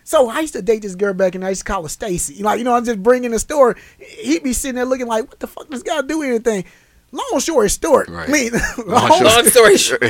so 0.04 0.28
I 0.28 0.40
used 0.40 0.54
to 0.54 0.64
date 0.64 0.82
this 0.82 0.96
girl 0.96 1.14
back 1.14 1.36
and 1.36 1.46
I 1.46 1.50
used 1.50 1.62
to 1.62 1.66
call 1.72 1.84
her 1.84 1.88
Stacy. 1.90 2.42
Like, 2.42 2.58
you 2.58 2.64
know, 2.64 2.74
I'm 2.74 2.84
just 2.84 3.04
bringing 3.04 3.30
the 3.30 3.38
story. 3.38 3.76
He'd 4.00 4.42
be 4.42 4.54
sitting 4.54 4.74
there 4.74 4.86
looking 4.86 5.06
like, 5.06 5.30
what 5.30 5.40
the 5.40 5.46
fuck 5.46 5.70
does 5.70 5.84
God 5.84 6.08
do 6.08 6.24
anything? 6.24 6.66
Long 7.12 7.40
story 7.40 7.70
short, 7.70 8.10
Right. 8.10 8.28
I 8.28 8.32
mean, 8.32 8.52
Long 8.88 9.10
long, 9.10 9.24
Long 9.24 9.46
story 9.46 9.78
short. 9.78 10.02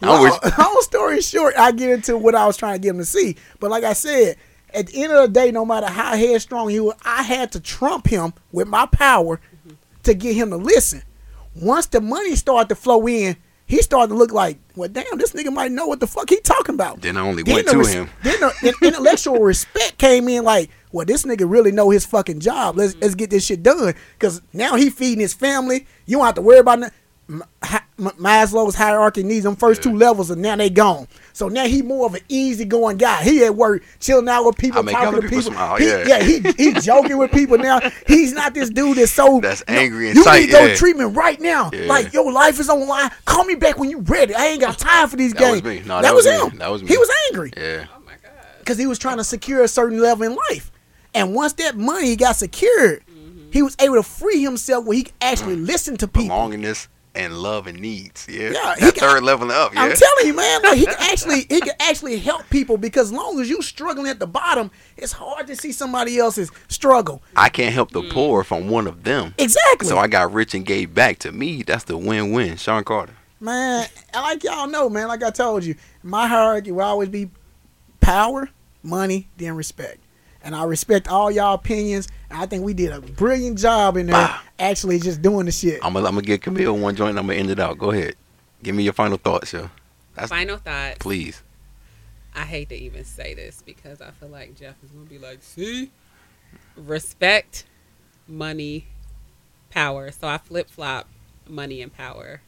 Long, 0.00 0.38
long 0.58 0.78
story 0.82 1.20
short, 1.22 1.54
I 1.58 1.72
get 1.72 1.90
into 1.90 2.16
what 2.16 2.36
I 2.36 2.46
was 2.46 2.56
trying 2.56 2.74
to 2.74 2.78
get 2.80 2.90
him 2.90 2.98
to 2.98 3.04
see. 3.04 3.34
But 3.58 3.70
like 3.72 3.82
I 3.82 3.94
said, 3.94 4.36
at 4.74 4.88
the 4.88 5.02
end 5.02 5.12
of 5.12 5.22
the 5.22 5.28
day, 5.28 5.50
no 5.50 5.64
matter 5.64 5.86
how 5.86 6.16
headstrong 6.16 6.68
he 6.68 6.80
was, 6.80 6.94
I 7.04 7.22
had 7.22 7.52
to 7.52 7.60
trump 7.60 8.06
him 8.08 8.32
with 8.50 8.68
my 8.68 8.86
power 8.86 9.40
to 10.04 10.14
get 10.14 10.34
him 10.34 10.50
to 10.50 10.56
listen. 10.56 11.02
Once 11.54 11.86
the 11.86 12.00
money 12.00 12.34
started 12.36 12.68
to 12.70 12.74
flow 12.74 13.06
in, 13.06 13.36
he 13.66 13.80
started 13.80 14.08
to 14.08 14.14
look 14.14 14.32
like, 14.32 14.58
well, 14.76 14.88
damn, 14.88 15.16
this 15.16 15.32
nigga 15.32 15.52
might 15.52 15.72
know 15.72 15.86
what 15.86 16.00
the 16.00 16.06
fuck 16.06 16.28
he 16.28 16.40
talking 16.40 16.74
about. 16.74 17.00
Then 17.00 17.16
I 17.16 17.20
only 17.20 17.42
Then 17.42 17.54
went 17.54 17.66
the 17.68 17.72
to 17.82 17.88
him. 17.88 18.10
Then 18.22 18.40
the 18.40 18.74
intellectual 18.82 19.38
respect 19.40 19.98
came 19.98 20.28
in 20.28 20.44
like, 20.44 20.70
well, 20.92 21.06
this 21.06 21.24
nigga 21.24 21.50
really 21.50 21.72
know 21.72 21.88
his 21.90 22.04
fucking 22.04 22.40
job. 22.40 22.76
Let's 22.76 22.94
let's 23.00 23.14
get 23.14 23.30
this 23.30 23.46
shit 23.46 23.62
done. 23.62 23.94
Cause 24.18 24.42
now 24.52 24.76
he 24.76 24.90
feeding 24.90 25.20
his 25.20 25.32
family. 25.32 25.86
You 26.04 26.18
don't 26.18 26.26
have 26.26 26.34
to 26.34 26.42
worry 26.42 26.58
about 26.58 26.80
no- 26.80 26.90
Maslow's 27.98 28.74
hierarchy 28.74 29.22
needs 29.22 29.44
them 29.44 29.56
first 29.56 29.82
two 29.82 29.96
levels, 29.96 30.30
and 30.30 30.42
now 30.42 30.56
they 30.56 30.68
gone. 30.70 31.06
So 31.32 31.48
now 31.48 31.66
he 31.66 31.80
more 31.82 32.06
of 32.06 32.14
an 32.14 32.20
easygoing 32.28 32.96
guy. 32.98 33.22
He 33.22 33.44
at 33.44 33.54
work, 33.54 33.82
chilling 34.00 34.28
out 34.28 34.44
with 34.44 34.56
people, 34.56 34.82
talking 34.84 35.20
to 35.20 35.22
people 35.22 35.38
people. 35.38 35.52
smile, 35.52 35.76
He- 35.76 35.86
yeah. 35.86 36.22
he 36.22 36.40
he 36.58 36.72
joking 36.80 37.16
with 37.18 37.30
people 37.30 37.58
now. 37.58 37.80
He's 38.06 38.32
not 38.32 38.54
this 38.54 38.70
dude 38.70 38.98
that's 38.98 39.12
so 39.12 39.40
That's 39.40 39.62
angry 39.68 40.08
and 40.08 40.16
You 40.16 40.24
tight, 40.24 40.40
need 40.40 40.50
go 40.50 40.64
yeah. 40.66 40.74
treatment 40.74 41.16
right 41.16 41.40
now. 41.40 41.70
Yeah. 41.72 41.86
Like 41.86 42.12
your 42.12 42.30
life 42.32 42.58
is 42.60 42.68
on 42.68 42.86
line. 42.86 43.10
Call 43.24 43.44
me 43.44 43.54
back 43.54 43.78
when 43.78 43.88
you 43.88 44.00
ready. 44.00 44.34
I 44.34 44.46
ain't 44.46 44.60
got 44.60 44.78
time 44.78 45.08
for 45.08 45.16
these 45.16 45.32
That 45.34 45.50
was 45.52 45.60
games. 45.62 45.82
me. 45.82 45.88
No, 45.88 45.96
that, 45.96 46.02
that 46.02 46.14
was, 46.14 46.26
was 46.26 46.42
me. 46.42 46.50
him. 46.50 46.58
That 46.58 46.70
was 46.70 46.82
me. 46.82 46.88
He 46.88 46.98
was 46.98 47.10
angry 47.28 47.52
Yeah. 47.56 47.86
Oh 47.94 48.00
my 48.04 48.12
god. 48.22 48.32
because 48.58 48.78
he 48.78 48.86
was 48.86 48.98
trying 48.98 49.18
to 49.18 49.24
secure 49.24 49.62
a 49.62 49.68
certain 49.68 50.00
level 50.00 50.24
in 50.26 50.36
life. 50.50 50.70
And 51.14 51.34
once 51.34 51.52
that 51.54 51.76
money 51.76 52.16
got 52.16 52.36
secured, 52.36 53.02
mm-hmm. 53.06 53.50
he 53.52 53.62
was 53.62 53.76
able 53.80 53.94
to 53.96 54.02
free 54.02 54.42
himself 54.42 54.84
where 54.86 54.96
he 54.96 55.06
actually 55.20 55.56
listened 55.56 56.00
to 56.00 56.08
people. 56.08 56.36
Belongingness 56.36 56.88
and 57.14 57.38
love 57.38 57.66
and 57.66 57.78
needs. 57.78 58.26
Yeah. 58.28 58.50
Yeah, 58.50 58.74
he 58.74 58.86
that 58.86 58.94
got- 58.94 58.96
third 58.96 59.22
level 59.22 59.50
up. 59.50 59.74
Yeah. 59.74 59.82
I'm 59.82 59.92
telling 59.92 60.26
you, 60.26 60.34
man, 60.34 60.62
like 60.62 60.78
he 60.78 60.86
can 60.86 60.96
actually 61.00 61.46
he 61.48 61.60
can 61.60 61.74
actually 61.80 62.18
help 62.18 62.48
people 62.50 62.76
because 62.76 63.08
as 63.08 63.12
long 63.12 63.40
as 63.40 63.48
you 63.48 63.62
struggling 63.62 64.08
at 64.08 64.18
the 64.18 64.26
bottom, 64.26 64.70
it's 64.96 65.12
hard 65.12 65.46
to 65.46 65.56
see 65.56 65.72
somebody 65.72 66.18
else's 66.18 66.50
struggle. 66.68 67.22
I 67.36 67.48
can't 67.48 67.74
help 67.74 67.90
the 67.90 68.02
mm. 68.02 68.10
poor 68.10 68.40
if 68.40 68.52
I'm 68.52 68.68
one 68.68 68.86
of 68.86 69.04
them. 69.04 69.34
Exactly. 69.38 69.88
So 69.88 69.98
I 69.98 70.06
got 70.08 70.32
rich 70.32 70.54
and 70.54 70.64
gave 70.64 70.94
back. 70.94 71.18
To 71.22 71.32
me, 71.32 71.62
that's 71.62 71.84
the 71.84 71.96
win-win. 71.96 72.56
Shawn 72.56 72.84
Carter. 72.84 73.14
Man, 73.38 73.86
like 74.14 74.44
y'all 74.44 74.66
know, 74.66 74.88
man, 74.88 75.08
like 75.08 75.22
I 75.22 75.30
told 75.30 75.64
you, 75.64 75.74
my 76.02 76.26
hierarchy 76.26 76.72
will 76.72 76.82
always 76.82 77.08
be 77.08 77.28
power, 78.00 78.48
money, 78.82 79.28
then 79.36 79.56
respect. 79.56 79.98
And 80.44 80.54
I 80.56 80.64
respect 80.64 81.08
all 81.08 81.30
y'all 81.30 81.54
opinions. 81.54 82.08
I 82.30 82.46
think 82.46 82.64
we 82.64 82.74
did 82.74 82.92
a 82.92 83.00
brilliant 83.00 83.58
job 83.58 83.96
in 83.96 84.06
there 84.06 84.14
Bah. 84.16 84.40
actually 84.58 84.98
just 84.98 85.22
doing 85.22 85.46
the 85.46 85.52
shit. 85.52 85.80
I'm 85.84 85.92
gonna, 85.92 86.06
I'm 86.06 86.14
gonna 86.14 86.22
get 86.26 86.42
Camille 86.42 86.76
one 86.76 86.96
joint. 86.96 87.10
and 87.10 87.18
I'm 87.18 87.26
gonna 87.26 87.38
end 87.38 87.50
it 87.50 87.60
out. 87.60 87.78
Go 87.78 87.90
ahead. 87.92 88.14
Give 88.62 88.74
me 88.74 88.82
your 88.82 88.92
final 88.92 89.18
thoughts, 89.18 89.52
yo. 89.52 89.70
That's 90.14 90.28
Final 90.30 90.56
thoughts. 90.58 90.98
please. 90.98 91.42
I 92.34 92.42
hate 92.42 92.68
to 92.70 92.74
even 92.74 93.04
say 93.04 93.34
this 93.34 93.62
because 93.64 94.00
I 94.00 94.10
feel 94.12 94.28
like 94.30 94.56
Jeff 94.58 94.74
is 94.84 94.90
gonna 94.90 95.04
be 95.06 95.18
like, 95.18 95.42
see, 95.42 95.90
respect, 96.76 97.64
money, 98.26 98.86
power. 99.70 100.10
So 100.10 100.26
I 100.28 100.38
flip 100.38 100.68
flop 100.70 101.08
money 101.48 101.82
and 101.82 101.92
power. 101.92 102.40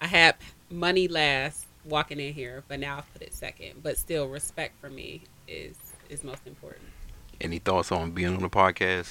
I 0.00 0.06
had 0.06 0.36
money 0.70 1.08
last 1.08 1.66
walking 1.84 2.18
in 2.20 2.34
here, 2.34 2.64
but 2.68 2.80
now 2.80 2.98
I've 2.98 3.12
put 3.12 3.22
it 3.22 3.34
second. 3.34 3.82
But 3.82 3.98
still, 3.98 4.26
respect 4.28 4.80
for 4.80 4.90
me 4.90 5.22
is 5.46 5.76
is 6.08 6.22
most 6.24 6.46
important. 6.46 6.84
Any 7.40 7.58
thoughts 7.58 7.92
on 7.92 8.12
being 8.12 8.34
on 8.34 8.40
the 8.42 8.48
podcast? 8.48 9.08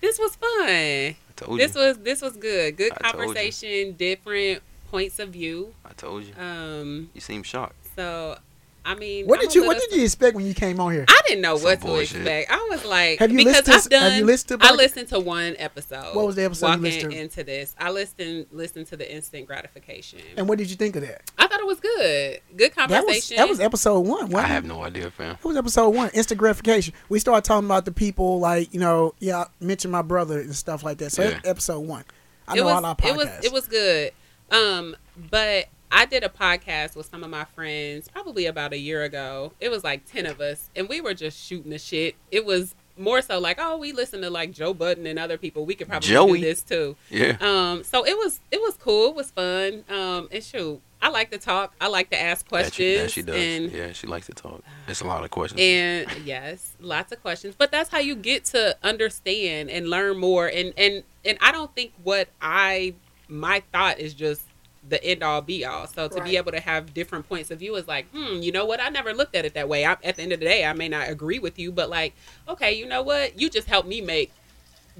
This 0.00 0.18
was 0.18 0.36
fun. 0.36 0.68
I 0.68 1.16
told 1.34 1.58
This 1.58 1.74
was 1.74 1.98
this 1.98 2.22
was 2.22 2.36
good. 2.36 2.76
Good 2.76 2.92
I 3.00 3.10
conversation, 3.10 3.92
different 3.94 4.62
points 4.90 5.18
of 5.18 5.30
view. 5.30 5.74
I 5.84 5.92
told 5.94 6.24
you. 6.24 6.34
Um, 6.40 7.10
You 7.14 7.20
seem 7.20 7.42
shocked. 7.42 7.74
so 7.96 8.38
I 8.86 8.94
mean, 8.94 9.26
What 9.26 9.40
did 9.40 9.52
you 9.54 9.66
What 9.66 9.78
did 9.78 9.90
you 9.92 10.04
expect 10.04 10.36
when 10.36 10.46
you 10.46 10.54
came 10.54 10.78
on 10.80 10.92
here? 10.92 11.04
I 11.08 11.20
didn't 11.26 11.42
know 11.42 11.56
Some 11.56 11.64
what 11.64 11.80
to 11.80 11.86
bullshit. 11.86 12.16
expect. 12.18 12.50
I 12.52 12.68
was 12.70 12.84
like, 12.84 13.18
Have 13.18 13.32
you 13.32 13.38
because 13.38 13.66
listened 13.66 13.66
to- 13.66 13.72
I've 13.74 13.88
done. 13.90 14.02
have 14.12 14.18
you 14.20 14.24
listened 14.26 14.60
to 14.60 14.66
I 14.66 14.72
listened 14.72 15.08
to 15.08 15.18
one 15.20 15.56
episode. 15.58 16.14
What 16.14 16.26
was 16.26 16.36
the 16.36 16.44
episode 16.44 16.66
you 16.66 16.70
Walking 16.70 16.82
listened 16.84 17.12
to? 17.12 17.18
into 17.20 17.44
this, 17.44 17.74
I 17.80 17.90
listened 17.90 18.46
listened 18.52 18.86
to 18.86 18.96
the 18.96 19.12
instant 19.12 19.46
gratification. 19.46 20.20
And 20.36 20.48
what 20.48 20.58
did 20.58 20.70
you 20.70 20.76
think 20.76 20.94
of 20.96 21.02
that? 21.02 21.22
I 21.36 21.48
thought 21.48 21.58
it 21.60 21.66
was 21.66 21.80
good. 21.80 22.40
Good 22.56 22.72
That 22.76 22.88
was 22.90 22.96
conversation. 22.96 23.36
that 23.38 23.48
was 23.48 23.58
episode 23.60 24.00
one. 24.00 24.30
Wasn't 24.30 24.36
I 24.36 24.44
it? 24.44 24.48
have 24.48 24.64
no 24.64 24.82
idea, 24.84 25.10
fam. 25.10 25.32
It 25.34 25.44
was 25.44 25.56
episode 25.56 25.88
one, 25.90 26.10
instant 26.14 26.38
gratification. 26.38 26.94
We 27.08 27.18
started 27.18 27.44
talking 27.44 27.66
about 27.66 27.86
the 27.86 27.92
people, 27.92 28.38
like 28.38 28.72
you 28.72 28.78
know, 28.78 29.14
yeah, 29.18 29.38
I 29.40 29.46
mentioned 29.60 29.90
my 29.90 30.02
brother 30.02 30.38
and 30.40 30.54
stuff 30.54 30.84
like 30.84 30.98
that. 30.98 31.10
So 31.10 31.22
Yeah. 31.24 31.40
episode 31.44 31.80
one. 31.80 32.04
I 32.46 32.52
it 32.54 32.56
know 32.58 32.66
was, 32.66 32.74
all 32.74 32.84
our 32.86 32.94
podcasts. 32.94 33.08
it 33.10 33.16
was 33.16 33.44
it 33.46 33.52
was 33.52 33.66
good. 33.66 34.12
Um, 34.52 34.96
but 35.16 35.66
I 35.96 36.04
did 36.04 36.22
a 36.22 36.28
podcast 36.28 36.94
with 36.94 37.06
some 37.10 37.24
of 37.24 37.30
my 37.30 37.44
friends 37.44 38.08
probably 38.12 38.44
about 38.44 38.74
a 38.74 38.78
year 38.78 39.02
ago. 39.02 39.52
It 39.60 39.70
was 39.70 39.82
like 39.82 40.04
ten 40.04 40.26
of 40.26 40.40
us, 40.42 40.68
and 40.76 40.88
we 40.90 41.00
were 41.00 41.14
just 41.14 41.42
shooting 41.42 41.70
the 41.70 41.78
shit. 41.78 42.16
It 42.30 42.44
was 42.44 42.74
more 42.98 43.20
so 43.22 43.38
like, 43.38 43.56
oh, 43.58 43.76
we 43.78 43.92
listen 43.92 44.20
to 44.22 44.28
like 44.30 44.52
Joe 44.52 44.74
Budden 44.74 45.06
and 45.06 45.18
other 45.18 45.38
people. 45.38 45.64
We 45.64 45.74
could 45.74 45.88
probably 45.88 46.08
Joey. 46.08 46.38
do 46.40 46.44
this 46.46 46.62
too. 46.62 46.96
Yeah. 47.10 47.36
Um, 47.40 47.82
so 47.82 48.04
it 48.06 48.16
was 48.16 48.40
it 48.50 48.60
was 48.60 48.76
cool. 48.76 49.08
It 49.10 49.14
was 49.16 49.30
fun. 49.30 49.84
Um, 49.88 50.28
and 50.30 50.44
shoot, 50.44 50.82
I 51.00 51.08
like 51.08 51.30
to 51.30 51.38
talk. 51.38 51.74
I 51.80 51.88
like 51.88 52.10
to 52.10 52.20
ask 52.20 52.46
That 52.50 52.74
she, 52.74 52.98
questions. 52.98 53.00
that 53.00 53.10
she 53.10 53.22
does. 53.22 53.72
Yeah, 53.72 53.92
she 53.92 54.06
likes 54.06 54.26
to 54.26 54.32
talk. 54.34 54.62
It's 54.88 55.00
a 55.00 55.06
lot 55.06 55.24
of 55.24 55.30
questions. 55.30 55.60
and 55.62 56.10
yes, 56.26 56.74
lots 56.78 57.10
of 57.10 57.22
questions. 57.22 57.54
But 57.56 57.70
that's 57.70 57.88
how 57.88 58.00
you 58.00 58.14
get 58.16 58.44
to 58.46 58.76
understand 58.82 59.70
and 59.70 59.88
learn 59.88 60.18
more. 60.18 60.46
And 60.46 60.74
and 60.76 61.04
and 61.24 61.38
I 61.40 61.52
don't 61.52 61.74
think 61.74 61.92
what 62.04 62.28
I 62.42 62.92
my 63.28 63.62
thought 63.72 63.98
is 63.98 64.12
just 64.14 64.42
the 64.88 65.02
end 65.04 65.22
all 65.22 65.40
be 65.40 65.64
all. 65.64 65.86
So 65.86 66.08
to 66.08 66.16
Right. 66.16 66.24
be 66.24 66.36
able 66.36 66.52
to 66.52 66.60
have 66.60 66.94
different 66.94 67.28
points 67.28 67.50
of 67.50 67.58
view 67.58 67.74
is 67.76 67.88
like, 67.88 68.08
hmm, 68.10 68.40
you 68.42 68.52
know 68.52 68.64
what? 68.64 68.80
I 68.80 68.88
never 68.88 69.12
looked 69.12 69.34
at 69.34 69.44
it 69.44 69.54
that 69.54 69.68
way. 69.68 69.84
I, 69.84 69.92
at 70.04 70.16
the 70.16 70.22
end 70.22 70.32
of 70.32 70.40
the 70.40 70.46
day, 70.46 70.64
I 70.64 70.72
may 70.72 70.88
not 70.88 71.08
agree 71.08 71.38
with 71.38 71.58
you, 71.58 71.72
but 71.72 71.90
like, 71.90 72.14
okay, 72.48 72.72
you 72.72 72.86
know 72.86 73.02
what? 73.02 73.40
You 73.40 73.50
just 73.50 73.68
helped 73.68 73.88
me 73.88 74.00
make 74.00 74.32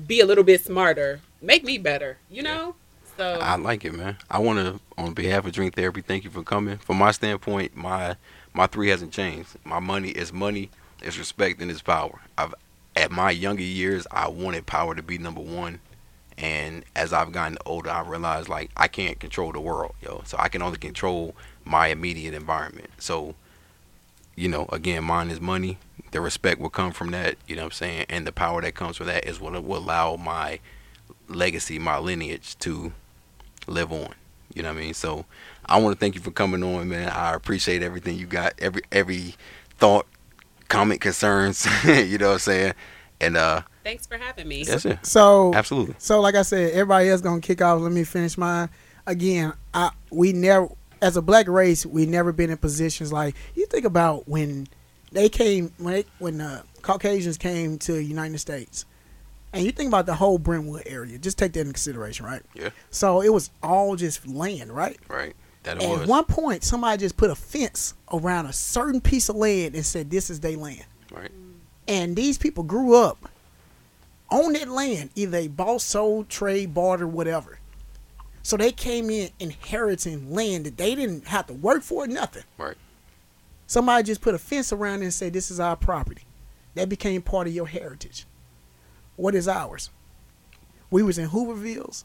be 0.07 0.21
a 0.21 0.27
little 0.27 0.45
bit 0.45 0.61
smarter, 0.63 1.21
make 1.41 1.65
me 1.65 1.79
better. 1.79 2.19
You 2.31 2.43
know. 2.43 2.75
So 3.17 3.39
I 3.41 3.57
like 3.57 3.85
it, 3.85 3.95
man. 3.95 4.19
I 4.31 4.39
want 4.41 4.59
to, 4.59 4.79
on 4.99 5.15
behalf 5.15 5.47
of 5.47 5.53
Drink 5.53 5.75
Therapy, 5.75 6.03
thank 6.03 6.25
you 6.25 6.31
for 6.31 6.43
coming. 6.43 6.77
From 6.77 6.99
my 6.99 7.13
standpoint, 7.13 7.75
my 7.75 8.17
my 8.53 8.67
three 8.67 8.89
hasn't 8.89 9.13
changed. 9.13 9.51
My 9.65 9.81
money 9.81 10.11
is 10.11 10.33
money, 10.33 10.71
it's 11.03 11.19
respect, 11.19 11.63
and 11.63 11.71
it's 11.71 11.81
power. 11.83 12.21
I've 12.37 12.55
at 12.95 13.11
my 13.11 13.31
younger 13.31 13.63
years, 13.63 14.07
I 14.11 14.29
wanted 14.29 14.67
power 14.67 14.95
to 14.95 15.03
be 15.03 15.19
number 15.19 15.41
one. 15.41 15.81
And 16.39 16.85
as 16.95 17.13
I've 17.13 17.33
gotten 17.33 17.57
older, 17.65 17.91
I 17.91 18.01
realized 18.03 18.49
like 18.49 18.71
I 18.77 18.89
can't 18.89 19.19
control 19.19 19.53
the 19.53 19.61
world, 19.61 19.95
yo. 20.03 20.23
So 20.27 20.37
I 20.39 20.49
can 20.49 20.63
only 20.63 20.79
control 20.79 21.35
my 21.65 21.89
immediate 21.89 22.35
environment. 22.35 22.91
So, 22.99 23.35
you 24.35 24.49
know, 24.49 24.67
again, 24.71 25.05
mine 25.05 25.31
is 25.31 25.41
money. 25.41 25.79
The 26.11 26.21
respect 26.21 26.61
will 26.61 26.71
come 26.71 26.93
from 26.93 27.11
that, 27.11 27.37
you 27.47 27.57
know 27.57 27.63
what 27.63 27.73
I'm 27.73 27.73
saying? 27.73 28.07
And 28.09 28.27
the 28.27 28.33
power 28.33 28.61
that 28.63 28.75
comes 28.75 28.97
from 28.97 29.07
that 29.07 29.27
is 29.27 29.41
what 29.41 29.53
will 29.63 29.79
allow 29.79 30.17
my 30.17 30.61
legacy, 31.29 31.79
my 31.79 31.99
lineage 31.99 32.59
to 32.61 32.93
live 33.67 33.93
on. 33.93 34.15
You 34.55 34.63
know 34.63 34.73
what 34.73 34.79
I 34.79 34.83
mean? 34.83 34.95
So 34.95 35.27
I 35.67 35.79
want 35.81 35.95
to 35.97 36.01
thank 36.01 36.15
you 36.15 36.21
for 36.21 36.31
coming 36.31 36.63
on, 36.63 36.89
man. 36.89 37.09
I 37.09 37.35
appreciate 37.35 37.83
everything 37.83 38.17
you 38.17 38.27
got, 38.27 38.55
every 38.59 38.83
every 38.91 39.35
thought, 39.79 40.07
comment, 40.69 41.01
concerns, 41.01 41.67
you 41.85 42.19
know 42.19 42.29
what 42.29 42.33
I'm 42.35 42.39
saying? 42.39 42.75
And 43.21 43.37
uh 43.37 43.63
Thanks 43.85 44.07
for 44.07 44.19
having 44.19 44.49
me. 44.49 44.65
that's 44.65 44.85
it. 44.85 45.05
So 45.07 45.53
Absolutely. 45.55 45.95
So 45.99 46.21
like 46.21 46.35
I 46.35 46.43
said, 46.43 46.73
everybody 46.73 47.09
else 47.09 47.21
gonna 47.21 47.41
kick 47.41 47.63
off. 47.63 47.81
Let 47.81 47.93
me 47.93 48.05
finish 48.05 48.37
mine. 48.37 48.69
Again, 49.07 49.53
I 49.73 49.91
we 50.11 50.33
never 50.33 50.69
as 51.03 51.17
a 51.17 51.23
black 51.23 51.49
race, 51.49 51.85
we 51.87 52.07
never 52.07 52.33
been 52.33 52.51
in 52.51 52.57
positions 52.59 53.13
like 53.13 53.35
you 53.55 53.67
think 53.67 53.85
about 53.85 54.29
when 54.29 54.67
they 55.13 55.29
came 55.29 55.73
when 55.79 55.95
they, 55.95 56.05
when 56.19 56.39
the 56.39 56.63
Caucasians 56.83 57.39
came 57.39 57.79
to 57.79 57.93
the 57.93 58.03
United 58.03 58.39
States, 58.39 58.85
and 59.53 59.65
you 59.65 59.73
think 59.73 59.89
about 59.89 60.07
the 60.07 60.15
whole 60.15 60.39
Brentwood 60.39 60.83
area. 60.87 61.19
Just 61.19 61.39
take 61.39 61.53
that 61.55 61.61
into 61.61 61.73
consideration, 61.73 62.27
right? 62.27 62.43
Yeah. 62.55 62.71
So 62.91 63.21
it 63.23 63.33
was 63.33 63.51
all 63.63 63.97
just 63.97 64.27
land, 64.27 64.73
right? 64.73 64.99
Right. 65.09 65.35
That 65.65 65.83
it 65.83 65.85
At 65.89 65.99
was. 66.01 66.09
one 66.09 66.25
point, 66.25 66.63
somebody 66.63 66.99
just 66.99 67.17
put 67.17 67.31
a 67.31 67.35
fence 67.35 67.95
around 68.13 68.47
a 68.47 68.53
certain 68.53 69.01
piece 69.01 69.29
of 69.29 69.37
land 69.37 69.75
and 69.75 69.85
said, 69.85 70.11
"This 70.11 70.31
is 70.31 70.41
their 70.41 70.57
land." 70.57 70.85
Right. 71.11 71.31
And 71.89 72.17
these 72.17 72.39
people 72.39 72.65
grew 72.65 72.95
up 72.95 73.29
on 74.31 74.55
that 74.55 74.69
land, 74.69 75.11
either 75.15 75.31
they 75.31 75.49
bought, 75.49 75.81
sold, 75.81 76.29
trade, 76.29 76.75
barter, 76.75 77.07
whatever. 77.07 77.59
So 78.43 78.57
they 78.57 78.73
came 78.73 79.11
in 79.11 79.31
inheriting 79.39 80.33
land 80.33 80.67
that 80.67 80.77
they 80.77 80.95
didn't 80.95 81.29
have 81.29 81.47
to 81.49 81.53
work 81.53 81.83
for, 81.83 82.07
nothing. 82.07 82.45
Right. 82.59 82.77
Somebody 83.67 84.05
just 84.05 84.21
put 84.21 84.35
a 84.35 84.39
fence 84.39 84.73
around 84.73 85.01
it 85.03 85.07
and 85.07 85.15
said, 85.15 85.33
"This 85.33 85.51
is 85.51 85.59
our 85.59 85.77
property." 85.77 86.23
That 86.75 86.89
became 86.89 87.23
part 87.23 87.47
of 87.49 87.55
your 87.55 87.67
heritage. 87.67 88.27
What 89.17 89.35
is 89.35 89.49
ours? 89.49 89.91
We 90.91 91.03
was 91.03 91.19
in 91.19 91.31
Hoovervilles. 91.31 92.05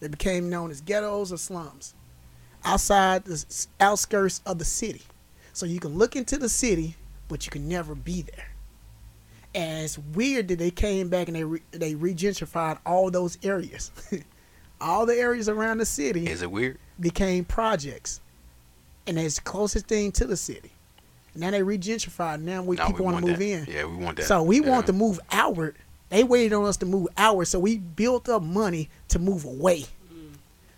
They 0.00 0.08
became 0.08 0.48
known 0.48 0.70
as 0.70 0.80
ghettos 0.80 1.32
or 1.32 1.36
slums, 1.38 1.94
outside 2.64 3.24
the 3.24 3.66
outskirts 3.78 4.40
of 4.46 4.58
the 4.58 4.64
city. 4.64 5.02
So 5.52 5.66
you 5.66 5.78
can 5.78 5.96
look 5.96 6.16
into 6.16 6.38
the 6.38 6.48
city, 6.48 6.96
but 7.28 7.44
you 7.44 7.50
can 7.50 7.68
never 7.68 7.94
be 7.94 8.22
there. 8.22 8.47
And 9.54 9.84
it's 9.84 9.98
weird 9.98 10.48
that 10.48 10.58
they 10.58 10.70
came 10.70 11.08
back 11.08 11.28
and 11.28 11.36
they 11.36 11.44
re- 11.44 11.62
they 11.70 11.94
regentrified 11.94 12.78
all 12.84 13.10
those 13.10 13.38
areas. 13.42 13.90
all 14.80 15.06
the 15.06 15.14
areas 15.14 15.48
around 15.48 15.78
the 15.78 15.86
city 15.86 16.26
Is 16.28 16.42
it 16.42 16.50
weird? 16.50 16.78
became 17.00 17.44
projects, 17.44 18.20
and 19.06 19.18
it's 19.18 19.36
the 19.36 19.40
closest 19.42 19.86
thing 19.86 20.12
to 20.12 20.26
the 20.26 20.36
city. 20.36 20.70
Now 21.34 21.50
they 21.50 21.60
regentrified. 21.62 22.40
Now 22.42 22.62
we 22.62 22.76
No, 22.76 22.86
people 22.88 23.04
want 23.06 23.16
to 23.18 23.26
move 23.26 23.38
that. 23.38 23.44
in. 23.44 23.66
Yeah, 23.68 23.84
we 23.86 23.96
want 23.96 24.16
that. 24.18 24.26
So 24.26 24.42
we 24.42 24.60
Yeah. 24.60 24.68
want 24.70 24.86
to 24.86 24.92
move 24.92 25.18
outward. 25.32 25.76
They 26.10 26.24
waited 26.24 26.52
on 26.52 26.64
us 26.64 26.76
to 26.78 26.86
move 26.86 27.08
outward, 27.16 27.46
so 27.46 27.58
we 27.58 27.78
built 27.78 28.28
up 28.28 28.42
money 28.42 28.90
to 29.08 29.18
move 29.18 29.44
away. 29.44 29.84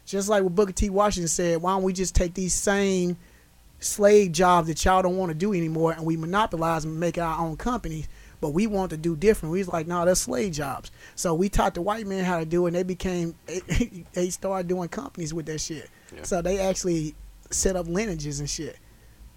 Just 0.07 0.29
like 0.29 0.43
what 0.43 0.55
Booker 0.57 0.73
T. 0.73 0.91
Washington 0.91 1.29
said, 1.29 1.63
why 1.63 1.71
don't 1.73 1.85
we 1.85 1.93
just 1.93 2.15
take 2.17 2.35
these 2.35 2.53
same 2.53 3.17
slave 3.79 4.33
jobs 4.33 4.67
that 4.69 4.85
y'all 4.85 5.03
don't 5.03 5.17
want 5.17 5.31
to 5.31 5.35
do 5.37 5.53
anymore 5.55 5.93
and 5.93 6.05
we 6.05 6.17
monopolize 6.17 6.83
them 6.83 6.91
and 6.93 7.01
make 7.01 7.17
our 7.17 7.39
own 7.39 7.57
companies, 7.57 8.09
but 8.41 8.51
we 8.51 8.67
want 8.67 8.91
to 8.91 8.97
do 8.97 9.17
different. 9.17 9.53
We 9.53 9.59
was 9.59 9.69
like, 9.69 9.87
no, 9.87 10.05
that's 10.05 10.21
slave 10.21 10.53
jobs. 10.53 10.91
So 11.15 11.35
we 11.35 11.49
taught 11.49 11.75
the 11.75 11.83
white 11.83 12.07
man 12.07 12.25
how 12.25 12.39
to 12.39 12.45
do 12.47 12.65
it 12.67 12.69
and 12.69 12.77
they 12.77 12.83
became, 12.83 13.35
they 14.13 14.31
started 14.31 14.69
doing 14.69 14.89
companies 14.89 15.35
with 15.35 15.47
that 15.47 15.61
shit. 15.61 15.89
Yeah. 16.15 16.23
So 16.25 16.43
they 16.43 16.59
actually 16.59 17.15
set 17.51 17.77
up 17.77 17.87
lineages 17.87 18.41
and 18.41 18.49
shit. 18.49 18.79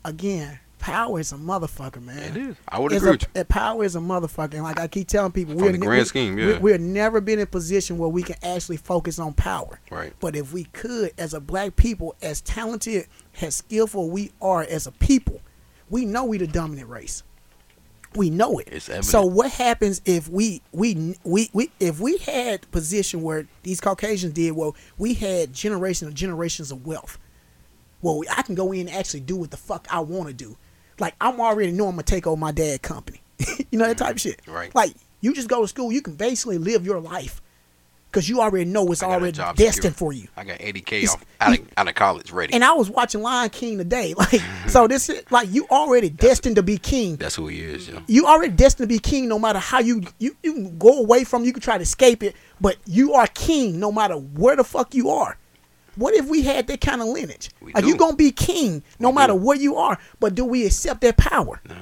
Again, 0.06 0.60
power 0.80 1.20
is 1.20 1.32
a 1.32 1.36
motherfucker, 1.38 2.01
man 2.04 2.36
It 2.36 2.38
is. 2.38 2.56
I 2.68 2.80
would 2.80 2.91
is 2.91 3.04
agree 3.04 3.18
a, 3.36 3.41
a 3.41 3.45
power 3.45 3.84
is 3.86 3.95
a 3.95 3.99
motherfucker. 3.99 4.56
And 4.56 4.64
like 4.64 4.80
I 4.80 4.88
keep 4.88 5.08
telling 5.08 5.32
people, 5.32 5.54
From 5.54 5.64
we're 5.64 5.72
the 5.72 5.78
grand 5.78 6.01
we- 6.01 6.06
scheme, 6.06 6.36
we- 6.36 6.51
yeah. 6.51 6.60
we're 6.60 6.78
never 6.78 7.22
been 7.22 7.39
in 7.39 7.43
a 7.43 7.47
position 7.47 7.97
where 7.97 8.10
we 8.10 8.22
can 8.24 8.36
actually 8.43 8.78
focus 8.78 9.18
on 9.20 9.34
power. 9.34 9.80
Right. 9.89 10.14
But 10.20 10.36
if 10.36 10.51
we 10.54 10.66
could, 10.66 11.12
as 11.18 11.34
a 11.34 11.39
black 11.39 11.76
people, 11.78 12.16
as 12.22 12.41
talented, 12.41 13.08
as 13.41 13.56
skillful 13.56 14.10
we 14.10 14.32
are 14.41 14.62
as 14.64 14.86
a 14.88 14.91
people, 14.91 15.41
we 15.89 16.06
know 16.06 16.26
we 16.26 16.38
the 16.38 16.47
dominant 16.47 16.89
race. 16.89 17.24
We 18.16 18.30
know 18.30 18.59
it. 18.59 18.70
It's 18.72 18.89
evident. 18.89 19.05
So 19.05 19.26
what 19.26 19.51
happens 19.51 20.01
if 20.05 20.30
we 20.30 20.61
we 20.72 21.16
we, 21.24 21.49
we 21.53 21.72
if 21.80 21.99
we 21.99 22.18
had 22.18 22.70
position 22.72 23.22
where 23.22 23.47
these 23.64 23.82
Caucasians 23.82 24.34
did 24.34 24.51
well, 24.53 24.76
we 24.97 25.14
had 25.14 25.53
generations 25.53 26.07
and 26.07 26.18
generations 26.18 26.72
of 26.72 26.86
wealth. 26.86 27.20
Well, 28.01 28.22
I 28.36 28.41
can 28.41 28.55
go 28.55 28.72
in 28.72 28.88
and 28.88 28.97
actually 28.97 29.22
do 29.22 29.38
what 29.38 29.51
the 29.51 29.57
fuck 29.57 29.88
I 29.91 29.99
want 29.99 30.28
to 30.28 30.34
do. 30.34 30.57
Like 30.99 31.16
I'm 31.22 31.39
already 31.39 31.72
know 31.72 31.88
I'm 31.88 31.93
gonna 31.93 32.03
take 32.03 32.26
over 32.28 32.39
my 32.39 32.51
dad 32.51 32.82
company. 32.82 33.22
you 33.72 33.78
know 33.78 33.88
that 33.88 33.97
type 33.97 34.16
of 34.16 34.22
shit. 34.22 34.41
Right. 34.47 34.74
Like 34.74 34.93
you 35.22 35.34
just 35.34 35.47
go 35.47 35.61
to 35.61 35.68
school, 35.68 35.91
you 35.91 36.01
can 36.01 36.16
basically 36.16 36.57
live 36.57 36.86
your 36.86 36.99
life 36.99 37.41
because 38.14 38.30
you 38.30 38.41
already 38.41 38.66
know 38.70 38.86
it's 38.91 39.01
I 39.01 39.07
got 39.07 39.11
a 39.14 39.16
already 39.16 39.38
destined 39.38 39.74
security. 39.74 39.97
for 39.97 40.14
you. 40.14 40.28
I 40.38 40.43
got 40.43 40.59
80k 40.59 41.09
off, 41.09 41.26
out, 41.41 41.57
of, 41.57 41.68
out 41.78 41.88
of 41.88 41.95
college 41.95 42.32
ready. 42.32 42.53
And 42.53 42.64
I 42.64 42.72
was 42.74 42.88
watching 42.91 43.24
Lion 43.24 43.49
King 43.49 43.80
today. 43.80 44.14
Like 44.24 44.41
so, 44.68 44.88
this 44.93 45.09
is 45.09 45.24
like 45.32 45.51
you 45.51 45.66
already 45.72 46.09
destined 46.09 46.55
to 46.57 46.64
be 46.64 46.78
king. 46.78 47.16
That's 47.16 47.36
who 47.36 47.47
he 47.47 47.61
is, 47.61 47.89
yo. 47.89 48.01
You 48.07 48.28
already 48.28 48.53
destined 48.53 48.88
to 48.89 48.93
be 48.95 48.99
king. 48.99 49.28
No 49.28 49.39
matter 49.39 49.57
how 49.59 49.80
you 49.80 50.03
you 50.20 50.36
you 50.43 50.53
can 50.53 50.78
go 50.78 50.99
away 50.99 51.24
from, 51.24 51.43
you 51.43 51.51
can 51.51 51.61
try 51.61 51.78
to 51.78 51.82
escape 51.84 52.22
it, 52.22 52.36
but 52.61 52.78
you 52.86 53.14
are 53.14 53.26
king 53.28 53.80
no 53.80 53.91
matter 53.91 54.16
where 54.16 54.55
the 54.55 54.64
fuck 54.64 54.93
you 54.93 55.09
are. 55.09 55.38
What 55.95 56.14
if 56.14 56.28
we 56.28 56.41
had 56.43 56.68
that 56.68 56.82
kind 56.82 57.01
of 57.01 57.07
lineage? 57.07 57.49
We 57.61 57.74
like 57.74 57.84
do. 57.84 57.89
you 57.89 57.97
gonna 57.97 58.16
be 58.16 58.32
king 58.32 58.84
no 58.99 59.09
We 59.09 59.16
matter 59.16 59.34
do. 59.34 59.39
where 59.39 59.57
you 59.57 59.76
are, 59.78 59.97
but 60.20 60.36
do 60.36 60.45
we 60.45 60.66
accept 60.66 61.01
that 61.01 61.18
power? 61.18 61.59
No. 61.68 61.76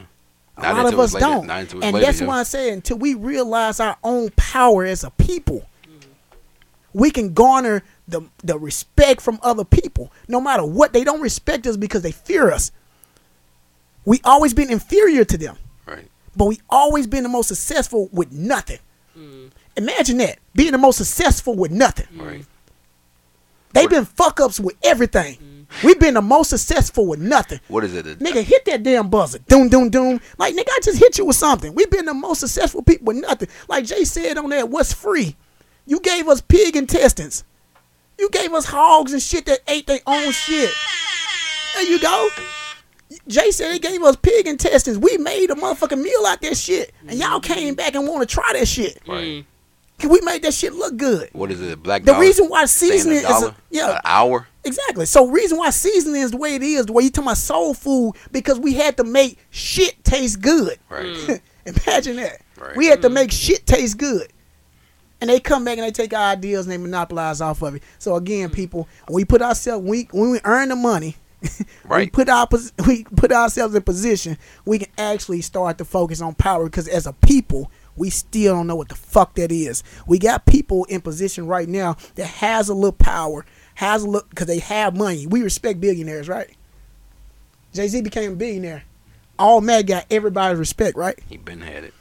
A 0.58 0.62
Not 0.64 0.84
lot 0.84 0.94
of 0.94 1.00
us 1.00 1.14
later- 1.14 1.26
don't, 1.26 1.48
not 1.48 1.60
until 1.62 1.80
it's 1.80 1.86
and 1.86 1.94
later, 1.96 2.06
that's 2.06 2.22
yo. 2.22 2.28
why 2.28 2.40
I 2.40 2.44
say 2.44 2.72
until 2.72 2.98
we 2.98 3.14
realize 3.14 3.80
our 3.80 3.98
own 4.04 4.30
power 4.36 4.84
as 4.86 5.04
a 5.04 5.10
people, 5.12 5.66
we 6.94 7.12
can 7.12 7.34
garner 7.34 7.84
the 8.08 8.22
the 8.44 8.58
respect 8.60 9.22
from 9.22 9.40
other 9.42 9.64
people. 9.64 10.12
No 10.28 10.42
matter 10.42 10.66
what, 10.66 10.94
they 10.94 11.04
don't 11.04 11.22
respect 11.22 11.66
us 11.68 11.78
because 11.78 12.02
they 12.02 12.12
fear 12.12 12.52
us. 12.52 12.72
We 14.06 14.20
always 14.24 14.54
been 14.54 14.72
inferior 14.72 15.24
to 15.26 15.38
them, 15.38 15.58
Right. 15.86 16.08
but 16.36 16.46
we 16.46 16.60
always 16.70 17.06
been 17.08 17.24
the 17.24 17.30
most 17.30 17.48
successful 17.48 18.10
with 18.12 18.32
nothing. 18.32 18.80
Mm. 19.18 19.52
Imagine 19.78 20.18
that 20.18 20.40
being 20.56 20.72
the 20.72 20.78
most 20.78 20.98
successful 20.98 21.56
with 21.56 21.72
nothing. 21.72 22.08
Mm. 22.16 22.26
Right. 22.26 22.46
They've 23.74 23.90
been 23.90 24.06
fuck 24.06 24.40
ups 24.42 24.60
with 24.60 24.76
everything. 24.84 25.38
Mm. 25.38 25.84
We've 25.84 26.00
been 26.00 26.16
the 26.16 26.22
most 26.22 26.50
successful 26.50 27.06
with 27.08 27.20
nothing. 27.22 27.62
What 27.70 27.84
is 27.86 27.94
it? 27.94 28.06
A- 28.06 28.16
Nigga, 28.16 28.44
hit 28.44 28.66
that 28.66 28.84
damn 28.84 29.10
buzzer. 29.10 29.40
Doom, 29.48 29.70
doom, 29.70 29.90
doom. 29.90 30.20
Like, 30.38 30.54
nigga, 30.54 30.68
I 30.70 30.80
just 30.84 31.00
hit 31.00 31.18
you 31.18 31.26
with 31.26 31.38
something. 31.38 31.74
We've 31.74 31.90
been 31.90 32.06
the 32.06 32.14
most 32.14 32.40
successful 32.40 32.82
people 32.82 33.06
with 33.06 33.18
nothing. 33.18 33.48
Like 33.70 33.86
Jay 33.86 34.04
said 34.04 34.38
on 34.38 34.50
that, 34.50 34.68
what's 34.68 34.92
free? 34.92 35.38
You 35.86 36.00
gave 36.00 36.28
us 36.28 36.42
pig 36.42 36.76
intestines. 36.76 37.44
You 38.20 38.30
gave 38.30 38.54
us 38.54 38.66
hogs 38.66 39.14
and 39.14 39.22
shit 39.22 39.46
that 39.48 39.60
ate 39.68 39.88
their 39.88 40.00
own 40.06 40.32
shit. 40.32 40.70
There 41.74 41.84
you 41.84 42.00
go. 42.00 42.30
Jay 43.28 43.52
said 43.52 43.74
he 43.74 43.80
gave 43.80 44.02
us 44.04 44.16
pig 44.16 44.48
intestines. 44.48 44.98
We 44.98 45.18
made 45.18 45.50
a 45.50 45.56
motherfucking 45.56 46.02
meal 46.02 46.26
out 46.28 46.42
that 46.42 46.56
shit. 46.58 46.94
And 47.08 47.20
y'all 47.20 47.40
came 47.40 47.76
back 47.76 47.96
and 47.96 48.08
want 48.08 48.28
to 48.28 48.34
try 48.34 48.54
that 48.54 48.68
shit. 48.68 49.00
Right. 49.08 49.46
We 50.08 50.22
made 50.22 50.42
that 50.44 50.54
shit 50.54 50.74
look 50.74 50.98
good. 50.98 51.30
What 51.34 51.52
is 51.52 51.62
it? 51.62 51.74
a 51.74 51.78
Black 51.78 52.04
The 52.04 52.14
dollar? 52.14 52.22
reason 52.22 52.48
why 52.48 52.66
Staying 52.66 52.92
seasoning 52.94 53.18
is 53.18 53.24
dollar? 53.24 53.50
a, 53.50 53.56
yeah, 53.70 53.92
An 53.96 54.02
hour. 54.04 54.48
Exactly. 54.64 55.06
So 55.06 55.28
reason 55.28 55.58
why 55.58 55.70
seasoning 55.70 56.22
is 56.22 56.32
the 56.32 56.38
way 56.38 56.56
it 56.56 56.64
is, 56.64 56.86
the 56.88 56.94
way 56.94 57.04
you 57.04 57.10
talking 57.10 57.28
about 57.28 57.38
soul 57.38 57.74
food, 57.74 58.14
because 58.32 58.60
we 58.60 58.74
had 58.74 58.98
to 58.98 59.04
make 59.04 59.38
shit 59.50 60.04
taste 60.04 60.42
good. 60.42 60.78
Right. 60.90 61.42
Imagine 61.66 62.16
that. 62.18 62.42
Right. 62.58 62.76
We 62.76 62.88
had 62.88 63.02
to 63.02 63.08
mm-hmm. 63.08 63.16
make 63.16 63.32
shit 63.32 63.66
taste 63.66 63.98
good. 63.98 64.32
And 65.22 65.30
they 65.30 65.40
come 65.40 65.64
back 65.64 65.78
and 65.78 65.86
they 65.86 65.92
take 65.92 66.14
our 66.14 66.32
ideas 66.32 66.66
and 66.66 66.72
they 66.74 66.78
monopolize 66.78 67.42
off 67.42 67.62
of 67.62 67.76
it. 67.76 67.84
So 68.00 68.16
again, 68.16 68.50
mm. 68.50 68.54
people, 68.54 68.90
we 69.10 69.24
put 69.24 69.42
ourselves 69.42 69.84
when 69.84 69.92
we 69.92 70.08
when 70.12 70.32
we 70.32 70.40
earn 70.44 70.70
the 70.70 70.76
money, 70.76 71.16
we 71.42 71.50
Right. 71.86 72.12
put 72.12 72.28
our 72.28 72.48
we 72.88 73.04
put 73.04 73.32
ourselves 73.32 73.76
in 73.76 73.84
position, 73.84 74.38
we 74.66 74.80
can 74.80 74.92
actually 74.98 75.42
start 75.42 75.78
to 75.78 75.86
focus 75.86 76.22
on 76.22 76.34
power 76.34 76.66
because 76.66 76.88
as 76.88 77.06
a 77.06 77.14
people, 77.14 77.72
we 77.96 78.10
still 78.10 78.56
don't 78.56 78.68
know 78.68 78.76
what 78.76 78.90
the 78.90 78.96
fuck 78.96 79.36
that 79.36 79.52
is. 79.52 79.84
We 80.08 80.18
got 80.18 80.46
people 80.46 80.86
in 80.86 81.02
position 81.02 81.46
right 81.46 81.70
now 81.70 81.98
that 82.16 82.26
has 82.26 82.70
a 82.70 82.74
little 82.74 82.92
power, 82.92 83.46
has 83.76 84.04
a 84.04 84.10
look 84.10 84.30
because 84.30 84.48
they 84.48 84.60
have 84.60 84.96
money. 84.98 85.28
We 85.28 85.44
respect 85.44 85.80
billionaires, 85.80 86.28
right? 86.28 86.50
Jay 87.74 87.88
Z 87.88 88.02
became 88.02 88.34
a 88.34 88.36
billionaire. 88.36 88.84
All 89.38 89.62
Mad 89.62 89.88
got 89.88 90.06
everybody's 90.12 90.60
respect, 90.60 90.98
right? 90.98 91.18
He 91.28 91.38
been 91.38 91.62
had 91.62 91.86
it. 91.86 91.94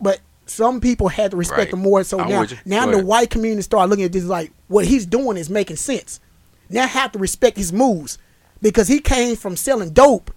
But 0.00 0.20
some 0.50 0.80
people 0.80 1.08
had 1.08 1.30
to 1.30 1.36
respect 1.36 1.58
Right. 1.58 1.72
him 1.72 1.80
more. 1.80 2.04
So 2.04 2.18
I'm 2.20 2.28
now, 2.28 2.44
now 2.64 2.84
Go 2.84 2.90
the 2.90 2.96
ahead. 2.98 3.06
white 3.06 3.30
community 3.30 3.62
start 3.62 3.88
looking 3.88 4.04
at 4.04 4.12
this 4.12 4.24
like 4.24 4.52
what 4.68 4.84
he's 4.84 5.06
doing 5.06 5.36
is 5.36 5.48
making 5.48 5.76
sense. 5.76 6.20
Now 6.68 6.84
I 6.84 6.86
have 6.86 7.12
to 7.12 7.18
respect 7.18 7.56
his 7.56 7.72
moves 7.72 8.18
because 8.62 8.88
he 8.88 9.00
came 9.00 9.36
from 9.36 9.56
selling 9.56 9.90
dope 9.90 10.30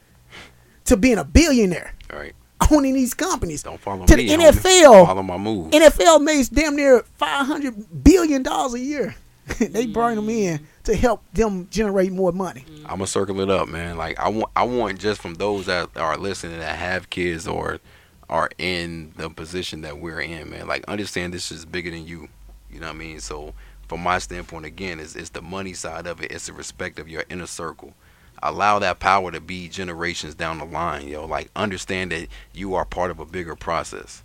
to 0.85 0.97
being 0.97 1.17
a 1.17 1.23
billionaire. 1.23 1.93
Right. 2.11 2.33
owning 2.71 2.93
these 2.93 3.13
companies. 3.13 3.63
Don't 3.63 3.79
follow 3.79 4.05
To 4.05 4.15
me. 4.17 4.27
the. 4.27 4.35
NFL. 4.35 5.05
Follow 5.07 5.23
my 5.23 5.37
move. 5.37 5.71
NFL 5.71 6.21
makes 6.21 6.47
damn 6.49 6.75
near 6.75 7.01
five 7.15 7.45
hundred 7.45 8.03
billion 8.03 8.41
dollars 8.43 8.75
a 8.75 8.79
year. 8.79 9.15
they 9.59 9.85
bring 9.87 10.15
them 10.15 10.29
in 10.29 10.65
to 10.85 10.95
help 10.95 11.21
them 11.33 11.67
generate 11.69 12.13
more 12.13 12.31
money. 12.31 12.63
I'm 12.85 12.91
gonna 12.99 13.07
circle 13.07 13.41
it 13.41 13.49
up, 13.49 13.67
man. 13.67 13.97
Like 13.97 14.17
I 14.19 14.29
want, 14.29 14.49
I 14.55 14.63
want 14.63 14.99
just 14.99 15.21
from 15.21 15.33
those 15.33 15.65
that 15.65 15.89
are 15.97 16.15
listening 16.17 16.59
that 16.59 16.77
have 16.77 17.09
kids 17.09 17.47
or 17.47 17.79
are 18.29 18.49
in 18.57 19.11
the 19.15 19.29
position 19.29 19.81
that 19.81 19.97
we're 19.97 20.21
in, 20.21 20.49
man. 20.49 20.67
Like 20.67 20.85
understand 20.87 21.33
this 21.33 21.51
is 21.51 21.65
bigger 21.65 21.91
than 21.91 22.05
you. 22.05 22.29
You 22.71 22.79
know 22.79 22.87
what 22.87 22.95
I 22.95 22.99
mean? 22.99 23.19
So 23.19 23.53
from 23.87 24.01
my 24.01 24.17
standpoint, 24.19 24.65
again, 24.65 24.99
it's, 24.99 25.15
it's 25.15 25.29
the 25.29 25.41
money 25.41 25.73
side 25.73 26.07
of 26.07 26.21
it. 26.21 26.31
It's 26.31 26.47
the 26.47 26.53
respect 26.53 26.99
of 26.99 27.07
your 27.07 27.23
inner 27.29 27.47
circle. 27.47 27.93
Allow 28.41 28.79
that 28.79 28.99
power 28.99 29.31
to 29.31 29.39
be 29.39 29.69
generations 29.69 30.35
down 30.35 30.57
the 30.57 30.65
line, 30.65 31.07
yo. 31.07 31.25
Like 31.25 31.49
understand 31.55 32.11
that 32.11 32.27
you 32.53 32.75
are 32.75 32.85
part 32.85 33.11
of 33.11 33.19
a 33.19 33.25
bigger 33.25 33.55
process. 33.55 34.23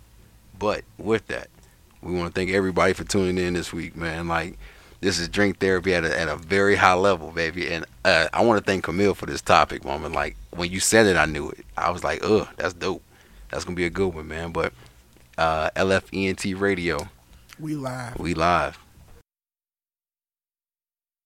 But 0.57 0.83
with 0.97 1.27
that, 1.27 1.47
we 2.01 2.13
want 2.13 2.33
to 2.33 2.39
thank 2.39 2.51
everybody 2.51 2.93
for 2.93 3.03
tuning 3.03 3.37
in 3.37 3.53
this 3.53 3.71
week, 3.71 3.95
man. 3.95 4.27
Like 4.27 4.57
this 5.01 5.19
is 5.19 5.29
drink 5.29 5.59
therapy 5.59 5.93
at 5.93 6.03
a, 6.03 6.19
at 6.19 6.27
a 6.27 6.35
very 6.35 6.75
high 6.75 6.93
level, 6.93 7.31
baby. 7.31 7.71
And 7.71 7.85
uh, 8.03 8.27
I 8.33 8.43
want 8.43 8.59
to 8.59 8.65
thank 8.69 8.83
Camille 8.83 9.13
for 9.13 9.25
this 9.25 9.41
topic, 9.41 9.85
woman. 9.85 10.11
Like 10.11 10.35
when 10.51 10.69
you 10.71 10.79
said 10.79 11.05
it, 11.05 11.15
I 11.15 11.25
knew 11.25 11.49
it. 11.49 11.65
I 11.77 11.91
was 11.91 12.03
like, 12.03 12.23
ugh, 12.23 12.47
that's 12.57 12.73
dope. 12.73 13.03
That's 13.49 13.63
gonna 13.65 13.75
be 13.75 13.85
a 13.85 13.89
good 13.89 14.13
one, 14.13 14.27
man. 14.27 14.51
But 14.51 14.73
uh, 15.37 15.69
LFENT 15.75 16.59
Radio, 16.59 17.09
We 17.59 17.75
live. 17.75 18.17
we 18.19 18.33
live. 18.33 18.77